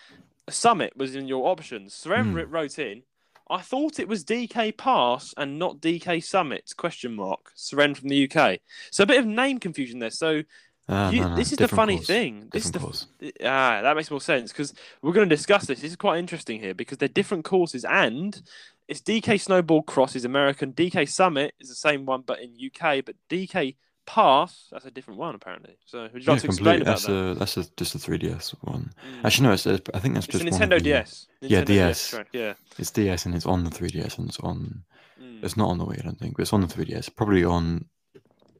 Summit 0.51 0.93
was 0.97 1.15
in 1.15 1.29
your 1.29 1.49
options. 1.49 2.03
Hmm. 2.05 2.33
wr- 2.35 2.47
wrote 2.47 2.79
in. 2.79 3.03
I 3.51 3.61
thought 3.61 3.99
it 4.01 4.09
was 4.09 4.25
DK 4.25 4.77
Pass 4.77 5.35
and 5.37 5.59
not 5.59 5.81
DK 5.81 6.25
Summit? 6.25 6.73
Question 6.77 7.15
mark. 7.15 7.53
Seren 7.57 7.97
from 7.97 8.09
the 8.09 8.31
UK. 8.31 8.61
So 8.91 9.03
a 9.03 9.07
bit 9.07 9.19
of 9.21 9.27
name 9.27 9.59
confusion 9.59 9.99
there. 9.99 10.11
So 10.11 10.43
Ah, 10.89 11.11
you, 11.11 11.21
no, 11.21 11.29
no, 11.29 11.37
this 11.37 11.53
is 11.53 11.59
the 11.59 11.69
funny 11.69 11.95
course, 11.97 12.07
thing. 12.09 12.49
This 12.53 12.65
is 12.65 12.73
different 12.73 13.07
the 13.21 13.33
course. 13.33 13.39
ah, 13.45 13.83
that 13.83 13.95
makes 13.95 14.11
more 14.11 14.21
sense 14.21 14.51
because 14.51 14.75
we're 15.01 15.13
going 15.13 15.29
to 15.29 15.35
discuss 15.35 15.67
this. 15.67 15.81
This 15.81 15.93
is 15.93 15.97
quite 15.97 16.19
interesting 16.19 16.59
here 16.59 16.75
because 16.75 16.99
they're 16.99 17.09
different 17.09 17.45
courses 17.45 17.85
and 17.85 18.43
it's 18.89 19.01
DK 19.01 19.41
Snowball 19.41 19.83
Cross 19.83 20.17
is 20.17 20.25
American, 20.25 20.73
DK 20.73 21.09
Summit 21.09 21.55
is 21.61 21.69
the 21.69 21.75
same 21.75 22.05
one 22.07 22.23
but 22.27 22.41
in 22.41 22.51
UK, 22.65 23.05
but 23.05 23.15
DK 23.31 23.77
Pass 24.05 24.67
that's 24.73 24.85
a 24.85 24.91
different 24.91 25.21
one 25.21 25.35
apparently. 25.37 25.77
So 25.87 26.03
would 26.13 26.15
you 26.15 26.21
Yeah, 26.27 26.33
like 26.33 26.41
to 26.41 26.47
explain 26.49 26.83
about 26.83 26.91
That's 26.93 27.07
that? 27.07 27.13
a 27.15 27.35
that's 27.35 27.57
a, 27.57 27.65
just 27.77 27.95
a 27.95 27.99
3DS 27.99 28.51
one. 28.63 28.91
Mm. 29.09 29.25
Actually, 29.25 29.47
no, 29.47 29.53
it's 29.53 29.67
a, 29.67 29.81
I 29.95 30.01
think 30.01 30.15
that's 30.15 30.27
it's 30.27 30.41
a 30.41 30.45
just 30.45 30.59
Nintendo 30.61 30.71
the- 30.79 30.81
DS. 30.81 31.27
Yeah, 31.41 31.61
Nintendo 31.63 31.67
DS. 31.67 32.15
yeah. 32.33 32.55
It's 32.79 32.91
DS 32.91 33.27
and 33.27 33.35
it's 33.37 33.47
on 33.47 33.63
the 33.63 33.71
3DS 33.71 34.19
and 34.19 34.29
it's 34.29 34.41
on. 34.41 34.83
Mm. 35.23 35.45
It's 35.45 35.57
not 35.57 35.69
on 35.69 35.79
the 35.79 35.87
Wii, 35.87 36.01
I 36.01 36.03
don't 36.03 36.19
think, 36.19 36.35
but 36.37 36.43
it's 36.43 36.53
on 36.53 36.63
the 36.63 36.67
3DS. 36.67 37.15
Probably 37.15 37.45
on 37.45 37.85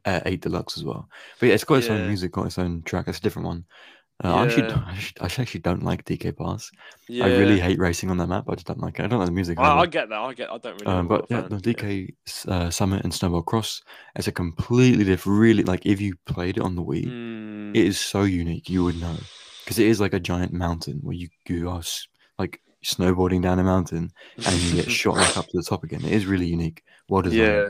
uh, 0.05 0.21
8 0.25 0.39
Deluxe 0.41 0.77
as 0.77 0.85
well. 0.85 1.09
But 1.41 1.47
yeah, 1.47 1.55
it's 1.55 1.65
got 1.65 1.75
its 1.75 1.87
Yeah. 1.87 1.95
own 1.95 2.07
music, 2.07 2.31
got 2.31 2.45
its 2.45 2.57
own 2.57 2.81
track. 2.83 3.09
It's 3.09 3.17
a 3.17 3.21
different 3.21 3.45
one. 3.47 3.65
Uh, 4.23 4.33
I, 4.35 4.43
actually, 4.45 4.63
Yeah. 4.63 4.69
don't- 4.69 4.83
I 4.87 4.91
actually- 4.91 5.21
I 5.21 5.25
actually 5.41 5.59
don't 5.61 5.83
like 5.83 6.05
DK 6.05 6.31
Pass. 6.37 6.71
yeah. 7.09 7.25
I 7.25 7.29
really 7.29 7.59
hate 7.59 7.79
racing 7.79 8.09
on 8.11 8.17
that 8.17 8.27
map. 8.27 8.45
I 8.49 8.53
just 8.55 8.67
don't 8.67 8.79
like 8.79 8.99
it. 8.99 9.03
I 9.03 9.07
don't 9.07 9.19
like 9.19 9.27
the 9.27 9.33
music. 9.33 9.59
I, 9.59 9.79
I 9.79 9.85
get 9.85 10.09
that. 10.09 10.19
I 10.19 10.33
get. 10.33 10.49
I 10.51 10.57
don't 10.59 10.79
really. 10.81 10.85
Um, 10.93 11.07
but 11.07 11.25
yeah, 11.29 11.41
the 11.41 11.57
DK 11.57 12.13
uh, 12.47 12.69
Summit 12.69 13.03
and 13.03 13.13
Snowball 13.13 13.41
Cross 13.41 13.81
is 14.17 14.27
a 14.27 14.31
completely 14.31 15.03
different. 15.03 15.39
Really, 15.39 15.63
like 15.63 15.85
if 15.85 15.99
you 15.99 16.15
played 16.25 16.57
it 16.57 16.63
on 16.63 16.75
the 16.75 16.83
Wii, 16.83 17.05
Mm. 17.07 17.75
it 17.75 17.85
is 17.85 17.99
so 17.99 18.23
unique. 18.23 18.69
You 18.69 18.83
would 18.85 18.99
know 19.01 19.17
because 19.63 19.79
it 19.79 19.87
is 19.87 19.99
like 19.99 20.13
a 20.13 20.19
giant 20.19 20.53
mountain 20.53 20.99
where 21.01 21.15
you 21.15 21.29
you 21.47 21.69
are 21.69 21.81
like 22.37 22.61
snowboarding 22.85 23.41
down 23.41 23.59
a 23.59 23.63
mountain 23.63 24.11
and 24.45 24.55
you 24.57 24.75
get 24.75 24.91
shot 25.01 25.15
back 25.15 25.37
up 25.37 25.45
to 25.47 25.57
the 25.57 25.63
top 25.63 25.83
again. 25.83 26.01
It 26.03 26.11
is 26.11 26.25
really 26.25 26.47
unique. 26.47 26.83
Well 27.09 27.21
designed. 27.23 27.41
yeah. 27.41 27.69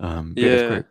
Um, 0.00 0.34
yeah, 0.36 0.46
Yeah. 0.46 0.68
great. 0.68 0.84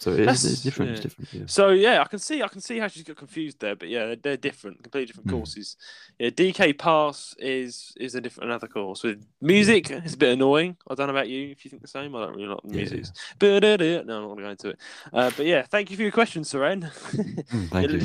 So 0.00 0.12
it 0.12 0.20
is, 0.20 0.44
it's 0.46 0.62
different. 0.62 0.88
yeah. 0.88 0.92
It's 0.94 1.02
different. 1.02 1.32
Yeah. 1.32 1.42
So 1.46 1.68
yeah, 1.68 2.00
I 2.00 2.04
can 2.06 2.18
see 2.18 2.42
I 2.42 2.48
can 2.48 2.62
see 2.62 2.78
how 2.78 2.88
she's 2.88 3.02
got 3.02 3.16
confused 3.16 3.60
there, 3.60 3.76
but 3.76 3.88
yeah, 3.88 4.06
they're, 4.06 4.16
they're 4.16 4.36
different, 4.38 4.82
completely 4.82 5.06
different 5.06 5.28
Mm. 5.28 5.32
courses. 5.32 5.76
Yeah, 6.18 6.30
DK 6.30 6.78
Pass 6.78 7.34
is 7.38 7.92
is 8.00 8.14
a 8.14 8.20
different 8.20 8.48
another 8.50 8.66
course 8.66 9.02
with 9.02 9.26
music. 9.42 9.90
It's 9.90 10.14
a 10.14 10.16
bit 10.16 10.32
annoying. 10.32 10.78
I 10.88 10.94
don't 10.94 11.06
know 11.08 11.12
about 11.12 11.28
you 11.28 11.50
if 11.50 11.64
you 11.64 11.68
think 11.70 11.82
the 11.82 11.88
same. 11.88 12.16
I 12.16 12.24
don't 12.24 12.34
really 12.34 12.48
like 12.48 12.62
the 12.64 12.70
Yeah, 12.70 12.76
music. 12.90 13.04
But 13.38 13.62
no, 13.80 13.96
I'm 14.00 14.06
not 14.06 14.22
going 14.22 14.36
to 14.38 14.42
go 14.42 14.50
into 14.50 14.68
it. 14.70 14.78
Uh, 15.12 15.30
but 15.36 15.44
yeah, 15.44 15.62
thank 15.62 15.90
you 15.90 15.96
for 15.96 16.02
your 16.02 16.12
question, 16.12 16.42
Seren. 16.44 16.90
Mm, 17.50 17.68
thank 17.70 17.90
you. 17.90 18.00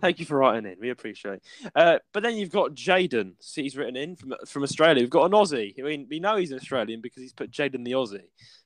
Thank 0.00 0.18
you 0.18 0.24
for 0.26 0.38
writing 0.38 0.70
in. 0.70 0.78
We 0.80 0.90
appreciate. 0.90 1.40
Uh, 1.76 1.98
but 2.12 2.22
then 2.22 2.36
you've 2.36 2.50
got 2.50 2.74
Jaden. 2.74 3.34
He's 3.54 3.76
written 3.76 3.96
in 3.96 4.16
from 4.16 4.34
from 4.46 4.62
Australia. 4.62 5.02
We've 5.02 5.10
got 5.10 5.26
an 5.26 5.32
Aussie. 5.32 5.74
I 5.78 5.82
mean, 5.82 6.06
we 6.08 6.18
know 6.18 6.36
he's 6.36 6.50
an 6.50 6.58
Australian 6.58 7.00
because 7.00 7.22
he's 7.22 7.32
put 7.32 7.50
Jaden 7.50 7.84
the 7.84 7.92
Aussie. 7.92 8.22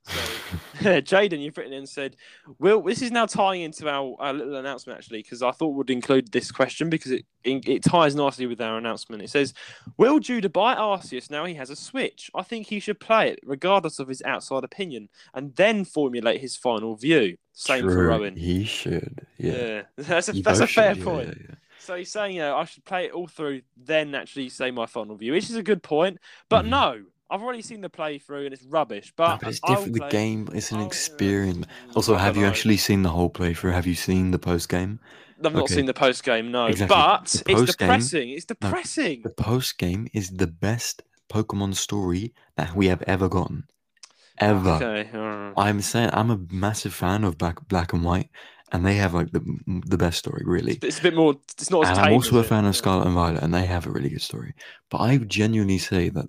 Jaden, 0.78 1.40
you've 1.40 1.56
written 1.56 1.72
in 1.72 1.80
and 1.80 1.88
said, 1.88 2.16
"Will 2.59 2.80
this 2.82 3.02
is 3.02 3.11
now 3.11 3.26
tying 3.26 3.62
into 3.62 3.88
our, 3.88 4.14
our 4.20 4.32
little 4.32 4.56
announcement 4.56 4.98
actually 4.98 5.22
because 5.22 5.42
I 5.42 5.50
thought 5.50 5.74
we'd 5.74 5.90
include 5.90 6.30
this 6.32 6.50
question 6.52 6.88
because 6.88 7.11
it 7.12 7.24
it 7.44 7.82
ties 7.82 8.14
nicely 8.14 8.46
with 8.46 8.61
our 8.61 8.78
announcement. 8.78 9.22
It 9.22 9.30
says, 9.30 9.54
"Will 9.96 10.18
Judah 10.20 10.48
buy 10.48 10.74
Arceus 10.76 11.30
now 11.30 11.44
he 11.44 11.54
has 11.54 11.70
a 11.70 11.76
Switch? 11.76 12.30
I 12.34 12.42
think 12.42 12.68
he 12.68 12.80
should 12.80 13.00
play 13.00 13.30
it 13.30 13.40
regardless 13.44 13.98
of 13.98 14.09
his 14.09 14.22
outside 14.22 14.64
opinion 14.64 15.09
and 15.34 15.54
then 15.56 15.84
formulate 15.84 16.40
his 16.40 16.56
final 16.56 16.94
view." 16.96 17.36
Same 17.52 17.84
for 17.84 17.92
True, 17.92 18.09
Rowan. 18.09 18.36
He 18.36 18.64
should. 18.64 19.26
Yeah. 19.36 19.52
Yeah, 19.52 19.82
that's 19.96 20.28
a 20.28 20.36
You 20.36 20.42
that's 20.42 20.61
a 20.61 20.66
fair 20.66 20.94
should, 20.94 21.04
point. 21.04 21.28
yeah, 21.28 21.46
yeah. 21.48 21.54
So 21.80 21.94
he's 21.96 22.11
saying, 22.11 22.36
yeah, 22.36 22.54
I 22.54 22.64
should 22.64 22.84
play 22.84 23.06
it 23.06 23.12
all 23.12 23.26
through, 23.28 23.62
then 23.76 24.14
actually 24.14 24.48
say 24.48 24.70
my 24.70 24.86
final 24.86 25.16
view, 25.16 25.32
which 25.32 25.48
is 25.48 25.56
a 25.56 25.62
good 25.62 25.82
point. 25.82 26.18
But 26.48 26.64
Mhm. 26.66 26.68
no, 26.68 27.02
I've 27.30 27.42
already 27.42 27.62
seen 27.62 27.80
the 27.80 27.90
playthrough 27.90 28.44
and 28.46 28.54
it's 28.54 28.64
rubbish. 28.64 29.12
No, 29.18 29.24
But, 29.24 29.40
but 29.40 29.48
it's 29.50 29.60
different. 29.60 29.94
The 29.94 30.08
game, 30.08 30.48
it's 30.52 30.72
an 30.72 30.80
experience. 30.80 31.66
Mm, 31.66 31.96
Also, 31.96 32.14
have 32.16 32.36
you 32.36 32.46
actually 32.46 32.78
seen 32.78 33.02
the 33.02 33.10
whole 33.10 33.30
playthrough? 33.30 33.72
Have 33.72 33.86
you 33.86 33.94
seen 33.94 34.30
the 34.30 34.38
post 34.38 34.68
game? 34.68 35.00
I've 35.44 35.54
not 35.54 35.64
okay. 35.64 35.74
seen 35.74 35.86
the 35.86 35.94
post 35.94 36.24
game, 36.24 36.50
no. 36.50 36.66
Exactly. 36.66 36.94
But 36.94 37.42
it's 37.46 37.76
depressing. 37.76 38.30
It's 38.30 38.44
depressing. 38.44 39.22
The 39.22 39.30
post 39.30 39.78
game 39.78 40.08
is 40.12 40.30
the 40.30 40.46
best 40.48 41.02
Pokemon 41.28 41.76
story 41.76 42.34
that 42.56 42.74
we 42.74 42.86
have 42.88 43.02
ever 43.02 43.28
gotten. 43.28 43.64
Ever. 44.38 44.70
Okay. 44.70 45.52
I'm 45.56 45.80
saying 45.80 46.10
I'm 46.12 46.30
a 46.30 46.40
massive 46.50 46.94
fan 46.94 47.24
of 47.24 47.38
Black 47.38 47.66
Black 47.68 47.92
and 47.92 48.04
White, 48.04 48.30
and 48.72 48.84
they 48.86 48.94
have 48.94 49.14
like 49.14 49.32
the 49.32 49.42
the 49.66 49.98
best 49.98 50.18
story, 50.18 50.42
really. 50.46 50.72
It's, 50.72 50.84
it's 50.84 50.98
a 51.00 51.02
bit 51.02 51.14
more. 51.14 51.34
It's 51.58 51.70
not 51.70 51.86
as. 51.86 51.98
And 51.98 51.98
I'm 51.98 52.12
also 52.14 52.36
is 52.36 52.36
a 52.36 52.40
it? 52.40 52.48
fan 52.48 52.64
of 52.64 52.76
Scarlet 52.76 53.06
and 53.06 53.14
Violet, 53.14 53.42
and 53.42 53.52
they 53.52 53.66
have 53.66 53.86
a 53.86 53.90
really 53.90 54.08
good 54.10 54.22
story. 54.22 54.54
But 54.90 54.98
I 54.98 55.18
genuinely 55.18 55.78
say 55.78 56.08
that, 56.10 56.26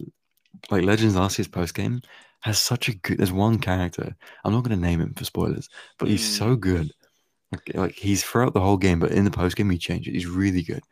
like 0.69 0.83
Legends 0.83 1.15
Arceus 1.15 1.51
post 1.51 1.73
game 1.73 2.01
has 2.41 2.57
such 2.57 2.87
a 2.89 2.95
good. 2.95 3.17
There's 3.17 3.31
one 3.31 3.59
character. 3.59 4.15
I'm 4.43 4.53
not 4.53 4.63
going 4.63 4.77
to 4.79 4.85
name 4.85 5.01
him 5.01 5.13
for 5.13 5.25
spoilers, 5.25 5.69
but 5.97 6.07
he's 6.07 6.21
Mm. 6.23 6.37
so 6.37 6.55
good. 6.55 6.91
Like, 7.51 7.71
like 7.73 7.91
he's 7.93 8.23
throughout 8.23 8.53
the 8.53 8.61
whole 8.61 8.77
game, 8.77 8.99
but 8.99 9.11
in 9.11 9.25
the 9.25 9.31
post 9.31 9.55
game 9.55 9.69
he 9.69 9.77
changes. 9.77 10.13
He's 10.13 10.27
really 10.27 10.61
good. 10.61 10.83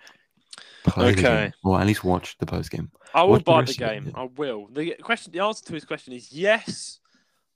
Play 0.83 1.11
Okay. 1.11 1.51
or 1.63 1.79
at 1.79 1.85
least 1.87 2.03
watch 2.03 2.37
the 2.39 2.45
post 2.45 2.71
game. 2.71 2.91
I 3.13 3.23
will 3.23 3.31
Watch 3.33 3.45
buy 3.45 3.61
the 3.63 3.71
it, 3.71 3.77
game. 3.77 4.11
I 4.15 4.23
will. 4.35 4.67
The 4.71 4.95
question, 5.01 5.33
the 5.33 5.39
answer 5.39 5.65
to 5.65 5.73
his 5.73 5.85
question 5.85 6.13
is 6.13 6.31
yes. 6.31 6.99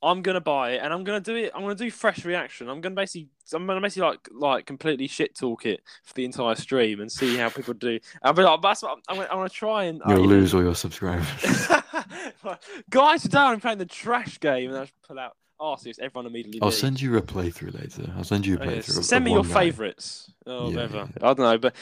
I'm 0.03 0.21
gonna 0.23 0.41
buy 0.41 0.71
it, 0.71 0.81
and 0.83 0.91
I'm 0.91 1.03
gonna 1.03 1.19
do 1.19 1.35
it. 1.35 1.51
I'm 1.53 1.61
gonna 1.61 1.75
do 1.75 1.91
fresh 1.91 2.25
reaction. 2.25 2.69
I'm 2.69 2.81
gonna 2.81 2.95
basically, 2.95 3.29
I'm 3.53 3.67
gonna 3.67 3.79
basically 3.81 4.09
like, 4.09 4.27
like 4.31 4.65
completely 4.65 5.07
shit 5.07 5.35
talk 5.37 5.65
it 5.65 5.81
for 6.03 6.13
the 6.15 6.25
entire 6.25 6.55
stream 6.55 7.01
and 7.01 7.11
see 7.11 7.37
how 7.37 7.49
people 7.49 7.73
do. 7.75 7.99
I'll 8.23 8.33
be 8.33 8.41
like, 8.41 8.61
that's 8.61 8.81
what 8.81 8.93
I'm, 8.93 8.97
I'm, 9.09 9.15
gonna, 9.17 9.27
I'm 9.29 9.37
gonna 9.37 9.49
try 9.49 9.83
and. 9.85 10.01
You'll 10.07 10.23
uh, 10.23 10.27
lose 10.27 10.53
all 10.55 10.63
your 10.63 10.75
subscribers. 10.75 11.27
Guys, 12.89 13.21
today 13.23 13.37
I'm 13.39 13.59
playing 13.59 13.77
the 13.77 13.85
trash 13.85 14.39
game, 14.39 14.69
and 14.69 14.77
I 14.79 14.81
just 14.83 14.93
pull 15.07 15.19
out 15.19 15.35
Arceus. 15.59 15.99
Everyone 15.99 16.25
immediately. 16.25 16.61
I'll 16.61 16.69
leaves. 16.69 16.79
send 16.79 16.99
you 17.01 17.17
a 17.17 17.21
playthrough 17.21 17.79
later. 17.79 18.11
I'll 18.17 18.23
send 18.23 18.45
you 18.45 18.57
a 18.57 18.59
Oh, 18.59 18.63
yes. 18.69 18.87
playthrough. 18.87 18.97
of- 18.99 19.05
Send 19.05 19.23
of 19.23 19.25
me 19.25 19.31
your 19.33 19.43
favourites 19.43 20.31
or 20.45 20.53
Yeah, 20.53 20.75
whatever. 20.75 20.97
yeah. 20.97 21.29
I 21.29 21.33
don't 21.33 21.39
know, 21.39 21.57
but 21.57 21.75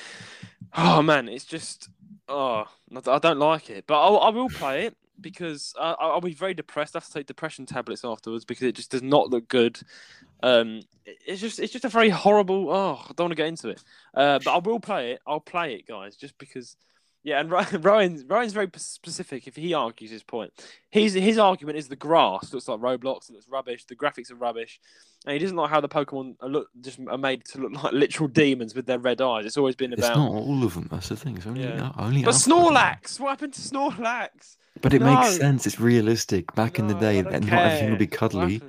oh 0.75 1.01
man, 1.01 1.29
it's 1.29 1.45
just 1.45 1.89
oh, 2.27 2.65
I 3.07 3.19
don't 3.19 3.39
like 3.39 3.69
it. 3.69 3.85
But 3.87 4.01
I'll, 4.01 4.19
I 4.19 4.29
will 4.29 4.49
play 4.49 4.85
it 4.87 4.97
because 5.21 5.73
I'll 5.79 5.97
I'll 5.99 6.21
be 6.21 6.33
very 6.33 6.53
depressed. 6.53 6.95
I 6.95 6.99
have 6.99 7.07
to 7.07 7.13
take 7.13 7.27
depression 7.27 7.65
tablets 7.65 8.05
afterwards 8.05 8.45
because 8.45 8.63
it 8.63 8.75
just 8.75 8.91
does 8.91 9.03
not 9.03 9.29
look 9.29 9.47
good. 9.47 9.79
Um, 10.41 10.81
it's 11.05 11.41
just 11.41 11.59
it's 11.59 11.73
just 11.73 11.85
a 11.85 11.89
very 11.89 12.09
horrible. 12.09 12.69
Oh, 12.69 12.99
I 13.03 13.11
don't 13.15 13.25
want 13.25 13.31
to 13.31 13.35
get 13.35 13.47
into 13.47 13.69
it. 13.69 13.83
Uh, 14.13 14.39
but 14.43 14.51
I 14.51 14.57
will 14.59 14.79
play 14.79 15.11
it. 15.13 15.21
I'll 15.27 15.39
play 15.39 15.75
it, 15.75 15.87
guys, 15.87 16.15
just 16.15 16.37
because. 16.37 16.75
Yeah, 17.23 17.39
and 17.41 17.51
Ryan, 17.51 17.81
Ryan's 17.81 18.23
Ryan's 18.25 18.53
very 18.53 18.69
specific. 18.77 19.45
If 19.47 19.55
he 19.55 19.73
argues 19.73 20.09
his 20.11 20.23
point, 20.23 20.53
his 20.89 21.13
his 21.13 21.37
argument 21.37 21.77
is 21.77 21.87
the 21.89 21.95
grass 21.95 22.53
looks 22.53 22.67
like 22.67 22.79
Roblox. 22.79 23.29
It 23.29 23.33
looks 23.33 23.47
rubbish. 23.49 23.85
The 23.85 23.95
graphics 23.95 24.31
are 24.31 24.35
rubbish, 24.35 24.79
and 25.25 25.33
he 25.33 25.39
doesn't 25.39 25.57
like 25.57 25.69
how 25.69 25.81
the 25.81 25.89
Pokemon 25.89 26.35
are 26.41 26.47
look 26.47 26.69
just 26.79 26.97
are 27.09 27.17
made 27.17 27.43
to 27.45 27.59
look 27.59 27.83
like 27.83 27.93
literal 27.93 28.29
demons 28.29 28.73
with 28.73 28.85
their 28.85 28.99
red 28.99 29.21
eyes. 29.21 29.45
It's 29.45 29.57
always 29.57 29.75
been 29.75 29.91
It's 29.91 30.01
about. 30.05 30.17
not 30.17 30.31
all 30.31 30.63
of 30.63 30.73
them. 30.75 30.87
That's 30.89 31.09
the 31.09 31.17
thing. 31.17 31.35
It's 31.35 31.45
only 31.45 31.63
Yeah. 31.63 31.91
only. 31.97 32.23
But. 32.23 32.35
Snorlax, 32.35 33.19
what 33.19 33.29
happened 33.31 33.53
to 33.53 33.61
Snorlax? 33.61 34.55
But 34.81 34.93
it 34.93 35.01
No. 35.01 35.13
makes 35.13 35.35
sense. 35.35 35.67
It's 35.67 35.79
realistic. 35.79 36.55
Back 36.55 36.79
in 36.79 36.87
the 36.87 36.93
day, 36.93 37.21
don't 37.21 37.33
everything 37.51 37.89
would 37.89 37.99
be 37.99 38.07
cuddly. 38.07 38.61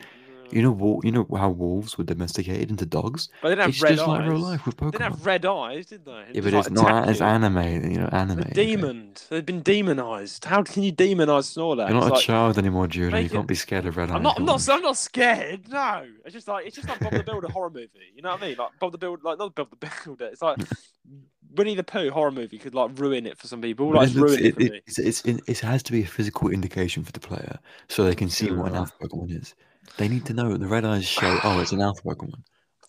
You 0.52 0.62
know, 0.62 0.70
wol- 0.72 1.00
you 1.04 1.12
know 1.12 1.26
how 1.36 1.50
wolves 1.50 1.96
were 1.96 2.04
domesticated 2.04 2.70
into 2.70 2.86
dogs. 2.86 3.28
but 3.42 3.50
they 3.50 3.54
didn't 3.54 3.70
It's 3.70 3.82
red 3.82 3.90
just 3.96 4.02
eyes. 4.02 4.08
like 4.08 4.28
real 4.28 4.38
life 4.38 4.66
with 4.66 4.76
Pokemon. 4.76 4.92
They 4.92 4.98
didn't 4.98 5.12
have 5.14 5.26
red 5.26 5.46
eyes, 5.46 5.86
did 5.86 6.04
they? 6.04 6.24
Yeah, 6.32 6.40
but 6.42 6.54
it's 6.54 6.70
not. 6.70 7.08
It's 7.08 7.20
anime. 7.20 7.90
You 7.90 7.98
know, 8.00 8.08
anime. 8.12 8.40
They're 8.52 8.64
demoned. 8.66 9.22
They've 9.30 9.44
been 9.46 9.62
demonized. 9.62 10.44
How 10.44 10.62
can 10.62 10.82
you 10.82 10.92
demonize 10.92 11.56
Snorlax? 11.56 11.88
You're 11.90 12.00
not 12.00 12.10
a 12.10 12.14
Like, 12.14 12.22
child 12.22 12.58
anymore, 12.58 12.86
Julian. 12.86 13.22
You 13.22 13.30
can't 13.30 13.46
be 13.46 13.54
scared 13.54 13.86
of 13.86 13.96
red 13.96 14.10
eyes. 14.10 14.16
I'm 14.16 14.22
not. 14.22 14.38
I'm 14.38 14.44
not. 14.44 14.68
I'm 14.68 14.82
not 14.82 14.96
scared. 14.96 15.68
No, 15.68 16.06
it's 16.24 16.34
just 16.34 16.48
like 16.48 16.66
it's 16.66 16.76
just 16.76 16.88
like 16.88 17.00
Bob 17.00 17.12
the 17.12 17.22
Builder 17.22 17.48
horror 17.48 17.70
movie. 17.70 17.88
You 18.14 18.22
know 18.22 18.30
what 18.30 18.42
I 18.42 18.48
mean? 18.48 18.56
Like 18.58 18.70
Bob 18.78 18.92
the 18.92 18.98
Builder, 18.98 19.22
like 19.24 19.38
not 19.38 19.54
Bob 19.54 19.68
the 19.70 19.90
Builder. 20.04 20.26
It's 20.26 20.42
like 20.42 20.58
Winnie 21.56 21.74
the 21.74 21.82
Pooh 21.82 22.10
horror 22.10 22.30
movie 22.30 22.58
could 22.58 22.74
like 22.74 22.90
ruin 22.98 23.26
it 23.26 23.36
for 23.38 23.46
some 23.48 23.60
people. 23.60 23.92
Like 23.92 24.10
it, 24.10 24.14
ruin 24.14 24.38
it, 24.38 24.44
it, 24.44 24.60
it, 24.60 24.82
it's, 24.86 24.98
it's, 24.98 25.24
it, 25.24 25.40
it 25.48 25.58
has 25.60 25.82
to 25.84 25.92
be 25.92 26.02
a 26.02 26.06
physical 26.06 26.48
indication 26.48 27.02
for 27.02 27.10
the 27.12 27.20
player 27.20 27.58
so 27.88 28.04
they 28.04 28.14
can 28.14 28.28
see 28.28 28.50
what 28.52 28.68
an 28.70 28.76
alpha 28.76 28.92
Pokemon 29.02 29.36
is. 29.40 29.54
They 29.96 30.08
need 30.08 30.24
to 30.26 30.34
know 30.34 30.56
the 30.56 30.66
red 30.66 30.84
eyes 30.84 31.06
show, 31.06 31.38
oh, 31.44 31.60
it's 31.60 31.72
an 31.72 31.80
alpha 31.82 32.02
Pokemon. 32.02 32.42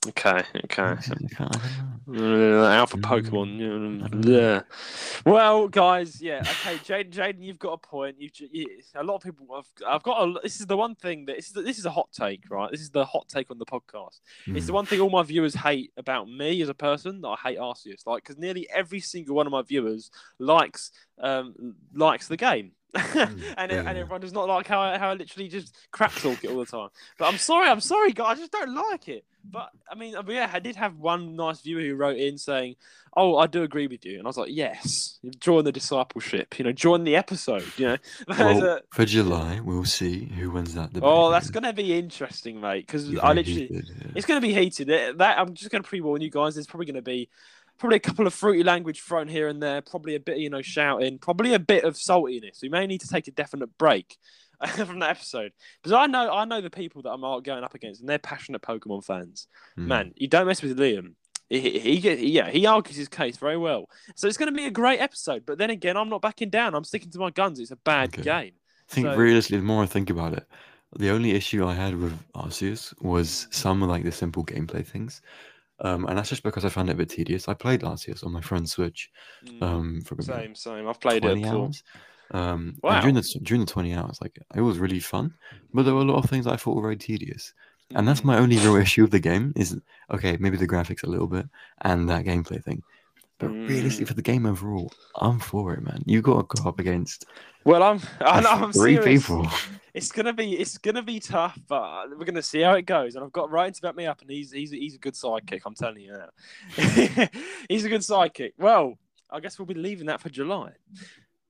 Okay. 0.07 0.41
Okay. 0.65 0.81
I 0.81 0.95
can't- 0.95 1.07
I 1.07 1.09
don't 1.09 1.39
know. 1.39 1.49
Uh, 2.13 2.65
alpha 2.65 2.97
Mm, 2.97 3.03
Pokemon. 3.03 3.59
Yeah, 3.59 3.67
don't 4.09 4.25
know. 4.25 4.37
Yeah. 4.39 4.61
Well, 5.25 5.67
guys, 5.67 6.19
yeah. 6.19 6.39
Okay, 6.41 6.77
Jaden, 6.79 7.11
Jaden, 7.11 7.35
you've 7.43 7.59
got 7.59 7.73
a 7.73 7.77
point. 7.77 8.15
You've 8.19 8.31
you, 8.51 8.65
a 8.95 9.03
lot 9.03 9.15
of 9.15 9.21
people. 9.21 9.47
I've, 9.55 9.67
I've 9.87 10.03
got. 10.03 10.27
A, 10.27 10.33
this 10.41 10.59
is 10.59 10.65
the 10.65 10.75
one 10.75 10.95
thing 10.95 11.25
that 11.25 11.35
this 11.37 11.47
is. 11.47 11.53
The, 11.53 11.61
this 11.61 11.77
is 11.77 11.85
a 11.85 11.91
hot 11.91 12.09
take, 12.11 12.49
right? 12.49 12.69
This 12.71 12.81
is 12.81 12.89
the 12.89 13.05
hot 13.05 13.27
take 13.29 13.51
on 13.51 13.59
the 13.59 13.65
podcast. 13.65 14.19
It's 14.47 14.65
the 14.65 14.71
Mm. 14.71 14.75
one 14.75 14.85
thing 14.87 14.99
all 14.99 15.11
my 15.11 15.23
viewers 15.23 15.53
hate 15.53 15.93
about 15.95 16.27
me 16.27 16.61
as 16.63 16.69
a 16.69 16.73
person 16.73 17.21
that 17.21 17.27
I 17.29 17.35
hate 17.49 17.59
Arceus. 17.59 18.05
Like, 18.07 18.23
because 18.23 18.37
nearly 18.39 18.67
every 18.73 18.99
single 18.99 19.35
one 19.35 19.45
of 19.45 19.51
my 19.51 19.61
viewers 19.61 20.09
likes 20.39 20.91
um 21.19 21.75
likes 21.93 22.27
the 22.27 22.37
game. 22.37 22.71
Mm. 22.95 23.13
and, 23.15 23.41
yeah, 23.41 23.55
and 23.57 23.71
yeah. 23.71 23.87
everyone 23.87 24.21
does 24.21 24.33
not 24.33 24.47
like 24.47 24.67
how 24.67 24.79
I, 24.79 24.97
how 24.97 25.09
I 25.09 25.13
literally 25.13 25.47
just 25.47 25.75
crap 25.91 26.13
talk 26.13 26.43
it 26.43 26.49
all 26.49 26.59
the 26.59 26.65
time. 26.65 26.89
But 27.17 27.25
I'm 27.25 27.37
sorry, 27.37 27.69
I'm 27.69 27.79
sorry, 27.79 28.11
guys, 28.11 28.37
I 28.37 28.41
just 28.41 28.51
don't 28.51 28.73
like 28.73 29.07
it. 29.07 29.25
But 29.43 29.69
I 29.89 29.95
mean, 29.95 30.15
yeah, 30.27 30.51
I 30.53 30.59
did 30.59 30.75
have 30.75 30.97
one 30.97 31.35
nice 31.35 31.61
viewer 31.61 31.81
who 31.81 31.95
wrote 31.95 32.17
in 32.17 32.37
saying, 32.37 32.75
"Oh, 33.17 33.37
I 33.37 33.47
do 33.47 33.63
agree 33.63 33.87
with 33.87 34.05
you," 34.05 34.19
and 34.19 34.27
I 34.27 34.29
was 34.29 34.37
like, 34.37 34.51
"Yes, 34.51 35.19
join 35.39 35.63
the 35.63 35.71
discipleship. 35.71 36.59
You 36.59 36.65
know, 36.65 36.71
join 36.71 37.03
the 37.03 37.15
episode. 37.15 37.65
You 37.77 37.87
know." 37.87 37.97
Well, 38.27 38.63
a- 38.63 38.81
for 38.91 39.05
July, 39.05 39.59
we'll 39.59 39.85
see 39.85 40.25
who 40.25 40.51
wins 40.51 40.75
that 40.75 40.93
debate. 40.93 41.09
oh, 41.11 41.31
that's 41.31 41.49
gonna 41.49 41.73
be 41.73 41.97
interesting, 41.97 42.61
mate. 42.61 42.85
Because 42.85 43.17
I 43.17 43.33
literally, 43.33 43.69
yeah. 43.71 44.11
it's 44.15 44.27
going 44.27 44.39
to 44.39 44.47
be 44.47 44.53
heated. 44.53 45.17
That 45.17 45.39
I'm 45.39 45.53
just 45.53 45.71
going 45.71 45.81
to 45.81 45.89
pre-warn 45.89 46.21
you 46.21 46.29
guys. 46.29 46.53
There's 46.53 46.67
probably 46.67 46.85
going 46.85 46.95
to 46.95 47.01
be 47.01 47.29
probably 47.81 47.97
a 47.97 47.99
couple 47.99 48.25
of 48.27 48.33
fruity 48.33 48.63
language 48.63 49.01
thrown 49.01 49.27
here 49.27 49.47
and 49.49 49.61
there. 49.61 49.81
Probably 49.81 50.15
a 50.15 50.19
bit, 50.19 50.35
of 50.35 50.39
you 50.41 50.49
know, 50.49 50.61
shouting. 50.61 51.17
Probably 51.17 51.53
a 51.53 51.59
bit 51.59 51.83
of 51.83 51.95
saltiness. 51.95 52.61
We 52.61 52.69
may 52.69 52.87
need 52.87 53.01
to 53.01 53.09
take 53.09 53.27
a 53.27 53.31
definite 53.31 53.77
break 53.77 54.15
from 54.75 54.99
that 54.99 55.09
episode 55.09 55.51
because 55.81 55.91
I 55.91 56.05
know 56.05 56.31
I 56.31 56.45
know 56.45 56.61
the 56.61 56.69
people 56.69 57.01
that 57.01 57.09
I'm 57.09 57.21
going 57.41 57.63
up 57.63 57.73
against, 57.73 57.99
and 57.99 58.07
they're 58.07 58.19
passionate 58.19 58.61
Pokemon 58.61 59.03
fans. 59.03 59.47
Mm. 59.77 59.87
Man, 59.87 60.13
you 60.15 60.27
don't 60.27 60.47
mess 60.47 60.61
with 60.61 60.77
Liam. 60.77 61.15
He, 61.49 61.59
he, 61.79 61.97
he 61.97 62.31
yeah, 62.31 62.49
he 62.49 62.65
argues 62.65 62.95
his 62.95 63.09
case 63.09 63.35
very 63.35 63.57
well. 63.57 63.89
So 64.15 64.27
it's 64.27 64.37
going 64.37 64.53
to 64.53 64.55
be 64.55 64.67
a 64.67 64.71
great 64.71 65.01
episode. 65.01 65.45
But 65.45 65.57
then 65.57 65.69
again, 65.69 65.97
I'm 65.97 66.07
not 66.07 66.21
backing 66.21 66.49
down. 66.49 66.75
I'm 66.75 66.85
sticking 66.85 67.11
to 67.11 67.19
my 67.19 67.31
guns. 67.31 67.59
It's 67.59 67.71
a 67.71 67.75
bad 67.75 68.09
Okay. 68.13 68.21
game. 68.21 68.53
I 68.89 68.93
think 68.93 69.07
so- 69.07 69.15
realistically, 69.17 69.57
the 69.57 69.63
more 69.63 69.83
I 69.83 69.87
think 69.87 70.09
about 70.09 70.33
it, 70.33 70.45
the 70.97 71.09
only 71.09 71.31
issue 71.31 71.65
I 71.65 71.73
had 71.73 71.95
with 71.95 72.17
Arceus 72.35 72.93
was 73.01 73.47
some 73.49 73.81
of 73.83 73.89
like 73.89 74.03
the 74.03 74.11
simple 74.11 74.45
gameplay 74.45 74.85
things. 74.85 75.21
Um, 75.83 76.05
and 76.05 76.17
that's 76.17 76.29
just 76.29 76.43
because 76.43 76.63
I 76.63 76.69
found 76.69 76.89
it 76.89 76.93
a 76.93 76.95
bit 76.95 77.09
tedious. 77.09 77.47
I 77.47 77.53
played 77.55 77.83
last 77.83 78.07
Arceus 78.07 78.23
on 78.25 78.31
my 78.31 78.41
friend's 78.41 78.71
Switch 78.71 79.09
Mm, 79.45 79.63
um, 79.63 80.01
for 80.01 80.21
same, 80.21 80.55
same. 80.55 80.87
I've 80.87 80.99
played 80.99 81.23
20 81.23 81.41
it 81.41 81.43
before. 81.43 81.65
hours. 81.65 81.83
Um, 82.31 82.75
Wow. 82.83 82.93
and 82.93 83.01
during 83.01 83.15
the 83.15 83.39
during 83.43 83.65
the 83.65 83.71
20 83.71 83.93
hours, 83.93 84.19
like 84.21 84.37
it 84.55 84.61
was 84.61 84.77
really 84.79 84.99
fun, 84.99 85.33
but 85.73 85.83
there 85.83 85.93
were 85.95 86.01
a 86.01 86.05
lot 86.05 86.23
of 86.23 86.29
things 86.29 86.47
I 86.47 86.55
thought 86.55 86.75
were 86.75 86.81
very 86.83 86.97
tedious. 86.97 87.53
And 87.95 88.07
that's 88.07 88.21
Mm. 88.21 88.25
my 88.25 88.37
only 88.37 88.57
real 88.57 88.75
issue 88.87 89.01
with 89.01 89.11
the 89.11 89.19
game 89.19 89.53
is 89.55 89.79
okay, 90.11 90.37
maybe 90.39 90.57
the 90.57 90.67
graphics 90.67 91.03
a 91.03 91.09
little 91.09 91.27
bit 91.27 91.45
and 91.81 92.07
that 92.09 92.25
gameplay 92.25 92.63
thing. 92.63 92.83
But 93.41 93.49
realistically, 93.49 94.05
Mm. 94.05 94.07
for 94.07 94.13
the 94.13 94.21
game 94.21 94.45
overall, 94.45 94.93
I'm 95.15 95.39
for 95.39 95.73
it, 95.73 95.81
man. 95.83 96.03
You 96.05 96.21
got 96.21 96.47
to 96.49 96.61
go 96.61 96.69
up 96.69 96.79
against 96.79 97.25
Well, 97.65 97.83
I'm. 97.83 97.99
I 98.21 98.39
know, 98.41 98.49
I'm 98.51 98.71
three 98.71 98.95
serious. 98.95 99.23
people. 99.27 99.47
It's 99.93 100.09
gonna 100.09 100.31
be. 100.31 100.53
It's 100.57 100.77
gonna 100.77 101.03
be 101.03 101.19
tough, 101.19 101.59
but 101.67 102.17
we're 102.17 102.23
gonna 102.23 102.41
see 102.41 102.61
how 102.61 102.75
it 102.75 102.83
goes. 102.85 103.15
And 103.15 103.25
I've 103.25 103.31
got 103.33 103.51
Ryan 103.51 103.73
to 103.73 103.81
back 103.81 103.93
me 103.93 104.05
up, 104.05 104.21
and 104.21 104.29
he's 104.29 104.49
he's 104.49 104.71
he's 104.71 104.95
a 104.95 104.97
good 104.97 105.15
sidekick. 105.15 105.63
I'm 105.65 105.75
telling 105.75 105.99
you 106.01 106.13
now. 106.13 106.29
he's 107.67 107.83
a 107.83 107.89
good 107.89 107.99
sidekick. 107.99 108.53
Well, 108.57 108.97
I 109.29 109.41
guess 109.41 109.59
we'll 109.59 109.65
be 109.65 109.73
leaving 109.73 110.05
that 110.05 110.21
for 110.21 110.29
July. 110.29 110.71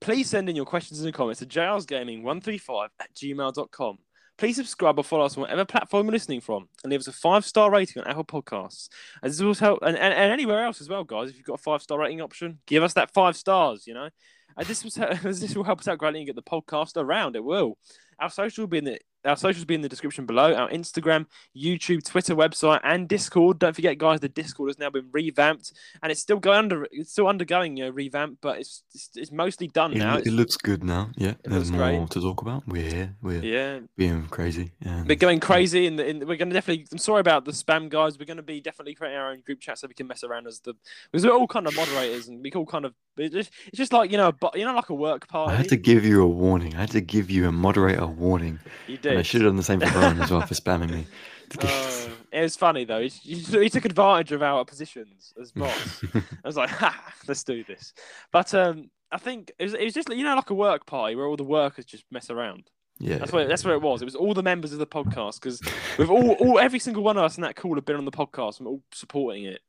Please 0.00 0.28
send 0.28 0.48
in 0.48 0.56
your 0.56 0.64
questions 0.64 1.00
and 1.04 1.14
comments 1.14 1.38
to 1.38 1.46
jlsgaming135 1.46 2.88
at 2.98 3.14
gmail.com. 3.14 3.98
Please 4.42 4.56
subscribe 4.56 4.98
or 4.98 5.04
follow 5.04 5.24
us 5.24 5.36
on 5.36 5.42
whatever 5.42 5.64
platform 5.64 6.04
you're 6.04 6.14
listening 6.14 6.40
from 6.40 6.66
and 6.82 6.90
leave 6.90 6.98
us 6.98 7.06
a 7.06 7.12
five 7.12 7.44
star 7.44 7.70
rating 7.70 8.02
on 8.02 8.08
Apple 8.08 8.24
Podcasts. 8.24 8.88
As 9.22 9.38
this 9.38 9.44
will 9.44 9.54
help, 9.54 9.78
and, 9.82 9.96
and, 9.96 10.12
and 10.12 10.32
anywhere 10.32 10.64
else 10.64 10.80
as 10.80 10.88
well, 10.88 11.04
guys. 11.04 11.30
If 11.30 11.36
you've 11.36 11.46
got 11.46 11.60
a 11.60 11.62
five 11.62 11.80
star 11.80 11.96
rating 11.96 12.20
option, 12.20 12.58
give 12.66 12.82
us 12.82 12.94
that 12.94 13.14
five 13.14 13.36
stars, 13.36 13.86
you 13.86 13.94
know. 13.94 14.08
And 14.56 14.66
this 14.66 14.82
was 14.82 14.94
this 15.22 15.54
will 15.54 15.62
help 15.62 15.78
us 15.78 15.86
out 15.86 15.98
greatly 15.98 16.18
and 16.18 16.26
get 16.26 16.34
the 16.34 16.42
podcast 16.42 16.96
around. 16.96 17.36
It 17.36 17.44
will. 17.44 17.78
Our 18.18 18.30
social 18.30 18.62
will 18.62 18.68
be 18.68 18.78
in 18.78 18.84
the 18.84 18.98
our 19.24 19.36
socials 19.36 19.60
will 19.60 19.66
be 19.68 19.74
in 19.74 19.80
the 19.82 19.88
description 19.88 20.26
below. 20.26 20.54
Our 20.54 20.68
Instagram, 20.70 21.26
YouTube, 21.56 22.04
Twitter, 22.04 22.34
website, 22.34 22.80
and 22.84 23.08
Discord. 23.08 23.58
Don't 23.58 23.74
forget, 23.74 23.98
guys, 23.98 24.20
the 24.20 24.28
Discord 24.28 24.70
has 24.70 24.78
now 24.78 24.90
been 24.90 25.08
revamped, 25.12 25.72
and 26.02 26.10
it's 26.10 26.20
still 26.20 26.38
going 26.38 26.58
under. 26.58 26.86
It's 26.90 27.12
still 27.12 27.28
undergoing 27.28 27.76
you 27.76 27.84
know, 27.84 27.90
revamp, 27.90 28.38
but 28.40 28.58
it's 28.58 28.82
it's, 28.94 29.10
it's 29.14 29.32
mostly 29.32 29.68
done 29.68 29.92
It, 29.92 29.98
now. 29.98 30.16
it 30.16 30.20
It's- 30.20 30.34
looks 30.34 30.56
good 30.56 30.82
now. 30.82 31.10
Yeah, 31.16 31.34
there's 31.44 31.70
more 31.70 31.80
great. 31.98 32.10
to 32.10 32.20
talk 32.20 32.42
about. 32.42 32.66
We're 32.66 32.90
here. 32.90 33.16
We're 33.22 33.42
yeah, 33.44 33.80
being 33.96 34.26
crazy. 34.28 34.72
And 34.84 35.06
we're 35.08 35.16
going 35.16 35.40
crazy, 35.40 35.86
and 35.86 35.98
in, 36.00 36.18
we're 36.20 36.36
going 36.36 36.48
to 36.50 36.54
definitely. 36.54 36.86
I'm 36.90 36.98
sorry 36.98 37.20
about 37.20 37.44
the 37.44 37.52
spam, 37.52 37.88
guys. 37.88 38.18
We're 38.18 38.24
going 38.26 38.36
to 38.38 38.42
be 38.42 38.60
definitely 38.60 38.94
creating 38.94 39.18
our 39.18 39.30
own 39.30 39.40
group 39.40 39.60
chat 39.60 39.78
so 39.78 39.86
we 39.88 39.94
can 39.94 40.06
mess 40.06 40.24
around 40.24 40.46
as 40.46 40.60
the 40.60 40.74
because 41.10 41.24
we're 41.24 41.32
all 41.32 41.46
kind 41.46 41.66
of 41.66 41.76
moderators 41.76 42.28
and 42.28 42.42
we 42.42 42.50
all 42.52 42.66
kind 42.66 42.84
of. 42.84 42.94
It's 43.18 43.34
just, 43.34 43.50
it's 43.66 43.76
just 43.76 43.92
like 43.92 44.10
you 44.10 44.16
know, 44.16 44.32
but 44.32 44.56
you 44.58 44.64
know, 44.64 44.74
like 44.74 44.88
a 44.88 44.94
work 44.94 45.28
party. 45.28 45.52
I 45.52 45.56
had 45.56 45.68
to 45.68 45.76
give 45.76 46.04
you 46.04 46.22
a 46.22 46.26
warning. 46.26 46.74
I 46.74 46.80
had 46.80 46.90
to 46.92 47.00
give 47.02 47.30
you 47.30 47.46
a 47.46 47.52
moderator 47.52 48.06
warning. 48.06 48.58
you 48.86 48.96
And 49.12 49.20
I 49.20 49.22
should 49.22 49.42
have 49.42 49.50
done 49.50 49.56
the 49.56 49.62
same 49.62 49.80
for 49.80 49.90
Brian 49.90 50.20
as 50.20 50.30
well 50.30 50.42
for 50.42 50.54
spamming 50.54 50.90
me. 50.90 51.06
Oh, 51.62 52.08
it 52.32 52.40
was 52.40 52.56
funny 52.56 52.86
though. 52.86 53.02
He, 53.02 53.34
he, 53.34 53.68
took 53.68 53.84
advantage 53.84 54.32
of 54.32 54.42
our 54.42 54.64
positions 54.64 55.34
as 55.38 55.52
boss. 55.52 56.02
I 56.14 56.22
was 56.46 56.56
like, 56.56 56.70
ha, 56.70 57.12
let's 57.28 57.44
do 57.44 57.62
this. 57.62 57.92
But 58.32 58.54
um, 58.54 58.88
I 59.10 59.18
think 59.18 59.52
it 59.58 59.64
was, 59.64 59.74
it 59.74 59.84
was 59.84 59.92
just 59.92 60.08
you 60.08 60.24
know 60.24 60.34
like 60.34 60.48
a 60.48 60.54
work 60.54 60.86
party 60.86 61.14
where 61.14 61.26
all 61.26 61.36
the 61.36 61.44
workers 61.44 61.84
just 61.84 62.04
mess 62.10 62.30
around. 62.30 62.70
Yeah. 62.98 63.18
That's 63.18 63.32
where 63.32 63.46
that's 63.46 63.66
where 63.66 63.74
it 63.74 63.82
was. 63.82 64.00
It 64.00 64.06
was 64.06 64.14
all 64.14 64.32
the 64.32 64.42
members 64.42 64.72
of 64.72 64.78
the 64.78 64.86
podcast 64.86 65.42
because 65.42 65.60
with 65.98 66.08
all, 66.08 66.32
all 66.32 66.58
every 66.58 66.78
single 66.78 67.02
one 67.02 67.18
of 67.18 67.24
us 67.24 67.36
in 67.36 67.42
that 67.42 67.56
call 67.56 67.74
have 67.74 67.84
been 67.84 67.96
on 67.96 68.06
the 68.06 68.10
podcast 68.10 68.58
and 68.58 68.66
all 68.66 68.82
supporting 68.92 69.44
it. 69.44 69.60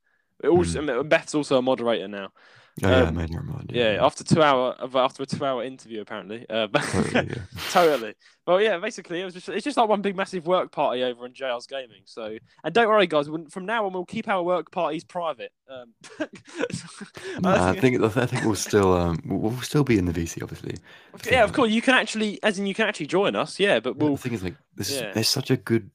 It 0.41 0.47
all, 0.47 0.63
Mm. 0.63 1.09
Beth's 1.09 1.35
also 1.35 1.57
a 1.57 1.61
moderator 1.61 2.07
now. 2.07 2.31
Oh, 2.81 2.89
yeah, 2.89 2.97
I 2.97 3.01
um, 3.01 3.15
made 3.15 3.31
her 3.31 3.43
mind. 3.43 3.71
Yeah, 3.71 3.99
after 4.01 4.23
two 4.23 4.41
hour 4.41 4.75
after 4.95 5.21
a 5.21 5.25
two 5.27 5.45
hour 5.45 5.63
interview 5.63 6.01
apparently. 6.01 6.43
Uh, 6.49 6.67
Totally, 6.73 7.27
yeah. 7.29 7.35
totally. 7.69 8.13
Well, 8.47 8.59
yeah, 8.59 8.79
basically 8.79 9.21
it 9.21 9.25
was 9.25 9.35
just 9.35 9.47
it's 9.47 9.63
just 9.63 9.77
like 9.77 9.87
one 9.87 10.01
big 10.01 10.15
massive 10.15 10.47
work 10.47 10.71
party 10.71 11.03
over 11.03 11.27
in 11.27 11.33
JL's 11.33 11.67
Gaming. 11.67 12.01
So 12.05 12.35
and 12.63 12.73
don't 12.73 12.87
worry, 12.87 13.05
guys, 13.05 13.29
from 13.51 13.65
now 13.67 13.85
on 13.85 13.93
we'll 13.93 14.05
keep 14.05 14.27
our 14.27 14.41
work 14.41 14.71
parties 14.71 15.03
private. 15.03 15.51
Um, 15.69 15.93
No, 17.41 17.49
I 17.49 17.79
think 17.79 18.01
I 18.01 18.25
think 18.25 18.43
we'll 18.43 18.55
still 18.55 18.93
um 18.93 19.19
we'll 19.25 19.59
still 19.61 19.83
be 19.83 19.97
in 19.97 20.05
the 20.05 20.13
VC 20.13 20.41
obviously. 20.41 20.77
yeah, 21.29 21.43
of 21.43 21.53
course 21.53 21.71
you 21.71 21.81
can 21.81 21.93
actually, 21.93 22.41
as 22.41 22.57
in 22.57 22.65
you 22.65 22.73
can 22.73 22.87
actually 22.87 23.07
join 23.07 23.35
us. 23.35 23.59
Yeah, 23.59 23.79
but 23.79 23.97
we'll 23.97 24.13
the 24.13 24.17
thing 24.17 24.33
is 24.33 24.43
like 24.43 24.55
this 24.75 24.91
yeah. 24.91 25.09
is 25.09 25.13
there's 25.13 25.29
such 25.29 25.51
a 25.51 25.57
good 25.57 25.91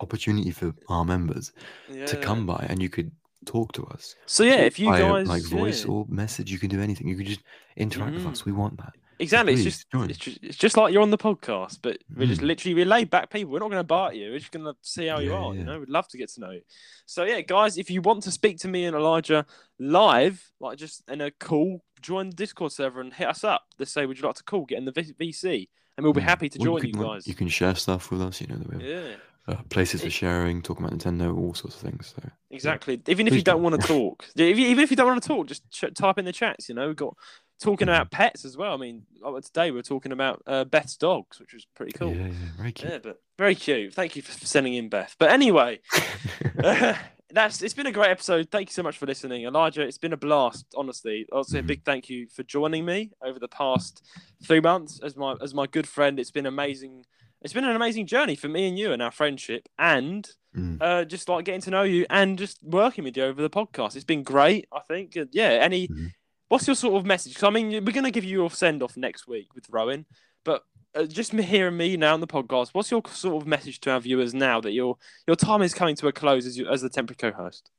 opportunity 0.00 0.50
for 0.50 0.74
our 0.88 1.04
members 1.04 1.52
yeah. 1.90 2.06
to 2.06 2.16
come 2.16 2.46
by 2.46 2.66
and 2.68 2.82
you 2.82 2.88
could 2.88 3.10
talk 3.46 3.72
to 3.72 3.84
us. 3.86 4.14
So 4.26 4.42
yeah, 4.44 4.56
if 4.62 4.78
you 4.78 4.90
guys 4.92 5.26
like 5.28 5.42
voice 5.44 5.84
yeah. 5.84 5.90
or 5.92 6.06
message, 6.08 6.50
you 6.50 6.58
can 6.58 6.68
do 6.68 6.80
anything. 6.80 7.08
You 7.08 7.16
can 7.16 7.24
just 7.26 7.40
interact 7.76 8.14
with 8.14 8.24
Mhm. 8.24 8.30
us. 8.32 8.44
We 8.44 8.52
want 8.52 8.76
that. 8.78 8.94
Exactly. 9.18 9.54
It's 9.54 9.62
please, 9.62 9.84
just, 9.86 10.10
it's 10.10 10.18
just 10.18 10.38
it's 10.42 10.56
just 10.58 10.76
like 10.76 10.92
you're 10.92 11.00
on 11.02 11.10
the 11.10 11.16
podcast, 11.16 11.78
but 11.80 11.96
we're 12.14 12.26
just 12.26 12.42
Mm. 12.42 12.48
literally 12.48 12.74
we're 12.74 12.84
laid 12.84 13.08
back 13.08 13.30
people. 13.30 13.50
We're 13.50 13.60
not 13.60 13.70
going 13.70 13.80
to 13.80 13.84
bite 13.84 14.14
you. 14.16 14.30
We're 14.30 14.38
just 14.40 14.52
going 14.52 14.66
to 14.66 14.74
see 14.82 15.06
how 15.06 15.20
you 15.20 15.30
Yeah, 15.30 15.38
are. 15.38 15.54
You 15.54 15.64
know, 15.64 15.78
we'd 15.80 15.88
love 15.88 16.06
to 16.08 16.18
get 16.18 16.28
to 16.34 16.40
know 16.40 16.50
you. 16.50 16.60
So 17.06 17.24
yeah, 17.24 17.40
guys, 17.40 17.78
if 17.78 17.90
you 17.90 18.02
want 18.02 18.24
to 18.24 18.30
speak 18.30 18.58
to 18.58 18.68
me 18.68 18.84
and 18.84 18.94
Elijah 18.94 19.46
live, 19.78 20.50
like 20.60 20.76
just 20.78 21.02
in 21.08 21.20
a 21.22 21.30
call, 21.30 21.82
join 22.02 22.28
the 22.30 22.36
Discord 22.36 22.72
server 22.72 23.00
and 23.00 23.12
hit 23.14 23.28
us 23.28 23.42
up. 23.44 23.62
Just 23.78 23.94
say, 23.94 24.04
would 24.04 24.18
you 24.18 24.26
like 24.26 24.36
to 24.36 24.44
call? 24.44 24.66
Get 24.66 24.78
in 24.78 24.84
the 24.84 24.92
VC, 24.92 25.68
and 25.96 26.04
we'll 26.04 26.12
be 26.12 26.20
Mm. 26.20 26.24
happy 26.24 26.48
to 26.50 26.58
Well, 26.58 26.64
join 26.78 26.86
you, 26.86 26.92
can, 26.92 27.00
like, 27.02 27.10
guys. 27.16 27.26
You 27.26 27.34
can 27.34 27.48
share 27.48 27.74
stuff 27.74 28.10
with 28.10 28.20
us. 28.20 28.40
You 28.42 28.48
know, 28.48 28.56
that 28.56 28.68
we 28.68 28.74
have 28.74 28.82
Yeah, 28.82 29.16
uh, 29.48 29.56
places 29.70 30.02
for 30.02 30.10
sharing, 30.10 30.60
talking 30.62 30.84
about 30.84 30.98
Nintendo, 30.98 31.36
all 31.36 31.54
sorts 31.54 31.76
of 31.76 31.82
things. 31.82 32.14
So 32.16 32.28
exactly. 32.50 33.00
Even 33.06 33.26
if 33.26 33.34
you 33.34 33.42
don't 33.42 33.58
do. 33.58 33.62
want 33.62 33.80
to 33.80 33.86
talk, 33.94 34.24
if 34.36 34.58
you, 34.58 34.66
even 34.66 34.82
if 34.82 34.90
you 34.90 34.96
don't 34.96 35.06
want 35.06 35.22
to 35.22 35.28
talk, 35.28 35.46
just 35.46 35.68
ch- 35.70 35.94
type 35.94 36.18
in 36.18 36.24
the 36.24 36.32
chats. 36.32 36.68
You 36.68 36.74
know, 36.74 36.88
we've 36.88 36.96
got 36.96 37.16
talking 37.60 37.88
about 37.88 38.10
pets 38.10 38.44
as 38.44 38.56
well. 38.56 38.74
I 38.74 38.76
mean, 38.76 39.02
oh, 39.22 39.38
today 39.40 39.70
we're 39.70 39.82
talking 39.82 40.12
about 40.12 40.42
uh, 40.46 40.64
Beth's 40.64 40.96
dogs, 40.96 41.38
which 41.40 41.54
was 41.54 41.66
pretty 41.74 41.92
cool. 41.92 42.14
yeah, 42.14 42.26
yeah, 42.26 42.32
very 42.58 42.72
cute. 42.72 42.92
Yeah, 42.92 42.98
but 43.02 43.22
very 43.38 43.54
cute. 43.54 43.94
Thank 43.94 44.16
you 44.16 44.22
for 44.22 44.32
sending 44.44 44.74
in 44.74 44.88
Beth. 44.88 45.14
But 45.18 45.30
anyway, 45.30 45.80
that's 47.30 47.62
it's 47.62 47.74
been 47.74 47.86
a 47.86 47.92
great 47.92 48.10
episode. 48.10 48.50
Thank 48.50 48.68
you 48.70 48.72
so 48.72 48.82
much 48.82 48.98
for 48.98 49.06
listening, 49.06 49.44
Elijah. 49.44 49.82
It's 49.82 49.98
been 49.98 50.12
a 50.12 50.16
blast, 50.16 50.66
honestly. 50.76 51.26
Also, 51.32 51.58
a 51.58 51.60
Mhm. 51.60 51.64
A 51.64 51.66
big 51.68 51.84
thank 51.84 52.08
you 52.08 52.26
for 52.28 52.42
joining 52.42 52.84
me 52.84 53.10
over 53.22 53.38
the 53.38 53.48
past 53.48 54.02
three 54.44 54.60
months 54.60 55.00
as 55.02 55.16
my 55.16 55.36
as 55.40 55.54
my 55.54 55.66
good 55.66 55.86
friend. 55.88 56.18
It's 56.18 56.30
been 56.30 56.46
amazing. 56.46 57.04
It's 57.42 57.52
been 57.52 57.64
an 57.64 57.76
amazing 57.76 58.06
journey 58.06 58.34
for 58.34 58.48
me 58.48 58.68
and 58.68 58.78
you 58.78 58.92
and 58.92 59.02
our 59.02 59.10
friendship, 59.12 59.68
and 59.78 60.28
Mm. 60.56 60.78
uh, 60.80 61.04
just 61.04 61.28
like 61.28 61.44
getting 61.44 61.60
to 61.60 61.70
know 61.70 61.82
you 61.82 62.06
and 62.08 62.38
just 62.38 62.58
working 62.62 63.04
with 63.04 63.14
you 63.16 63.24
over 63.24 63.42
the 63.42 63.50
podcast. 63.50 63.94
It's 63.94 64.06
been 64.06 64.22
great. 64.22 64.66
I 64.72 64.80
think. 64.80 65.14
Yeah. 65.32 65.48
Any. 65.50 65.86
Mhm. 65.88 66.12
What's 66.48 66.66
your 66.66 66.76
sort 66.76 66.94
of 66.94 67.04
message? 67.04 67.34
'Cause, 67.34 67.44
I 67.44 67.50
mean, 67.50 67.68
we're 67.84 67.92
going 67.92 68.04
to 68.04 68.10
give 68.10 68.24
you 68.24 68.38
your 68.38 68.50
send 68.50 68.82
off 68.82 68.96
next 68.96 69.26
week 69.26 69.54
with 69.54 69.68
Rowan, 69.68 70.06
but 70.44 70.64
uh, 70.94 71.04
just 71.04 71.34
me 71.34 71.42
hearing 71.42 71.76
me 71.76 71.96
now 71.98 72.14
on 72.14 72.20
the 72.20 72.26
podcast, 72.26 72.68
what's 72.72 72.90
your 72.90 73.02
sort 73.10 73.42
of 73.42 73.46
message 73.46 73.80
to 73.80 73.90
our 73.90 74.00
viewers 74.00 74.32
now 74.32 74.60
that 74.62 74.70
your 74.72 74.96
your 75.26 75.36
time 75.36 75.60
is 75.60 75.74
coming 75.74 75.94
to 75.96 76.06
a 76.08 76.12
close 76.12 76.46
as 76.46 76.56
you 76.56 76.66
as 76.68 76.80
the 76.80 76.88
temporary 76.88 77.18
co-host? 77.32 77.70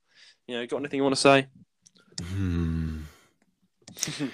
You 0.47 0.55
know, 0.57 0.67
got 0.67 0.77
anything 0.77 0.97
you 0.97 1.03
want 1.03 1.15
to 1.15 1.21
say? 1.21 1.47
Hmm. 2.21 2.99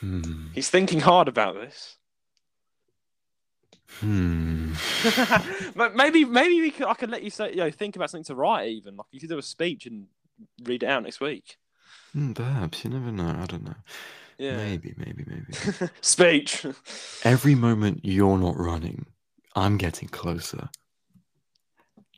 Hmm. 0.00 0.48
He's 0.54 0.70
thinking 0.70 1.00
hard 1.00 1.26
about 1.28 1.54
this. 1.56 1.96
Hmm. 4.00 4.74
but 5.74 5.96
maybe 5.96 6.24
maybe 6.24 6.60
we 6.60 6.70
could, 6.70 6.86
I 6.86 6.94
could 6.94 7.10
let 7.10 7.22
you 7.22 7.30
say 7.30 7.50
you 7.50 7.56
know 7.56 7.70
think 7.70 7.96
about 7.96 8.10
something 8.10 8.24
to 8.24 8.34
write 8.34 8.68
even 8.68 8.96
like 8.96 9.06
you 9.10 9.18
could 9.18 9.30
do 9.30 9.38
a 9.38 9.42
speech 9.42 9.86
and 9.86 10.06
read 10.62 10.82
it 10.82 10.86
out 10.86 11.02
next 11.02 11.20
week. 11.20 11.56
Hmm, 12.12 12.32
Perhaps 12.32 12.84
you 12.84 12.90
never 12.90 13.10
know. 13.10 13.36
I 13.40 13.46
don't 13.46 13.64
know. 13.64 13.74
Yeah. 14.38 14.56
Maybe, 14.56 14.94
maybe, 14.96 15.24
maybe. 15.26 15.90
speech. 16.00 16.64
Every 17.24 17.54
moment 17.54 18.00
you're 18.04 18.38
not 18.38 18.56
running, 18.56 19.06
I'm 19.56 19.76
getting 19.78 20.08
closer. 20.08 20.68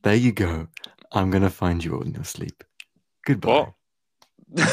There 0.03 0.15
you 0.15 0.33
go. 0.33 0.69
I'm 1.13 1.31
gonna 1.31 1.51
find 1.51 1.83
you 1.83 1.95
all 1.95 2.03
in 2.03 2.13
your 2.13 2.25
sleep. 2.25 2.63
Goodbye. 3.25 3.73
What? 4.49 4.71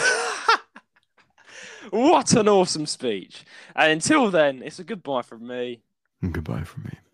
what 1.90 2.34
an 2.34 2.48
awesome 2.48 2.86
speech. 2.86 3.46
And 3.76 3.92
until 3.94 4.30
then, 4.30 4.62
it's 4.64 4.80
a 4.80 4.84
goodbye 4.84 5.22
from 5.22 5.48
me. 5.48 5.82
And 6.22 6.34
goodbye 6.34 6.64
from 6.64 6.84
me. 6.84 7.07